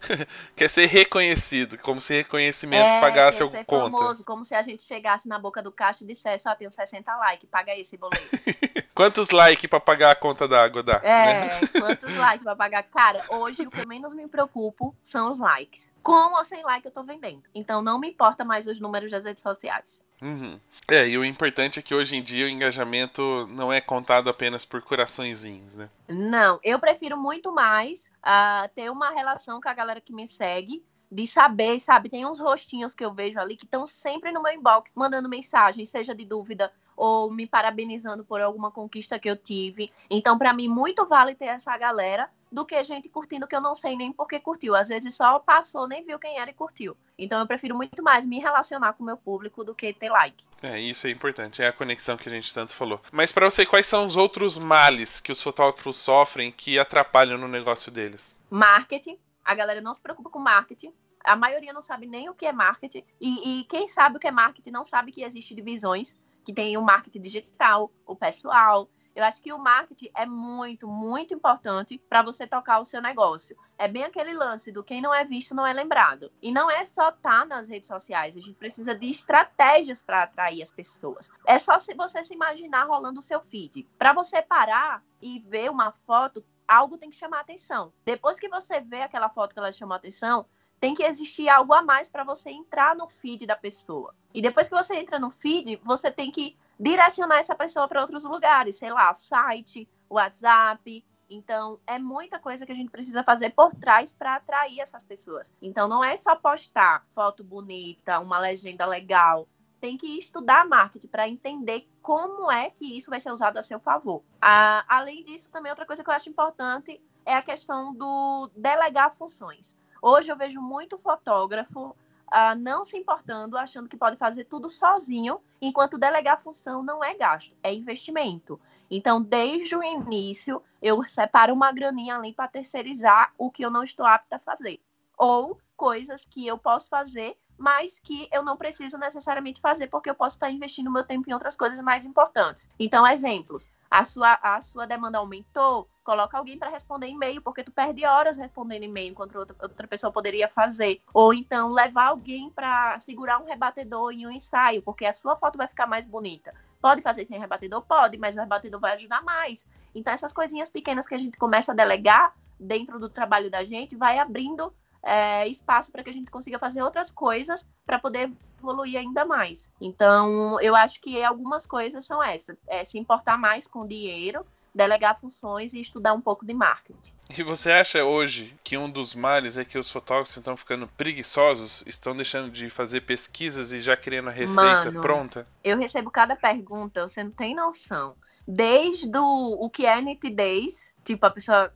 Quer 0.56 0.68
ser 0.68 0.86
reconhecido, 0.86 1.78
como 1.78 2.00
se 2.00 2.14
reconhecimento 2.14 2.84
é, 2.84 3.00
pagasse 3.00 3.42
alguma 3.42 3.64
conta. 3.64 3.98
famoso, 3.98 4.24
como 4.24 4.44
se 4.44 4.54
a 4.54 4.62
gente 4.62 4.82
chegasse 4.82 5.28
na 5.28 5.38
boca 5.38 5.62
do 5.62 5.72
caixa 5.72 6.04
e 6.04 6.06
dissesse, 6.06 6.48
ó, 6.48 6.54
tenho 6.54 6.70
60 6.70 7.14
likes, 7.16 7.48
paga 7.50 7.74
esse 7.74 7.96
boleto. 7.96 8.22
Quantos 8.94 9.30
likes 9.30 9.68
pra 9.68 9.80
pagar 9.80 10.10
a 10.10 10.14
conta 10.14 10.46
da 10.46 10.62
água 10.62 10.82
dá? 10.82 11.00
né? 11.00 11.46
É, 11.46 11.66
quantos 11.80 12.14
likes 12.14 12.44
vai 12.44 12.54
pagar? 12.54 12.82
Cara, 12.82 13.24
hoje 13.30 13.66
o 13.66 13.70
que 13.70 13.80
eu 13.80 13.88
menos 13.88 14.12
me 14.12 14.28
preocupo 14.28 14.94
são 15.00 15.30
os 15.30 15.38
likes. 15.38 15.90
Com 16.02 16.34
ou 16.34 16.44
sem 16.44 16.62
like 16.62 16.84
eu 16.84 16.92
tô 16.92 17.02
vendendo. 17.02 17.42
Então 17.54 17.80
não 17.80 17.98
me 17.98 18.10
importa 18.10 18.44
mais 18.44 18.66
os 18.66 18.78
números 18.78 19.10
das 19.10 19.24
redes 19.24 19.42
sociais. 19.42 20.04
Uhum. 20.22 20.58
É, 20.88 21.08
e 21.08 21.18
o 21.18 21.24
importante 21.24 21.80
é 21.80 21.82
que 21.82 21.94
hoje 21.94 22.16
em 22.16 22.22
dia 22.22 22.46
o 22.46 22.48
engajamento 22.48 23.46
não 23.48 23.72
é 23.72 23.80
contado 23.80 24.30
apenas 24.30 24.64
por 24.64 24.80
coraçõezinhos, 24.80 25.76
né? 25.76 25.90
Não, 26.08 26.60
eu 26.62 26.78
prefiro 26.78 27.16
muito 27.16 27.52
mais 27.52 28.08
ah, 28.22 28.70
ter 28.72 28.90
uma 28.90 29.10
relação 29.10 29.60
com 29.60 29.68
a 29.68 29.74
galera 29.74 30.00
que 30.00 30.12
me 30.12 30.28
segue, 30.28 30.84
de 31.10 31.26
saber, 31.26 31.78
sabe? 31.78 32.08
Tem 32.08 32.24
uns 32.24 32.40
rostinhos 32.40 32.94
que 32.94 33.04
eu 33.04 33.12
vejo 33.12 33.38
ali 33.38 33.54
que 33.54 33.66
estão 33.66 33.86
sempre 33.86 34.32
no 34.32 34.42
meu 34.42 34.52
inbox, 34.52 34.92
mandando 34.94 35.28
mensagem, 35.28 35.84
seja 35.84 36.14
de 36.14 36.24
dúvida 36.24 36.72
ou 36.96 37.30
me 37.30 37.46
parabenizando 37.46 38.24
por 38.24 38.40
alguma 38.40 38.70
conquista 38.70 39.18
que 39.18 39.28
eu 39.28 39.36
tive. 39.36 39.92
Então, 40.08 40.38
para 40.38 40.52
mim, 40.52 40.68
muito 40.68 41.06
vale 41.06 41.34
ter 41.34 41.46
essa 41.46 41.76
galera 41.76 42.30
do 42.52 42.64
que 42.66 42.82
gente 42.84 43.08
curtindo 43.08 43.46
que 43.46 43.56
eu 43.56 43.60
não 43.60 43.74
sei 43.74 43.96
nem 43.96 44.12
por 44.12 44.26
que 44.26 44.38
curtiu. 44.38 44.74
Às 44.74 44.88
vezes 44.88 45.14
só 45.14 45.38
passou, 45.38 45.88
nem 45.88 46.04
viu 46.04 46.18
quem 46.18 46.38
era 46.38 46.50
e 46.50 46.54
curtiu. 46.54 46.96
Então, 47.18 47.40
eu 47.40 47.46
prefiro 47.46 47.74
muito 47.74 48.02
mais 48.02 48.26
me 48.26 48.38
relacionar 48.38 48.92
com 48.92 49.02
o 49.02 49.06
meu 49.06 49.16
público 49.16 49.64
do 49.64 49.74
que 49.74 49.92
ter 49.92 50.10
like. 50.10 50.44
É, 50.62 50.78
isso 50.80 51.06
é 51.06 51.10
importante, 51.10 51.62
é 51.62 51.68
a 51.68 51.72
conexão 51.72 52.16
que 52.16 52.28
a 52.28 52.32
gente 52.32 52.52
tanto 52.52 52.74
falou. 52.74 53.00
Mas 53.10 53.32
pra 53.32 53.48
você, 53.48 53.64
quais 53.64 53.86
são 53.86 54.06
os 54.06 54.16
outros 54.16 54.58
males 54.58 55.20
que 55.20 55.32
os 55.32 55.42
fotógrafos 55.42 55.96
sofrem 55.96 56.52
que 56.52 56.78
atrapalham 56.78 57.38
no 57.38 57.48
negócio 57.48 57.90
deles? 57.90 58.34
marketing. 58.52 59.18
A 59.42 59.54
galera 59.54 59.80
não 59.80 59.94
se 59.94 60.02
preocupa 60.02 60.28
com 60.28 60.38
marketing. 60.38 60.92
A 61.24 61.34
maioria 61.34 61.72
não 61.72 61.80
sabe 61.80 62.06
nem 62.06 62.28
o 62.28 62.34
que 62.34 62.46
é 62.46 62.52
marketing. 62.52 63.02
E, 63.20 63.60
e 63.60 63.64
quem 63.64 63.88
sabe 63.88 64.16
o 64.16 64.20
que 64.20 64.26
é 64.26 64.30
marketing 64.30 64.70
não 64.70 64.84
sabe 64.84 65.10
que 65.10 65.22
existe 65.22 65.54
divisões, 65.54 66.14
que 66.44 66.52
tem 66.52 66.76
o 66.76 66.82
marketing 66.82 67.20
digital, 67.20 67.90
o 68.06 68.14
pessoal. 68.14 68.88
Eu 69.14 69.24
acho 69.24 69.42
que 69.42 69.52
o 69.52 69.58
marketing 69.58 70.10
é 70.14 70.24
muito, 70.24 70.88
muito 70.88 71.34
importante 71.34 71.98
para 72.08 72.22
você 72.22 72.46
tocar 72.46 72.80
o 72.80 72.84
seu 72.84 73.02
negócio. 73.02 73.56
É 73.76 73.86
bem 73.86 74.04
aquele 74.04 74.32
lance 74.32 74.72
do 74.72 74.82
quem 74.82 75.00
não 75.00 75.12
é 75.12 75.24
visto 75.24 75.54
não 75.54 75.66
é 75.66 75.72
lembrado. 75.72 76.32
E 76.40 76.50
não 76.50 76.70
é 76.70 76.84
só 76.84 77.10
estar 77.10 77.46
nas 77.46 77.68
redes 77.68 77.88
sociais, 77.88 78.36
a 78.36 78.40
gente 78.40 78.54
precisa 78.54 78.94
de 78.94 79.10
estratégias 79.10 80.00
para 80.00 80.22
atrair 80.22 80.62
as 80.62 80.72
pessoas. 80.72 81.30
É 81.46 81.58
só 81.58 81.78
se 81.78 81.94
você 81.94 82.24
se 82.24 82.34
imaginar 82.34 82.84
rolando 82.84 83.18
o 83.18 83.22
seu 83.22 83.40
feed. 83.40 83.86
Para 83.98 84.12
você 84.12 84.40
parar 84.40 85.02
e 85.20 85.38
ver 85.40 85.70
uma 85.70 85.92
foto, 85.92 86.44
algo 86.66 86.96
tem 86.96 87.10
que 87.10 87.16
chamar 87.16 87.40
atenção. 87.40 87.92
Depois 88.04 88.40
que 88.40 88.48
você 88.48 88.80
vê 88.80 89.02
aquela 89.02 89.28
foto 89.28 89.52
que 89.52 89.58
ela 89.58 89.72
chamou 89.72 89.94
atenção, 89.94 90.46
tem 90.80 90.94
que 90.94 91.04
existir 91.04 91.48
algo 91.48 91.72
a 91.74 91.80
mais 91.80 92.08
para 92.08 92.24
você 92.24 92.50
entrar 92.50 92.96
no 92.96 93.06
feed 93.06 93.46
da 93.46 93.54
pessoa. 93.54 94.14
E 94.34 94.42
depois 94.42 94.68
que 94.68 94.74
você 94.74 94.96
entra 94.96 95.18
no 95.18 95.30
feed, 95.30 95.80
você 95.84 96.10
tem 96.10 96.30
que 96.30 96.56
direcionar 96.78 97.38
essa 97.38 97.54
pessoa 97.54 97.88
para 97.88 98.00
outros 98.00 98.24
lugares, 98.24 98.76
sei 98.76 98.90
lá, 98.90 99.12
site, 99.14 99.88
WhatsApp. 100.08 101.04
Então, 101.28 101.80
é 101.86 101.98
muita 101.98 102.38
coisa 102.38 102.66
que 102.66 102.72
a 102.72 102.74
gente 102.74 102.90
precisa 102.90 103.22
fazer 103.24 103.50
por 103.50 103.74
trás 103.74 104.12
para 104.12 104.36
atrair 104.36 104.80
essas 104.80 105.02
pessoas. 105.02 105.52
Então, 105.62 105.88
não 105.88 106.04
é 106.04 106.16
só 106.16 106.36
postar 106.36 107.04
foto 107.14 107.42
bonita, 107.42 108.20
uma 108.20 108.38
legenda 108.38 108.84
legal. 108.84 109.48
Tem 109.80 109.96
que 109.96 110.18
estudar 110.18 110.66
marketing 110.66 111.08
para 111.08 111.28
entender 111.28 111.88
como 112.02 112.50
é 112.50 112.70
que 112.70 112.96
isso 112.96 113.10
vai 113.10 113.18
ser 113.18 113.32
usado 113.32 113.56
a 113.56 113.62
seu 113.62 113.80
favor. 113.80 114.22
Ah, 114.40 114.84
além 114.86 115.22
disso, 115.22 115.50
também 115.50 115.72
outra 115.72 115.86
coisa 115.86 116.04
que 116.04 116.10
eu 116.10 116.14
acho 116.14 116.28
importante 116.28 117.00
é 117.24 117.34
a 117.34 117.42
questão 117.42 117.94
do 117.94 118.50
delegar 118.54 119.12
funções. 119.12 119.76
Hoje 120.00 120.30
eu 120.30 120.36
vejo 120.36 120.60
muito 120.60 120.98
fotógrafo 120.98 121.96
ah, 122.26 122.54
não 122.54 122.84
se 122.84 122.96
importando, 122.96 123.56
achando 123.56 123.88
que 123.88 123.96
pode 123.96 124.16
fazer 124.16 124.44
tudo 124.44 124.70
sozinho, 124.70 125.40
enquanto 125.60 125.98
delegar 125.98 126.40
função 126.40 126.82
não 126.82 127.02
é 127.02 127.14
gasto, 127.14 127.56
é 127.62 127.72
investimento. 127.72 128.60
Então, 128.90 129.22
desde 129.22 129.74
o 129.74 129.82
início, 129.82 130.62
eu 130.80 131.02
separo 131.06 131.54
uma 131.54 131.72
graninha 131.72 132.16
ali 132.16 132.32
para 132.32 132.48
terceirizar 132.48 133.32
o 133.38 133.50
que 133.50 133.64
eu 133.64 133.70
não 133.70 133.82
estou 133.82 134.04
apta 134.04 134.36
a 134.36 134.38
fazer. 134.38 134.80
Ou 135.16 135.58
coisas 135.76 136.24
que 136.24 136.46
eu 136.46 136.58
posso 136.58 136.88
fazer, 136.88 137.36
mas 137.56 137.98
que 137.98 138.28
eu 138.32 138.42
não 138.42 138.56
preciso 138.56 138.98
necessariamente 138.98 139.60
fazer, 139.60 139.86
porque 139.88 140.10
eu 140.10 140.14
posso 140.14 140.36
estar 140.36 140.50
investindo 140.50 140.90
meu 140.90 141.04
tempo 141.04 141.28
em 141.28 141.32
outras 141.32 141.56
coisas 141.56 141.80
mais 141.80 142.04
importantes. 142.04 142.68
Então, 142.78 143.06
exemplos. 143.06 143.68
A 143.92 144.04
sua, 144.04 144.38
a 144.42 144.58
sua 144.62 144.86
demanda 144.86 145.18
aumentou, 145.18 145.86
coloca 146.02 146.38
alguém 146.38 146.58
para 146.58 146.70
responder 146.70 147.08
e-mail, 147.08 147.42
porque 147.42 147.62
tu 147.62 147.70
perde 147.70 148.06
horas 148.06 148.38
respondendo 148.38 148.84
e-mail 148.84 149.10
enquanto 149.10 149.36
outra, 149.36 149.54
outra 149.60 149.86
pessoa 149.86 150.10
poderia 150.10 150.48
fazer. 150.48 151.02
Ou 151.12 151.34
então 151.34 151.70
levar 151.70 152.06
alguém 152.06 152.48
para 152.48 152.98
segurar 153.00 153.38
um 153.38 153.44
rebatedor 153.44 154.10
em 154.12 154.26
um 154.26 154.30
ensaio, 154.30 154.80
porque 154.80 155.04
a 155.04 155.12
sua 155.12 155.36
foto 155.36 155.58
vai 155.58 155.68
ficar 155.68 155.86
mais 155.86 156.06
bonita. 156.06 156.54
Pode 156.80 157.02
fazer 157.02 157.26
sem 157.26 157.38
rebatedor? 157.38 157.82
Pode, 157.82 158.16
mas 158.16 158.34
o 158.34 158.40
rebatedor 158.40 158.80
vai 158.80 158.94
ajudar 158.94 159.22
mais. 159.22 159.66
Então, 159.94 160.10
essas 160.10 160.32
coisinhas 160.32 160.70
pequenas 160.70 161.06
que 161.06 161.14
a 161.14 161.18
gente 161.18 161.36
começa 161.36 161.72
a 161.72 161.74
delegar 161.74 162.34
dentro 162.58 162.98
do 162.98 163.10
trabalho 163.10 163.50
da 163.50 163.62
gente 163.62 163.94
vai 163.94 164.18
abrindo 164.18 164.72
é, 165.02 165.46
espaço 165.48 165.92
para 165.92 166.02
que 166.02 166.08
a 166.08 166.14
gente 166.14 166.30
consiga 166.30 166.58
fazer 166.58 166.80
outras 166.80 167.10
coisas 167.10 167.68
para 167.84 167.98
poder 167.98 168.32
evoluir 168.62 168.98
ainda 168.98 169.24
mais. 169.24 169.70
Então, 169.80 170.60
eu 170.60 170.74
acho 170.74 171.00
que 171.00 171.22
algumas 171.22 171.66
coisas 171.66 172.06
são 172.06 172.22
essas: 172.22 172.56
é, 172.66 172.84
se 172.84 172.98
importar 172.98 173.36
mais 173.36 173.66
com 173.66 173.80
o 173.80 173.88
dinheiro, 173.88 174.46
delegar 174.74 175.18
funções 175.18 175.74
e 175.74 175.80
estudar 175.80 176.14
um 176.14 176.20
pouco 176.20 176.46
de 176.46 176.54
marketing. 176.54 177.12
E 177.28 177.42
você 177.42 177.70
acha 177.70 178.04
hoje 178.04 178.56
que 178.64 178.78
um 178.78 178.90
dos 178.90 179.14
males 179.14 179.56
é 179.56 179.64
que 179.64 179.76
os 179.76 179.90
fotógrafos 179.90 180.36
estão 180.36 180.56
ficando 180.56 180.88
preguiçosos, 180.88 181.82
estão 181.86 182.16
deixando 182.16 182.50
de 182.50 182.70
fazer 182.70 183.02
pesquisas 183.02 183.72
e 183.72 183.80
já 183.80 183.96
querendo 183.96 184.28
a 184.28 184.32
receita 184.32 184.62
Mano. 184.62 185.00
pronta? 185.02 185.46
Eu 185.62 185.76
recebo 185.76 186.10
cada 186.10 186.34
pergunta, 186.34 187.06
você 187.06 187.22
não 187.22 187.30
tem 187.30 187.54
noção. 187.54 188.14
Desde 188.48 189.16
o, 189.16 189.64
o 189.64 189.70
que 189.70 189.86
é 189.86 190.00
nitidez, 190.00 190.92
tipo, 191.04 191.24
a 191.26 191.30
pessoa 191.30 191.70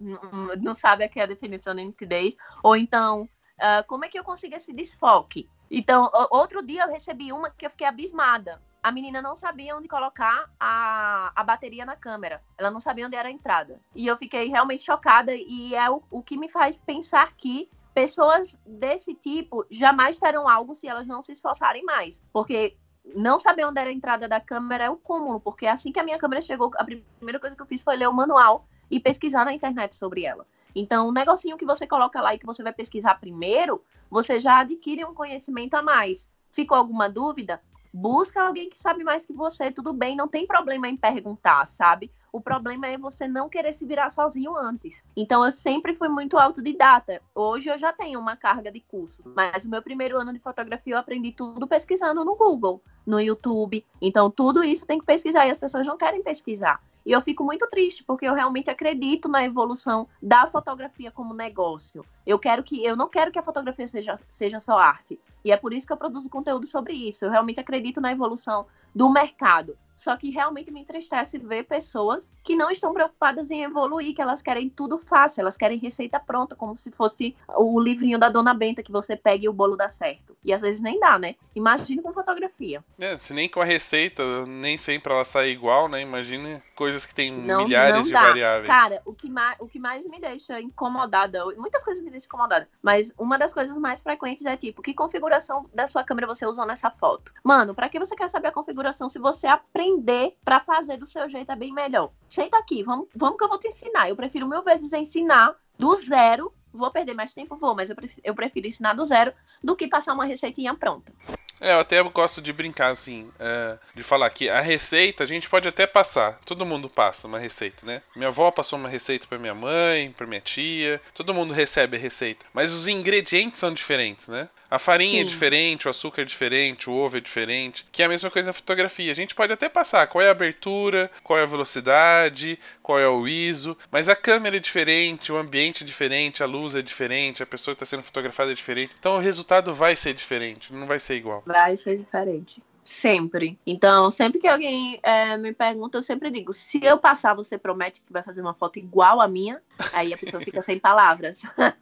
não 0.61 0.75
sabe 0.75 1.05
o 1.05 1.09
que 1.09 1.21
é 1.21 1.23
a 1.23 1.27
definição 1.27 1.75
de 1.75 1.85
nitidez, 1.85 2.37
ou 2.63 2.75
então, 2.75 3.29
ah, 3.59 3.85
como 3.87 4.05
é 4.05 4.09
que 4.09 4.19
eu 4.19 4.25
consigo 4.25 4.55
esse 4.55 4.73
desfoque? 4.73 5.49
Então, 5.71 6.11
outro 6.31 6.63
dia 6.63 6.85
eu 6.85 6.91
recebi 6.91 7.33
uma 7.33 7.51
que 7.51 7.67
eu 7.67 7.71
fiquei 7.71 7.87
abismada. 7.87 8.63
A 8.83 8.93
menina 8.93 9.21
não 9.21 9.35
sabia 9.35 9.77
onde 9.77 9.89
colocar 9.89 10.49
a, 10.61 11.33
a 11.35 11.43
bateria 11.43 11.85
na 11.85 11.97
câmera. 11.97 12.41
Ela 12.57 12.71
não 12.71 12.79
sabia 12.79 13.07
onde 13.07 13.17
era 13.17 13.29
a 13.29 13.33
entrada. 13.33 13.81
E 13.95 14.07
eu 14.07 14.17
fiquei 14.17 14.49
realmente 14.49 14.85
chocada. 14.85 15.33
E 15.35 15.75
é 15.75 15.91
o, 15.91 16.03
o 16.11 16.23
que 16.23 16.39
me 16.39 16.49
faz 16.49 16.79
pensar 16.79 17.35
que 17.37 17.69
pessoas 17.93 18.59
desse 18.65 19.15
tipo 19.15 19.67
jamais 19.71 20.19
terão 20.19 20.49
algo 20.49 20.75
se 20.75 20.87
elas 20.87 21.07
não 21.07 21.21
se 21.21 21.33
esforçarem 21.33 21.85
mais. 21.85 22.23
Porque 22.33 22.77
não 23.15 23.39
saber 23.39 23.65
onde 23.65 23.81
era 23.81 23.91
a 23.91 23.93
entrada 23.93 24.29
da 24.29 24.41
câmera 24.41 24.85
é 24.85 24.91
o 24.91 24.97
cúmulo, 24.97 25.41
porque 25.41 25.67
assim 25.67 25.93
que 25.93 26.01
a 26.01 26.05
minha 26.05 26.19
câmera 26.19 26.43
chegou, 26.43 26.71
a 26.77 26.85
primeira 26.85 27.41
coisa 27.41 27.55
que 27.55 27.63
eu 27.63 27.67
fiz 27.67 27.83
foi 27.83 27.97
ler 27.97 28.09
o 28.09 28.13
manual 28.13 28.67
e 28.91 29.01
pesquisar 29.01 29.45
na 29.45 29.53
internet 29.53 29.95
sobre 29.97 30.25
ela. 30.25 30.47
Então, 30.75 31.09
o 31.09 31.13
negocinho 31.13 31.57
que 31.57 31.65
você 31.65 31.87
coloca 31.87 32.21
lá 32.21 32.35
e 32.35 32.39
que 32.39 32.45
você 32.45 32.63
vai 32.63 32.73
pesquisar 32.73 33.15
primeiro, 33.15 33.83
você 34.11 34.41
já 34.41 34.61
adquire 34.61 35.05
um 35.05 35.15
conhecimento 35.15 35.75
a 35.75 35.83
mais. 35.83 36.29
Ficou 36.51 36.77
alguma 36.77 37.09
dúvida? 37.09 37.61
Busca 37.93 38.43
alguém 38.43 38.69
que 38.69 38.79
sabe 38.79 39.03
mais 39.03 39.25
que 39.25 39.33
você, 39.33 39.71
tudo 39.71 39.93
bem, 39.93 40.17
não 40.17 40.29
tem 40.29 40.47
problema 40.47 40.87
em 40.87 40.97
perguntar, 40.97 41.65
sabe? 41.67 42.11
O 42.31 42.41
problema 42.43 42.87
é 42.87 42.99
você 42.99 43.27
não 43.27 43.49
querer 43.49 43.73
se 43.73 43.87
virar 43.87 44.11
sozinho 44.11 44.55
antes. 44.55 45.03
Então 45.17 45.43
eu 45.43 45.51
sempre 45.51 45.95
fui 45.95 46.07
muito 46.07 46.37
autodidata. 46.37 47.23
Hoje 47.35 47.71
eu 47.71 47.79
já 47.79 47.95
tenho 47.95 48.21
uma 48.21 48.37
carga 48.37 48.71
de 48.71 48.81
curso, 48.81 49.23
mas 49.35 49.65
o 49.65 49.71
meu 49.71 49.81
primeiro 49.81 50.19
ano 50.19 50.35
de 50.35 50.39
fotografia 50.39 50.93
eu 50.93 50.99
aprendi 50.99 51.33
tudo 51.33 51.67
pesquisando 51.67 52.23
no 52.23 52.37
Google, 52.37 52.83
no 53.07 53.19
YouTube. 53.19 53.83
Então 54.03 54.31
tudo 54.31 54.63
isso 54.63 54.87
tem 54.87 54.99
que 54.99 55.07
pesquisar 55.07 55.47
e 55.47 55.51
as 55.51 55.57
pessoas 55.57 55.87
não 55.87 55.97
querem 55.97 56.23
pesquisar. 56.23 56.83
E 57.07 57.13
eu 57.13 57.23
fico 57.23 57.45
muito 57.45 57.69
triste, 57.69 58.03
porque 58.03 58.27
eu 58.27 58.35
realmente 58.35 58.69
acredito 58.69 59.29
na 59.29 59.45
evolução 59.45 60.09
da 60.21 60.49
fotografia 60.49 61.09
como 61.13 61.33
negócio. 61.33 62.05
Eu 62.27 62.37
quero 62.37 62.65
que 62.65 62.85
eu 62.85 62.97
não 62.97 63.09
quero 63.09 63.31
que 63.31 63.39
a 63.39 63.43
fotografia 63.45 63.87
seja, 63.87 64.19
seja 64.29 64.59
só 64.59 64.77
arte. 64.77 65.17
E 65.45 65.53
é 65.53 65.57
por 65.57 65.73
isso 65.73 65.87
que 65.87 65.93
eu 65.93 65.97
produzo 65.97 66.29
conteúdo 66.29 66.67
sobre 66.67 66.95
isso. 66.95 67.25
Eu 67.25 67.31
realmente 67.31 67.61
acredito 67.61 68.01
na 68.01 68.11
evolução 68.11 68.67
do 68.97 69.11
mercado. 69.11 69.77
Só 69.97 70.15
que 70.15 70.31
realmente 70.31 70.71
me 70.71 70.81
entristece 70.81 71.39
ver 71.39 71.65
pessoas 71.65 72.31
que 72.45 72.55
não 72.55 72.71
estão 72.71 72.93
preocupadas 72.93 73.51
em 73.51 73.63
evoluir, 73.63 74.15
que 74.15 74.21
elas 74.21 74.43
querem 74.43 74.69
tudo 74.69 74.99
fácil, 74.99 75.41
elas 75.41 75.57
querem 75.57 75.79
receita 75.79 76.21
pronta, 76.21 76.55
como 76.55 76.77
se 76.77 76.91
fosse 76.91 77.35
o 77.49 77.81
livrinho 77.81 78.19
da 78.19 78.29
Dona 78.29 78.53
Benta 78.53 78.83
que 78.83 78.93
você 78.93 79.17
pega 79.17 79.47
e 79.47 79.49
o 79.49 79.55
bolo 79.55 79.75
dá 79.75 79.89
certo. 79.89 80.37
E 80.45 80.53
às 80.53 80.61
vezes 80.61 80.83
nem 80.83 81.01
dá, 81.01 81.19
né? 81.19 81.35
Imagina 81.55 82.03
com 82.03 82.13
fotografia. 82.13 82.85
É, 82.99 83.19
se 83.19 83.33
nem 83.33 83.49
com 83.49 83.61
a 83.61 83.65
receita, 83.65 84.23
nem 84.45 84.77
sempre 84.77 85.11
ela 85.11 85.25
sai 85.25 85.49
igual, 85.49 85.89
né? 85.89 86.03
Imagina 86.03 86.63
coisas 86.75 87.07
que 87.07 87.15
tem 87.15 87.33
não, 87.33 87.65
milhares 87.65 87.97
não 87.97 88.03
de 88.03 88.13
variáveis. 88.13 88.67
Cara, 88.67 89.01
o 89.07 89.15
que, 89.15 89.31
mais, 89.31 89.57
o 89.59 89.67
que 89.67 89.79
mais 89.79 90.07
me 90.07 90.21
deixa 90.21 90.61
incomodada, 90.61 91.43
muitas 91.57 91.83
coisas 91.83 92.05
me 92.05 92.11
deixam 92.11 92.27
incomodada, 92.27 92.69
mas 92.83 93.15
uma 93.19 93.39
das 93.39 93.55
coisas 93.55 93.75
mais 93.79 94.03
frequentes 94.03 94.45
é 94.45 94.59
tipo, 94.59 94.83
que 94.83 94.93
configuração 94.93 95.65
da 95.73 95.89
sua 95.89 96.05
câmera 96.05 96.27
você 96.27 96.45
usou 96.45 96.67
nessa 96.67 96.91
foto? 96.91 97.33
Mano, 97.43 97.75
para 97.75 97.89
que 97.89 97.99
você 97.99 98.15
quer 98.15 98.29
saber 98.29 98.49
a 98.49 98.53
configuração 98.53 98.86
se 99.09 99.19
você 99.19 99.47
aprende 99.47 99.77
aprender 99.87 100.37
para 100.45 100.59
fazer 100.61 100.97
do 100.97 101.07
seu 101.07 101.29
jeito 101.29 101.51
é 101.53 101.57
bem 101.57 101.73
melhor. 101.73 102.11
Senta 102.29 102.57
aqui, 102.59 102.83
vamos, 102.83 103.09
vamos 103.15 103.37
que 103.37 103.45
eu 103.45 103.49
vou 103.49 103.59
te 103.59 103.69
ensinar. 103.69 104.09
Eu 104.09 104.17
prefiro 104.17 104.49
mil 104.49 104.63
vezes 104.63 104.93
ensinar 104.93 105.55
do 105.79 105.95
zero. 105.97 106.53
Vou 106.73 106.91
perder 106.91 107.15
mais 107.15 107.33
tempo, 107.33 107.57
vou, 107.57 107.75
mas 107.75 107.89
eu 107.89 107.97
prefiro, 107.97 108.21
eu 108.23 108.35
prefiro 108.35 108.67
ensinar 108.67 108.93
do 108.93 109.05
zero 109.05 109.33
do 109.63 109.75
que 109.75 109.89
passar 109.89 110.13
uma 110.13 110.27
receitinha 110.27 110.75
pronta. 110.75 111.13
É, 111.61 111.73
eu 111.73 111.81
até 111.81 112.03
gosto 112.03 112.41
de 112.41 112.53
brincar 112.53 112.91
assim, 112.91 113.31
é, 113.39 113.79
de 113.95 114.03
falar 114.03 114.29
que 114.31 114.49
a 114.49 114.61
receita 114.61 115.25
a 115.25 115.27
gente 115.27 115.49
pode 115.49 115.69
até 115.69 115.87
passar. 115.87 116.39
Todo 116.45 116.67
mundo 116.67 116.89
passa 116.89 117.27
uma 117.27 117.39
receita, 117.39 117.85
né? 117.85 118.03
Minha 118.15 118.29
avó 118.29 118.51
passou 118.51 118.79
uma 118.79 118.89
receita 118.89 119.27
para 119.27 119.39
minha 119.39 119.55
mãe, 119.55 120.13
para 120.17 120.27
minha 120.27 120.41
tia. 120.41 121.01
Todo 121.15 121.35
mundo 121.35 121.55
recebe 121.55 121.97
a 121.97 122.01
receita. 122.01 122.45
Mas 122.53 122.73
os 122.73 122.87
ingredientes 122.87 123.61
são 123.61 123.73
diferentes, 123.73 124.29
né? 124.29 124.49
A 124.71 124.79
farinha 124.79 125.21
é 125.21 125.23
Sim. 125.23 125.27
é 125.27 125.29
diferente, 125.29 125.87
o 125.87 125.91
açúcar 125.91 126.23
é 126.23 126.25
diferente, 126.25 126.91
o 126.91 126.93
ovo 126.93 127.17
é 127.17 127.21
diferente, 127.21 127.87
que 127.93 128.03
é 128.03 128.07
a 128.07 128.09
mesma 128.09 128.31
coisa 128.31 128.49
na 128.49 128.53
fotografia. 128.53 129.13
A 129.13 129.15
gente 129.15 129.35
pode 129.35 129.53
até 129.53 129.69
passar 129.69 130.07
qual 130.09 130.23
é 130.23 130.29
a 130.29 130.33
abertura, 130.33 131.11
qual 131.23 131.39
é 131.39 131.43
a 131.43 131.47
velocidade, 131.47 132.59
qual 132.83 132.99
é 132.99 133.09
o 133.09 133.29
ISO, 133.29 133.77
mas 133.91 134.09
a 134.09 134.17
câmera 134.17 134.57
é 134.57 134.61
diferente, 134.61 135.31
o 135.31 135.37
ambiente 135.37 135.85
é 135.85 135.87
diferente, 135.87 136.43
a 136.43 136.47
luz 136.47 136.75
é 136.75 136.83
diferente, 136.83 137.43
a 137.43 137.47
pessoa 137.47 137.75
que 137.75 137.83
está 137.83 137.97
sendo 137.97 138.03
fotografada 138.03 138.51
é 138.51 138.55
diferente. 138.55 138.93
Então 138.99 139.17
o 139.17 139.21
resultado 139.21 139.73
vai 139.73 139.95
ser 139.95 140.15
diferente, 140.15 140.73
não 140.73 140.87
vai 140.87 140.99
ser 140.99 141.15
igual. 141.15 141.43
Vai 141.47 141.77
ser 141.77 141.99
diferente. 141.99 142.63
Sempre. 142.85 143.59
Então, 143.67 144.11
sempre 144.11 144.39
que 144.39 144.47
alguém 144.47 145.01
é, 145.03 145.37
me 145.37 145.53
pergunta, 145.53 145.99
eu 145.99 146.03
sempre 146.03 146.31
digo: 146.31 146.53
se 146.53 146.85
eu 146.85 146.99
passar, 146.99 147.35
você 147.35 147.57
promete 147.57 148.01
que 148.01 148.13
vai 148.13 148.23
fazer 148.23 148.41
uma 148.41 148.55
foto 148.55 148.79
igual 148.79 149.21
a 149.21 149.27
minha? 149.27 149.61
Aí 149.93 150.13
a 150.13 150.19
pessoa 150.19 150.43
fica 150.43 150.61
sem 150.61 150.79
palavras. 150.79 151.43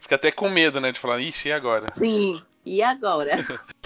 Fica 0.00 0.14
até 0.14 0.30
com 0.30 0.48
medo, 0.48 0.80
né? 0.80 0.92
De 0.92 1.00
falar, 1.00 1.20
ixi, 1.20 1.48
e 1.48 1.52
agora? 1.52 1.86
Sim, 1.96 2.40
e 2.64 2.80
agora? 2.80 3.32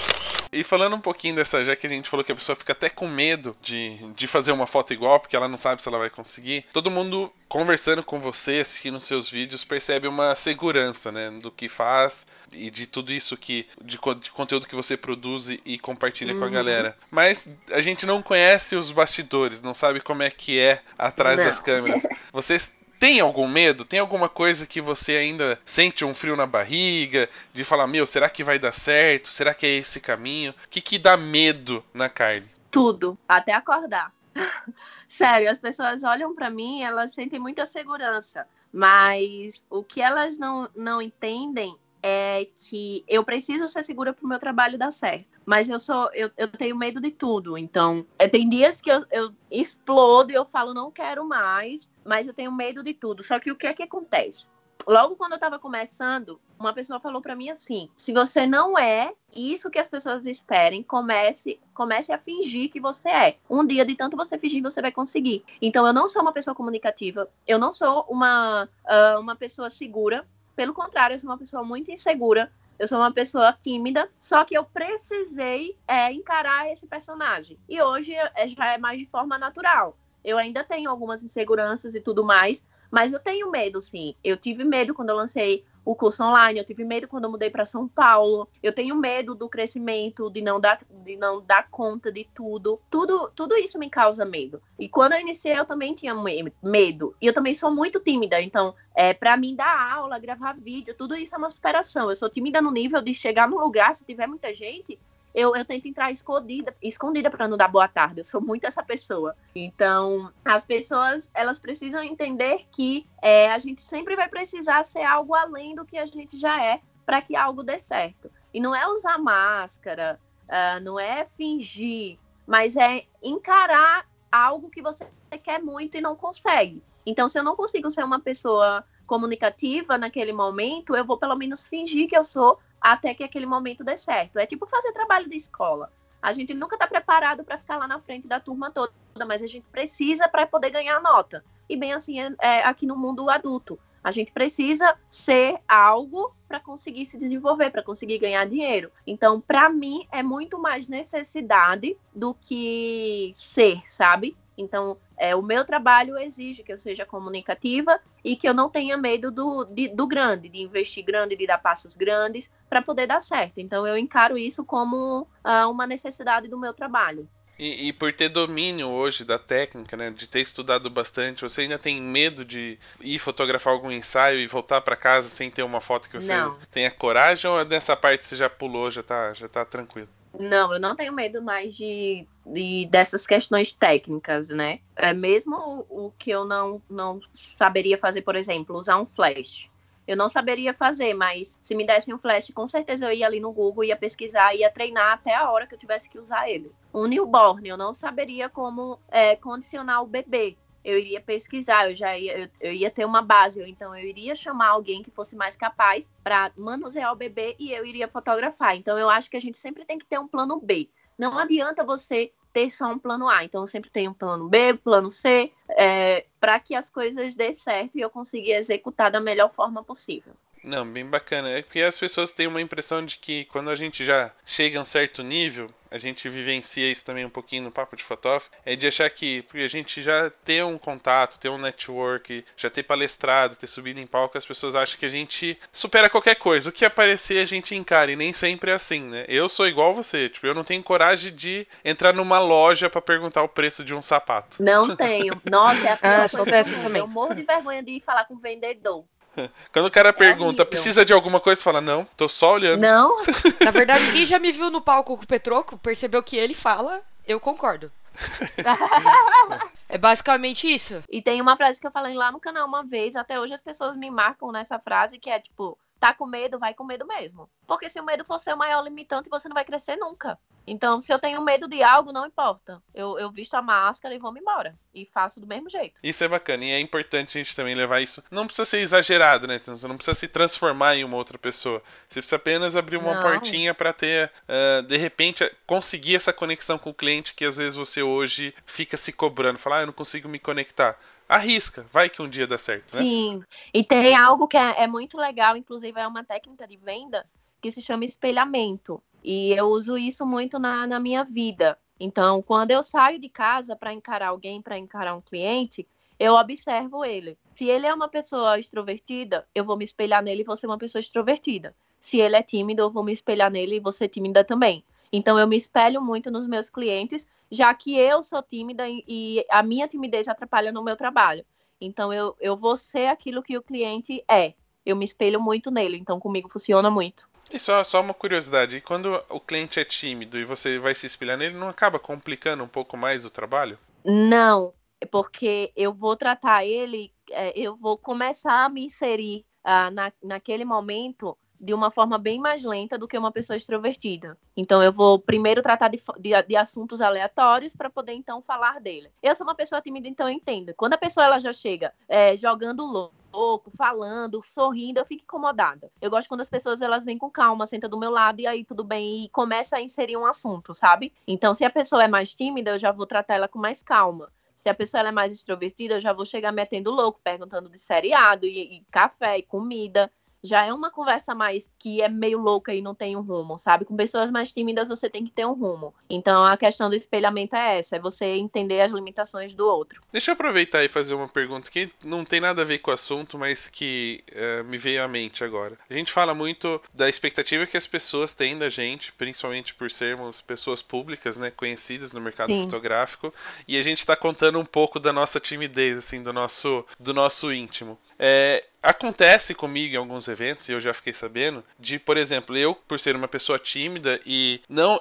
E 0.52 0.62
falando 0.62 0.94
um 0.94 1.00
pouquinho 1.00 1.34
dessa, 1.34 1.64
já 1.64 1.74
que 1.74 1.86
a 1.86 1.90
gente 1.90 2.08
falou 2.08 2.22
que 2.22 2.30
a 2.32 2.34
pessoa 2.34 2.54
fica 2.54 2.72
até 2.72 2.90
com 2.90 3.08
medo 3.08 3.56
de, 3.62 3.96
de 4.14 4.26
fazer 4.26 4.52
uma 4.52 4.66
foto 4.66 4.92
igual, 4.92 5.18
porque 5.18 5.34
ela 5.34 5.48
não 5.48 5.56
sabe 5.56 5.82
se 5.82 5.88
ela 5.88 5.98
vai 5.98 6.10
conseguir. 6.10 6.66
Todo 6.72 6.90
mundo 6.90 7.32
conversando 7.48 8.02
com 8.02 8.20
você, 8.20 8.60
assistindo 8.60 9.00
seus 9.00 9.30
vídeos, 9.30 9.64
percebe 9.64 10.06
uma 10.06 10.34
segurança, 10.34 11.10
né? 11.10 11.30
Do 11.30 11.50
que 11.50 11.68
faz 11.68 12.26
e 12.52 12.70
de 12.70 12.86
tudo 12.86 13.12
isso 13.12 13.36
que. 13.36 13.66
de, 13.82 13.98
de 14.20 14.30
conteúdo 14.30 14.66
que 14.66 14.74
você 14.74 14.96
produz 14.96 15.48
e 15.64 15.78
compartilha 15.78 16.34
uhum. 16.34 16.38
com 16.38 16.44
a 16.44 16.48
uhum. 16.48 16.54
galera. 16.54 16.96
Mas 17.10 17.48
a 17.70 17.80
gente 17.80 18.04
não 18.04 18.22
conhece 18.22 18.76
os 18.76 18.90
bastidores, 18.90 19.62
não 19.62 19.72
sabe 19.72 20.00
como 20.00 20.22
é 20.22 20.30
que 20.30 20.58
é 20.58 20.82
atrás 20.98 21.38
não. 21.38 21.46
das 21.46 21.60
câmeras. 21.60 22.06
Vocês 22.30 22.70
tem 23.02 23.18
algum 23.18 23.48
medo? 23.48 23.84
Tem 23.84 23.98
alguma 23.98 24.28
coisa 24.28 24.64
que 24.64 24.80
você 24.80 25.16
ainda 25.16 25.58
sente 25.64 26.04
um 26.04 26.14
frio 26.14 26.36
na 26.36 26.46
barriga? 26.46 27.28
De 27.52 27.64
falar, 27.64 27.88
meu, 27.88 28.06
será 28.06 28.30
que 28.30 28.44
vai 28.44 28.60
dar 28.60 28.70
certo? 28.70 29.26
Será 29.26 29.52
que 29.52 29.66
é 29.66 29.78
esse 29.78 29.98
caminho? 29.98 30.52
O 30.52 30.68
que, 30.68 30.80
que 30.80 31.00
dá 31.00 31.16
medo 31.16 31.84
na 31.92 32.08
carne? 32.08 32.46
Tudo, 32.70 33.18
até 33.26 33.52
acordar. 33.54 34.12
Sério, 35.08 35.50
as 35.50 35.58
pessoas 35.58 36.04
olham 36.04 36.32
para 36.32 36.48
mim, 36.48 36.84
elas 36.84 37.12
sentem 37.12 37.40
muita 37.40 37.66
segurança, 37.66 38.46
mas 38.72 39.64
o 39.68 39.82
que 39.82 40.00
elas 40.00 40.38
não, 40.38 40.70
não 40.72 41.02
entendem 41.02 41.76
é 42.02 42.46
que 42.54 43.04
eu 43.06 43.24
preciso 43.24 43.68
ser 43.68 43.84
segura 43.84 44.12
para 44.12 44.24
o 44.24 44.28
meu 44.28 44.38
trabalho 44.38 44.78
dar 44.78 44.90
certo. 44.90 45.40
Mas 45.46 45.68
eu 45.68 45.78
sou, 45.78 46.10
eu, 46.12 46.30
eu 46.36 46.48
tenho 46.48 46.76
medo 46.76 47.00
de 47.00 47.10
tudo. 47.10 47.56
Então, 47.56 48.04
é, 48.18 48.28
tem 48.28 48.48
dias 48.48 48.80
que 48.80 48.90
eu, 48.90 49.04
eu 49.10 49.32
explodo 49.50 50.32
e 50.32 50.34
eu 50.34 50.44
falo, 50.44 50.74
não 50.74 50.90
quero 50.90 51.26
mais, 51.26 51.90
mas 52.04 52.26
eu 52.26 52.34
tenho 52.34 52.52
medo 52.52 52.82
de 52.82 52.92
tudo. 52.92 53.22
Só 53.22 53.38
que 53.38 53.50
o 53.50 53.56
que 53.56 53.66
é 53.66 53.74
que 53.74 53.82
acontece? 53.82 54.46
Logo 54.86 55.16
quando 55.16 55.32
eu 55.32 55.36
estava 55.36 55.58
começando, 55.58 56.40
uma 56.58 56.72
pessoa 56.72 57.00
falou 57.00 57.20
para 57.20 57.36
mim 57.36 57.50
assim: 57.50 57.88
se 57.96 58.12
você 58.12 58.46
não 58.46 58.78
é 58.78 59.12
isso 59.34 59.70
que 59.70 59.78
as 59.78 59.88
pessoas 59.88 60.26
esperem, 60.26 60.82
comece, 60.82 61.60
comece 61.72 62.12
a 62.12 62.18
fingir 62.18 62.70
que 62.70 62.80
você 62.80 63.08
é. 63.08 63.36
Um 63.48 63.64
dia 63.64 63.84
de 63.84 63.94
tanto 63.94 64.16
você 64.16 64.38
fingir, 64.38 64.62
você 64.62 64.82
vai 64.82 64.92
conseguir. 64.92 65.44
Então 65.60 65.86
eu 65.86 65.92
não 65.92 66.08
sou 66.08 66.22
uma 66.22 66.32
pessoa 66.32 66.54
comunicativa, 66.54 67.28
eu 67.46 67.58
não 67.58 67.70
sou 67.70 68.04
uma, 68.08 68.64
uh, 68.64 69.20
uma 69.20 69.36
pessoa 69.36 69.70
segura, 69.70 70.26
pelo 70.62 70.72
contrário, 70.72 71.14
eu 71.14 71.18
sou 71.18 71.28
uma 71.28 71.36
pessoa 71.36 71.64
muito 71.64 71.90
insegura. 71.90 72.52
Eu 72.78 72.86
sou 72.86 72.96
uma 72.96 73.12
pessoa 73.12 73.52
tímida, 73.52 74.08
só 74.16 74.44
que 74.44 74.56
eu 74.56 74.64
precisei 74.64 75.76
é, 75.88 76.12
encarar 76.12 76.70
esse 76.70 76.86
personagem. 76.86 77.58
E 77.68 77.82
hoje 77.82 78.14
é, 78.14 78.46
já 78.46 78.74
é 78.74 78.78
mais 78.78 78.96
de 79.00 79.06
forma 79.06 79.36
natural. 79.36 79.98
Eu 80.24 80.38
ainda 80.38 80.62
tenho 80.62 80.88
algumas 80.88 81.20
inseguranças 81.20 81.96
e 81.96 82.00
tudo 82.00 82.22
mais, 82.22 82.64
mas 82.92 83.12
eu 83.12 83.18
tenho 83.18 83.50
medo, 83.50 83.80
sim. 83.80 84.14
Eu 84.22 84.36
tive 84.36 84.62
medo 84.62 84.94
quando 84.94 85.08
eu 85.08 85.16
lancei 85.16 85.64
o 85.84 85.94
curso 85.94 86.22
online, 86.22 86.58
eu 86.58 86.64
tive 86.64 86.84
medo 86.84 87.08
quando 87.08 87.24
eu 87.24 87.30
mudei 87.30 87.50
para 87.50 87.64
São 87.64 87.88
Paulo. 87.88 88.48
Eu 88.62 88.72
tenho 88.72 88.94
medo 88.94 89.34
do 89.34 89.48
crescimento, 89.48 90.30
de 90.30 90.40
não 90.40 90.60
dar, 90.60 90.80
de 91.04 91.16
não 91.16 91.42
dar 91.42 91.68
conta 91.70 92.12
de 92.12 92.26
tudo. 92.34 92.80
Tudo, 92.90 93.30
tudo 93.34 93.56
isso 93.56 93.78
me 93.78 93.90
causa 93.90 94.24
medo. 94.24 94.62
E 94.78 94.88
quando 94.88 95.14
eu 95.14 95.20
iniciei, 95.20 95.58
eu 95.58 95.64
também 95.64 95.94
tinha 95.94 96.14
medo. 96.14 97.14
E 97.20 97.26
eu 97.26 97.34
também 97.34 97.54
sou 97.54 97.70
muito 97.70 97.98
tímida, 97.98 98.40
então, 98.40 98.74
é, 98.94 99.12
para 99.12 99.36
mim 99.36 99.56
dar 99.56 99.92
aula, 99.92 100.18
gravar 100.18 100.54
vídeo, 100.54 100.94
tudo 100.96 101.16
isso 101.16 101.34
é 101.34 101.38
uma 101.38 101.50
superação. 101.50 102.08
Eu 102.08 102.16
sou 102.16 102.30
tímida 102.30 102.62
no 102.62 102.70
nível 102.70 103.02
de 103.02 103.12
chegar 103.14 103.48
num 103.48 103.58
lugar, 103.58 103.94
se 103.94 104.04
tiver 104.04 104.26
muita 104.26 104.54
gente, 104.54 104.98
eu, 105.34 105.56
eu 105.56 105.64
tento 105.64 105.86
entrar 105.86 106.10
escondida, 106.10 106.74
escondida 106.82 107.30
para 107.30 107.48
não 107.48 107.56
dar 107.56 107.68
boa 107.68 107.88
tarde. 107.88 108.20
Eu 108.20 108.24
sou 108.24 108.40
muito 108.40 108.66
essa 108.66 108.82
pessoa. 108.82 109.34
Então, 109.54 110.32
as 110.44 110.64
pessoas, 110.64 111.30
elas 111.34 111.58
precisam 111.58 112.02
entender 112.02 112.66
que 112.72 113.06
é, 113.20 113.50
a 113.50 113.58
gente 113.58 113.80
sempre 113.80 114.14
vai 114.14 114.28
precisar 114.28 114.84
ser 114.84 115.02
algo 115.02 115.34
além 115.34 115.74
do 115.74 115.84
que 115.84 115.96
a 115.98 116.06
gente 116.06 116.36
já 116.36 116.62
é 116.62 116.80
para 117.06 117.22
que 117.22 117.34
algo 117.34 117.62
dê 117.62 117.78
certo. 117.78 118.30
E 118.52 118.60
não 118.60 118.74
é 118.74 118.86
usar 118.86 119.18
máscara, 119.18 120.20
uh, 120.48 120.82
não 120.82 121.00
é 121.00 121.24
fingir, 121.24 122.18
mas 122.46 122.76
é 122.76 123.04
encarar 123.22 124.06
algo 124.30 124.70
que 124.70 124.82
você 124.82 125.06
quer 125.42 125.62
muito 125.62 125.96
e 125.96 126.00
não 126.00 126.14
consegue. 126.14 126.82
Então, 127.04 127.28
se 127.28 127.38
eu 127.38 127.42
não 127.42 127.56
consigo 127.56 127.90
ser 127.90 128.04
uma 128.04 128.20
pessoa 128.20 128.84
comunicativa 129.06 129.98
naquele 129.98 130.32
momento, 130.32 130.94
eu 130.94 131.04
vou 131.04 131.16
pelo 131.18 131.36
menos 131.36 131.66
fingir 131.66 132.08
que 132.08 132.16
eu 132.16 132.24
sou 132.24 132.58
até 132.82 133.14
que 133.14 133.22
aquele 133.22 133.46
momento 133.46 133.84
dê 133.84 133.96
certo. 133.96 134.38
É 134.38 134.46
tipo 134.46 134.66
fazer 134.66 134.92
trabalho 134.92 135.28
de 135.28 135.36
escola. 135.36 135.90
A 136.20 136.32
gente 136.32 136.54
nunca 136.54 136.76
está 136.76 136.86
preparado 136.86 137.44
para 137.44 137.58
ficar 137.58 137.76
lá 137.76 137.88
na 137.88 138.00
frente 138.00 138.28
da 138.28 138.38
turma 138.38 138.70
toda, 138.70 138.92
mas 139.26 139.42
a 139.42 139.46
gente 139.46 139.66
precisa 139.72 140.28
para 140.28 140.46
poder 140.46 140.70
ganhar 140.70 141.00
nota. 141.00 141.44
E 141.68 141.76
bem 141.76 141.92
assim 141.92 142.20
é, 142.20 142.34
é 142.40 142.64
aqui 142.64 142.86
no 142.86 142.96
mundo 142.96 143.28
adulto. 143.30 143.78
A 144.04 144.10
gente 144.10 144.32
precisa 144.32 144.96
ser 145.06 145.58
algo 145.66 146.34
para 146.48 146.58
conseguir 146.58 147.06
se 147.06 147.16
desenvolver, 147.16 147.70
para 147.70 147.84
conseguir 147.84 148.18
ganhar 148.18 148.44
dinheiro. 148.46 148.90
Então, 149.06 149.40
para 149.40 149.68
mim, 149.68 150.06
é 150.10 150.22
muito 150.22 150.58
mais 150.58 150.88
necessidade 150.88 151.96
do 152.14 152.34
que 152.34 153.30
ser, 153.32 153.80
sabe? 153.86 154.36
Então, 154.58 154.98
é, 155.22 155.36
o 155.36 155.40
meu 155.40 155.64
trabalho 155.64 156.18
exige 156.18 156.64
que 156.64 156.72
eu 156.72 156.76
seja 156.76 157.06
comunicativa 157.06 158.00
e 158.24 158.34
que 158.34 158.48
eu 158.48 158.52
não 158.52 158.68
tenha 158.68 158.96
medo 158.96 159.30
do, 159.30 159.64
de, 159.66 159.86
do 159.86 160.04
grande, 160.04 160.48
de 160.48 160.58
investir 160.58 161.04
grande, 161.04 161.36
de 161.36 161.46
dar 161.46 161.58
passos 161.58 161.94
grandes 161.94 162.50
para 162.68 162.82
poder 162.82 163.06
dar 163.06 163.22
certo. 163.22 163.58
Então, 163.58 163.86
eu 163.86 163.96
encaro 163.96 164.36
isso 164.36 164.64
como 164.64 165.22
uh, 165.22 165.70
uma 165.70 165.86
necessidade 165.86 166.48
do 166.48 166.58
meu 166.58 166.74
trabalho. 166.74 167.28
E, 167.56 167.86
e, 167.86 167.92
por 167.92 168.12
ter 168.12 168.30
domínio 168.30 168.88
hoje 168.88 169.24
da 169.24 169.38
técnica, 169.38 169.96
né, 169.96 170.10
de 170.10 170.28
ter 170.28 170.40
estudado 170.40 170.90
bastante, 170.90 171.42
você 171.42 171.60
ainda 171.60 171.78
tem 171.78 172.02
medo 172.02 172.44
de 172.44 172.76
ir 173.00 173.20
fotografar 173.20 173.72
algum 173.72 173.92
ensaio 173.92 174.40
e 174.40 174.48
voltar 174.48 174.80
para 174.80 174.96
casa 174.96 175.28
sem 175.28 175.48
ter 175.48 175.62
uma 175.62 175.80
foto 175.80 176.08
que 176.08 176.20
você 176.20 176.36
não. 176.36 176.58
tenha 176.72 176.90
coragem 176.90 177.48
ou 177.48 177.64
nessa 177.64 177.94
parte 177.94 178.26
você 178.26 178.34
já 178.34 178.50
pulou, 178.50 178.90
já 178.90 179.04
tá, 179.04 179.32
já 179.34 179.48
tá 179.48 179.64
tranquilo? 179.64 180.08
Não, 180.38 180.72
eu 180.72 180.80
não 180.80 180.96
tenho 180.96 181.12
medo 181.12 181.42
mais 181.42 181.74
de, 181.74 182.26
de 182.46 182.86
dessas 182.86 183.26
questões 183.26 183.72
técnicas, 183.72 184.48
né? 184.48 184.80
É 184.96 185.12
mesmo 185.12 185.56
o, 185.56 186.06
o 186.06 186.12
que 186.12 186.30
eu 186.30 186.44
não, 186.44 186.80
não 186.88 187.20
saberia 187.32 187.98
fazer, 187.98 188.22
por 188.22 188.34
exemplo, 188.34 188.76
usar 188.76 188.98
um 188.98 189.06
flash. 189.06 189.70
Eu 190.06 190.16
não 190.16 190.28
saberia 190.28 190.74
fazer, 190.74 191.14
mas 191.14 191.58
se 191.62 191.74
me 191.74 191.86
dessem 191.86 192.12
um 192.12 192.18
flash, 192.18 192.50
com 192.52 192.66
certeza 192.66 193.06
eu 193.06 193.12
ia 193.12 193.26
ali 193.26 193.38
no 193.38 193.52
Google, 193.52 193.84
ia 193.84 193.96
pesquisar, 193.96 194.54
ia 194.54 194.70
treinar 194.70 195.12
até 195.12 195.34
a 195.34 195.48
hora 195.50 195.66
que 195.66 195.74
eu 195.74 195.78
tivesse 195.78 196.08
que 196.08 196.18
usar 196.18 196.48
ele. 196.50 196.72
Um 196.92 197.06
newborn, 197.06 197.68
eu 197.68 197.76
não 197.76 197.94
saberia 197.94 198.48
como 198.48 198.98
é, 199.08 199.36
condicionar 199.36 200.02
o 200.02 200.06
bebê. 200.06 200.56
Eu 200.84 200.98
iria 200.98 201.20
pesquisar, 201.20 201.90
eu 201.90 201.94
já 201.96 202.16
ia, 202.18 202.38
eu, 202.38 202.48
eu 202.60 202.72
ia 202.72 202.90
ter 202.90 203.04
uma 203.04 203.22
base, 203.22 203.62
então 203.68 203.94
eu 203.96 204.06
iria 204.06 204.34
chamar 204.34 204.68
alguém 204.68 205.02
que 205.02 205.10
fosse 205.10 205.36
mais 205.36 205.56
capaz 205.56 206.08
para 206.22 206.50
manusear 206.56 207.12
o 207.12 207.16
bebê 207.16 207.54
e 207.58 207.72
eu 207.72 207.84
iria 207.84 208.08
fotografar. 208.08 208.76
Então 208.76 208.98
eu 208.98 209.08
acho 209.08 209.30
que 209.30 209.36
a 209.36 209.40
gente 209.40 209.58
sempre 209.58 209.84
tem 209.84 209.98
que 209.98 210.06
ter 210.06 210.18
um 210.18 210.26
plano 210.26 210.60
B. 210.60 210.88
Não 211.18 211.38
adianta 211.38 211.84
você 211.84 212.32
ter 212.52 212.68
só 212.70 212.88
um 212.88 212.98
plano 212.98 213.28
A. 213.28 213.44
Então, 213.44 213.62
eu 213.62 213.66
sempre 213.66 213.90
tenho 213.90 214.10
um 214.10 214.14
plano 214.14 214.48
B, 214.48 214.74
plano 214.74 215.10
C, 215.10 215.50
é, 215.70 216.26
para 216.38 216.60
que 216.60 216.74
as 216.74 216.90
coisas 216.90 217.34
dê 217.34 217.54
certo 217.54 217.96
e 217.96 218.00
eu 218.00 218.10
consiga 218.10 218.50
executar 218.52 219.10
da 219.10 219.20
melhor 219.20 219.50
forma 219.50 219.82
possível. 219.82 220.34
Não, 220.62 220.86
bem 220.86 221.04
bacana. 221.04 221.48
É 221.48 221.62
porque 221.62 221.80
as 221.80 221.98
pessoas 221.98 222.32
têm 222.32 222.46
uma 222.46 222.60
impressão 222.60 223.04
de 223.04 223.18
que 223.18 223.44
quando 223.46 223.70
a 223.70 223.74
gente 223.74 224.04
já 224.04 224.30
chega 224.46 224.78
a 224.78 224.82
um 224.82 224.84
certo 224.84 225.22
nível, 225.22 225.68
a 225.92 225.98
gente 225.98 226.26
vivencia 226.28 226.90
isso 226.90 227.04
também 227.04 227.24
um 227.24 227.30
pouquinho 227.30 227.64
no 227.64 227.70
papo 227.70 227.94
de 227.94 228.02
fotógrafo, 228.02 228.50
é 228.64 228.74
de 228.74 228.86
achar 228.86 229.10
que 229.10 229.42
porque 229.42 229.60
a 229.60 229.68
gente 229.68 230.02
já 230.02 230.30
ter 230.42 230.64
um 230.64 230.78
contato, 230.78 231.38
ter 231.38 231.50
um 231.50 231.58
network, 231.58 232.44
já 232.56 232.70
ter 232.70 232.82
palestrado, 232.82 233.56
ter 233.56 233.66
subido 233.66 234.00
em 234.00 234.06
palco, 234.06 234.38
as 234.38 234.46
pessoas 234.46 234.74
acham 234.74 234.98
que 234.98 235.04
a 235.04 235.10
gente 235.10 235.58
supera 235.70 236.08
qualquer 236.08 236.36
coisa. 236.36 236.70
O 236.70 236.72
que 236.72 236.84
aparecer 236.84 237.42
a 237.42 237.44
gente 237.44 237.74
encara 237.74 238.10
e 238.10 238.16
nem 238.16 238.32
sempre 238.32 238.70
é 238.70 238.74
assim, 238.74 239.02
né? 239.02 239.26
Eu 239.28 239.50
sou 239.50 239.68
igual 239.68 239.92
você, 239.92 240.30
tipo, 240.30 240.46
eu 240.46 240.54
não 240.54 240.64
tenho 240.64 240.82
coragem 240.82 241.34
de 241.34 241.66
entrar 241.84 242.14
numa 242.14 242.38
loja 242.38 242.88
para 242.88 243.02
perguntar 243.02 243.42
o 243.42 243.48
preço 243.48 243.84
de 243.84 243.94
um 243.94 244.00
sapato. 244.00 244.62
Não 244.62 244.96
tenho. 244.96 245.40
Nossa, 245.44 245.88
é 245.88 245.92
a 245.92 245.96
pior 245.96 246.24
ah, 246.24 246.44
coisa 246.44 246.82
também. 246.82 247.00
Eu 247.00 247.08
morro 247.08 247.34
de 247.34 247.42
vergonha 247.42 247.82
de 247.82 247.92
ir 247.92 248.00
falar 248.00 248.24
com 248.24 248.34
o 248.34 248.38
vendedor. 248.38 249.04
Quando 249.72 249.86
o 249.86 249.90
cara 249.90 250.10
é 250.10 250.12
pergunta, 250.12 250.44
horrível. 250.44 250.66
precisa 250.66 251.04
de 251.04 251.12
alguma 251.12 251.40
coisa, 251.40 251.60
você 251.60 251.64
fala, 251.64 251.80
não, 251.80 252.04
tô 252.16 252.28
só 252.28 252.54
olhando. 252.54 252.80
Não. 252.80 253.22
Na 253.62 253.70
verdade, 253.70 254.12
quem 254.12 254.26
já 254.26 254.38
me 254.38 254.52
viu 254.52 254.70
no 254.70 254.80
palco 254.80 255.16
com 255.16 255.24
o 255.24 255.26
Petroco 255.26 255.78
percebeu 255.78 256.22
que 256.22 256.36
ele 256.36 256.54
fala, 256.54 257.02
eu 257.26 257.40
concordo. 257.40 257.90
é 259.88 259.96
basicamente 259.96 260.66
isso. 260.66 261.02
E 261.08 261.22
tem 261.22 261.40
uma 261.40 261.56
frase 261.56 261.80
que 261.80 261.86
eu 261.86 261.90
falei 261.90 262.14
lá 262.14 262.30
no 262.30 262.40
canal 262.40 262.66
uma 262.66 262.84
vez, 262.84 263.16
até 263.16 263.40
hoje 263.40 263.54
as 263.54 263.62
pessoas 263.62 263.96
me 263.96 264.10
marcam 264.10 264.52
nessa 264.52 264.78
frase, 264.78 265.18
que 265.18 265.30
é 265.30 265.40
tipo, 265.40 265.78
tá 266.02 266.12
com 266.12 266.26
medo, 266.26 266.58
vai 266.58 266.74
com 266.74 266.82
medo 266.82 267.06
mesmo. 267.06 267.48
Porque 267.64 267.88
se 267.88 268.00
o 268.00 268.04
medo 268.04 268.24
for 268.24 268.36
ser 268.36 268.52
o 268.52 268.58
maior 268.58 268.82
limitante, 268.82 269.30
você 269.30 269.48
não 269.48 269.54
vai 269.54 269.64
crescer 269.64 269.94
nunca. 269.94 270.36
Então, 270.66 271.00
se 271.00 271.12
eu 271.12 271.18
tenho 271.18 271.40
medo 271.42 271.68
de 271.68 271.80
algo, 271.80 272.12
não 272.12 272.26
importa. 272.26 272.82
Eu, 272.92 273.16
eu 273.20 273.30
visto 273.30 273.54
a 273.54 273.62
máscara 273.62 274.12
e 274.12 274.18
vou 274.18 274.32
me 274.32 274.40
embora. 274.40 274.76
E 274.92 275.06
faço 275.06 275.40
do 275.40 275.46
mesmo 275.46 275.70
jeito. 275.70 275.94
Isso 276.02 276.24
é 276.24 276.28
bacana. 276.28 276.64
E 276.64 276.70
é 276.72 276.80
importante 276.80 277.38
a 277.38 277.42
gente 277.42 277.54
também 277.54 277.74
levar 277.74 278.00
isso. 278.00 278.22
Não 278.32 278.46
precisa 278.46 278.64
ser 278.64 278.80
exagerado, 278.80 279.46
né? 279.46 279.60
Você 279.62 279.86
não 279.86 279.96
precisa 279.96 280.18
se 280.18 280.26
transformar 280.26 280.96
em 280.96 281.04
uma 281.04 281.16
outra 281.16 281.38
pessoa. 281.38 281.80
Você 282.08 282.20
precisa 282.20 282.36
apenas 282.36 282.74
abrir 282.74 282.96
uma 282.96 283.14
não. 283.14 283.22
portinha 283.22 283.72
para 283.72 283.92
ter, 283.92 284.32
uh, 284.48 284.82
de 284.82 284.96
repente, 284.96 285.48
conseguir 285.66 286.16
essa 286.16 286.32
conexão 286.32 286.78
com 286.78 286.90
o 286.90 286.94
cliente 286.94 287.32
que 287.32 287.44
às 287.44 287.58
vezes 287.58 287.76
você 287.76 288.02
hoje 288.02 288.52
fica 288.66 288.96
se 288.96 289.12
cobrando. 289.12 289.58
Falar, 289.58 289.78
ah, 289.78 289.82
eu 289.82 289.86
não 289.86 289.92
consigo 289.92 290.28
me 290.28 290.40
conectar 290.40 290.98
arrisca, 291.34 291.86
vai 291.92 292.08
que 292.08 292.20
um 292.20 292.28
dia 292.28 292.46
dá 292.46 292.58
certo, 292.58 292.96
né? 292.96 293.02
Sim, 293.02 293.42
e 293.72 293.82
tem 293.82 294.14
algo 294.14 294.46
que 294.46 294.56
é, 294.56 294.82
é, 294.82 294.86
muito 294.86 295.16
legal, 295.16 295.56
inclusive 295.56 295.98
é 295.98 296.06
uma 296.06 296.22
técnica 296.24 296.66
de 296.66 296.76
venda 296.76 297.26
que 297.60 297.70
se 297.70 297.80
chama 297.80 298.04
espelhamento. 298.04 299.02
E 299.24 299.52
eu 299.52 299.66
uso 299.66 299.96
isso 299.96 300.26
muito 300.26 300.58
na, 300.58 300.86
na 300.86 300.98
minha 300.98 301.24
vida. 301.24 301.78
Então, 301.98 302.42
quando 302.42 302.72
eu 302.72 302.82
saio 302.82 303.18
de 303.20 303.28
casa 303.28 303.76
para 303.76 303.94
encarar 303.94 304.28
alguém, 304.28 304.60
para 304.60 304.76
encarar 304.76 305.14
um 305.14 305.20
cliente, 305.20 305.86
eu 306.18 306.34
observo 306.34 307.04
ele. 307.04 307.38
Se 307.54 307.68
ele 307.68 307.86
é 307.86 307.94
uma 307.94 308.08
pessoa 308.08 308.58
extrovertida, 308.58 309.46
eu 309.54 309.64
vou 309.64 309.76
me 309.76 309.84
espelhar 309.84 310.22
nele 310.22 310.42
e 310.42 310.44
vou 310.44 310.56
ser 310.56 310.66
uma 310.66 310.78
pessoa 310.78 311.00
extrovertida. 311.00 311.74
Se 312.00 312.18
ele 312.18 312.36
é 312.36 312.42
tímido, 312.42 312.82
eu 312.82 312.90
vou 312.90 313.04
me 313.04 313.12
espelhar 313.12 313.50
nele 313.50 313.76
e 313.76 313.80
vou 313.80 313.92
ser 313.92 314.08
tímida 314.08 314.42
também. 314.42 314.84
Então, 315.12 315.38
eu 315.38 315.46
me 315.46 315.56
espelho 315.56 316.02
muito 316.02 316.30
nos 316.30 316.46
meus 316.46 316.68
clientes, 316.68 317.26
já 317.52 317.74
que 317.74 317.94
eu 317.98 318.22
sou 318.22 318.42
tímida 318.42 318.84
e 318.88 319.44
a 319.50 319.62
minha 319.62 319.86
timidez 319.86 320.26
atrapalha 320.26 320.72
no 320.72 320.82
meu 320.82 320.96
trabalho. 320.96 321.44
Então, 321.78 322.10
eu, 322.10 322.34
eu 322.40 322.56
vou 322.56 322.74
ser 322.76 323.08
aquilo 323.08 323.42
que 323.42 323.58
o 323.58 323.62
cliente 323.62 324.24
é. 324.26 324.54
Eu 324.86 324.96
me 324.96 325.04
espelho 325.04 325.38
muito 325.38 325.70
nele, 325.70 325.98
então 325.98 326.18
comigo 326.18 326.48
funciona 326.48 326.90
muito. 326.90 327.28
E 327.52 327.58
só, 327.58 327.84
só 327.84 328.00
uma 328.00 328.14
curiosidade, 328.14 328.78
e 328.78 328.80
quando 328.80 329.22
o 329.28 329.38
cliente 329.38 329.78
é 329.78 329.84
tímido 329.84 330.38
e 330.38 330.44
você 330.44 330.78
vai 330.78 330.94
se 330.94 331.04
espelhar 331.04 331.36
nele, 331.36 331.54
não 331.54 331.68
acaba 331.68 331.98
complicando 331.98 332.64
um 332.64 332.68
pouco 332.68 332.96
mais 332.96 333.26
o 333.26 333.30
trabalho? 333.30 333.78
Não, 334.02 334.72
porque 335.10 335.70
eu 335.76 335.92
vou 335.92 336.16
tratar 336.16 336.64
ele, 336.64 337.12
é, 337.30 337.52
eu 337.54 337.74
vou 337.74 337.98
começar 337.98 338.64
a 338.64 338.68
me 338.70 338.86
inserir 338.86 339.44
uh, 339.66 339.90
na, 339.92 340.10
naquele 340.22 340.64
momento 340.64 341.36
de 341.62 341.72
uma 341.72 341.92
forma 341.92 342.18
bem 342.18 342.40
mais 342.40 342.64
lenta 342.64 342.98
do 342.98 343.06
que 343.06 343.16
uma 343.16 343.30
pessoa 343.30 343.56
extrovertida. 343.56 344.36
Então, 344.56 344.82
eu 344.82 344.92
vou 344.92 345.16
primeiro 345.16 345.62
tratar 345.62 345.88
de, 345.88 346.00
de, 346.18 346.42
de 346.42 346.56
assuntos 346.56 347.00
aleatórios 347.00 347.72
para 347.72 347.88
poder 347.88 348.14
então 348.14 348.42
falar 348.42 348.80
dele. 348.80 349.08
Eu 349.22 349.36
sou 349.36 349.46
uma 349.46 349.54
pessoa 349.54 349.80
tímida, 349.80 350.08
então 350.08 350.28
eu 350.28 350.34
entendo. 350.34 350.74
Quando 350.76 350.94
a 350.94 350.98
pessoa 350.98 351.24
ela 351.24 351.38
já 351.38 351.52
chega 351.52 351.94
é, 352.08 352.36
jogando 352.36 352.84
louco, 352.84 353.14
louco, 353.32 353.70
falando, 353.70 354.42
sorrindo, 354.42 354.98
eu 354.98 355.06
fico 355.06 355.22
incomodada. 355.22 355.90
Eu 356.00 356.10
gosto 356.10 356.28
quando 356.28 356.42
as 356.42 356.50
pessoas 356.50 356.82
elas 356.82 357.04
vêm 357.04 357.16
com 357.16 357.30
calma, 357.30 357.66
senta 357.66 357.88
do 357.88 357.98
meu 357.98 358.10
lado 358.10 358.40
e 358.40 358.46
aí 358.46 358.64
tudo 358.64 358.84
bem 358.84 359.24
e 359.24 359.28
começa 359.28 359.76
a 359.76 359.80
inserir 359.80 360.16
um 360.16 360.26
assunto, 360.26 360.74
sabe? 360.74 361.12
Então, 361.26 361.54
se 361.54 361.64
a 361.64 361.70
pessoa 361.70 362.04
é 362.04 362.08
mais 362.08 362.34
tímida, 362.34 362.72
eu 362.72 362.78
já 362.78 362.92
vou 362.92 363.06
tratar 363.06 363.36
ela 363.36 363.48
com 363.48 363.58
mais 363.58 363.82
calma. 363.82 364.30
Se 364.54 364.68
a 364.68 364.74
pessoa 364.74 365.02
é 365.02 365.10
mais 365.10 365.32
extrovertida, 365.32 365.94
eu 365.94 366.00
já 366.00 366.12
vou 366.12 366.24
chegar 366.24 366.52
metendo 366.52 366.90
louco, 366.90 367.20
perguntando 367.22 367.68
de 367.68 367.78
seriado 367.78 368.46
e, 368.46 368.76
e 368.76 368.84
café 368.90 369.38
e 369.38 369.42
comida 369.42 370.10
já 370.42 370.64
é 370.64 370.72
uma 370.72 370.90
conversa 370.90 371.34
mais 371.34 371.70
que 371.78 372.02
é 372.02 372.08
meio 372.08 372.38
louca 372.38 372.74
e 372.74 372.82
não 372.82 372.94
tem 372.94 373.16
um 373.16 373.20
rumo, 373.20 373.58
sabe? 373.58 373.84
Com 373.84 373.96
pessoas 373.96 374.30
mais 374.30 374.52
tímidas 374.52 374.88
você 374.88 375.08
tem 375.08 375.24
que 375.24 375.30
ter 375.30 375.46
um 375.46 375.52
rumo. 375.52 375.94
Então 376.08 376.44
a 376.44 376.56
questão 376.56 376.88
do 376.90 376.96
espelhamento 376.96 377.54
é 377.56 377.78
essa, 377.78 377.96
é 377.96 378.00
você 378.00 378.26
entender 378.26 378.80
as 378.80 378.92
limitações 378.92 379.54
do 379.54 379.66
outro. 379.66 380.02
Deixa 380.10 380.30
eu 380.30 380.34
aproveitar 380.34 380.84
e 380.84 380.88
fazer 380.88 381.14
uma 381.14 381.28
pergunta 381.28 381.70
que 381.70 381.90
não 382.04 382.24
tem 382.24 382.40
nada 382.40 382.62
a 382.62 382.64
ver 382.64 382.78
com 382.78 382.90
o 382.90 382.94
assunto, 382.94 383.38
mas 383.38 383.68
que 383.68 384.24
uh, 384.32 384.64
me 384.64 384.78
veio 384.78 385.02
à 385.02 385.08
mente 385.08 385.44
agora. 385.44 385.78
A 385.88 385.94
gente 385.94 386.12
fala 386.12 386.34
muito 386.34 386.80
da 386.92 387.08
expectativa 387.08 387.66
que 387.66 387.76
as 387.76 387.86
pessoas 387.86 388.34
têm 388.34 388.58
da 388.58 388.68
gente, 388.68 389.12
principalmente 389.12 389.74
por 389.74 389.90
sermos 389.90 390.40
pessoas 390.40 390.82
públicas, 390.82 391.36
né, 391.36 391.50
conhecidas 391.50 392.12
no 392.12 392.20
mercado 392.20 392.50
Sim. 392.50 392.64
fotográfico, 392.64 393.32
e 393.66 393.78
a 393.78 393.82
gente 393.82 393.98
está 393.98 394.16
contando 394.16 394.58
um 394.58 394.64
pouco 394.64 394.98
da 394.98 395.12
nossa 395.12 395.38
timidez, 395.38 395.98
assim, 395.98 396.22
do 396.22 396.32
nosso, 396.32 396.84
do 396.98 397.14
nosso 397.14 397.52
íntimo. 397.52 397.98
É, 398.18 398.64
acontece 398.82 399.54
comigo 399.54 399.94
em 399.94 399.98
alguns 399.98 400.28
eventos, 400.28 400.68
e 400.68 400.72
eu 400.72 400.80
já 400.80 400.92
fiquei 400.92 401.12
sabendo, 401.12 401.64
de, 401.78 401.98
por 401.98 402.16
exemplo, 402.16 402.56
eu, 402.56 402.74
por 402.74 402.98
ser 402.98 403.14
uma 403.14 403.28
pessoa 403.28 403.58
tímida 403.58 404.20
e 404.26 404.60
não. 404.68 405.00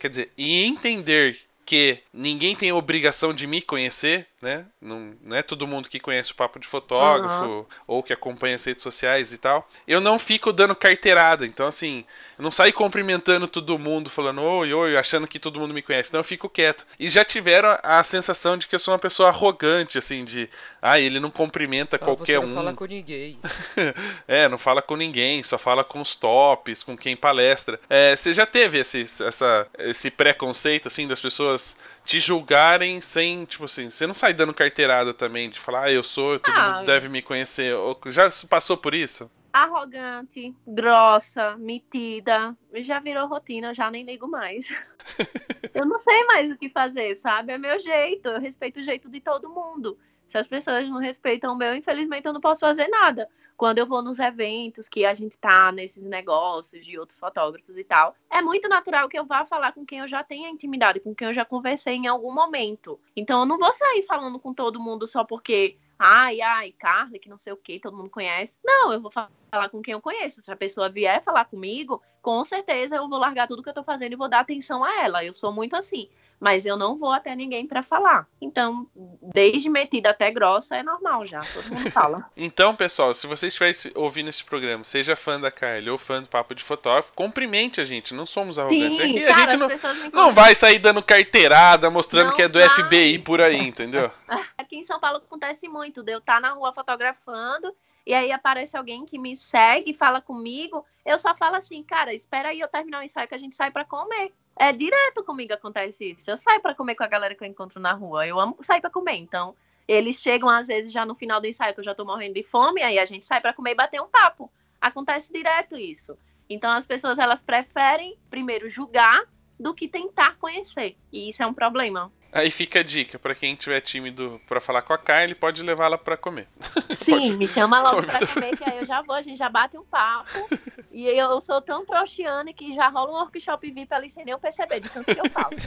Quer 0.00 0.08
dizer, 0.08 0.30
e 0.36 0.64
entender 0.64 1.38
que 1.64 1.98
ninguém 2.12 2.54
tem 2.54 2.72
obrigação 2.72 3.32
de 3.32 3.46
me 3.46 3.62
conhecer, 3.62 4.26
né? 4.44 4.66
Não, 4.80 5.14
não 5.22 5.34
é 5.34 5.42
todo 5.42 5.66
mundo 5.66 5.88
que 5.88 5.98
conhece 5.98 6.30
o 6.30 6.34
papo 6.34 6.60
de 6.60 6.68
fotógrafo 6.68 7.46
uhum. 7.46 7.66
ou 7.86 8.02
que 8.02 8.12
acompanha 8.12 8.54
as 8.54 8.64
redes 8.64 8.82
sociais 8.82 9.32
e 9.32 9.38
tal. 9.38 9.66
Eu 9.88 10.00
não 10.00 10.18
fico 10.18 10.52
dando 10.52 10.76
carteirada. 10.76 11.46
Então, 11.46 11.66
assim, 11.66 12.04
eu 12.38 12.42
não 12.42 12.50
saio 12.50 12.72
cumprimentando 12.74 13.48
todo 13.48 13.78
mundo, 13.78 14.10
falando 14.10 14.42
oi, 14.42 14.72
oi, 14.72 14.96
achando 14.96 15.26
que 15.26 15.40
todo 15.40 15.58
mundo 15.58 15.72
me 15.72 15.80
conhece. 15.80 16.10
Então 16.10 16.20
eu 16.20 16.24
fico 16.24 16.48
quieto. 16.48 16.86
E 17.00 17.08
já 17.08 17.24
tiveram 17.24 17.78
a 17.82 18.04
sensação 18.04 18.58
de 18.58 18.66
que 18.66 18.74
eu 18.74 18.78
sou 18.78 18.92
uma 18.92 19.00
pessoa 19.00 19.30
arrogante, 19.30 19.96
assim, 19.96 20.24
de 20.24 20.48
ah, 20.82 21.00
ele 21.00 21.18
não 21.18 21.30
cumprimenta 21.30 21.96
ah, 21.96 21.98
qualquer 21.98 22.40
não 22.40 22.44
um. 22.44 22.46
Não 22.48 22.56
fala 22.56 22.74
com 22.74 22.84
ninguém. 22.84 23.38
é, 24.28 24.48
não 24.48 24.58
fala 24.58 24.82
com 24.82 24.96
ninguém, 24.96 25.42
só 25.42 25.56
fala 25.56 25.82
com 25.82 26.02
os 26.02 26.14
tops, 26.14 26.82
com 26.82 26.98
quem 26.98 27.16
palestra. 27.16 27.80
É, 27.88 28.14
você 28.14 28.34
já 28.34 28.44
teve 28.44 28.78
esse, 28.78 29.02
essa, 29.02 29.66
esse 29.78 30.10
preconceito, 30.10 30.88
assim, 30.88 31.06
das 31.06 31.20
pessoas 31.20 31.74
te 32.04 32.20
julgarem 32.20 33.00
sem, 33.00 33.44
tipo 33.44 33.64
assim, 33.64 33.88
você 33.88 34.06
não 34.06 34.14
sai 34.14 34.34
dando 34.34 34.52
carteirada 34.54 35.14
também, 35.14 35.48
de 35.48 35.58
falar, 35.58 35.84
ah, 35.84 35.92
eu 35.92 36.02
sou, 36.02 36.38
todo 36.38 36.54
Ah, 36.54 36.76
mundo 36.76 36.86
deve 36.86 37.08
me 37.08 37.22
conhecer. 37.22 37.74
Já 38.06 38.28
passou 38.48 38.76
por 38.76 38.94
isso? 38.94 39.30
Arrogante, 39.52 40.52
grossa, 40.66 41.56
metida, 41.56 42.56
já 42.76 42.98
virou 42.98 43.28
rotina, 43.28 43.72
já 43.72 43.90
nem 43.90 44.04
ligo 44.04 44.26
mais. 44.28 44.68
eu 45.72 45.86
não 45.86 45.96
sei 45.98 46.24
mais 46.24 46.50
o 46.50 46.56
que 46.58 46.68
fazer, 46.68 47.14
sabe? 47.16 47.52
É 47.52 47.58
meu 47.58 47.78
jeito, 47.78 48.28
eu 48.28 48.40
respeito 48.40 48.80
o 48.80 48.84
jeito 48.84 49.08
de 49.08 49.20
todo 49.20 49.48
mundo. 49.48 49.96
Se 50.26 50.38
as 50.38 50.46
pessoas 50.46 50.88
não 50.88 50.98
respeitam 50.98 51.52
o 51.52 51.56
meu, 51.56 51.74
infelizmente 51.74 52.26
eu 52.26 52.32
não 52.32 52.40
posso 52.40 52.60
fazer 52.60 52.88
nada. 52.88 53.28
Quando 53.56 53.78
eu 53.78 53.86
vou 53.86 54.02
nos 54.02 54.18
eventos 54.18 54.88
que 54.88 55.04
a 55.04 55.14
gente 55.14 55.38
tá 55.38 55.70
nesses 55.70 56.02
negócios 56.02 56.84
de 56.84 56.98
outros 56.98 57.18
fotógrafos 57.18 57.78
e 57.78 57.84
tal, 57.84 58.16
é 58.28 58.42
muito 58.42 58.68
natural 58.68 59.08
que 59.08 59.18
eu 59.18 59.24
vá 59.24 59.44
falar 59.44 59.72
com 59.72 59.86
quem 59.86 60.00
eu 60.00 60.08
já 60.08 60.24
tenha 60.24 60.50
intimidade, 60.50 60.98
com 60.98 61.14
quem 61.14 61.28
eu 61.28 61.34
já 61.34 61.44
conversei 61.44 61.94
em 61.94 62.08
algum 62.08 62.34
momento. 62.34 62.98
Então 63.14 63.40
eu 63.40 63.46
não 63.46 63.56
vou 63.56 63.72
sair 63.72 64.02
falando 64.02 64.40
com 64.40 64.52
todo 64.52 64.80
mundo 64.80 65.06
só 65.06 65.22
porque 65.22 65.76
ai, 65.96 66.40
ai, 66.40 66.72
Carly, 66.72 67.20
que 67.20 67.28
não 67.28 67.38
sei 67.38 67.52
o 67.52 67.56
que, 67.56 67.78
todo 67.78 67.96
mundo 67.96 68.10
conhece. 68.10 68.58
Não, 68.64 68.92
eu 68.92 69.00
vou 69.00 69.10
fa- 69.10 69.30
falar 69.50 69.68
com 69.68 69.80
quem 69.80 69.92
eu 69.92 70.00
conheço. 70.00 70.42
Se 70.42 70.50
a 70.50 70.56
pessoa 70.56 70.88
vier 70.88 71.22
falar 71.22 71.44
comigo, 71.44 72.02
com 72.20 72.44
certeza 72.44 72.96
eu 72.96 73.08
vou 73.08 73.18
largar 73.18 73.46
tudo 73.46 73.62
que 73.62 73.68
eu 73.68 73.74
tô 73.74 73.84
fazendo 73.84 74.12
e 74.14 74.16
vou 74.16 74.28
dar 74.28 74.40
atenção 74.40 74.82
a 74.82 75.02
ela. 75.04 75.24
Eu 75.24 75.32
sou 75.32 75.52
muito 75.52 75.76
assim. 75.76 76.08
Mas 76.40 76.66
eu 76.66 76.76
não 76.76 76.98
vou 76.98 77.12
até 77.12 77.34
ninguém 77.34 77.66
pra 77.66 77.82
falar. 77.82 78.26
Então, 78.40 78.86
desde 79.22 79.68
metida 79.70 80.10
até 80.10 80.30
grossa 80.30 80.76
é 80.76 80.82
normal 80.82 81.26
já. 81.26 81.40
Todo 81.40 81.74
mundo 81.74 81.90
fala. 81.90 82.30
Então, 82.36 82.74
pessoal, 82.76 83.14
se 83.14 83.26
você 83.26 83.46
estiver 83.46 83.72
ouvindo 83.94 84.28
esse 84.28 84.44
programa, 84.44 84.84
seja 84.84 85.16
fã 85.16 85.40
da 85.40 85.50
Kylie 85.50 85.88
ou 85.90 85.96
fã 85.96 86.20
do 86.20 86.28
Papo 86.28 86.54
de 86.54 86.62
Fotógrafo, 86.62 87.12
cumprimente 87.14 87.80
a 87.80 87.84
gente, 87.84 88.12
não 88.12 88.26
somos 88.26 88.58
arrogantes. 88.58 88.98
Sim, 88.98 89.10
Aqui 89.10 89.24
a 89.24 89.28
cara, 89.28 89.50
gente 89.50 89.74
as 89.74 89.82
não, 89.82 90.10
não 90.12 90.32
vai 90.32 90.54
sair 90.54 90.78
dando 90.78 91.02
carteirada, 91.02 91.88
mostrando 91.90 92.28
Não 92.28 92.36
que 92.36 92.42
é 92.42 92.48
do 92.48 92.58
vai. 92.58 92.68
FBI 92.68 93.18
por 93.20 93.40
aí, 93.40 93.56
entendeu? 93.56 94.10
Aqui 94.58 94.76
em 94.76 94.84
São 94.84 95.00
Paulo 95.00 95.18
acontece 95.18 95.68
muito, 95.68 96.02
de 96.02 96.12
eu 96.12 96.18
estar 96.18 96.40
na 96.40 96.50
rua 96.52 96.72
fotografando 96.72 97.74
e 98.06 98.12
aí 98.12 98.30
aparece 98.30 98.76
alguém 98.76 99.06
que 99.06 99.18
me 99.18 99.34
segue, 99.34 99.94
fala 99.94 100.20
comigo, 100.20 100.84
eu 101.06 101.18
só 101.18 101.34
falo 101.34 101.56
assim, 101.56 101.82
cara, 101.82 102.12
espera 102.12 102.50
aí 102.50 102.60
eu 102.60 102.68
terminar 102.68 103.00
o 103.00 103.02
ensaio 103.02 103.26
que 103.26 103.34
a 103.34 103.38
gente 103.38 103.56
sai 103.56 103.70
pra 103.70 103.84
comer. 103.84 104.32
É 104.56 104.72
direto 104.72 105.24
comigo 105.24 105.52
acontece 105.52 106.10
isso. 106.10 106.30
Eu 106.30 106.36
saio 106.36 106.60
pra 106.60 106.74
comer 106.74 106.94
com 106.94 107.02
a 107.02 107.08
galera 107.08 107.34
que 107.34 107.42
eu 107.42 107.48
encontro 107.48 107.80
na 107.80 107.92
rua. 107.92 108.26
Eu 108.26 108.38
amo 108.38 108.56
sair 108.60 108.80
pra 108.80 108.90
comer, 108.90 109.16
então 109.16 109.54
eles 109.86 110.20
chegam 110.20 110.48
às 110.48 110.68
vezes 110.68 110.92
já 110.92 111.04
no 111.04 111.14
final 111.14 111.40
do 111.40 111.46
ensaio 111.46 111.74
que 111.74 111.80
eu 111.80 111.84
já 111.84 111.94
tô 111.94 112.04
morrendo 112.04 112.34
de 112.34 112.42
fome, 112.42 112.82
aí 112.82 112.98
a 112.98 113.04
gente 113.04 113.26
sai 113.26 113.40
pra 113.40 113.52
comer 113.52 113.72
e 113.72 113.74
bater 113.74 114.00
um 114.00 114.08
papo. 114.08 114.50
Acontece 114.80 115.32
direto 115.32 115.76
isso. 115.76 116.16
Então 116.48 116.70
as 116.70 116.86
pessoas 116.86 117.18
elas 117.18 117.42
preferem 117.42 118.16
primeiro 118.30 118.68
julgar 118.70 119.24
do 119.58 119.74
que 119.74 119.88
tentar 119.88 120.36
conhecer. 120.36 120.96
E 121.12 121.28
isso 121.28 121.42
é 121.42 121.46
um 121.46 121.54
problema. 121.54 122.12
Aí 122.34 122.50
fica 122.50 122.80
a 122.80 122.82
dica, 122.82 123.16
pra 123.16 123.32
quem 123.32 123.54
tiver 123.54 123.80
tímido 123.80 124.40
pra 124.48 124.60
falar 124.60 124.82
com 124.82 124.92
a 124.92 124.98
Kylie, 124.98 125.36
pode 125.36 125.62
levá-la 125.62 125.96
pra 125.96 126.16
comer. 126.16 126.48
Sim, 126.90 127.36
me 127.36 127.46
chama 127.46 127.80
logo 127.80 128.02
Pode. 128.02 128.06
pra 128.08 128.26
comer, 128.26 128.56
que 128.56 128.68
aí 128.68 128.78
eu 128.78 128.84
já 128.84 129.02
vou, 129.02 129.14
a 129.14 129.22
gente 129.22 129.38
já 129.38 129.48
bate 129.48 129.78
um 129.78 129.84
papo. 129.84 130.48
E 130.90 131.06
eu 131.06 131.40
sou 131.40 131.62
tão 131.62 131.86
trouxiane 131.86 132.52
que 132.52 132.74
já 132.74 132.88
rola 132.88 133.12
um 133.12 133.14
workshop 133.14 133.70
VIP 133.70 133.94
ali 133.94 134.10
sem 134.10 134.24
nem 134.24 134.32
eu 134.32 134.38
perceber 134.40 134.80
de 134.80 134.90
tanto 134.90 135.14
que 135.14 135.20
eu 135.20 135.30
falo. 135.30 135.54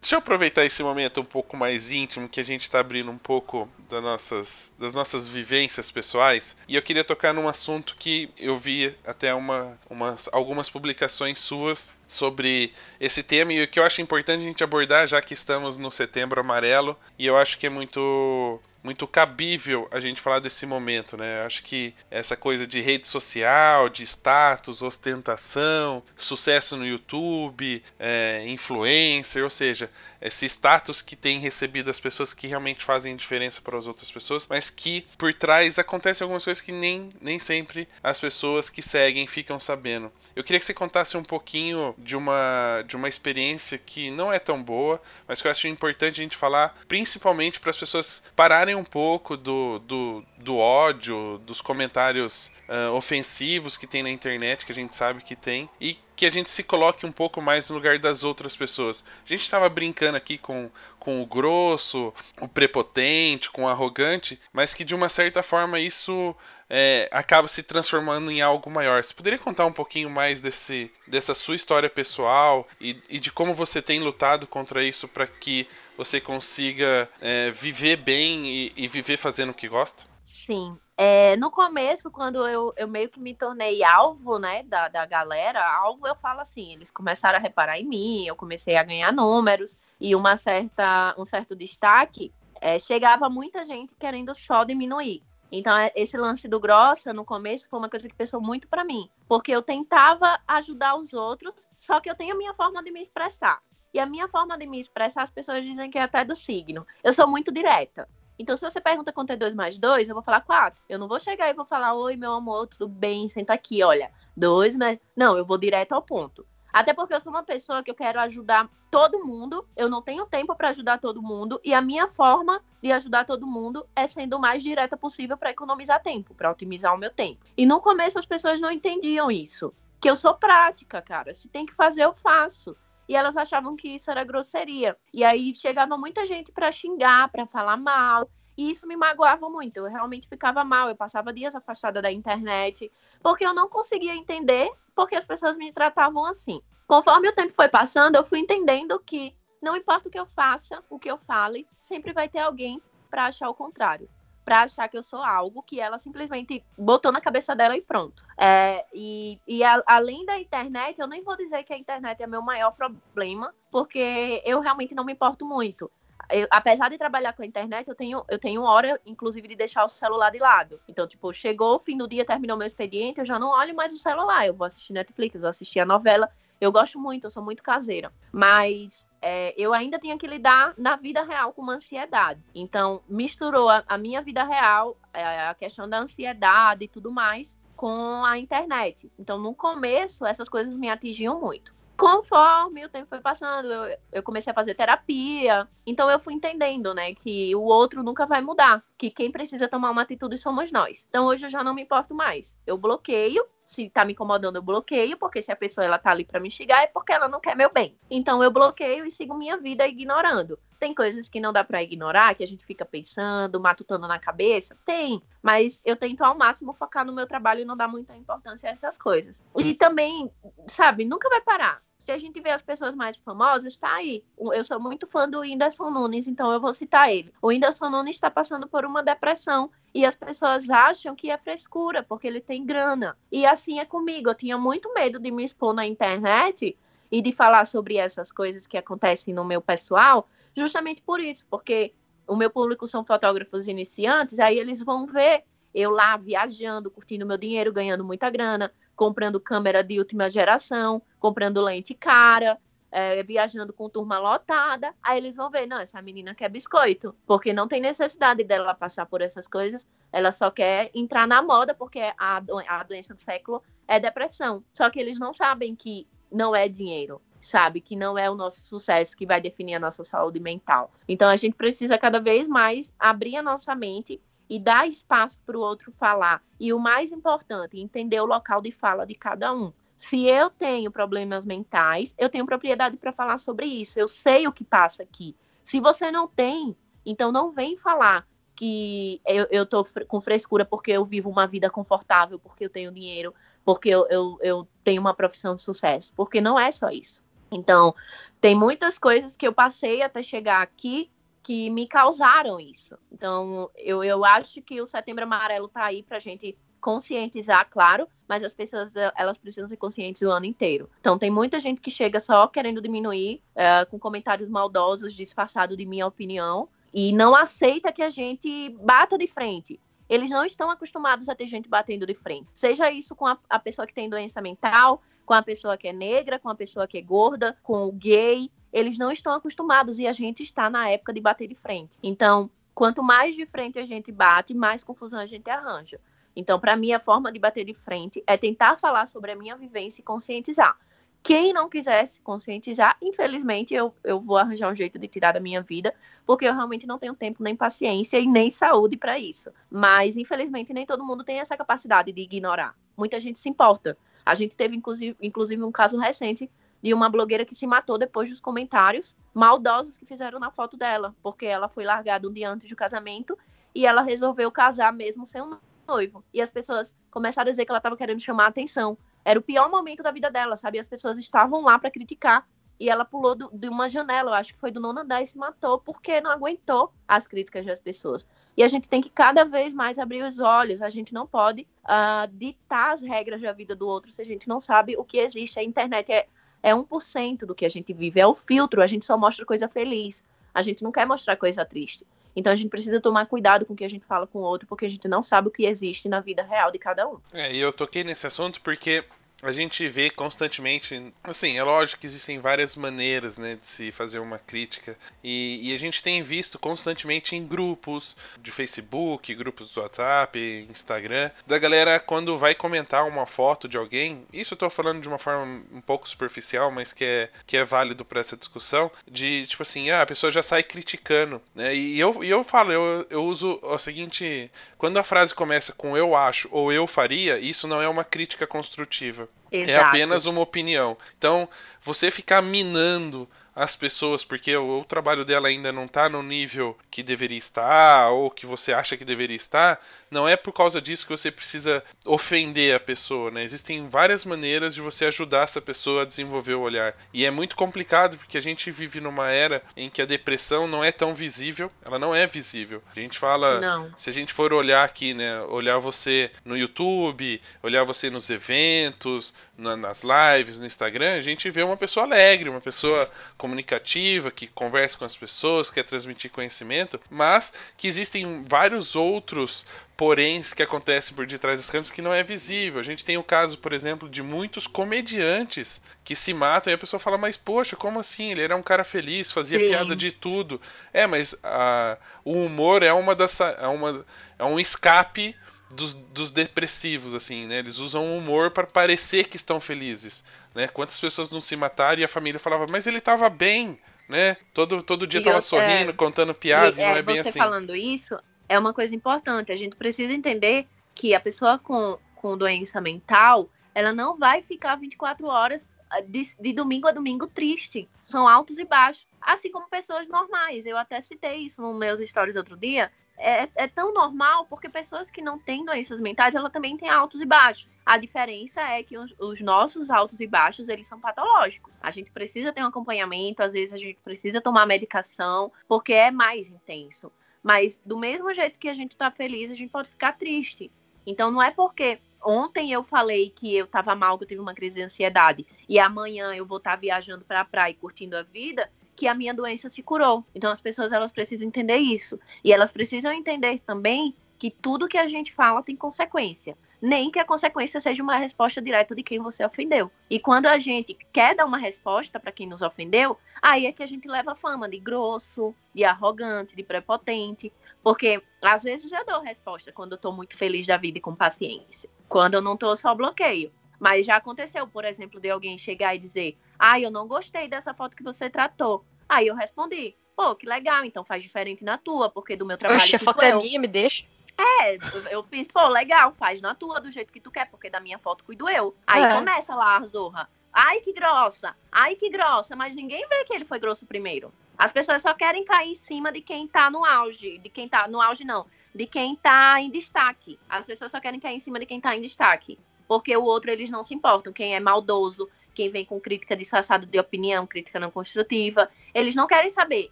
Deixa 0.00 0.16
eu 0.16 0.18
aproveitar 0.18 0.64
esse 0.64 0.82
momento 0.82 1.20
um 1.20 1.24
pouco 1.24 1.56
mais 1.56 1.92
íntimo, 1.92 2.28
que 2.28 2.40
a 2.40 2.44
gente 2.44 2.68
tá 2.68 2.80
abrindo 2.80 3.10
um 3.10 3.16
pouco 3.16 3.68
das 3.88 4.02
nossas, 4.02 4.74
das 4.78 4.92
nossas 4.92 5.28
vivências 5.28 5.90
pessoais. 5.90 6.56
E 6.66 6.74
eu 6.74 6.82
queria 6.82 7.04
tocar 7.04 7.32
num 7.32 7.48
assunto 7.48 7.94
que 7.96 8.28
eu 8.36 8.58
vi 8.58 8.94
até 9.06 9.32
uma, 9.32 9.78
umas, 9.88 10.28
algumas 10.32 10.68
publicações 10.68 11.38
suas 11.38 11.92
sobre 12.14 12.72
esse 13.00 13.22
tema 13.22 13.52
e 13.52 13.62
o 13.62 13.68
que 13.68 13.78
eu 13.78 13.84
acho 13.84 14.00
importante 14.00 14.40
a 14.40 14.44
gente 14.44 14.64
abordar, 14.64 15.06
já 15.06 15.20
que 15.20 15.34
estamos 15.34 15.76
no 15.76 15.90
setembro 15.90 16.40
amarelo, 16.40 16.96
e 17.18 17.26
eu 17.26 17.36
acho 17.36 17.58
que 17.58 17.66
é 17.66 17.70
muito 17.70 18.60
muito 18.84 19.06
cabível 19.06 19.88
a 19.90 19.98
gente 19.98 20.20
falar 20.20 20.40
desse 20.40 20.66
momento, 20.66 21.16
né? 21.16 21.42
Acho 21.44 21.62
que 21.62 21.94
essa 22.10 22.36
coisa 22.36 22.66
de 22.66 22.82
rede 22.82 23.08
social, 23.08 23.88
de 23.88 24.02
status, 24.02 24.82
ostentação, 24.82 26.02
sucesso 26.14 26.76
no 26.76 26.86
YouTube, 26.86 27.82
é, 27.98 28.44
influencer, 28.46 29.42
ou 29.42 29.48
seja, 29.48 29.90
esse 30.20 30.46
status 30.46 31.00
que 31.00 31.16
tem 31.16 31.38
recebido 31.38 31.90
as 31.90 31.98
pessoas 31.98 32.34
que 32.34 32.46
realmente 32.46 32.84
fazem 32.84 33.16
diferença 33.16 33.60
para 33.62 33.78
as 33.78 33.86
outras 33.86 34.10
pessoas, 34.10 34.46
mas 34.48 34.68
que 34.68 35.06
por 35.16 35.32
trás 35.32 35.78
acontecem 35.78 36.24
algumas 36.24 36.44
coisas 36.44 36.62
que 36.62 36.72
nem, 36.72 37.08
nem 37.20 37.38
sempre 37.38 37.88
as 38.02 38.20
pessoas 38.20 38.68
que 38.68 38.82
seguem 38.82 39.26
ficam 39.26 39.58
sabendo. 39.58 40.12
Eu 40.36 40.44
queria 40.44 40.58
que 40.58 40.64
você 40.66 40.74
contasse 40.74 41.16
um 41.16 41.22
pouquinho 41.22 41.94
de 41.96 42.16
uma, 42.16 42.82
de 42.86 42.96
uma 42.96 43.08
experiência 43.08 43.78
que 43.78 44.10
não 44.10 44.32
é 44.32 44.38
tão 44.38 44.62
boa, 44.62 45.00
mas 45.26 45.40
que 45.40 45.46
eu 45.46 45.50
acho 45.50 45.68
importante 45.68 46.20
a 46.20 46.24
gente 46.24 46.36
falar, 46.36 46.76
principalmente 46.86 47.60
para 47.60 47.70
as 47.70 47.76
pessoas 47.76 48.22
pararem 48.34 48.73
um 48.74 48.84
pouco 48.84 49.36
do, 49.36 49.78
do, 49.80 50.24
do 50.38 50.56
ódio, 50.58 51.38
dos 51.44 51.60
comentários 51.60 52.50
ah, 52.68 52.90
ofensivos 52.92 53.76
que 53.76 53.86
tem 53.86 54.02
na 54.02 54.10
internet, 54.10 54.64
que 54.64 54.72
a 54.72 54.74
gente 54.74 54.96
sabe 54.96 55.22
que 55.22 55.36
tem, 55.36 55.68
e 55.80 55.98
que 56.16 56.26
a 56.26 56.30
gente 56.30 56.48
se 56.48 56.62
coloque 56.62 57.04
um 57.04 57.12
pouco 57.12 57.42
mais 57.42 57.68
no 57.68 57.76
lugar 57.76 57.98
das 57.98 58.24
outras 58.24 58.56
pessoas. 58.56 59.04
A 59.24 59.28
gente 59.28 59.42
estava 59.42 59.68
brincando 59.68 60.16
aqui 60.16 60.38
com, 60.38 60.70
com 60.98 61.20
o 61.22 61.26
grosso, 61.26 62.12
o 62.40 62.48
prepotente, 62.48 63.50
com 63.50 63.64
o 63.64 63.68
arrogante, 63.68 64.40
mas 64.52 64.72
que 64.72 64.84
de 64.84 64.94
uma 64.94 65.08
certa 65.08 65.42
forma 65.42 65.78
isso 65.80 66.34
é, 66.70 67.08
acaba 67.12 67.48
se 67.48 67.62
transformando 67.62 68.30
em 68.30 68.40
algo 68.40 68.70
maior. 68.70 69.02
Você 69.02 69.12
poderia 69.12 69.38
contar 69.38 69.66
um 69.66 69.72
pouquinho 69.72 70.08
mais 70.08 70.40
desse, 70.40 70.90
dessa 71.06 71.34
sua 71.34 71.56
história 71.56 71.90
pessoal 71.90 72.66
e, 72.80 72.96
e 73.08 73.18
de 73.18 73.30
como 73.30 73.52
você 73.52 73.82
tem 73.82 74.00
lutado 74.00 74.46
contra 74.46 74.82
isso 74.82 75.06
para 75.08 75.26
que 75.26 75.68
você 75.96 76.20
consiga 76.20 77.08
é, 77.20 77.50
viver 77.50 77.96
bem 77.96 78.46
e, 78.46 78.72
e 78.76 78.88
viver 78.88 79.16
fazendo 79.16 79.50
o 79.50 79.54
que 79.54 79.68
gosta? 79.68 80.04
Sim. 80.24 80.78
É, 80.96 81.36
no 81.36 81.50
começo, 81.50 82.10
quando 82.10 82.46
eu, 82.46 82.72
eu 82.76 82.86
meio 82.86 83.08
que 83.08 83.18
me 83.18 83.34
tornei 83.34 83.82
alvo, 83.82 84.38
né, 84.38 84.62
da, 84.62 84.88
da 84.88 85.04
galera, 85.04 85.60
alvo 85.76 86.06
eu 86.06 86.14
falo 86.14 86.40
assim, 86.40 86.72
eles 86.72 86.90
começaram 86.90 87.36
a 87.36 87.40
reparar 87.40 87.80
em 87.80 87.84
mim, 87.84 88.24
eu 88.26 88.36
comecei 88.36 88.76
a 88.76 88.82
ganhar 88.84 89.12
números 89.12 89.76
e 90.00 90.14
uma 90.14 90.36
certa, 90.36 91.14
um 91.18 91.24
certo 91.24 91.56
destaque, 91.56 92.32
é, 92.60 92.78
chegava 92.78 93.28
muita 93.28 93.64
gente 93.64 93.94
querendo 93.96 94.32
só 94.34 94.62
diminuir. 94.62 95.22
Então, 95.50 95.76
é- 95.76 95.92
esse 95.94 96.16
lance 96.16 96.48
do 96.48 96.58
grossa, 96.58 97.12
no 97.12 97.24
começo, 97.24 97.68
foi 97.68 97.78
uma 97.78 97.88
coisa 97.88 98.08
que 98.08 98.14
pesou 98.14 98.40
muito 98.40 98.66
pra 98.66 98.84
mim. 98.84 99.08
Porque 99.28 99.52
eu 99.52 99.62
tentava 99.62 100.40
ajudar 100.48 100.96
os 100.96 101.12
outros, 101.12 101.68
só 101.78 102.00
que 102.00 102.10
eu 102.10 102.14
tenho 102.14 102.34
a 102.34 102.38
minha 102.38 102.54
forma 102.54 102.82
de 102.82 102.90
me 102.90 103.00
expressar. 103.00 103.60
E 103.94 104.00
a 104.00 104.06
minha 104.06 104.28
forma 104.28 104.58
de 104.58 104.66
me 104.66 104.80
expressar, 104.80 105.22
as 105.22 105.30
pessoas 105.30 105.64
dizem 105.64 105.88
que 105.88 105.96
é 105.96 106.02
até 106.02 106.24
do 106.24 106.34
signo. 106.34 106.84
Eu 107.04 107.12
sou 107.12 107.28
muito 107.28 107.52
direta. 107.52 108.08
Então, 108.36 108.56
se 108.56 108.68
você 108.68 108.80
pergunta 108.80 109.12
quanto 109.12 109.30
é 109.30 109.36
2 109.36 109.54
mais 109.54 109.78
2, 109.78 110.08
eu 110.08 110.14
vou 110.16 110.22
falar 110.22 110.40
4. 110.40 110.82
Eu 110.88 110.98
não 110.98 111.06
vou 111.06 111.20
chegar 111.20 111.48
e 111.48 111.54
vou 111.54 111.64
falar, 111.64 111.94
oi, 111.94 112.16
meu 112.16 112.32
amor, 112.32 112.66
tudo 112.66 112.88
bem? 112.88 113.28
Senta 113.28 113.54
aqui, 113.54 113.84
olha. 113.84 114.10
2 114.36 114.74
mais. 114.74 114.98
Não, 115.16 115.38
eu 115.38 115.46
vou 115.46 115.56
direto 115.56 115.92
ao 115.92 116.02
ponto. 116.02 116.44
Até 116.72 116.92
porque 116.92 117.14
eu 117.14 117.20
sou 117.20 117.32
uma 117.32 117.44
pessoa 117.44 117.84
que 117.84 117.90
eu 117.92 117.94
quero 117.94 118.18
ajudar 118.18 118.68
todo 118.90 119.24
mundo. 119.24 119.64
Eu 119.76 119.88
não 119.88 120.02
tenho 120.02 120.26
tempo 120.26 120.56
para 120.56 120.70
ajudar 120.70 120.98
todo 120.98 121.22
mundo. 121.22 121.60
E 121.62 121.72
a 121.72 121.80
minha 121.80 122.08
forma 122.08 122.60
de 122.82 122.90
ajudar 122.90 123.24
todo 123.24 123.46
mundo 123.46 123.86
é 123.94 124.08
sendo 124.08 124.36
o 124.36 124.40
mais 124.40 124.60
direta 124.60 124.96
possível 124.96 125.38
para 125.38 125.52
economizar 125.52 126.02
tempo, 126.02 126.34
para 126.34 126.50
otimizar 126.50 126.92
o 126.92 126.98
meu 126.98 127.12
tempo. 127.12 127.46
E 127.56 127.64
no 127.64 127.80
começo 127.80 128.18
as 128.18 128.26
pessoas 128.26 128.60
não 128.60 128.72
entendiam 128.72 129.30
isso. 129.30 129.72
Que 130.00 130.10
eu 130.10 130.16
sou 130.16 130.34
prática, 130.34 131.00
cara. 131.00 131.32
Se 131.32 131.48
tem 131.48 131.64
que 131.64 131.72
fazer, 131.72 132.02
eu 132.02 132.12
faço. 132.12 132.76
E 133.08 133.16
elas 133.16 133.36
achavam 133.36 133.76
que 133.76 133.88
isso 133.88 134.10
era 134.10 134.24
grosseria. 134.24 134.96
E 135.12 135.24
aí 135.24 135.54
chegava 135.54 135.96
muita 135.96 136.24
gente 136.24 136.50
para 136.52 136.72
xingar, 136.72 137.30
para 137.30 137.46
falar 137.46 137.76
mal. 137.76 138.30
E 138.56 138.70
isso 138.70 138.86
me 138.86 138.96
magoava 138.96 139.48
muito. 139.48 139.78
Eu 139.78 139.86
realmente 139.86 140.28
ficava 140.28 140.64
mal. 140.64 140.88
Eu 140.88 140.96
passava 140.96 141.32
dias 141.32 141.54
afastada 141.54 142.00
da 142.00 142.10
internet, 142.10 142.90
porque 143.22 143.44
eu 143.44 143.54
não 143.54 143.68
conseguia 143.68 144.14
entender 144.14 144.70
porque 144.94 145.16
as 145.16 145.26
pessoas 145.26 145.56
me 145.56 145.72
tratavam 145.72 146.24
assim. 146.24 146.60
Conforme 146.86 147.28
o 147.28 147.34
tempo 147.34 147.52
foi 147.52 147.68
passando, 147.68 148.16
eu 148.16 148.24
fui 148.24 148.38
entendendo 148.38 148.98
que 149.00 149.34
não 149.60 149.76
importa 149.76 150.08
o 150.08 150.12
que 150.12 150.18
eu 150.18 150.26
faça, 150.26 150.82
o 150.90 150.98
que 150.98 151.10
eu 151.10 151.18
fale, 151.18 151.66
sempre 151.78 152.12
vai 152.12 152.28
ter 152.28 152.40
alguém 152.40 152.80
para 153.10 153.26
achar 153.26 153.48
o 153.48 153.54
contrário. 153.54 154.08
Para 154.44 154.62
achar 154.62 154.88
que 154.88 154.96
eu 154.98 155.02
sou 155.02 155.20
algo 155.22 155.62
que 155.62 155.80
ela 155.80 155.98
simplesmente 155.98 156.62
botou 156.76 157.10
na 157.10 157.20
cabeça 157.20 157.56
dela 157.56 157.76
e 157.76 157.80
pronto. 157.82 158.22
É, 158.38 158.84
e 158.92 159.40
e 159.46 159.64
a- 159.64 159.82
além 159.86 160.24
da 160.26 160.38
internet, 160.38 161.00
eu 161.00 161.06
nem 161.06 161.22
vou 161.24 161.36
dizer 161.36 161.64
que 161.64 161.72
a 161.72 161.78
internet 161.78 162.22
é 162.22 162.26
meu 162.26 162.42
maior 162.42 162.72
problema, 162.72 163.52
porque 163.70 164.42
eu 164.44 164.60
realmente 164.60 164.94
não 164.94 165.04
me 165.04 165.12
importo 165.14 165.46
muito. 165.46 165.90
Eu- 166.30 166.46
apesar 166.50 166.88
de 166.90 166.98
trabalhar 166.98 167.32
com 167.32 167.42
a 167.42 167.46
internet, 167.46 167.88
eu 167.88 167.94
tenho, 167.94 168.24
eu 168.28 168.38
tenho 168.38 168.62
hora, 168.62 169.00
inclusive, 169.06 169.46
de 169.48 169.56
deixar 169.56 169.84
o 169.84 169.88
celular 169.88 170.30
de 170.30 170.38
lado. 170.38 170.80
Então, 170.88 171.06
tipo, 171.06 171.32
chegou 171.32 171.76
o 171.76 171.78
fim 171.78 171.96
do 171.96 172.08
dia, 172.08 172.24
terminou 172.24 172.56
meu 172.56 172.66
expediente, 172.66 173.20
eu 173.20 173.26
já 173.26 173.38
não 173.38 173.50
olho 173.50 173.74
mais 173.74 173.92
o 173.94 173.98
celular. 173.98 174.46
Eu 174.46 174.54
vou 174.54 174.66
assistir 174.66 174.92
Netflix, 174.92 175.40
vou 175.40 175.48
assistir 175.50 175.80
a 175.80 175.86
novela. 175.86 176.28
Eu 176.64 176.72
gosto 176.72 176.98
muito, 176.98 177.24
eu 177.24 177.30
sou 177.30 177.42
muito 177.42 177.62
caseira. 177.62 178.10
Mas 178.32 179.06
é, 179.20 179.54
eu 179.56 179.74
ainda 179.74 179.98
tinha 179.98 180.16
que 180.16 180.26
lidar 180.26 180.72
na 180.78 180.96
vida 180.96 181.22
real 181.22 181.52
com 181.52 181.60
uma 181.60 181.74
ansiedade. 181.74 182.40
Então, 182.54 183.02
misturou 183.06 183.68
a, 183.68 183.84
a 183.86 183.98
minha 183.98 184.22
vida 184.22 184.42
real, 184.44 184.96
é, 185.12 185.48
a 185.48 185.54
questão 185.54 185.86
da 185.86 185.98
ansiedade 185.98 186.84
e 186.84 186.88
tudo 186.88 187.10
mais, 187.10 187.58
com 187.76 188.24
a 188.24 188.38
internet. 188.38 189.12
Então, 189.18 189.38
no 189.38 189.54
começo, 189.54 190.24
essas 190.24 190.48
coisas 190.48 190.72
me 190.74 190.88
atingiam 190.88 191.38
muito. 191.38 191.74
conforme 191.96 192.84
o 192.84 192.88
tempo 192.88 193.06
foi 193.08 193.20
passando, 193.20 193.70
eu, 193.70 193.98
eu, 194.12 194.22
comecei 194.22 194.50
a 194.50 194.54
fazer 194.54 194.74
terapia. 194.74 195.68
Então 195.86 196.10
eu 196.10 196.18
fui 196.18 196.34
entendendo, 196.34 196.92
né, 196.92 197.14
que 197.14 197.54
o 197.54 197.62
outro 197.62 198.02
nunca 198.02 198.26
vai 198.26 198.40
mudar, 198.40 198.82
que 198.98 199.10
quem 199.10 199.30
precisa 199.30 199.68
tomar 199.68 199.90
uma 199.90 200.02
atitude 200.02 200.36
somos 200.38 200.72
nós. 200.72 201.06
Então 201.08 201.26
hoje 201.26 201.46
eu 201.46 201.50
já 201.50 201.62
não 201.62 201.74
me 201.74 201.82
importo 201.82 202.14
mais. 202.14 202.56
Eu 202.66 202.76
bloqueio, 202.76 203.46
se 203.64 203.88
tá 203.88 204.04
me 204.04 204.12
incomodando 204.12 204.56
eu 204.56 204.62
bloqueio, 204.62 205.16
porque 205.16 205.40
se 205.40 205.50
a 205.50 205.56
pessoa 205.56 205.84
ela 205.84 205.98
tá 205.98 206.10
ali 206.10 206.24
para 206.24 206.40
me 206.40 206.50
xingar 206.50 206.82
é 206.82 206.86
porque 206.86 207.12
ela 207.12 207.28
não 207.28 207.40
quer 207.40 207.56
meu 207.56 207.70
bem. 207.72 207.96
Então 208.10 208.42
eu 208.42 208.50
bloqueio 208.50 209.04
e 209.04 209.10
sigo 209.10 209.36
minha 209.36 209.56
vida 209.56 209.86
ignorando. 209.86 210.58
Tem 210.78 210.94
coisas 210.94 211.30
que 211.30 211.40
não 211.40 211.52
dá 211.52 211.64
para 211.64 211.82
ignorar, 211.82 212.34
que 212.34 212.44
a 212.44 212.46
gente 212.46 212.64
fica 212.66 212.84
pensando, 212.84 213.58
matutando 213.58 214.06
na 214.06 214.18
cabeça? 214.18 214.76
Tem, 214.84 215.22
mas 215.42 215.80
eu 215.84 215.96
tento 215.96 216.22
ao 216.22 216.36
máximo 216.36 216.74
focar 216.74 217.06
no 217.06 217.14
meu 217.14 217.26
trabalho 217.26 217.62
e 217.62 217.64
não 217.64 217.76
dar 217.76 217.88
muita 217.88 218.14
importância 218.14 218.68
a 218.68 218.72
essas 218.72 218.98
coisas. 218.98 219.40
E 219.56 219.74
também, 219.74 220.30
sabe, 220.66 221.04
nunca 221.04 221.28
vai 221.28 221.40
parar 221.40 221.82
se 222.04 222.12
a 222.12 222.18
gente 222.18 222.38
vê 222.38 222.50
as 222.50 222.60
pessoas 222.60 222.94
mais 222.94 223.18
famosas, 223.18 223.78
tá 223.78 223.94
aí. 223.94 224.22
Eu 224.38 224.62
sou 224.62 224.78
muito 224.78 225.06
fã 225.06 225.26
do 225.26 225.40
Whindersson 225.40 225.90
Nunes, 225.90 226.28
então 226.28 226.52
eu 226.52 226.60
vou 226.60 226.70
citar 226.70 227.10
ele. 227.10 227.32
O 227.40 227.46
Whindersson 227.46 227.88
Nunes 227.88 228.16
está 228.16 228.30
passando 228.30 228.68
por 228.68 228.84
uma 228.84 229.02
depressão 229.02 229.70
e 229.94 230.04
as 230.04 230.14
pessoas 230.14 230.68
acham 230.68 231.16
que 231.16 231.30
é 231.30 231.38
frescura, 231.38 232.02
porque 232.02 232.26
ele 232.26 232.42
tem 232.42 232.62
grana. 232.62 233.16
E 233.32 233.46
assim 233.46 233.80
é 233.80 233.86
comigo. 233.86 234.28
Eu 234.28 234.34
tinha 234.34 234.58
muito 234.58 234.92
medo 234.92 235.18
de 235.18 235.30
me 235.30 235.42
expor 235.42 235.72
na 235.72 235.86
internet 235.86 236.76
e 237.10 237.22
de 237.22 237.32
falar 237.32 237.64
sobre 237.64 237.96
essas 237.96 238.30
coisas 238.30 238.66
que 238.66 238.76
acontecem 238.76 239.32
no 239.32 239.42
meu 239.42 239.62
pessoal, 239.62 240.28
justamente 240.54 241.00
por 241.00 241.20
isso, 241.20 241.46
porque 241.48 241.94
o 242.28 242.36
meu 242.36 242.50
público 242.50 242.86
são 242.86 243.02
fotógrafos 243.02 243.66
iniciantes, 243.66 244.38
aí 244.38 244.58
eles 244.58 244.82
vão 244.82 245.06
ver 245.06 245.42
eu 245.74 245.90
lá 245.90 246.16
viajando, 246.18 246.90
curtindo 246.90 247.26
meu 247.26 247.38
dinheiro, 247.38 247.72
ganhando 247.72 248.04
muita 248.04 248.30
grana, 248.30 248.70
comprando 248.94 249.40
câmera 249.40 249.82
de 249.82 249.98
última 249.98 250.28
geração, 250.30 251.02
comprando 251.18 251.60
lente 251.60 251.94
cara, 251.94 252.58
é, 252.90 253.22
viajando 253.24 253.72
com 253.72 253.88
turma 253.88 254.18
lotada. 254.18 254.94
Aí 255.02 255.18
eles 255.18 255.34
vão 255.34 255.50
ver, 255.50 255.66
não, 255.66 255.80
essa 255.80 256.00
menina 256.00 256.34
quer 256.34 256.48
biscoito, 256.48 257.14
porque 257.26 257.52
não 257.52 257.66
tem 257.66 257.80
necessidade 257.80 258.44
dela 258.44 258.72
passar 258.72 259.04
por 259.06 259.20
essas 259.20 259.48
coisas, 259.48 259.86
ela 260.12 260.30
só 260.30 260.48
quer 260.48 260.90
entrar 260.94 261.26
na 261.26 261.42
moda, 261.42 261.74
porque 261.74 262.00
a, 262.16 262.38
do 262.38 262.58
a 262.60 262.84
doença 262.84 263.12
do 263.12 263.20
século 263.20 263.60
é 263.88 263.98
depressão. 263.98 264.62
Só 264.72 264.88
que 264.88 265.00
eles 265.00 265.18
não 265.18 265.32
sabem 265.32 265.74
que 265.74 266.06
não 266.30 266.54
é 266.54 266.68
dinheiro, 266.68 267.20
sabe? 267.40 267.80
Que 267.80 267.96
não 267.96 268.16
é 268.16 268.30
o 268.30 268.36
nosso 268.36 268.60
sucesso 268.60 269.16
que 269.16 269.26
vai 269.26 269.40
definir 269.40 269.74
a 269.74 269.80
nossa 269.80 270.04
saúde 270.04 270.38
mental. 270.38 270.92
Então 271.08 271.28
a 271.28 271.36
gente 271.36 271.56
precisa 271.56 271.98
cada 271.98 272.20
vez 272.20 272.46
mais 272.46 272.94
abrir 272.96 273.36
a 273.36 273.42
nossa 273.42 273.74
mente 273.74 274.20
e 274.54 274.60
dar 274.60 274.86
espaço 274.86 275.42
para 275.44 275.58
o 275.58 275.60
outro 275.60 275.90
falar. 275.90 276.40
E 276.60 276.72
o 276.72 276.78
mais 276.78 277.10
importante, 277.10 277.80
entender 277.80 278.20
o 278.20 278.24
local 278.24 278.62
de 278.62 278.70
fala 278.70 279.04
de 279.04 279.16
cada 279.16 279.52
um. 279.52 279.72
Se 279.96 280.26
eu 280.28 280.48
tenho 280.48 280.92
problemas 280.92 281.44
mentais, 281.44 282.14
eu 282.16 282.28
tenho 282.28 282.46
propriedade 282.46 282.96
para 282.96 283.12
falar 283.12 283.36
sobre 283.36 283.66
isso. 283.66 283.98
Eu 283.98 284.06
sei 284.06 284.46
o 284.46 284.52
que 284.52 284.62
passa 284.62 285.02
aqui. 285.02 285.34
Se 285.64 285.80
você 285.80 286.08
não 286.08 286.28
tem, 286.28 286.76
então 287.04 287.32
não 287.32 287.50
vem 287.50 287.76
falar 287.76 288.28
que 288.54 289.20
eu, 289.26 289.48
eu 289.50 289.66
tô 289.66 289.84
com 290.06 290.20
frescura 290.20 290.64
porque 290.64 290.92
eu 290.92 291.04
vivo 291.04 291.28
uma 291.28 291.48
vida 291.48 291.68
confortável, 291.68 292.38
porque 292.38 292.66
eu 292.66 292.70
tenho 292.70 292.92
dinheiro, 292.92 293.34
porque 293.64 293.88
eu, 293.88 294.06
eu, 294.08 294.38
eu 294.40 294.68
tenho 294.84 295.00
uma 295.00 295.14
profissão 295.14 295.56
de 295.56 295.62
sucesso. 295.62 296.12
Porque 296.14 296.40
não 296.40 296.56
é 296.56 296.70
só 296.70 296.90
isso. 296.90 297.24
Então, 297.50 297.92
tem 298.40 298.54
muitas 298.54 299.00
coisas 299.00 299.36
que 299.36 299.48
eu 299.48 299.52
passei 299.52 300.00
até 300.00 300.22
chegar 300.22 300.62
aqui 300.62 301.10
que 301.44 301.68
me 301.68 301.86
causaram 301.86 302.58
isso. 302.58 302.96
Então, 303.12 303.70
eu, 303.76 304.02
eu 304.02 304.24
acho 304.24 304.62
que 304.62 304.80
o 304.80 304.86
Setembro 304.86 305.24
Amarelo 305.24 305.66
está 305.66 305.84
aí 305.84 306.02
para 306.02 306.16
a 306.16 306.20
gente 306.20 306.56
conscientizar, 306.80 307.68
claro, 307.70 308.08
mas 308.28 308.42
as 308.42 308.52
pessoas 308.52 308.92
elas 309.16 309.38
precisam 309.38 309.68
ser 309.68 309.76
conscientes 309.76 310.22
o 310.22 310.30
ano 310.30 310.46
inteiro. 310.46 310.90
Então, 311.00 311.18
tem 311.18 311.30
muita 311.30 311.60
gente 311.60 311.80
que 311.80 311.90
chega 311.90 312.18
só 312.18 312.46
querendo 312.48 312.80
diminuir, 312.80 313.42
uh, 313.54 313.88
com 313.90 313.98
comentários 313.98 314.48
maldosos, 314.48 315.14
disfarçado 315.14 315.76
de 315.76 315.86
minha 315.86 316.06
opinião, 316.06 316.68
e 316.92 317.12
não 317.12 317.34
aceita 317.34 317.92
que 317.92 318.02
a 318.02 318.10
gente 318.10 318.70
bata 318.80 319.18
de 319.18 319.26
frente. 319.26 319.78
Eles 320.08 320.30
não 320.30 320.44
estão 320.44 320.70
acostumados 320.70 321.28
a 321.28 321.34
ter 321.34 321.46
gente 321.46 321.68
batendo 321.68 322.06
de 322.06 322.14
frente. 322.14 322.48
Seja 322.54 322.90
isso 322.90 323.14
com 323.14 323.26
a, 323.26 323.38
a 323.48 323.58
pessoa 323.58 323.86
que 323.86 323.94
tem 323.94 324.08
doença 324.08 324.40
mental, 324.40 325.02
com 325.24 325.34
a 325.34 325.42
pessoa 325.42 325.76
que 325.76 325.88
é 325.88 325.92
negra, 325.92 326.38
com 326.38 326.48
a 326.48 326.54
pessoa 326.54 326.86
que 326.86 326.98
é 326.98 327.02
gorda, 327.02 327.56
com 327.62 327.86
o 327.86 327.92
gay, 327.92 328.50
eles 328.72 328.98
não 328.98 329.10
estão 329.10 329.32
acostumados 329.32 329.98
e 329.98 330.06
a 330.06 330.12
gente 330.12 330.42
está 330.42 330.68
na 330.68 330.88
época 330.88 331.12
de 331.12 331.20
bater 331.20 331.48
de 331.48 331.54
frente. 331.54 331.98
Então, 332.02 332.50
quanto 332.74 333.02
mais 333.02 333.36
de 333.36 333.46
frente 333.46 333.78
a 333.78 333.84
gente 333.84 334.10
bate, 334.10 334.52
mais 334.52 334.82
confusão 334.82 335.20
a 335.20 335.26
gente 335.26 335.48
arranja. 335.48 336.00
Então, 336.36 336.58
para 336.58 336.76
mim, 336.76 336.92
a 336.92 336.98
forma 336.98 337.30
de 337.30 337.38
bater 337.38 337.64
de 337.64 337.74
frente 337.74 338.22
é 338.26 338.36
tentar 338.36 338.76
falar 338.76 339.06
sobre 339.06 339.30
a 339.30 339.36
minha 339.36 339.56
vivência 339.56 340.00
e 340.00 340.04
conscientizar. 340.04 340.76
Quem 341.22 341.54
não 341.54 341.70
quiser 341.70 342.04
se 342.04 342.20
conscientizar, 342.20 342.98
infelizmente, 343.00 343.72
eu, 343.72 343.94
eu 344.04 344.20
vou 344.20 344.36
arranjar 344.36 344.70
um 344.70 344.74
jeito 344.74 344.98
de 344.98 345.08
tirar 345.08 345.32
da 345.32 345.40
minha 345.40 345.62
vida, 345.62 345.94
porque 346.26 346.44
eu 346.44 346.52
realmente 346.52 346.86
não 346.86 346.98
tenho 346.98 347.14
tempo, 347.14 347.42
nem 347.42 347.56
paciência 347.56 348.18
e 348.18 348.26
nem 348.26 348.50
saúde 348.50 348.98
para 348.98 349.18
isso. 349.18 349.50
Mas, 349.70 350.18
infelizmente, 350.18 350.74
nem 350.74 350.84
todo 350.84 351.02
mundo 351.02 351.24
tem 351.24 351.38
essa 351.38 351.56
capacidade 351.56 352.12
de 352.12 352.20
ignorar. 352.20 352.76
Muita 352.94 353.18
gente 353.20 353.38
se 353.38 353.48
importa. 353.48 353.96
A 354.24 354.34
gente 354.34 354.56
teve, 354.56 354.76
inclusive, 354.76 355.16
inclusive 355.20 355.62
um 355.62 355.72
caso 355.72 355.98
recente 355.98 356.50
de 356.82 356.92
uma 356.92 357.08
blogueira 357.08 357.44
que 357.44 357.54
se 357.54 357.66
matou 357.66 357.96
depois 357.96 358.28
dos 358.28 358.40
comentários 358.40 359.16
maldosos 359.32 359.96
que 359.96 360.04
fizeram 360.04 360.38
na 360.38 360.50
foto 360.50 360.76
dela, 360.76 361.14
porque 361.22 361.46
ela 361.46 361.68
foi 361.68 361.84
largada 361.84 362.28
um 362.28 362.32
dia 362.32 362.50
antes 362.50 362.68
do 362.68 362.76
casamento 362.76 363.38
e 363.74 363.86
ela 363.86 364.02
resolveu 364.02 364.50
casar 364.50 364.92
mesmo 364.92 365.26
sem 365.26 365.42
um 365.42 365.58
noivo. 365.88 366.24
E 366.32 366.40
as 366.40 366.50
pessoas 366.50 366.94
começaram 367.10 367.48
a 367.48 367.50
dizer 367.50 367.64
que 367.64 367.70
ela 367.70 367.78
estava 367.78 367.96
querendo 367.96 368.20
chamar 368.20 368.44
a 368.44 368.48
atenção. 368.48 368.96
Era 369.24 369.38
o 369.38 369.42
pior 369.42 369.70
momento 369.70 370.02
da 370.02 370.10
vida 370.10 370.30
dela, 370.30 370.56
sabe? 370.56 370.78
As 370.78 370.86
pessoas 370.86 371.18
estavam 371.18 371.62
lá 371.62 371.78
para 371.78 371.90
criticar. 371.90 372.46
E 372.78 372.90
ela 372.90 373.04
pulou 373.04 373.34
do, 373.34 373.50
de 373.52 373.68
uma 373.68 373.88
janela, 373.88 374.30
eu 374.30 374.34
acho 374.34 374.52
que 374.52 374.60
foi 374.60 374.70
do 374.70 374.80
nono 374.80 375.00
andar, 375.00 375.22
e 375.22 375.26
se 375.26 375.38
matou 375.38 375.78
porque 375.78 376.20
não 376.20 376.30
aguentou 376.30 376.92
as 377.06 377.26
críticas 377.26 377.64
das 377.64 377.78
pessoas. 377.78 378.26
E 378.56 378.62
a 378.62 378.68
gente 378.68 378.88
tem 378.88 379.00
que 379.00 379.10
cada 379.10 379.44
vez 379.44 379.72
mais 379.72 379.98
abrir 379.98 380.22
os 380.22 380.40
olhos. 380.40 380.82
A 380.82 380.88
gente 380.88 381.14
não 381.14 381.26
pode 381.26 381.66
uh, 381.84 382.28
ditar 382.32 382.92
as 382.92 383.02
regras 383.02 383.40
da 383.40 383.52
vida 383.52 383.76
do 383.76 383.86
outro 383.86 384.10
se 384.10 384.20
a 384.20 384.24
gente 384.24 384.48
não 384.48 384.60
sabe 384.60 384.96
o 384.96 385.04
que 385.04 385.18
existe. 385.18 385.58
A 385.58 385.62
internet 385.62 386.10
é 386.12 386.26
é 386.64 386.72
1% 386.72 387.40
do 387.40 387.54
que 387.54 387.66
a 387.66 387.68
gente 387.68 387.92
vive, 387.92 388.18
é 388.18 388.26
o 388.26 388.34
filtro, 388.34 388.80
a 388.80 388.86
gente 388.86 389.04
só 389.04 389.18
mostra 389.18 389.44
coisa 389.44 389.68
feliz, 389.68 390.24
a 390.54 390.62
gente 390.62 390.82
não 390.82 390.90
quer 390.90 391.06
mostrar 391.06 391.36
coisa 391.36 391.62
triste. 391.62 392.06
Então 392.34 392.50
a 392.50 392.56
gente 392.56 392.70
precisa 392.70 392.98
tomar 393.00 393.26
cuidado 393.26 393.66
com 393.66 393.74
o 393.74 393.76
que 393.76 393.84
a 393.84 393.88
gente 393.88 394.06
fala 394.06 394.26
com 394.26 394.38
o 394.38 394.42
outro, 394.42 394.66
porque 394.66 394.86
a 394.86 394.88
gente 394.88 395.06
não 395.06 395.22
sabe 395.22 395.48
o 395.48 395.50
que 395.50 395.66
existe 395.66 396.08
na 396.08 396.20
vida 396.20 396.42
real 396.42 396.72
de 396.72 396.78
cada 396.78 397.06
um. 397.06 397.18
É, 397.34 397.54
e 397.54 397.58
eu 397.58 397.70
toquei 397.70 398.02
nesse 398.02 398.26
assunto 398.26 398.62
porque 398.62 399.04
a 399.44 399.52
gente 399.52 399.86
vê 399.88 400.10
constantemente. 400.10 401.12
Assim, 401.22 401.58
é 401.58 401.62
lógico 401.62 402.00
que 402.00 402.06
existem 402.06 402.38
várias 402.38 402.74
maneiras 402.74 403.36
né, 403.36 403.56
de 403.60 403.66
se 403.66 403.92
fazer 403.92 404.18
uma 404.18 404.38
crítica. 404.38 404.96
E, 405.22 405.60
e, 405.62 405.74
a 405.74 405.78
gente 405.78 406.02
tem 406.02 406.22
visto 406.22 406.58
constantemente 406.58 407.36
em 407.36 407.46
grupos 407.46 408.16
de 408.40 408.50
Facebook, 408.50 409.34
grupos 409.34 409.70
do 409.70 409.80
WhatsApp, 409.80 410.66
Instagram, 410.70 411.30
da 411.46 411.58
galera 411.58 412.00
quando 412.00 412.36
vai 412.38 412.54
comentar 412.54 413.06
uma 413.06 413.26
foto 413.26 413.68
de 413.68 413.76
alguém. 413.76 414.26
Isso 414.32 414.54
eu 414.54 414.58
tô 414.58 414.70
falando 414.70 415.00
de 415.00 415.08
uma 415.08 415.18
forma 415.18 415.62
um 415.72 415.80
pouco 415.80 416.08
superficial, 416.08 416.70
mas 416.70 416.92
que 416.92 417.04
é, 417.04 417.30
que 417.46 417.56
é 417.56 417.64
válido 417.64 418.04
para 418.04 418.20
essa 418.20 418.36
discussão. 418.36 418.90
De 419.06 419.46
tipo 419.46 419.62
assim, 419.62 419.90
ah, 419.90 420.02
a 420.02 420.06
pessoa 420.06 420.32
já 420.32 420.42
sai 420.42 420.62
criticando. 420.62 421.40
Né? 421.54 421.74
E 421.74 422.00
eu, 422.00 422.24
e 422.24 422.30
eu 422.30 422.42
falo, 422.42 422.72
eu, 422.72 423.06
eu 423.10 423.24
uso 423.24 423.58
o 423.62 423.78
seguinte: 423.78 424.50
quando 424.78 424.98
a 424.98 425.04
frase 425.04 425.34
começa 425.34 425.72
com 425.72 425.96
eu 425.96 426.16
acho 426.16 426.48
ou 426.50 426.72
eu 426.72 426.86
faria, 426.86 427.38
isso 427.38 427.68
não 427.68 427.82
é 427.82 427.88
uma 427.88 428.04
crítica 428.04 428.46
construtiva. 428.46 429.28
É 429.54 429.60
Exato. 429.60 429.84
É 429.84 429.88
apenas 429.88 430.26
uma 430.26 430.40
opinião. 430.40 430.96
Então, 431.16 431.48
você 431.82 432.10
ficar 432.10 432.42
minando 432.42 433.28
as 433.54 433.76
pessoas 433.76 434.24
porque 434.24 434.54
o, 434.56 434.80
o 434.80 434.84
trabalho 434.84 435.24
dela 435.24 435.48
ainda 435.48 435.72
não 435.72 435.84
está 435.84 436.08
no 436.08 436.22
nível 436.22 436.76
que 436.90 437.02
deveria 437.02 437.38
estar 437.38 438.10
ou 438.10 438.30
que 438.30 438.46
você 438.46 438.72
acha 438.72 438.96
que 438.96 439.04
deveria 439.04 439.36
estar, 439.36 439.80
não 440.10 440.28
é 440.28 440.36
por 440.36 440.52
causa 440.52 440.80
disso 440.80 441.04
que 441.04 441.12
você 441.12 441.30
precisa 441.30 441.82
ofender 442.04 442.74
a 442.74 442.80
pessoa, 442.80 443.30
né? 443.30 443.42
Existem 443.42 443.88
várias 443.88 444.24
maneiras 444.24 444.74
de 444.74 444.80
você 444.80 445.04
ajudar 445.06 445.42
essa 445.42 445.60
pessoa 445.60 446.02
a 446.02 446.04
desenvolver 446.04 446.54
o 446.54 446.60
olhar. 446.60 446.94
E 447.12 447.24
é 447.24 447.30
muito 447.30 447.56
complicado 447.56 448.16
porque 448.16 448.38
a 448.38 448.40
gente 448.40 448.70
vive 448.70 449.00
numa 449.00 449.28
era 449.28 449.62
em 449.76 449.90
que 449.90 450.00
a 450.00 450.06
depressão 450.06 450.66
não 450.66 450.84
é 450.84 450.92
tão 450.92 451.14
visível, 451.14 451.70
ela 451.84 451.98
não 451.98 452.14
é 452.14 452.26
visível. 452.26 452.82
A 452.90 452.94
gente 452.98 453.18
fala, 453.18 453.60
não. 453.60 453.92
se 453.96 454.08
a 454.08 454.12
gente 454.12 454.32
for 454.32 454.52
olhar 454.52 454.84
aqui, 454.84 455.14
né, 455.14 455.40
olhar 455.42 455.78
você 455.78 456.30
no 456.44 456.56
YouTube, 456.56 457.40
olhar 457.62 457.84
você 457.84 458.08
nos 458.08 458.30
eventos, 458.30 459.34
na, 459.58 459.76
nas 459.76 460.02
lives, 460.02 460.58
no 460.58 460.66
Instagram, 460.66 461.16
a 461.16 461.20
gente 461.20 461.50
vê 461.50 461.62
uma 461.62 461.76
pessoa 461.76 462.06
alegre, 462.06 462.48
uma 462.48 462.60
pessoa 462.60 463.10
comunicativa, 463.44 464.30
que 464.30 464.46
conversa 464.46 464.96
com 464.96 465.04
as 465.04 465.14
pessoas, 465.14 465.70
quer 465.70 465.84
transmitir 465.84 466.30
conhecimento, 466.30 466.98
mas 467.10 467.52
que 467.76 467.86
existem 467.86 468.42
vários 468.48 468.96
outros 468.96 469.66
poréns 469.98 470.54
que 470.54 470.62
acontecem 470.62 471.14
por 471.14 471.26
detrás 471.26 471.60
das 471.60 471.68
câmeras 471.68 471.90
que 471.90 472.00
não 472.00 472.14
é 472.14 472.22
visível. 472.22 472.80
A 472.80 472.82
gente 472.82 473.04
tem 473.04 473.18
o 473.18 473.22
caso, 473.22 473.58
por 473.58 473.74
exemplo, 473.74 474.08
de 474.08 474.22
muitos 474.22 474.66
comediantes 474.66 475.78
que 476.02 476.16
se 476.16 476.32
matam 476.32 476.72
e 476.72 476.74
a 476.74 476.78
pessoa 476.78 476.98
fala, 476.98 477.18
mas 477.18 477.36
poxa, 477.36 477.76
como 477.76 478.00
assim? 478.00 478.30
Ele 478.30 478.40
era 478.40 478.56
um 478.56 478.62
cara 478.62 478.82
feliz, 478.82 479.30
fazia 479.30 479.58
Sim. 479.58 479.68
piada 479.68 479.94
de 479.94 480.10
tudo. 480.10 480.58
É, 480.90 481.06
mas 481.06 481.36
a, 481.42 481.98
o 482.24 482.44
humor 482.44 482.82
é 482.82 482.94
uma 482.94 483.14
das. 483.14 483.38
É, 483.40 483.66
uma, 483.66 484.06
é 484.38 484.44
um 484.44 484.58
escape 484.58 485.36
dos, 485.74 485.94
dos 485.94 486.30
depressivos, 486.30 487.14
assim, 487.14 487.46
né? 487.46 487.58
Eles 487.58 487.78
usam 487.78 488.04
o 488.06 488.18
humor 488.18 488.50
para 488.50 488.66
parecer 488.66 489.26
que 489.28 489.36
estão 489.36 489.60
felizes, 489.60 490.24
né? 490.54 490.68
Quantas 490.68 491.00
pessoas 491.00 491.30
não 491.30 491.40
se 491.40 491.56
mataram 491.56 492.00
e 492.00 492.04
a 492.04 492.08
família 492.08 492.40
falava, 492.40 492.66
mas 492.68 492.86
ele 492.86 492.98
estava 492.98 493.28
bem, 493.28 493.78
né? 494.08 494.36
Todo, 494.52 494.82
todo 494.82 495.06
dia 495.06 495.20
E 495.20 495.24
tava 495.24 495.38
eu- 495.38 495.42
sorrindo, 495.42 495.90
é, 495.90 495.94
contando 495.94 496.34
piada, 496.34 496.72
não 496.72 496.82
é, 496.82 496.98
é 496.98 497.02
bem 497.02 497.16
você 497.16 497.28
assim. 497.28 497.38
falando 497.38 497.74
isso 497.74 498.16
é 498.48 498.58
uma 498.58 498.72
coisa 498.72 498.94
importante. 498.94 499.52
A 499.52 499.56
gente 499.56 499.76
precisa 499.76 500.12
entender 500.12 500.66
que 500.94 501.14
a 501.14 501.20
pessoa 501.20 501.58
com, 501.58 501.98
com 502.14 502.36
doença 502.36 502.80
mental, 502.80 503.48
ela 503.74 503.92
não 503.92 504.16
vai 504.16 504.42
ficar 504.42 504.76
24 504.76 505.26
horas 505.26 505.66
ah, 505.90 506.00
de, 506.00 506.22
de 506.38 506.52
domingo 506.52 506.86
a 506.86 506.92
domingo 506.92 507.26
triste. 507.26 507.88
São 508.02 508.28
altos 508.28 508.58
e 508.58 508.64
baixos. 508.64 509.06
Assim 509.24 509.50
como 509.50 509.68
pessoas 509.68 510.06
normais. 510.06 510.66
Eu 510.66 510.76
até 510.76 511.00
citei 511.00 511.38
isso 511.38 511.62
nos 511.62 511.76
meus 511.78 512.00
stories 512.08 512.36
outro 512.36 512.56
dia. 512.56 512.92
É, 513.16 513.48
é 513.54 513.68
tão 513.68 513.94
normal 513.94 514.44
porque 514.46 514.68
pessoas 514.68 515.10
que 515.10 515.22
não 515.22 515.38
têm 515.38 515.64
doenças 515.64 516.00
mentais, 516.00 516.34
ela 516.34 516.50
também 516.50 516.76
tem 516.76 516.88
altos 516.88 517.20
e 517.20 517.24
baixos. 517.24 517.78
A 517.86 517.96
diferença 517.96 518.60
é 518.60 518.82
que 518.82 518.98
os, 518.98 519.14
os 519.18 519.40
nossos 519.40 519.88
altos 519.88 520.20
e 520.20 520.26
baixos, 520.26 520.68
eles 520.68 520.86
são 520.86 521.00
patológicos. 521.00 521.72
A 521.80 521.90
gente 521.90 522.10
precisa 522.10 522.52
ter 522.52 522.62
um 522.62 522.66
acompanhamento, 522.66 523.42
às 523.42 523.52
vezes 523.52 523.72
a 523.72 523.78
gente 523.78 523.98
precisa 524.02 524.40
tomar 524.40 524.66
medicação, 524.66 525.52
porque 525.68 525.92
é 525.92 526.10
mais 526.10 526.48
intenso. 526.48 527.10
Mas 527.42 527.80
do 527.84 527.96
mesmo 527.96 528.32
jeito 528.34 528.58
que 528.58 528.68
a 528.68 528.74
gente 528.74 528.96
tá 528.96 529.10
feliz, 529.10 529.50
a 529.50 529.54
gente 529.54 529.70
pode 529.70 529.88
ficar 529.88 530.12
triste. 530.14 530.70
Então 531.06 531.30
não 531.30 531.42
é 531.42 531.50
porque 531.50 532.00
ontem 532.22 532.72
eu 532.72 532.82
falei 532.82 533.30
que 533.30 533.54
eu 533.54 533.66
tava 533.66 533.94
mal, 533.94 534.18
que 534.18 534.24
eu 534.24 534.28
tive 534.28 534.40
uma 534.40 534.54
crise 534.54 534.74
de 534.74 534.82
ansiedade, 534.82 535.46
e 535.68 535.78
amanhã 535.78 536.34
eu 536.34 536.46
vou 536.46 536.58
estar 536.58 536.76
viajando 536.76 537.24
para 537.24 537.40
a 537.40 537.44
praia 537.44 537.70
e 537.70 537.74
curtindo 537.74 538.16
a 538.16 538.22
vida, 538.22 538.70
que 538.96 539.06
a 539.06 539.14
minha 539.14 539.34
doença 539.34 539.68
se 539.68 539.82
curou. 539.82 540.24
Então 540.34 540.50
as 540.50 540.60
pessoas 540.60 540.92
elas 540.92 541.12
precisam 541.12 541.46
entender 541.46 541.76
isso. 541.76 542.18
E 542.42 542.52
elas 542.52 542.72
precisam 542.72 543.12
entender 543.12 543.60
também 543.66 544.14
que 544.38 544.50
tudo 544.50 544.88
que 544.88 544.98
a 544.98 545.08
gente 545.08 545.32
fala 545.32 545.62
tem 545.62 545.76
consequência. 545.76 546.56
Nem 546.80 547.10
que 547.10 547.18
a 547.18 547.24
consequência 547.24 547.80
seja 547.80 548.02
uma 548.02 548.18
resposta 548.18 548.60
direta 548.60 548.94
de 548.94 549.02
quem 549.02 549.18
você 549.18 549.42
ofendeu. 549.44 549.90
E 550.10 550.20
quando 550.20 550.46
a 550.46 550.58
gente 550.58 550.94
quer 551.12 551.34
dar 551.34 551.46
uma 551.46 551.56
resposta 551.56 552.20
para 552.20 552.30
quem 552.30 552.46
nos 552.46 552.60
ofendeu, 552.60 553.16
aí 553.40 553.64
é 553.64 553.72
que 553.72 553.82
a 553.82 553.86
gente 553.86 554.06
leva 554.06 554.34
fama 554.34 554.68
de 554.68 554.78
grosso, 554.78 555.54
de 555.74 555.82
arrogante, 555.82 556.54
de 556.54 556.62
prepotente. 556.62 557.50
Porque 557.82 558.22
às 558.42 558.64
vezes 558.64 558.92
eu 558.92 559.04
dou 559.06 559.20
resposta 559.20 559.72
quando 559.72 559.92
eu 559.92 559.98
tô 559.98 560.12
muito 560.12 560.36
feliz 560.36 560.66
da 560.66 560.76
vida 560.76 560.98
e 560.98 561.00
com 561.00 561.14
paciência. 561.14 561.88
Quando 562.06 562.34
eu 562.34 562.42
não 562.42 562.58
eu 562.60 562.76
só 562.76 562.94
bloqueio. 562.94 563.50
Mas 563.84 564.06
já 564.06 564.16
aconteceu, 564.16 564.66
por 564.66 564.82
exemplo, 564.82 565.20
de 565.20 565.28
alguém 565.28 565.58
chegar 565.58 565.94
e 565.94 565.98
dizer: 565.98 566.38
Ah, 566.58 566.80
eu 566.80 566.90
não 566.90 567.06
gostei 567.06 567.46
dessa 567.46 567.74
foto 567.74 567.94
que 567.94 568.02
você 568.02 568.30
tratou. 568.30 568.82
Aí 569.06 569.26
eu 569.26 569.34
respondi: 569.34 569.94
Pô, 570.16 570.34
que 570.34 570.46
legal, 570.46 570.82
então 570.86 571.04
faz 571.04 571.22
diferente 571.22 571.62
na 571.62 571.76
tua, 571.76 572.08
porque 572.08 572.34
do 572.34 572.46
meu 572.46 572.56
trabalho. 572.56 572.80
Oxe, 572.80 572.96
a 572.96 572.98
foto 572.98 573.20
é 573.22 573.32
eu." 573.32 573.38
minha, 573.38 573.60
me 573.60 573.68
deixa. 573.68 574.06
É, 574.38 574.76
eu- 574.76 575.06
eu 575.10 575.22
fiz, 575.22 575.46
pô, 575.46 575.68
legal, 575.68 576.10
faz 576.12 576.40
na 576.40 576.54
tua 576.54 576.80
do 576.80 576.90
jeito 576.90 577.12
que 577.12 577.20
tu 577.20 577.30
quer, 577.30 577.50
porque 577.50 577.68
da 577.68 577.78
minha 577.78 577.98
foto 577.98 578.24
cuido 578.24 578.48
eu. 578.48 578.74
Aí 578.86 579.04
É. 579.04 579.14
começa 579.14 579.54
lá 579.54 579.76
a 579.76 579.84
zorra. 579.84 580.30
Ai, 580.50 580.80
que 580.80 580.92
grossa. 580.94 581.54
Ai, 581.70 581.94
que 581.94 582.08
grossa. 582.08 582.56
Mas 582.56 582.74
ninguém 582.74 583.06
vê 583.06 583.24
que 583.24 583.34
ele 583.34 583.44
foi 583.44 583.58
grosso 583.58 583.86
primeiro. 583.86 584.32
As 584.56 584.72
pessoas 584.72 585.02
só 585.02 585.12
querem 585.12 585.44
cair 585.44 585.70
em 585.72 585.74
cima 585.74 586.10
de 586.10 586.22
quem 586.22 586.48
tá 586.48 586.70
no 586.70 586.84
auge. 586.86 587.36
De 587.38 587.50
quem 587.50 587.68
tá 587.68 587.86
no 587.86 588.00
auge, 588.00 588.24
não. 588.24 588.46
De 588.74 588.86
quem 588.86 589.14
tá 589.14 589.60
em 589.60 589.70
destaque. 589.70 590.38
As 590.48 590.64
pessoas 590.64 590.90
só 590.90 591.00
querem 591.00 591.20
cair 591.20 591.34
em 591.34 591.38
cima 591.38 591.58
de 591.58 591.66
quem 591.66 591.80
tá 591.80 591.94
em 591.94 592.00
destaque. 592.00 592.58
Porque 592.86 593.16
o 593.16 593.24
outro 593.24 593.50
eles 593.50 593.70
não 593.70 593.82
se 593.84 593.94
importam. 593.94 594.32
Quem 594.32 594.54
é 594.54 594.60
maldoso, 594.60 595.28
quem 595.54 595.70
vem 595.70 595.84
com 595.84 596.00
crítica 596.00 596.36
disfarçada 596.36 596.86
de 596.86 596.98
opinião, 596.98 597.46
crítica 597.46 597.80
não 597.80 597.90
construtiva. 597.90 598.68
Eles 598.92 599.14
não 599.14 599.26
querem 599.26 599.50
saber. 599.50 599.90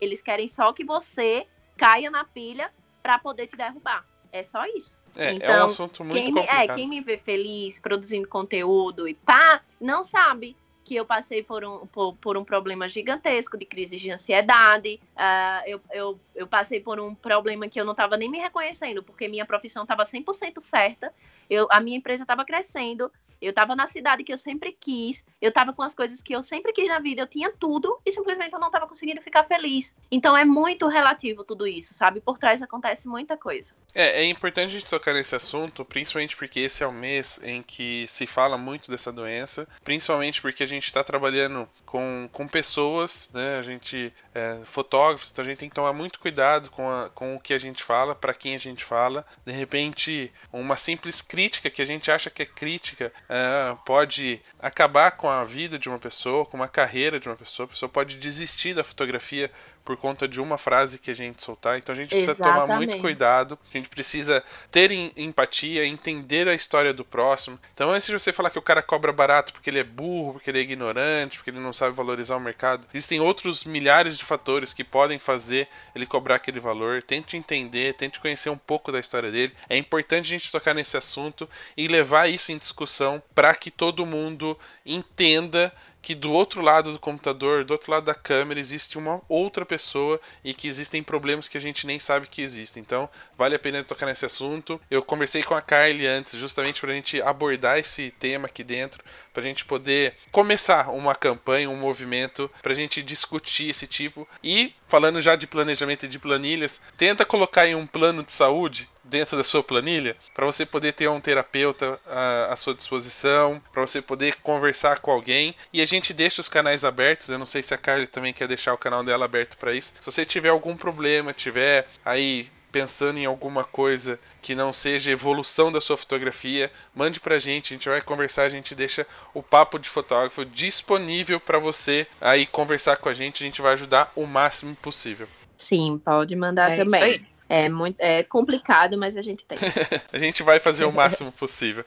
Eles 0.00 0.22
querem 0.22 0.48
só 0.48 0.72
que 0.72 0.84
você 0.84 1.46
caia 1.76 2.10
na 2.10 2.24
pilha 2.24 2.72
pra 3.02 3.18
poder 3.18 3.46
te 3.46 3.56
derrubar. 3.56 4.04
É 4.32 4.42
só 4.42 4.64
isso. 4.66 4.96
É, 5.16 5.26
é 5.26 5.32
um 5.32 5.36
Então, 5.36 5.66
assunto 5.66 6.04
muito 6.04 6.14
Quem 6.14 6.32
me, 6.32 6.40
é, 6.40 6.46
complicado. 6.46 6.76
quem 6.76 6.88
me 6.88 7.00
vê 7.00 7.18
feliz, 7.18 7.80
produzindo 7.80 8.28
conteúdo 8.28 9.08
e 9.08 9.14
pá, 9.14 9.60
não 9.80 10.02
sabe 10.04 10.56
que 10.84 10.96
eu 10.96 11.04
passei 11.04 11.42
por 11.42 11.64
um, 11.64 11.86
por, 11.86 12.14
por 12.16 12.36
um 12.36 12.44
problema 12.44 12.88
gigantesco 12.88 13.56
de 13.56 13.64
crise 13.64 13.96
de 13.96 14.10
ansiedade. 14.10 15.00
Ah, 15.14 15.62
eu, 15.66 15.80
eu, 15.92 16.20
eu 16.34 16.46
passei 16.46 16.80
por 16.80 16.98
um 16.98 17.14
problema 17.14 17.68
que 17.68 17.80
eu 17.80 17.84
não 17.84 17.92
estava 17.92 18.16
nem 18.16 18.30
me 18.30 18.38
reconhecendo, 18.38 19.02
porque 19.02 19.28
minha 19.28 19.46
profissão 19.46 19.82
estava 19.82 20.04
100% 20.04 20.60
certa. 20.60 21.12
Eu, 21.48 21.66
a 21.70 21.80
minha 21.80 21.98
empresa 21.98 22.24
estava 22.24 22.44
crescendo. 22.44 23.10
Eu 23.40 23.50
estava 23.50 23.74
na 23.74 23.86
cidade 23.86 24.24
que 24.24 24.32
eu 24.32 24.38
sempre 24.38 24.72
quis, 24.72 25.24
eu 25.40 25.48
estava 25.48 25.72
com 25.72 25.82
as 25.82 25.94
coisas 25.94 26.22
que 26.22 26.34
eu 26.34 26.42
sempre 26.42 26.72
quis 26.72 26.88
na 26.88 26.98
vida, 26.98 27.22
eu 27.22 27.26
tinha 27.26 27.50
tudo 27.50 27.98
e 28.04 28.12
simplesmente 28.12 28.52
eu 28.52 28.60
não 28.60 28.68
estava 28.68 28.86
conseguindo 28.86 29.22
ficar 29.22 29.44
feliz. 29.44 29.96
Então 30.10 30.36
é 30.36 30.44
muito 30.44 30.86
relativo 30.88 31.44
tudo 31.44 31.66
isso, 31.66 31.94
sabe? 31.94 32.20
Por 32.20 32.38
trás 32.38 32.62
acontece 32.62 33.08
muita 33.08 33.36
coisa. 33.36 33.74
É, 33.94 34.22
é 34.22 34.24
importante 34.24 34.76
a 34.76 34.78
gente 34.78 34.88
tocar 34.88 35.14
nesse 35.14 35.34
assunto, 35.34 35.84
principalmente 35.84 36.36
porque 36.36 36.60
esse 36.60 36.82
é 36.82 36.86
o 36.86 36.92
mês 36.92 37.40
em 37.42 37.62
que 37.62 38.06
se 38.08 38.26
fala 38.26 38.56
muito 38.56 38.90
dessa 38.90 39.12
doença, 39.12 39.66
principalmente 39.82 40.40
porque 40.40 40.62
a 40.62 40.66
gente 40.66 40.84
está 40.84 41.02
trabalhando 41.02 41.68
com, 41.90 42.28
com 42.30 42.46
pessoas, 42.46 43.28
né? 43.34 43.58
A 43.58 43.62
gente 43.62 44.12
é 44.32 44.60
fotógrafos, 44.64 45.28
então 45.30 45.44
a 45.44 45.48
gente 45.48 45.58
tem 45.58 45.68
que 45.68 45.74
tomar 45.74 45.92
muito 45.92 46.20
cuidado 46.20 46.70
com, 46.70 46.88
a, 46.88 47.10
com 47.10 47.34
o 47.34 47.40
que 47.40 47.52
a 47.52 47.58
gente 47.58 47.82
fala, 47.82 48.14
para 48.14 48.32
quem 48.32 48.54
a 48.54 48.58
gente 48.58 48.84
fala. 48.84 49.26
De 49.44 49.50
repente, 49.50 50.32
uma 50.52 50.76
simples 50.76 51.20
crítica 51.20 51.68
que 51.68 51.82
a 51.82 51.84
gente 51.84 52.08
acha 52.08 52.30
que 52.30 52.42
é 52.42 52.46
crítica 52.46 53.12
é, 53.28 53.76
pode 53.84 54.40
acabar 54.60 55.10
com 55.10 55.28
a 55.28 55.42
vida 55.42 55.80
de 55.80 55.88
uma 55.88 55.98
pessoa, 55.98 56.46
com 56.46 56.56
uma 56.56 56.68
carreira 56.68 57.18
de 57.18 57.28
uma 57.28 57.34
pessoa. 57.34 57.64
A 57.64 57.70
pessoa 57.70 57.88
pode 57.88 58.16
desistir 58.18 58.72
da 58.72 58.84
fotografia 58.84 59.50
por 59.84 59.96
conta 59.96 60.28
de 60.28 60.40
uma 60.40 60.56
frase 60.58 60.98
que 60.98 61.10
a 61.10 61.14
gente 61.14 61.42
soltar. 61.42 61.78
Então 61.78 61.94
a 61.94 61.96
gente 61.98 62.10
precisa 62.10 62.34
tomar 62.34 62.66
muito 62.66 62.82
Exatamente. 62.82 63.00
cuidado. 63.00 63.58
A 63.68 63.76
gente 63.76 63.88
precisa 63.88 64.42
ter 64.70 64.90
em- 64.92 65.12
empatia, 65.16 65.84
entender 65.86 66.46
a 66.48 66.54
história 66.54 66.92
do 66.94 67.04
próximo. 67.04 67.58
Então 67.74 67.90
antes 67.90 68.06
de 68.06 68.12
você 68.12 68.32
falar 68.32 68.50
que 68.50 68.58
o 68.58 68.62
cara 68.62 68.82
cobra 68.82 69.12
barato 69.12 69.52
porque 69.52 69.68
ele 69.70 69.80
é 69.80 69.84
burro, 69.84 70.34
porque 70.34 70.50
ele 70.50 70.58
é 70.58 70.62
ignorante, 70.62 71.38
porque 71.38 71.50
ele 71.50 71.58
não 71.58 71.72
sabe 71.72 71.94
valorizar 71.94 72.36
o 72.36 72.40
mercado, 72.40 72.86
existem 72.94 73.20
outros 73.20 73.64
milhares 73.64 74.16
de 74.16 74.24
fatores 74.24 74.72
que 74.72 74.84
podem 74.84 75.18
fazer 75.18 75.66
ele 75.94 76.06
cobrar 76.06 76.36
aquele 76.36 76.60
valor. 76.60 77.02
Tente 77.02 77.36
entender, 77.36 77.94
tente 77.94 78.20
conhecer 78.20 78.50
um 78.50 78.58
pouco 78.58 78.92
da 78.92 79.00
história 79.00 79.30
dele. 79.30 79.52
É 79.68 79.76
importante 79.76 80.26
a 80.26 80.38
gente 80.38 80.52
tocar 80.52 80.74
nesse 80.74 80.96
assunto 80.96 81.48
e 81.76 81.88
levar 81.88 82.28
isso 82.28 82.52
em 82.52 82.58
discussão 82.58 83.22
para 83.34 83.54
que 83.54 83.70
todo 83.70 84.06
mundo 84.06 84.58
entenda 84.84 85.72
que 86.02 86.14
do 86.14 86.32
outro 86.32 86.60
lado 86.60 86.92
do 86.92 86.98
computador, 86.98 87.64
do 87.64 87.72
outro 87.72 87.90
lado 87.90 88.04
da 88.04 88.14
câmera, 88.14 88.58
existe 88.58 88.98
uma 88.98 89.20
outra 89.28 89.66
pessoa 89.66 90.20
e 90.42 90.54
que 90.54 90.68
existem 90.68 91.02
problemas 91.02 91.48
que 91.48 91.58
a 91.58 91.60
gente 91.60 91.86
nem 91.86 91.98
sabe 91.98 92.26
que 92.26 92.42
existem. 92.42 92.80
Então, 92.80 93.08
vale 93.36 93.54
a 93.54 93.58
pena 93.58 93.84
tocar 93.84 94.06
nesse 94.06 94.24
assunto. 94.24 94.80
Eu 94.90 95.02
conversei 95.02 95.42
com 95.42 95.54
a 95.54 95.60
Carly 95.60 96.06
antes, 96.06 96.38
justamente 96.38 96.80
para 96.80 96.90
a 96.90 96.94
gente 96.94 97.20
abordar 97.20 97.78
esse 97.78 98.10
tema 98.12 98.46
aqui 98.46 98.64
dentro, 98.64 99.04
para 99.32 99.42
a 99.42 99.46
gente 99.46 99.64
poder 99.64 100.14
começar 100.30 100.90
uma 100.90 101.14
campanha, 101.14 101.70
um 101.70 101.76
movimento, 101.76 102.50
para 102.62 102.72
a 102.72 102.76
gente 102.76 103.02
discutir 103.02 103.70
esse 103.70 103.86
tipo. 103.86 104.26
E, 104.42 104.74
falando 104.88 105.20
já 105.20 105.36
de 105.36 105.46
planejamento 105.46 106.06
e 106.06 106.08
de 106.08 106.18
planilhas, 106.18 106.80
tenta 106.96 107.24
colocar 107.24 107.66
em 107.66 107.74
um 107.74 107.86
plano 107.86 108.22
de 108.22 108.32
saúde 108.32 108.88
dentro 109.02 109.36
da 109.36 109.44
sua 109.44 109.62
planilha 109.62 110.16
para 110.34 110.46
você 110.46 110.64
poder 110.66 110.92
ter 110.92 111.08
um 111.08 111.20
terapeuta 111.20 111.98
à, 112.06 112.52
à 112.52 112.56
sua 112.56 112.74
disposição, 112.74 113.60
para 113.72 113.82
você 113.82 114.00
poder 114.00 114.36
conversar 114.36 114.98
com 115.00 115.10
alguém 115.10 115.54
e 115.72 115.80
a 115.80 115.86
gente 115.86 116.12
deixa 116.12 116.40
os 116.40 116.48
canais 116.48 116.84
abertos. 116.84 117.28
Eu 117.28 117.38
não 117.38 117.46
sei 117.46 117.62
se 117.62 117.74
a 117.74 117.78
Carly 117.78 118.06
também 118.06 118.32
quer 118.32 118.48
deixar 118.48 118.72
o 118.72 118.78
canal 118.78 119.02
dela 119.02 119.24
aberto 119.24 119.56
para 119.56 119.72
isso. 119.72 119.92
Se 120.00 120.10
você 120.10 120.24
tiver 120.24 120.50
algum 120.50 120.76
problema, 120.76 121.32
tiver 121.32 121.86
aí 122.04 122.50
pensando 122.70 123.18
em 123.18 123.26
alguma 123.26 123.64
coisa 123.64 124.18
que 124.40 124.54
não 124.54 124.72
seja 124.72 125.10
evolução 125.10 125.70
da 125.72 125.80
sua 125.80 125.96
fotografia, 125.96 126.70
mande 126.94 127.20
pra 127.20 127.38
gente, 127.38 127.74
a 127.74 127.76
gente 127.76 127.88
vai 127.88 128.00
conversar, 128.00 128.44
a 128.44 128.48
gente 128.48 128.74
deixa 128.74 129.06
o 129.34 129.42
papo 129.42 129.78
de 129.78 129.88
fotógrafo 129.88 130.44
disponível 130.44 131.40
para 131.40 131.58
você 131.58 132.06
aí 132.20 132.46
conversar 132.46 132.96
com 132.96 133.08
a 133.08 133.14
gente, 133.14 133.42
a 133.42 133.46
gente 133.46 133.60
vai 133.60 133.72
ajudar 133.72 134.12
o 134.14 134.24
máximo 134.26 134.74
possível. 134.76 135.26
Sim, 135.56 136.00
pode 136.02 136.34
mandar 136.36 136.70
É 136.70 136.74
isso 136.74 136.84
também. 136.84 137.26
É 137.52 137.68
muito 137.68 138.00
é 138.00 138.22
complicado, 138.22 138.96
mas 138.96 139.16
a 139.16 139.20
gente 139.20 139.44
tem. 139.44 139.58
A 140.12 140.18
gente 140.20 140.40
vai 140.40 140.60
fazer 140.60 140.84
o 140.84 140.92
máximo 140.92 141.32
possível. 141.32 141.84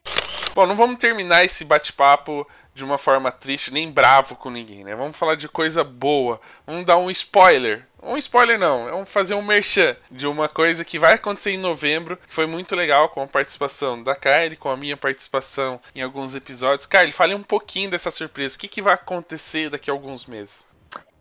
Bom, 0.53 0.67
não 0.67 0.75
vamos 0.75 0.99
terminar 0.99 1.45
esse 1.45 1.63
bate-papo 1.63 2.45
de 2.75 2.83
uma 2.83 2.97
forma 2.97 3.31
triste, 3.31 3.71
nem 3.71 3.89
bravo 3.89 4.35
com 4.35 4.49
ninguém, 4.49 4.83
né? 4.83 4.93
Vamos 4.93 5.17
falar 5.17 5.35
de 5.35 5.47
coisa 5.47 5.81
boa. 5.81 6.41
Vamos 6.67 6.85
dar 6.85 6.97
um 6.97 7.09
spoiler. 7.09 7.87
Um 8.01 8.17
spoiler 8.17 8.59
não, 8.59 8.89
vamos 8.89 9.09
fazer 9.09 9.35
um 9.35 9.41
merchan 9.41 9.95
de 10.11 10.27
uma 10.27 10.49
coisa 10.49 10.83
que 10.83 10.99
vai 10.99 11.13
acontecer 11.13 11.51
em 11.51 11.57
novembro, 11.57 12.17
que 12.17 12.33
foi 12.33 12.45
muito 12.45 12.75
legal 12.75 13.07
com 13.07 13.21
a 13.21 13.27
participação 13.27 14.03
da 14.03 14.17
Carly, 14.17 14.57
com 14.57 14.69
a 14.69 14.75
minha 14.75 14.97
participação 14.97 15.79
em 15.95 16.01
alguns 16.01 16.35
episódios. 16.35 16.85
Carly, 16.85 17.13
fale 17.13 17.33
um 17.33 17.43
pouquinho 17.43 17.89
dessa 17.89 18.11
surpresa. 18.11 18.57
O 18.57 18.59
que, 18.59 18.67
que 18.67 18.81
vai 18.81 18.95
acontecer 18.95 19.69
daqui 19.69 19.89
a 19.89 19.93
alguns 19.93 20.25
meses? 20.25 20.65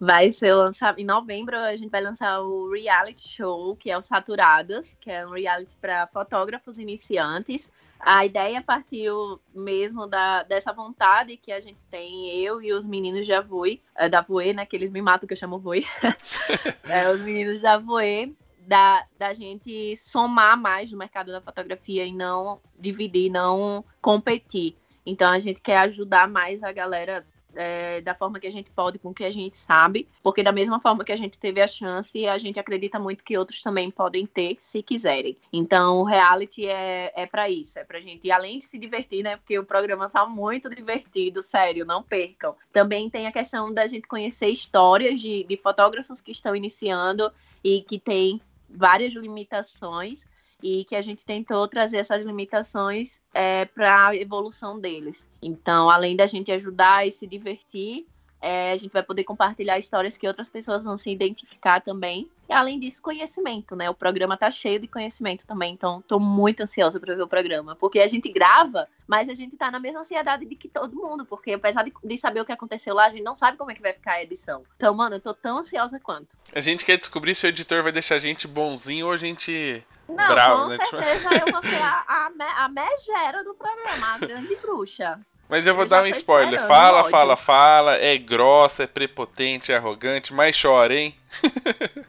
Vai 0.04 0.32
ser 0.32 0.52
lançado 0.52 0.98
em 0.98 1.04
novembro, 1.04 1.56
a 1.56 1.76
gente 1.76 1.88
vai 1.88 2.00
lançar 2.00 2.40
o 2.40 2.72
reality 2.72 3.28
show, 3.28 3.76
que 3.76 3.88
é 3.88 3.96
o 3.96 4.02
Saturadas, 4.02 4.96
que 5.00 5.08
é 5.08 5.24
um 5.24 5.30
reality 5.30 5.76
para 5.76 6.08
fotógrafos 6.08 6.80
iniciantes. 6.80 7.70
A 8.00 8.26
ideia 8.26 8.60
partiu 8.60 9.40
mesmo 9.54 10.08
da, 10.08 10.42
dessa 10.42 10.72
vontade 10.72 11.36
que 11.36 11.52
a 11.52 11.60
gente 11.60 11.84
tem, 11.84 12.34
eu 12.34 12.60
e 12.60 12.72
os 12.72 12.84
meninos 12.84 13.28
da 13.28 13.40
Voe, 13.40 13.80
eh, 13.94 14.08
da 14.08 14.20
Voe, 14.20 14.52
né, 14.52 14.66
que 14.66 14.74
eles 14.74 14.90
me 14.90 15.00
matam 15.00 15.28
que 15.28 15.34
eu 15.34 15.38
chamo 15.38 15.60
Voe. 15.60 15.86
É, 16.82 17.08
os 17.08 17.20
meninos 17.20 17.60
da 17.60 17.78
Voe, 17.78 18.36
da, 18.66 19.06
da 19.16 19.32
gente 19.32 19.96
somar 19.96 20.60
mais 20.60 20.90
no 20.90 20.98
mercado 20.98 21.30
da 21.30 21.40
fotografia 21.40 22.04
e 22.04 22.12
não 22.12 22.60
dividir, 22.76 23.30
não 23.30 23.84
competir. 24.00 24.76
Então 25.06 25.30
a 25.30 25.38
gente 25.38 25.60
quer 25.60 25.78
ajudar 25.78 26.28
mais 26.28 26.64
a 26.64 26.72
galera 26.72 27.24
é, 27.54 28.00
da 28.00 28.14
forma 28.14 28.40
que 28.40 28.46
a 28.46 28.52
gente 28.52 28.70
pode, 28.70 28.98
com 28.98 29.10
o 29.10 29.14
que 29.14 29.24
a 29.24 29.30
gente 29.30 29.56
sabe, 29.56 30.08
porque 30.22 30.42
da 30.42 30.52
mesma 30.52 30.80
forma 30.80 31.04
que 31.04 31.12
a 31.12 31.16
gente 31.16 31.38
teve 31.38 31.60
a 31.60 31.66
chance, 31.66 32.26
a 32.26 32.38
gente 32.38 32.58
acredita 32.58 32.98
muito 32.98 33.24
que 33.24 33.36
outros 33.36 33.62
também 33.62 33.90
podem 33.90 34.26
ter, 34.26 34.56
se 34.60 34.82
quiserem. 34.82 35.36
Então, 35.52 36.00
o 36.00 36.04
reality 36.04 36.66
é, 36.66 37.12
é 37.14 37.26
para 37.26 37.48
isso, 37.48 37.78
é 37.78 37.84
pra 37.84 38.00
gente, 38.00 38.30
além 38.30 38.58
de 38.58 38.64
se 38.64 38.78
divertir, 38.78 39.22
né, 39.22 39.36
porque 39.36 39.58
o 39.58 39.64
programa 39.64 40.08
tá 40.08 40.26
muito 40.26 40.68
divertido, 40.70 41.42
sério, 41.42 41.84
não 41.84 42.02
percam. 42.02 42.54
Também 42.72 43.10
tem 43.10 43.26
a 43.26 43.32
questão 43.32 43.72
da 43.72 43.86
gente 43.86 44.06
conhecer 44.06 44.48
histórias 44.48 45.20
de, 45.20 45.44
de 45.44 45.56
fotógrafos 45.56 46.20
que 46.20 46.32
estão 46.32 46.54
iniciando 46.56 47.30
e 47.62 47.82
que 47.82 47.98
têm 47.98 48.40
várias 48.68 49.12
limitações, 49.12 50.26
e 50.62 50.84
que 50.84 50.94
a 50.94 51.02
gente 51.02 51.24
tentou 51.24 51.66
trazer 51.66 51.98
essas 51.98 52.24
limitações 52.24 53.20
é, 53.34 53.64
para 53.64 54.08
a 54.08 54.16
evolução 54.16 54.78
deles. 54.78 55.28
Então, 55.42 55.90
além 55.90 56.14
da 56.14 56.26
gente 56.26 56.52
ajudar 56.52 57.06
e 57.06 57.10
se 57.10 57.26
divertir, 57.26 58.06
é, 58.42 58.72
a 58.72 58.76
gente 58.76 58.90
vai 58.90 59.04
poder 59.04 59.22
compartilhar 59.22 59.78
histórias 59.78 60.18
que 60.18 60.26
outras 60.26 60.50
pessoas 60.50 60.82
vão 60.82 60.96
se 60.96 61.08
identificar 61.08 61.80
também. 61.80 62.28
E 62.48 62.52
além 62.52 62.76
disso, 62.76 63.00
conhecimento, 63.00 63.76
né? 63.76 63.88
O 63.88 63.94
programa 63.94 64.36
tá 64.36 64.50
cheio 64.50 64.80
de 64.80 64.88
conhecimento 64.88 65.46
também, 65.46 65.72
então 65.72 66.00
estou 66.00 66.18
muito 66.18 66.60
ansiosa 66.60 66.98
para 66.98 67.14
ver 67.14 67.22
o 67.22 67.28
programa, 67.28 67.76
porque 67.76 68.00
a 68.00 68.06
gente 68.08 68.28
grava, 68.30 68.88
mas 69.06 69.28
a 69.28 69.34
gente 69.34 69.56
tá 69.56 69.70
na 69.70 69.78
mesma 69.78 70.00
ansiedade 70.00 70.44
de 70.44 70.56
que 70.56 70.68
todo 70.68 70.96
mundo, 70.96 71.24
porque 71.24 71.52
apesar 71.52 71.84
de, 71.84 71.92
de 72.02 72.18
saber 72.18 72.40
o 72.40 72.44
que 72.44 72.50
aconteceu 72.50 72.94
lá, 72.96 73.06
a 73.06 73.10
gente 73.10 73.22
não 73.22 73.36
sabe 73.36 73.56
como 73.56 73.70
é 73.70 73.74
que 73.74 73.80
vai 73.80 73.92
ficar 73.92 74.14
a 74.14 74.22
edição. 74.22 74.64
Então, 74.76 74.92
mano, 74.92 75.14
eu 75.16 75.20
tô 75.20 75.32
tão 75.32 75.58
ansiosa 75.58 76.00
quanto. 76.00 76.36
A 76.52 76.60
gente 76.60 76.84
quer 76.84 76.98
descobrir 76.98 77.36
se 77.36 77.46
o 77.46 77.48
editor 77.48 77.82
vai 77.84 77.92
deixar 77.92 78.16
a 78.16 78.18
gente 78.18 78.48
bonzinho 78.48 79.06
ou 79.06 79.12
a 79.12 79.16
gente 79.16 79.84
Não, 80.08 80.16
bravo, 80.16 80.62
com 80.64 80.68
né? 80.68 80.76
certeza 80.76 81.46
eu 81.46 81.52
vou 81.52 81.62
ser 81.62 81.76
a, 81.80 82.04
a, 82.08 82.64
a 82.64 82.68
megera 82.68 83.44
do 83.44 83.54
programa, 83.54 84.14
a 84.14 84.18
grande 84.18 84.56
bruxa. 84.56 85.20
Mas 85.52 85.66
eu 85.66 85.74
vou 85.74 85.84
Eu 85.84 85.88
dar 85.90 86.00
um 86.02 86.04
tô 86.04 86.10
spoiler. 86.12 86.66
Fala, 86.66 87.04
fala, 87.10 87.36
fala. 87.36 87.96
É 87.96 88.16
grossa, 88.16 88.84
é 88.84 88.86
prepotente, 88.86 89.70
é 89.70 89.76
arrogante, 89.76 90.32
mas 90.32 90.58
chora, 90.58 90.94
hein? 90.94 91.14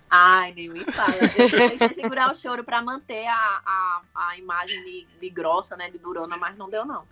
Ai, 0.10 0.54
nem 0.54 0.70
me 0.70 0.86
fala. 0.86 1.16
Eu 1.34 1.50
tentei 1.66 1.82
segurar 1.90 2.32
o 2.32 2.36
choro 2.36 2.64
pra 2.64 2.82
manter 2.82 3.26
a, 3.28 3.62
a, 3.66 4.02
a 4.14 4.38
imagem 4.38 4.84
de, 4.84 5.08
de 5.20 5.30
grossa, 5.30 5.76
né, 5.76 5.90
de 5.90 5.98
durona, 5.98 6.38
mas 6.38 6.56
não 6.56 6.70
deu 6.70 6.86
não. 6.86 7.04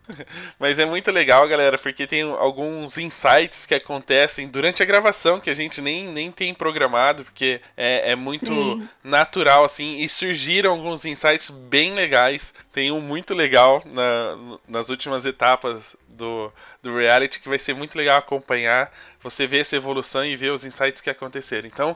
Mas 0.59 0.77
é 0.77 0.85
muito 0.85 1.09
legal, 1.11 1.47
galera, 1.47 1.77
porque 1.77 2.05
tem 2.05 2.21
alguns 2.21 2.97
insights 2.97 3.65
que 3.65 3.73
acontecem 3.73 4.47
durante 4.47 4.83
a 4.83 4.85
gravação 4.85 5.39
que 5.39 5.49
a 5.49 5.53
gente 5.53 5.81
nem, 5.81 6.07
nem 6.07 6.31
tem 6.31 6.53
programado, 6.53 7.23
porque 7.25 7.59
é, 7.75 8.11
é 8.11 8.15
muito 8.15 8.45
Sim. 8.45 8.87
natural, 9.03 9.63
assim, 9.63 9.97
e 9.99 10.07
surgiram 10.07 10.71
alguns 10.71 11.05
insights 11.05 11.49
bem 11.49 11.93
legais. 11.93 12.53
Tem 12.71 12.91
um 12.91 13.01
muito 13.01 13.33
legal 13.33 13.81
na- 13.85 14.57
nas 14.67 14.89
últimas 14.89 15.25
etapas 15.25 15.95
do, 16.07 16.51
do 16.81 16.97
reality 16.97 17.39
que 17.39 17.49
vai 17.49 17.59
ser 17.59 17.75
muito 17.75 17.95
legal 17.95 18.17
acompanhar, 18.17 18.91
você 19.21 19.45
ver 19.45 19.59
essa 19.59 19.75
evolução 19.75 20.25
e 20.25 20.35
ver 20.35 20.51
os 20.51 20.65
insights 20.65 21.01
que 21.01 21.09
aconteceram. 21.09 21.67
Então, 21.67 21.95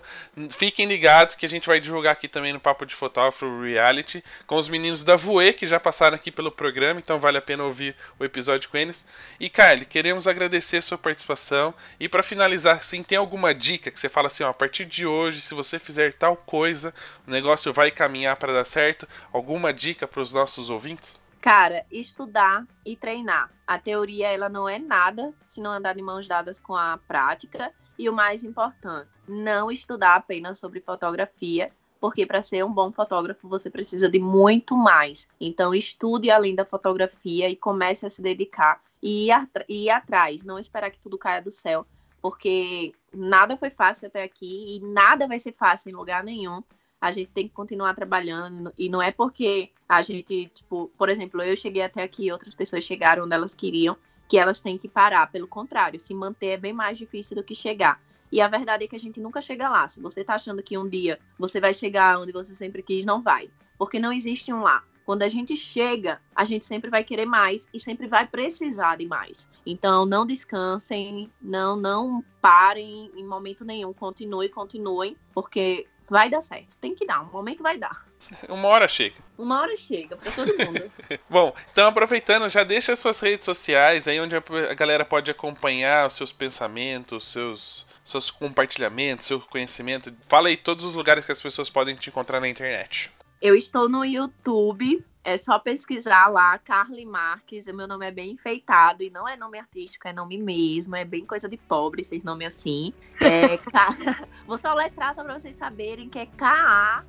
fiquem 0.52 0.86
ligados 0.86 1.36
que 1.36 1.46
a 1.46 1.50
gente 1.50 1.68
vai 1.68 1.80
divulgar 1.80 2.14
aqui 2.14 2.28
também 2.28 2.54
no 2.54 2.60
Papo 2.60 2.86
de 2.86 2.94
Fotógrafo 2.94 3.62
reality 3.62 4.24
com 4.46 4.58
os 4.58 4.70
meninos 4.70 5.04
da 5.04 5.16
Voe 5.16 5.54
que 5.54 5.66
já 5.66 5.80
passaram 5.80 6.16
aqui 6.16 6.32
pelo 6.32 6.52
programa, 6.52 7.00
então 7.00 7.20
vale 7.20 7.38
a 7.38 7.42
pena 7.42 7.64
ouvir 7.64 7.96
o 8.20 8.24
episódio 8.24 8.70
com 8.70 8.78
eles. 8.78 9.06
E 9.40 9.50
Kylie, 9.50 9.86
queremos 9.86 10.28
agradecer 10.28 10.78
a 10.78 10.82
sua 10.82 10.98
participação 10.98 11.74
e 12.00 12.08
para 12.08 12.22
finalizar, 12.22 12.78
assim, 12.78 13.02
tem 13.02 13.18
alguma 13.18 13.56
dica 13.56 13.90
que 13.90 14.00
você 14.00 14.08
fala 14.08 14.28
assim, 14.28 14.44
ó, 14.44 14.50
a 14.50 14.54
partir 14.54 14.86
de 14.86 15.06
hoje, 15.06 15.42
se 15.42 15.56
você 15.56 15.80
fizer 15.80 16.14
tal 16.14 16.36
coisa, 16.36 16.94
o 17.28 17.32
negócio 17.32 17.74
vai 17.74 17.90
caminhar 17.90 18.36
para 18.36 18.54
dar 18.54 18.66
certo? 18.66 19.08
Alguma 19.34 19.74
dica 19.74 20.08
para 20.08 20.22
os 20.22 20.32
nossos 20.32 20.70
ouvintes? 20.70 21.25
Cara, 21.46 21.86
estudar 21.92 22.66
e 22.84 22.96
treinar. 22.96 23.52
A 23.68 23.78
teoria, 23.78 24.30
ela 24.30 24.50
não 24.50 24.68
é 24.68 24.80
nada 24.80 25.32
se 25.46 25.62
não 25.62 25.74
andar 25.74 25.94
de 25.94 26.02
mãos 26.02 26.28
dadas 26.28 26.60
com 26.60 26.76
a 26.76 26.98
prática. 27.08 27.72
E 28.00 28.10
o 28.10 28.14
mais 28.14 28.44
importante, 28.44 29.12
não 29.28 29.70
estudar 29.70 30.16
apenas 30.16 30.58
sobre 30.58 30.82
fotografia, 30.82 31.72
porque 32.02 32.26
para 32.26 32.42
ser 32.42 32.66
um 32.66 32.74
bom 32.74 32.92
fotógrafo 32.92 33.48
você 33.48 33.70
precisa 33.70 34.10
de 34.10 34.18
muito 34.18 34.76
mais. 34.76 35.28
Então, 35.40 35.72
estude 35.76 36.32
além 36.32 36.56
da 36.56 36.66
fotografia 36.66 37.48
e 37.48 37.56
comece 37.56 38.08
a 38.08 38.10
se 38.10 38.24
dedicar 38.24 38.82
e 39.00 39.30
ir, 39.30 39.50
e 39.70 39.84
ir 39.84 39.92
atrás. 39.92 40.44
Não 40.44 40.58
esperar 40.58 40.90
que 40.90 41.00
tudo 41.00 41.16
caia 41.16 41.44
do 41.44 41.52
céu, 41.52 41.86
porque 42.24 42.92
nada 43.14 43.56
foi 43.56 43.70
fácil 43.70 44.08
até 44.08 44.24
aqui 44.24 44.78
e 44.78 44.80
nada 44.80 45.28
vai 45.28 45.38
ser 45.38 45.54
fácil 45.54 45.92
em 45.92 45.96
lugar 45.96 46.24
nenhum. 46.24 46.64
A 47.06 47.12
gente 47.12 47.30
tem 47.30 47.48
que 47.48 47.54
continuar 47.54 47.94
trabalhando 47.94 48.74
e 48.76 48.90
não 48.90 49.00
é 49.00 49.12
porque 49.12 49.70
a 49.88 50.02
gente, 50.02 50.48
tipo, 50.48 50.90
por 50.98 51.08
exemplo, 51.08 51.40
eu 51.44 51.56
cheguei 51.56 51.84
até 51.84 52.02
aqui, 52.02 52.32
outras 52.32 52.56
pessoas 52.56 52.84
chegaram 52.84 53.26
onde 53.26 53.36
elas 53.36 53.54
queriam, 53.54 53.96
que 54.28 54.40
elas 54.40 54.60
têm 54.60 54.76
que 54.76 54.90
parar. 54.90 55.32
Pelo 55.32 55.48
contrário, 55.48 56.00
se 56.00 56.16
manter 56.16 56.48
é 56.48 56.58
bem 56.58 56.74
mais 56.74 56.98
difícil 56.98 57.36
do 57.36 57.44
que 57.44 57.54
chegar. 57.54 58.02
E 58.32 58.42
a 58.42 58.48
verdade 58.48 58.86
é 58.86 58.88
que 58.88 58.96
a 58.96 59.00
gente 59.00 59.22
nunca 59.22 59.40
chega 59.40 59.70
lá. 59.70 59.88
Se 59.88 60.02
você 60.02 60.24
tá 60.24 60.34
achando 60.34 60.64
que 60.64 60.80
um 60.80 60.90
dia 60.90 61.20
você 61.38 61.62
vai 61.62 61.76
chegar 61.76 62.20
onde 62.20 62.32
você 62.32 62.56
sempre 62.56 62.82
quis, 62.82 63.06
não 63.06 63.22
vai. 63.22 63.52
Porque 63.78 64.00
não 64.00 64.12
existe 64.12 64.52
um 64.52 64.64
lá. 64.64 64.84
Quando 65.06 65.22
a 65.22 65.30
gente 65.30 65.56
chega, 65.56 66.20
a 66.36 66.44
gente 66.44 66.66
sempre 66.66 66.90
vai 66.90 67.04
querer 67.04 67.28
mais 67.28 67.70
e 67.72 67.80
sempre 67.80 68.08
vai 68.08 68.26
precisar 68.26 68.96
de 68.96 69.06
mais. 69.06 69.48
Então, 69.64 70.08
não 70.08 70.26
descansem, 70.26 71.32
não, 71.40 71.76
não 71.76 72.26
parem 72.42 73.12
em 73.16 73.28
momento 73.28 73.64
nenhum. 73.64 73.94
Continue, 73.94 74.50
continuem, 74.50 75.16
porque 75.36 75.86
vai 76.10 76.30
dar 76.30 76.42
certo. 76.42 76.76
Tem 76.80 76.96
que 76.96 77.06
dar, 77.06 77.22
um 77.22 77.32
momento 77.32 77.64
vai 77.64 77.78
dar. 77.78 78.06
Uma 78.50 78.68
hora 78.70 78.88
chega. 78.88 79.16
Uma 79.38 79.62
hora 79.62 79.76
chega 79.76 80.16
para 80.18 80.32
todo 80.32 80.48
mundo. 80.48 80.92
Bom, 81.30 81.54
então 81.72 81.88
aproveitando, 81.88 82.50
já 82.50 82.64
deixa 82.64 82.94
as 82.94 83.00
suas 83.00 83.20
redes 83.20 83.46
sociais 83.46 84.08
aí 84.08 84.20
onde 84.20 84.36
a 84.36 84.74
galera 84.74 85.06
pode 85.06 85.30
acompanhar 85.30 86.08
os 86.08 86.14
seus 86.14 86.32
pensamentos, 86.32 87.32
seus, 87.32 87.86
seus 88.04 88.32
compartilhamentos, 88.32 89.26
seu 89.26 89.40
conhecimento. 89.40 90.14
Fala 90.28 90.48
aí 90.48 90.58
todos 90.58 90.86
os 90.86 90.96
lugares 90.96 91.26
que 91.26 91.32
as 91.32 91.42
pessoas 91.42 91.70
podem 91.70 91.96
te 91.96 92.10
encontrar 92.10 92.40
na 92.40 92.48
internet. 92.48 93.12
Eu 93.46 93.54
estou 93.54 93.88
no 93.88 94.04
YouTube, 94.04 95.06
é 95.24 95.38
só 95.38 95.60
pesquisar 95.60 96.30
lá, 96.30 96.58
Carly 96.58 97.06
Marques. 97.06 97.68
O 97.68 97.74
meu 97.76 97.88
nome 97.88 98.08
é 98.08 98.12
bem 98.12 98.32
enfeitado 98.32 99.04
e 99.04 99.12
não 99.12 99.30
é 99.30 99.38
nome 99.38 99.60
artístico, 99.60 100.08
é 100.08 100.14
nome 100.14 100.36
mesmo, 100.40 100.96
é 100.96 101.06
bem 101.06 101.24
coisa 101.28 101.48
de 101.48 101.56
pobre, 101.56 102.02
esses 102.02 102.24
nomes 102.24 102.48
assim. 102.48 102.92
É 103.22 103.56
K... 103.72 103.88
Vou 104.48 104.58
só 104.58 104.74
letrar 104.74 105.14
só 105.14 105.24
para 105.24 105.38
vocês 105.38 105.56
saberem 105.58 106.10
que 106.10 106.18
é 106.18 106.26
K-A-R-L-Y. 106.26 107.06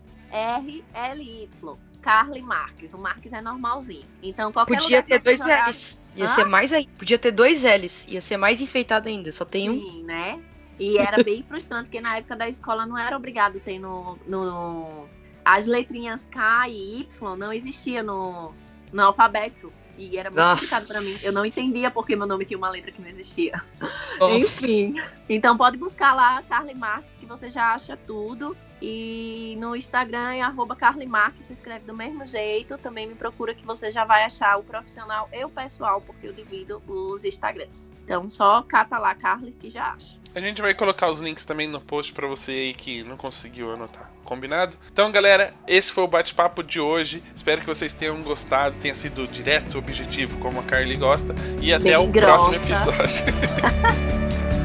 Carly 2.03 2.43
Marques. 2.43 2.93
O 2.93 2.99
Marques 2.99 3.33
é 3.33 3.41
normalzinho. 3.41 4.07
Então, 4.23 4.53
qualquer 4.53 4.79
Podia 4.79 5.03
ter 5.03 5.23
dois 5.23 5.41
jogar- 5.41 5.71
L's. 5.71 5.99
Ia 6.17 6.25
Hã? 6.27 6.29
ser 6.29 6.45
mais 6.45 6.73
aí. 6.75 6.87
Podia 6.99 7.19
ter 7.19 7.31
dois 7.33 7.65
L's. 7.65 8.07
Ia 8.09 8.21
ser 8.21 8.37
mais 8.37 8.61
enfeitado 8.61 9.09
ainda. 9.09 9.33
Só 9.33 9.47
tem 9.47 9.71
um. 9.71 9.81
Sim, 9.81 10.05
né? 10.05 10.39
E 10.79 10.99
era 10.99 11.25
bem 11.25 11.43
frustrante, 11.43 11.85
porque 11.85 12.03
na 12.03 12.19
época 12.19 12.37
da 12.37 12.47
escola 12.47 12.85
não 12.85 12.99
era 12.99 13.17
obrigado 13.17 13.59
ter 13.59 13.79
no, 13.79 14.19
no- 14.27 15.09
as 15.47 15.69
letrinhas 15.69 16.27
K 16.27 16.69
e 16.69 17.01
Y 17.03 17.37
não 17.37 17.53
existia 17.53 18.03
no, 18.03 18.53
no 18.93 19.03
alfabeto. 19.03 19.73
E 19.97 20.19
era 20.19 20.29
muito 20.29 20.43
Nossa. 20.43 20.57
complicado 20.57 20.89
pra 20.89 21.01
mim. 21.01 21.17
Eu 21.23 21.33
não 21.33 21.47
entendia 21.47 21.91
porque 21.91 22.15
meu 22.15 22.27
nome 22.27 22.45
tinha 22.45 22.59
uma 22.59 22.69
letra 22.69 22.91
que 22.91 23.01
não 23.01 23.09
existia. 23.09 23.55
Enfim. 24.21 25.01
Então 25.27 25.57
pode 25.57 25.79
buscar 25.79 26.13
lá 26.13 26.43
Carly 26.43 26.75
Marques, 26.75 27.17
que 27.17 27.25
você 27.25 27.49
já 27.49 27.73
acha 27.73 27.97
tudo. 27.97 28.55
E 28.83 29.57
no 29.59 29.75
Instagram 29.75 30.35
é 30.35 30.43
arroba 30.43 30.77
Carly 30.77 31.07
Marques, 31.07 31.47
se 31.47 31.55
escreve 31.55 31.87
do 31.87 31.95
mesmo 31.95 32.27
jeito. 32.27 32.77
Também 32.77 33.07
me 33.07 33.15
procura 33.15 33.55
que 33.55 33.65
você 33.65 33.91
já 33.91 34.05
vai 34.05 34.25
achar 34.25 34.59
o 34.59 34.65
profissional 34.65 35.31
e 35.33 35.43
o 35.45 35.49
pessoal, 35.49 36.03
porque 36.03 36.27
eu 36.27 36.33
divido 36.33 36.83
os 36.87 37.25
Instagrams. 37.25 37.91
Então 38.05 38.29
só 38.29 38.63
cata 38.63 38.99
lá 38.99 39.15
Carly 39.15 39.53
que 39.53 39.71
já 39.71 39.93
acha. 39.93 40.19
A 40.37 40.41
gente 40.41 40.61
vai 40.61 40.75
colocar 40.75 41.11
os 41.11 41.19
links 41.19 41.47
também 41.47 41.67
no 41.67 41.81
post 41.81 42.13
pra 42.13 42.27
você 42.27 42.53
aí 42.53 42.75
que 42.75 43.03
não 43.03 43.17
conseguiu 43.17 43.73
anotar. 43.73 44.11
Combinado? 44.23 44.77
Então, 44.93 45.11
galera, 45.11 45.55
esse 45.67 45.91
foi 45.91 46.05
o 46.05 46.07
bate-papo 46.07 46.63
de 46.63 46.79
hoje. 46.79 47.23
Espero 47.35 47.63
que 47.63 47.67
vocês 47.67 47.95
tenham 47.95 48.23
gostado, 48.23 48.77
tenha 48.79 48.95
sido 48.95 49.27
direto, 49.27 49.79
objetivo, 49.79 50.37
como 50.39 50.61
a 50.61 50.63
Carly 50.63 50.95
gosta. 50.95 51.35
E 51.63 51.73
até 51.73 51.97
Bem 51.97 52.07
o 52.07 52.13
próximo 52.13 52.53
grossa. 52.61 52.91
episódio. 52.91 53.25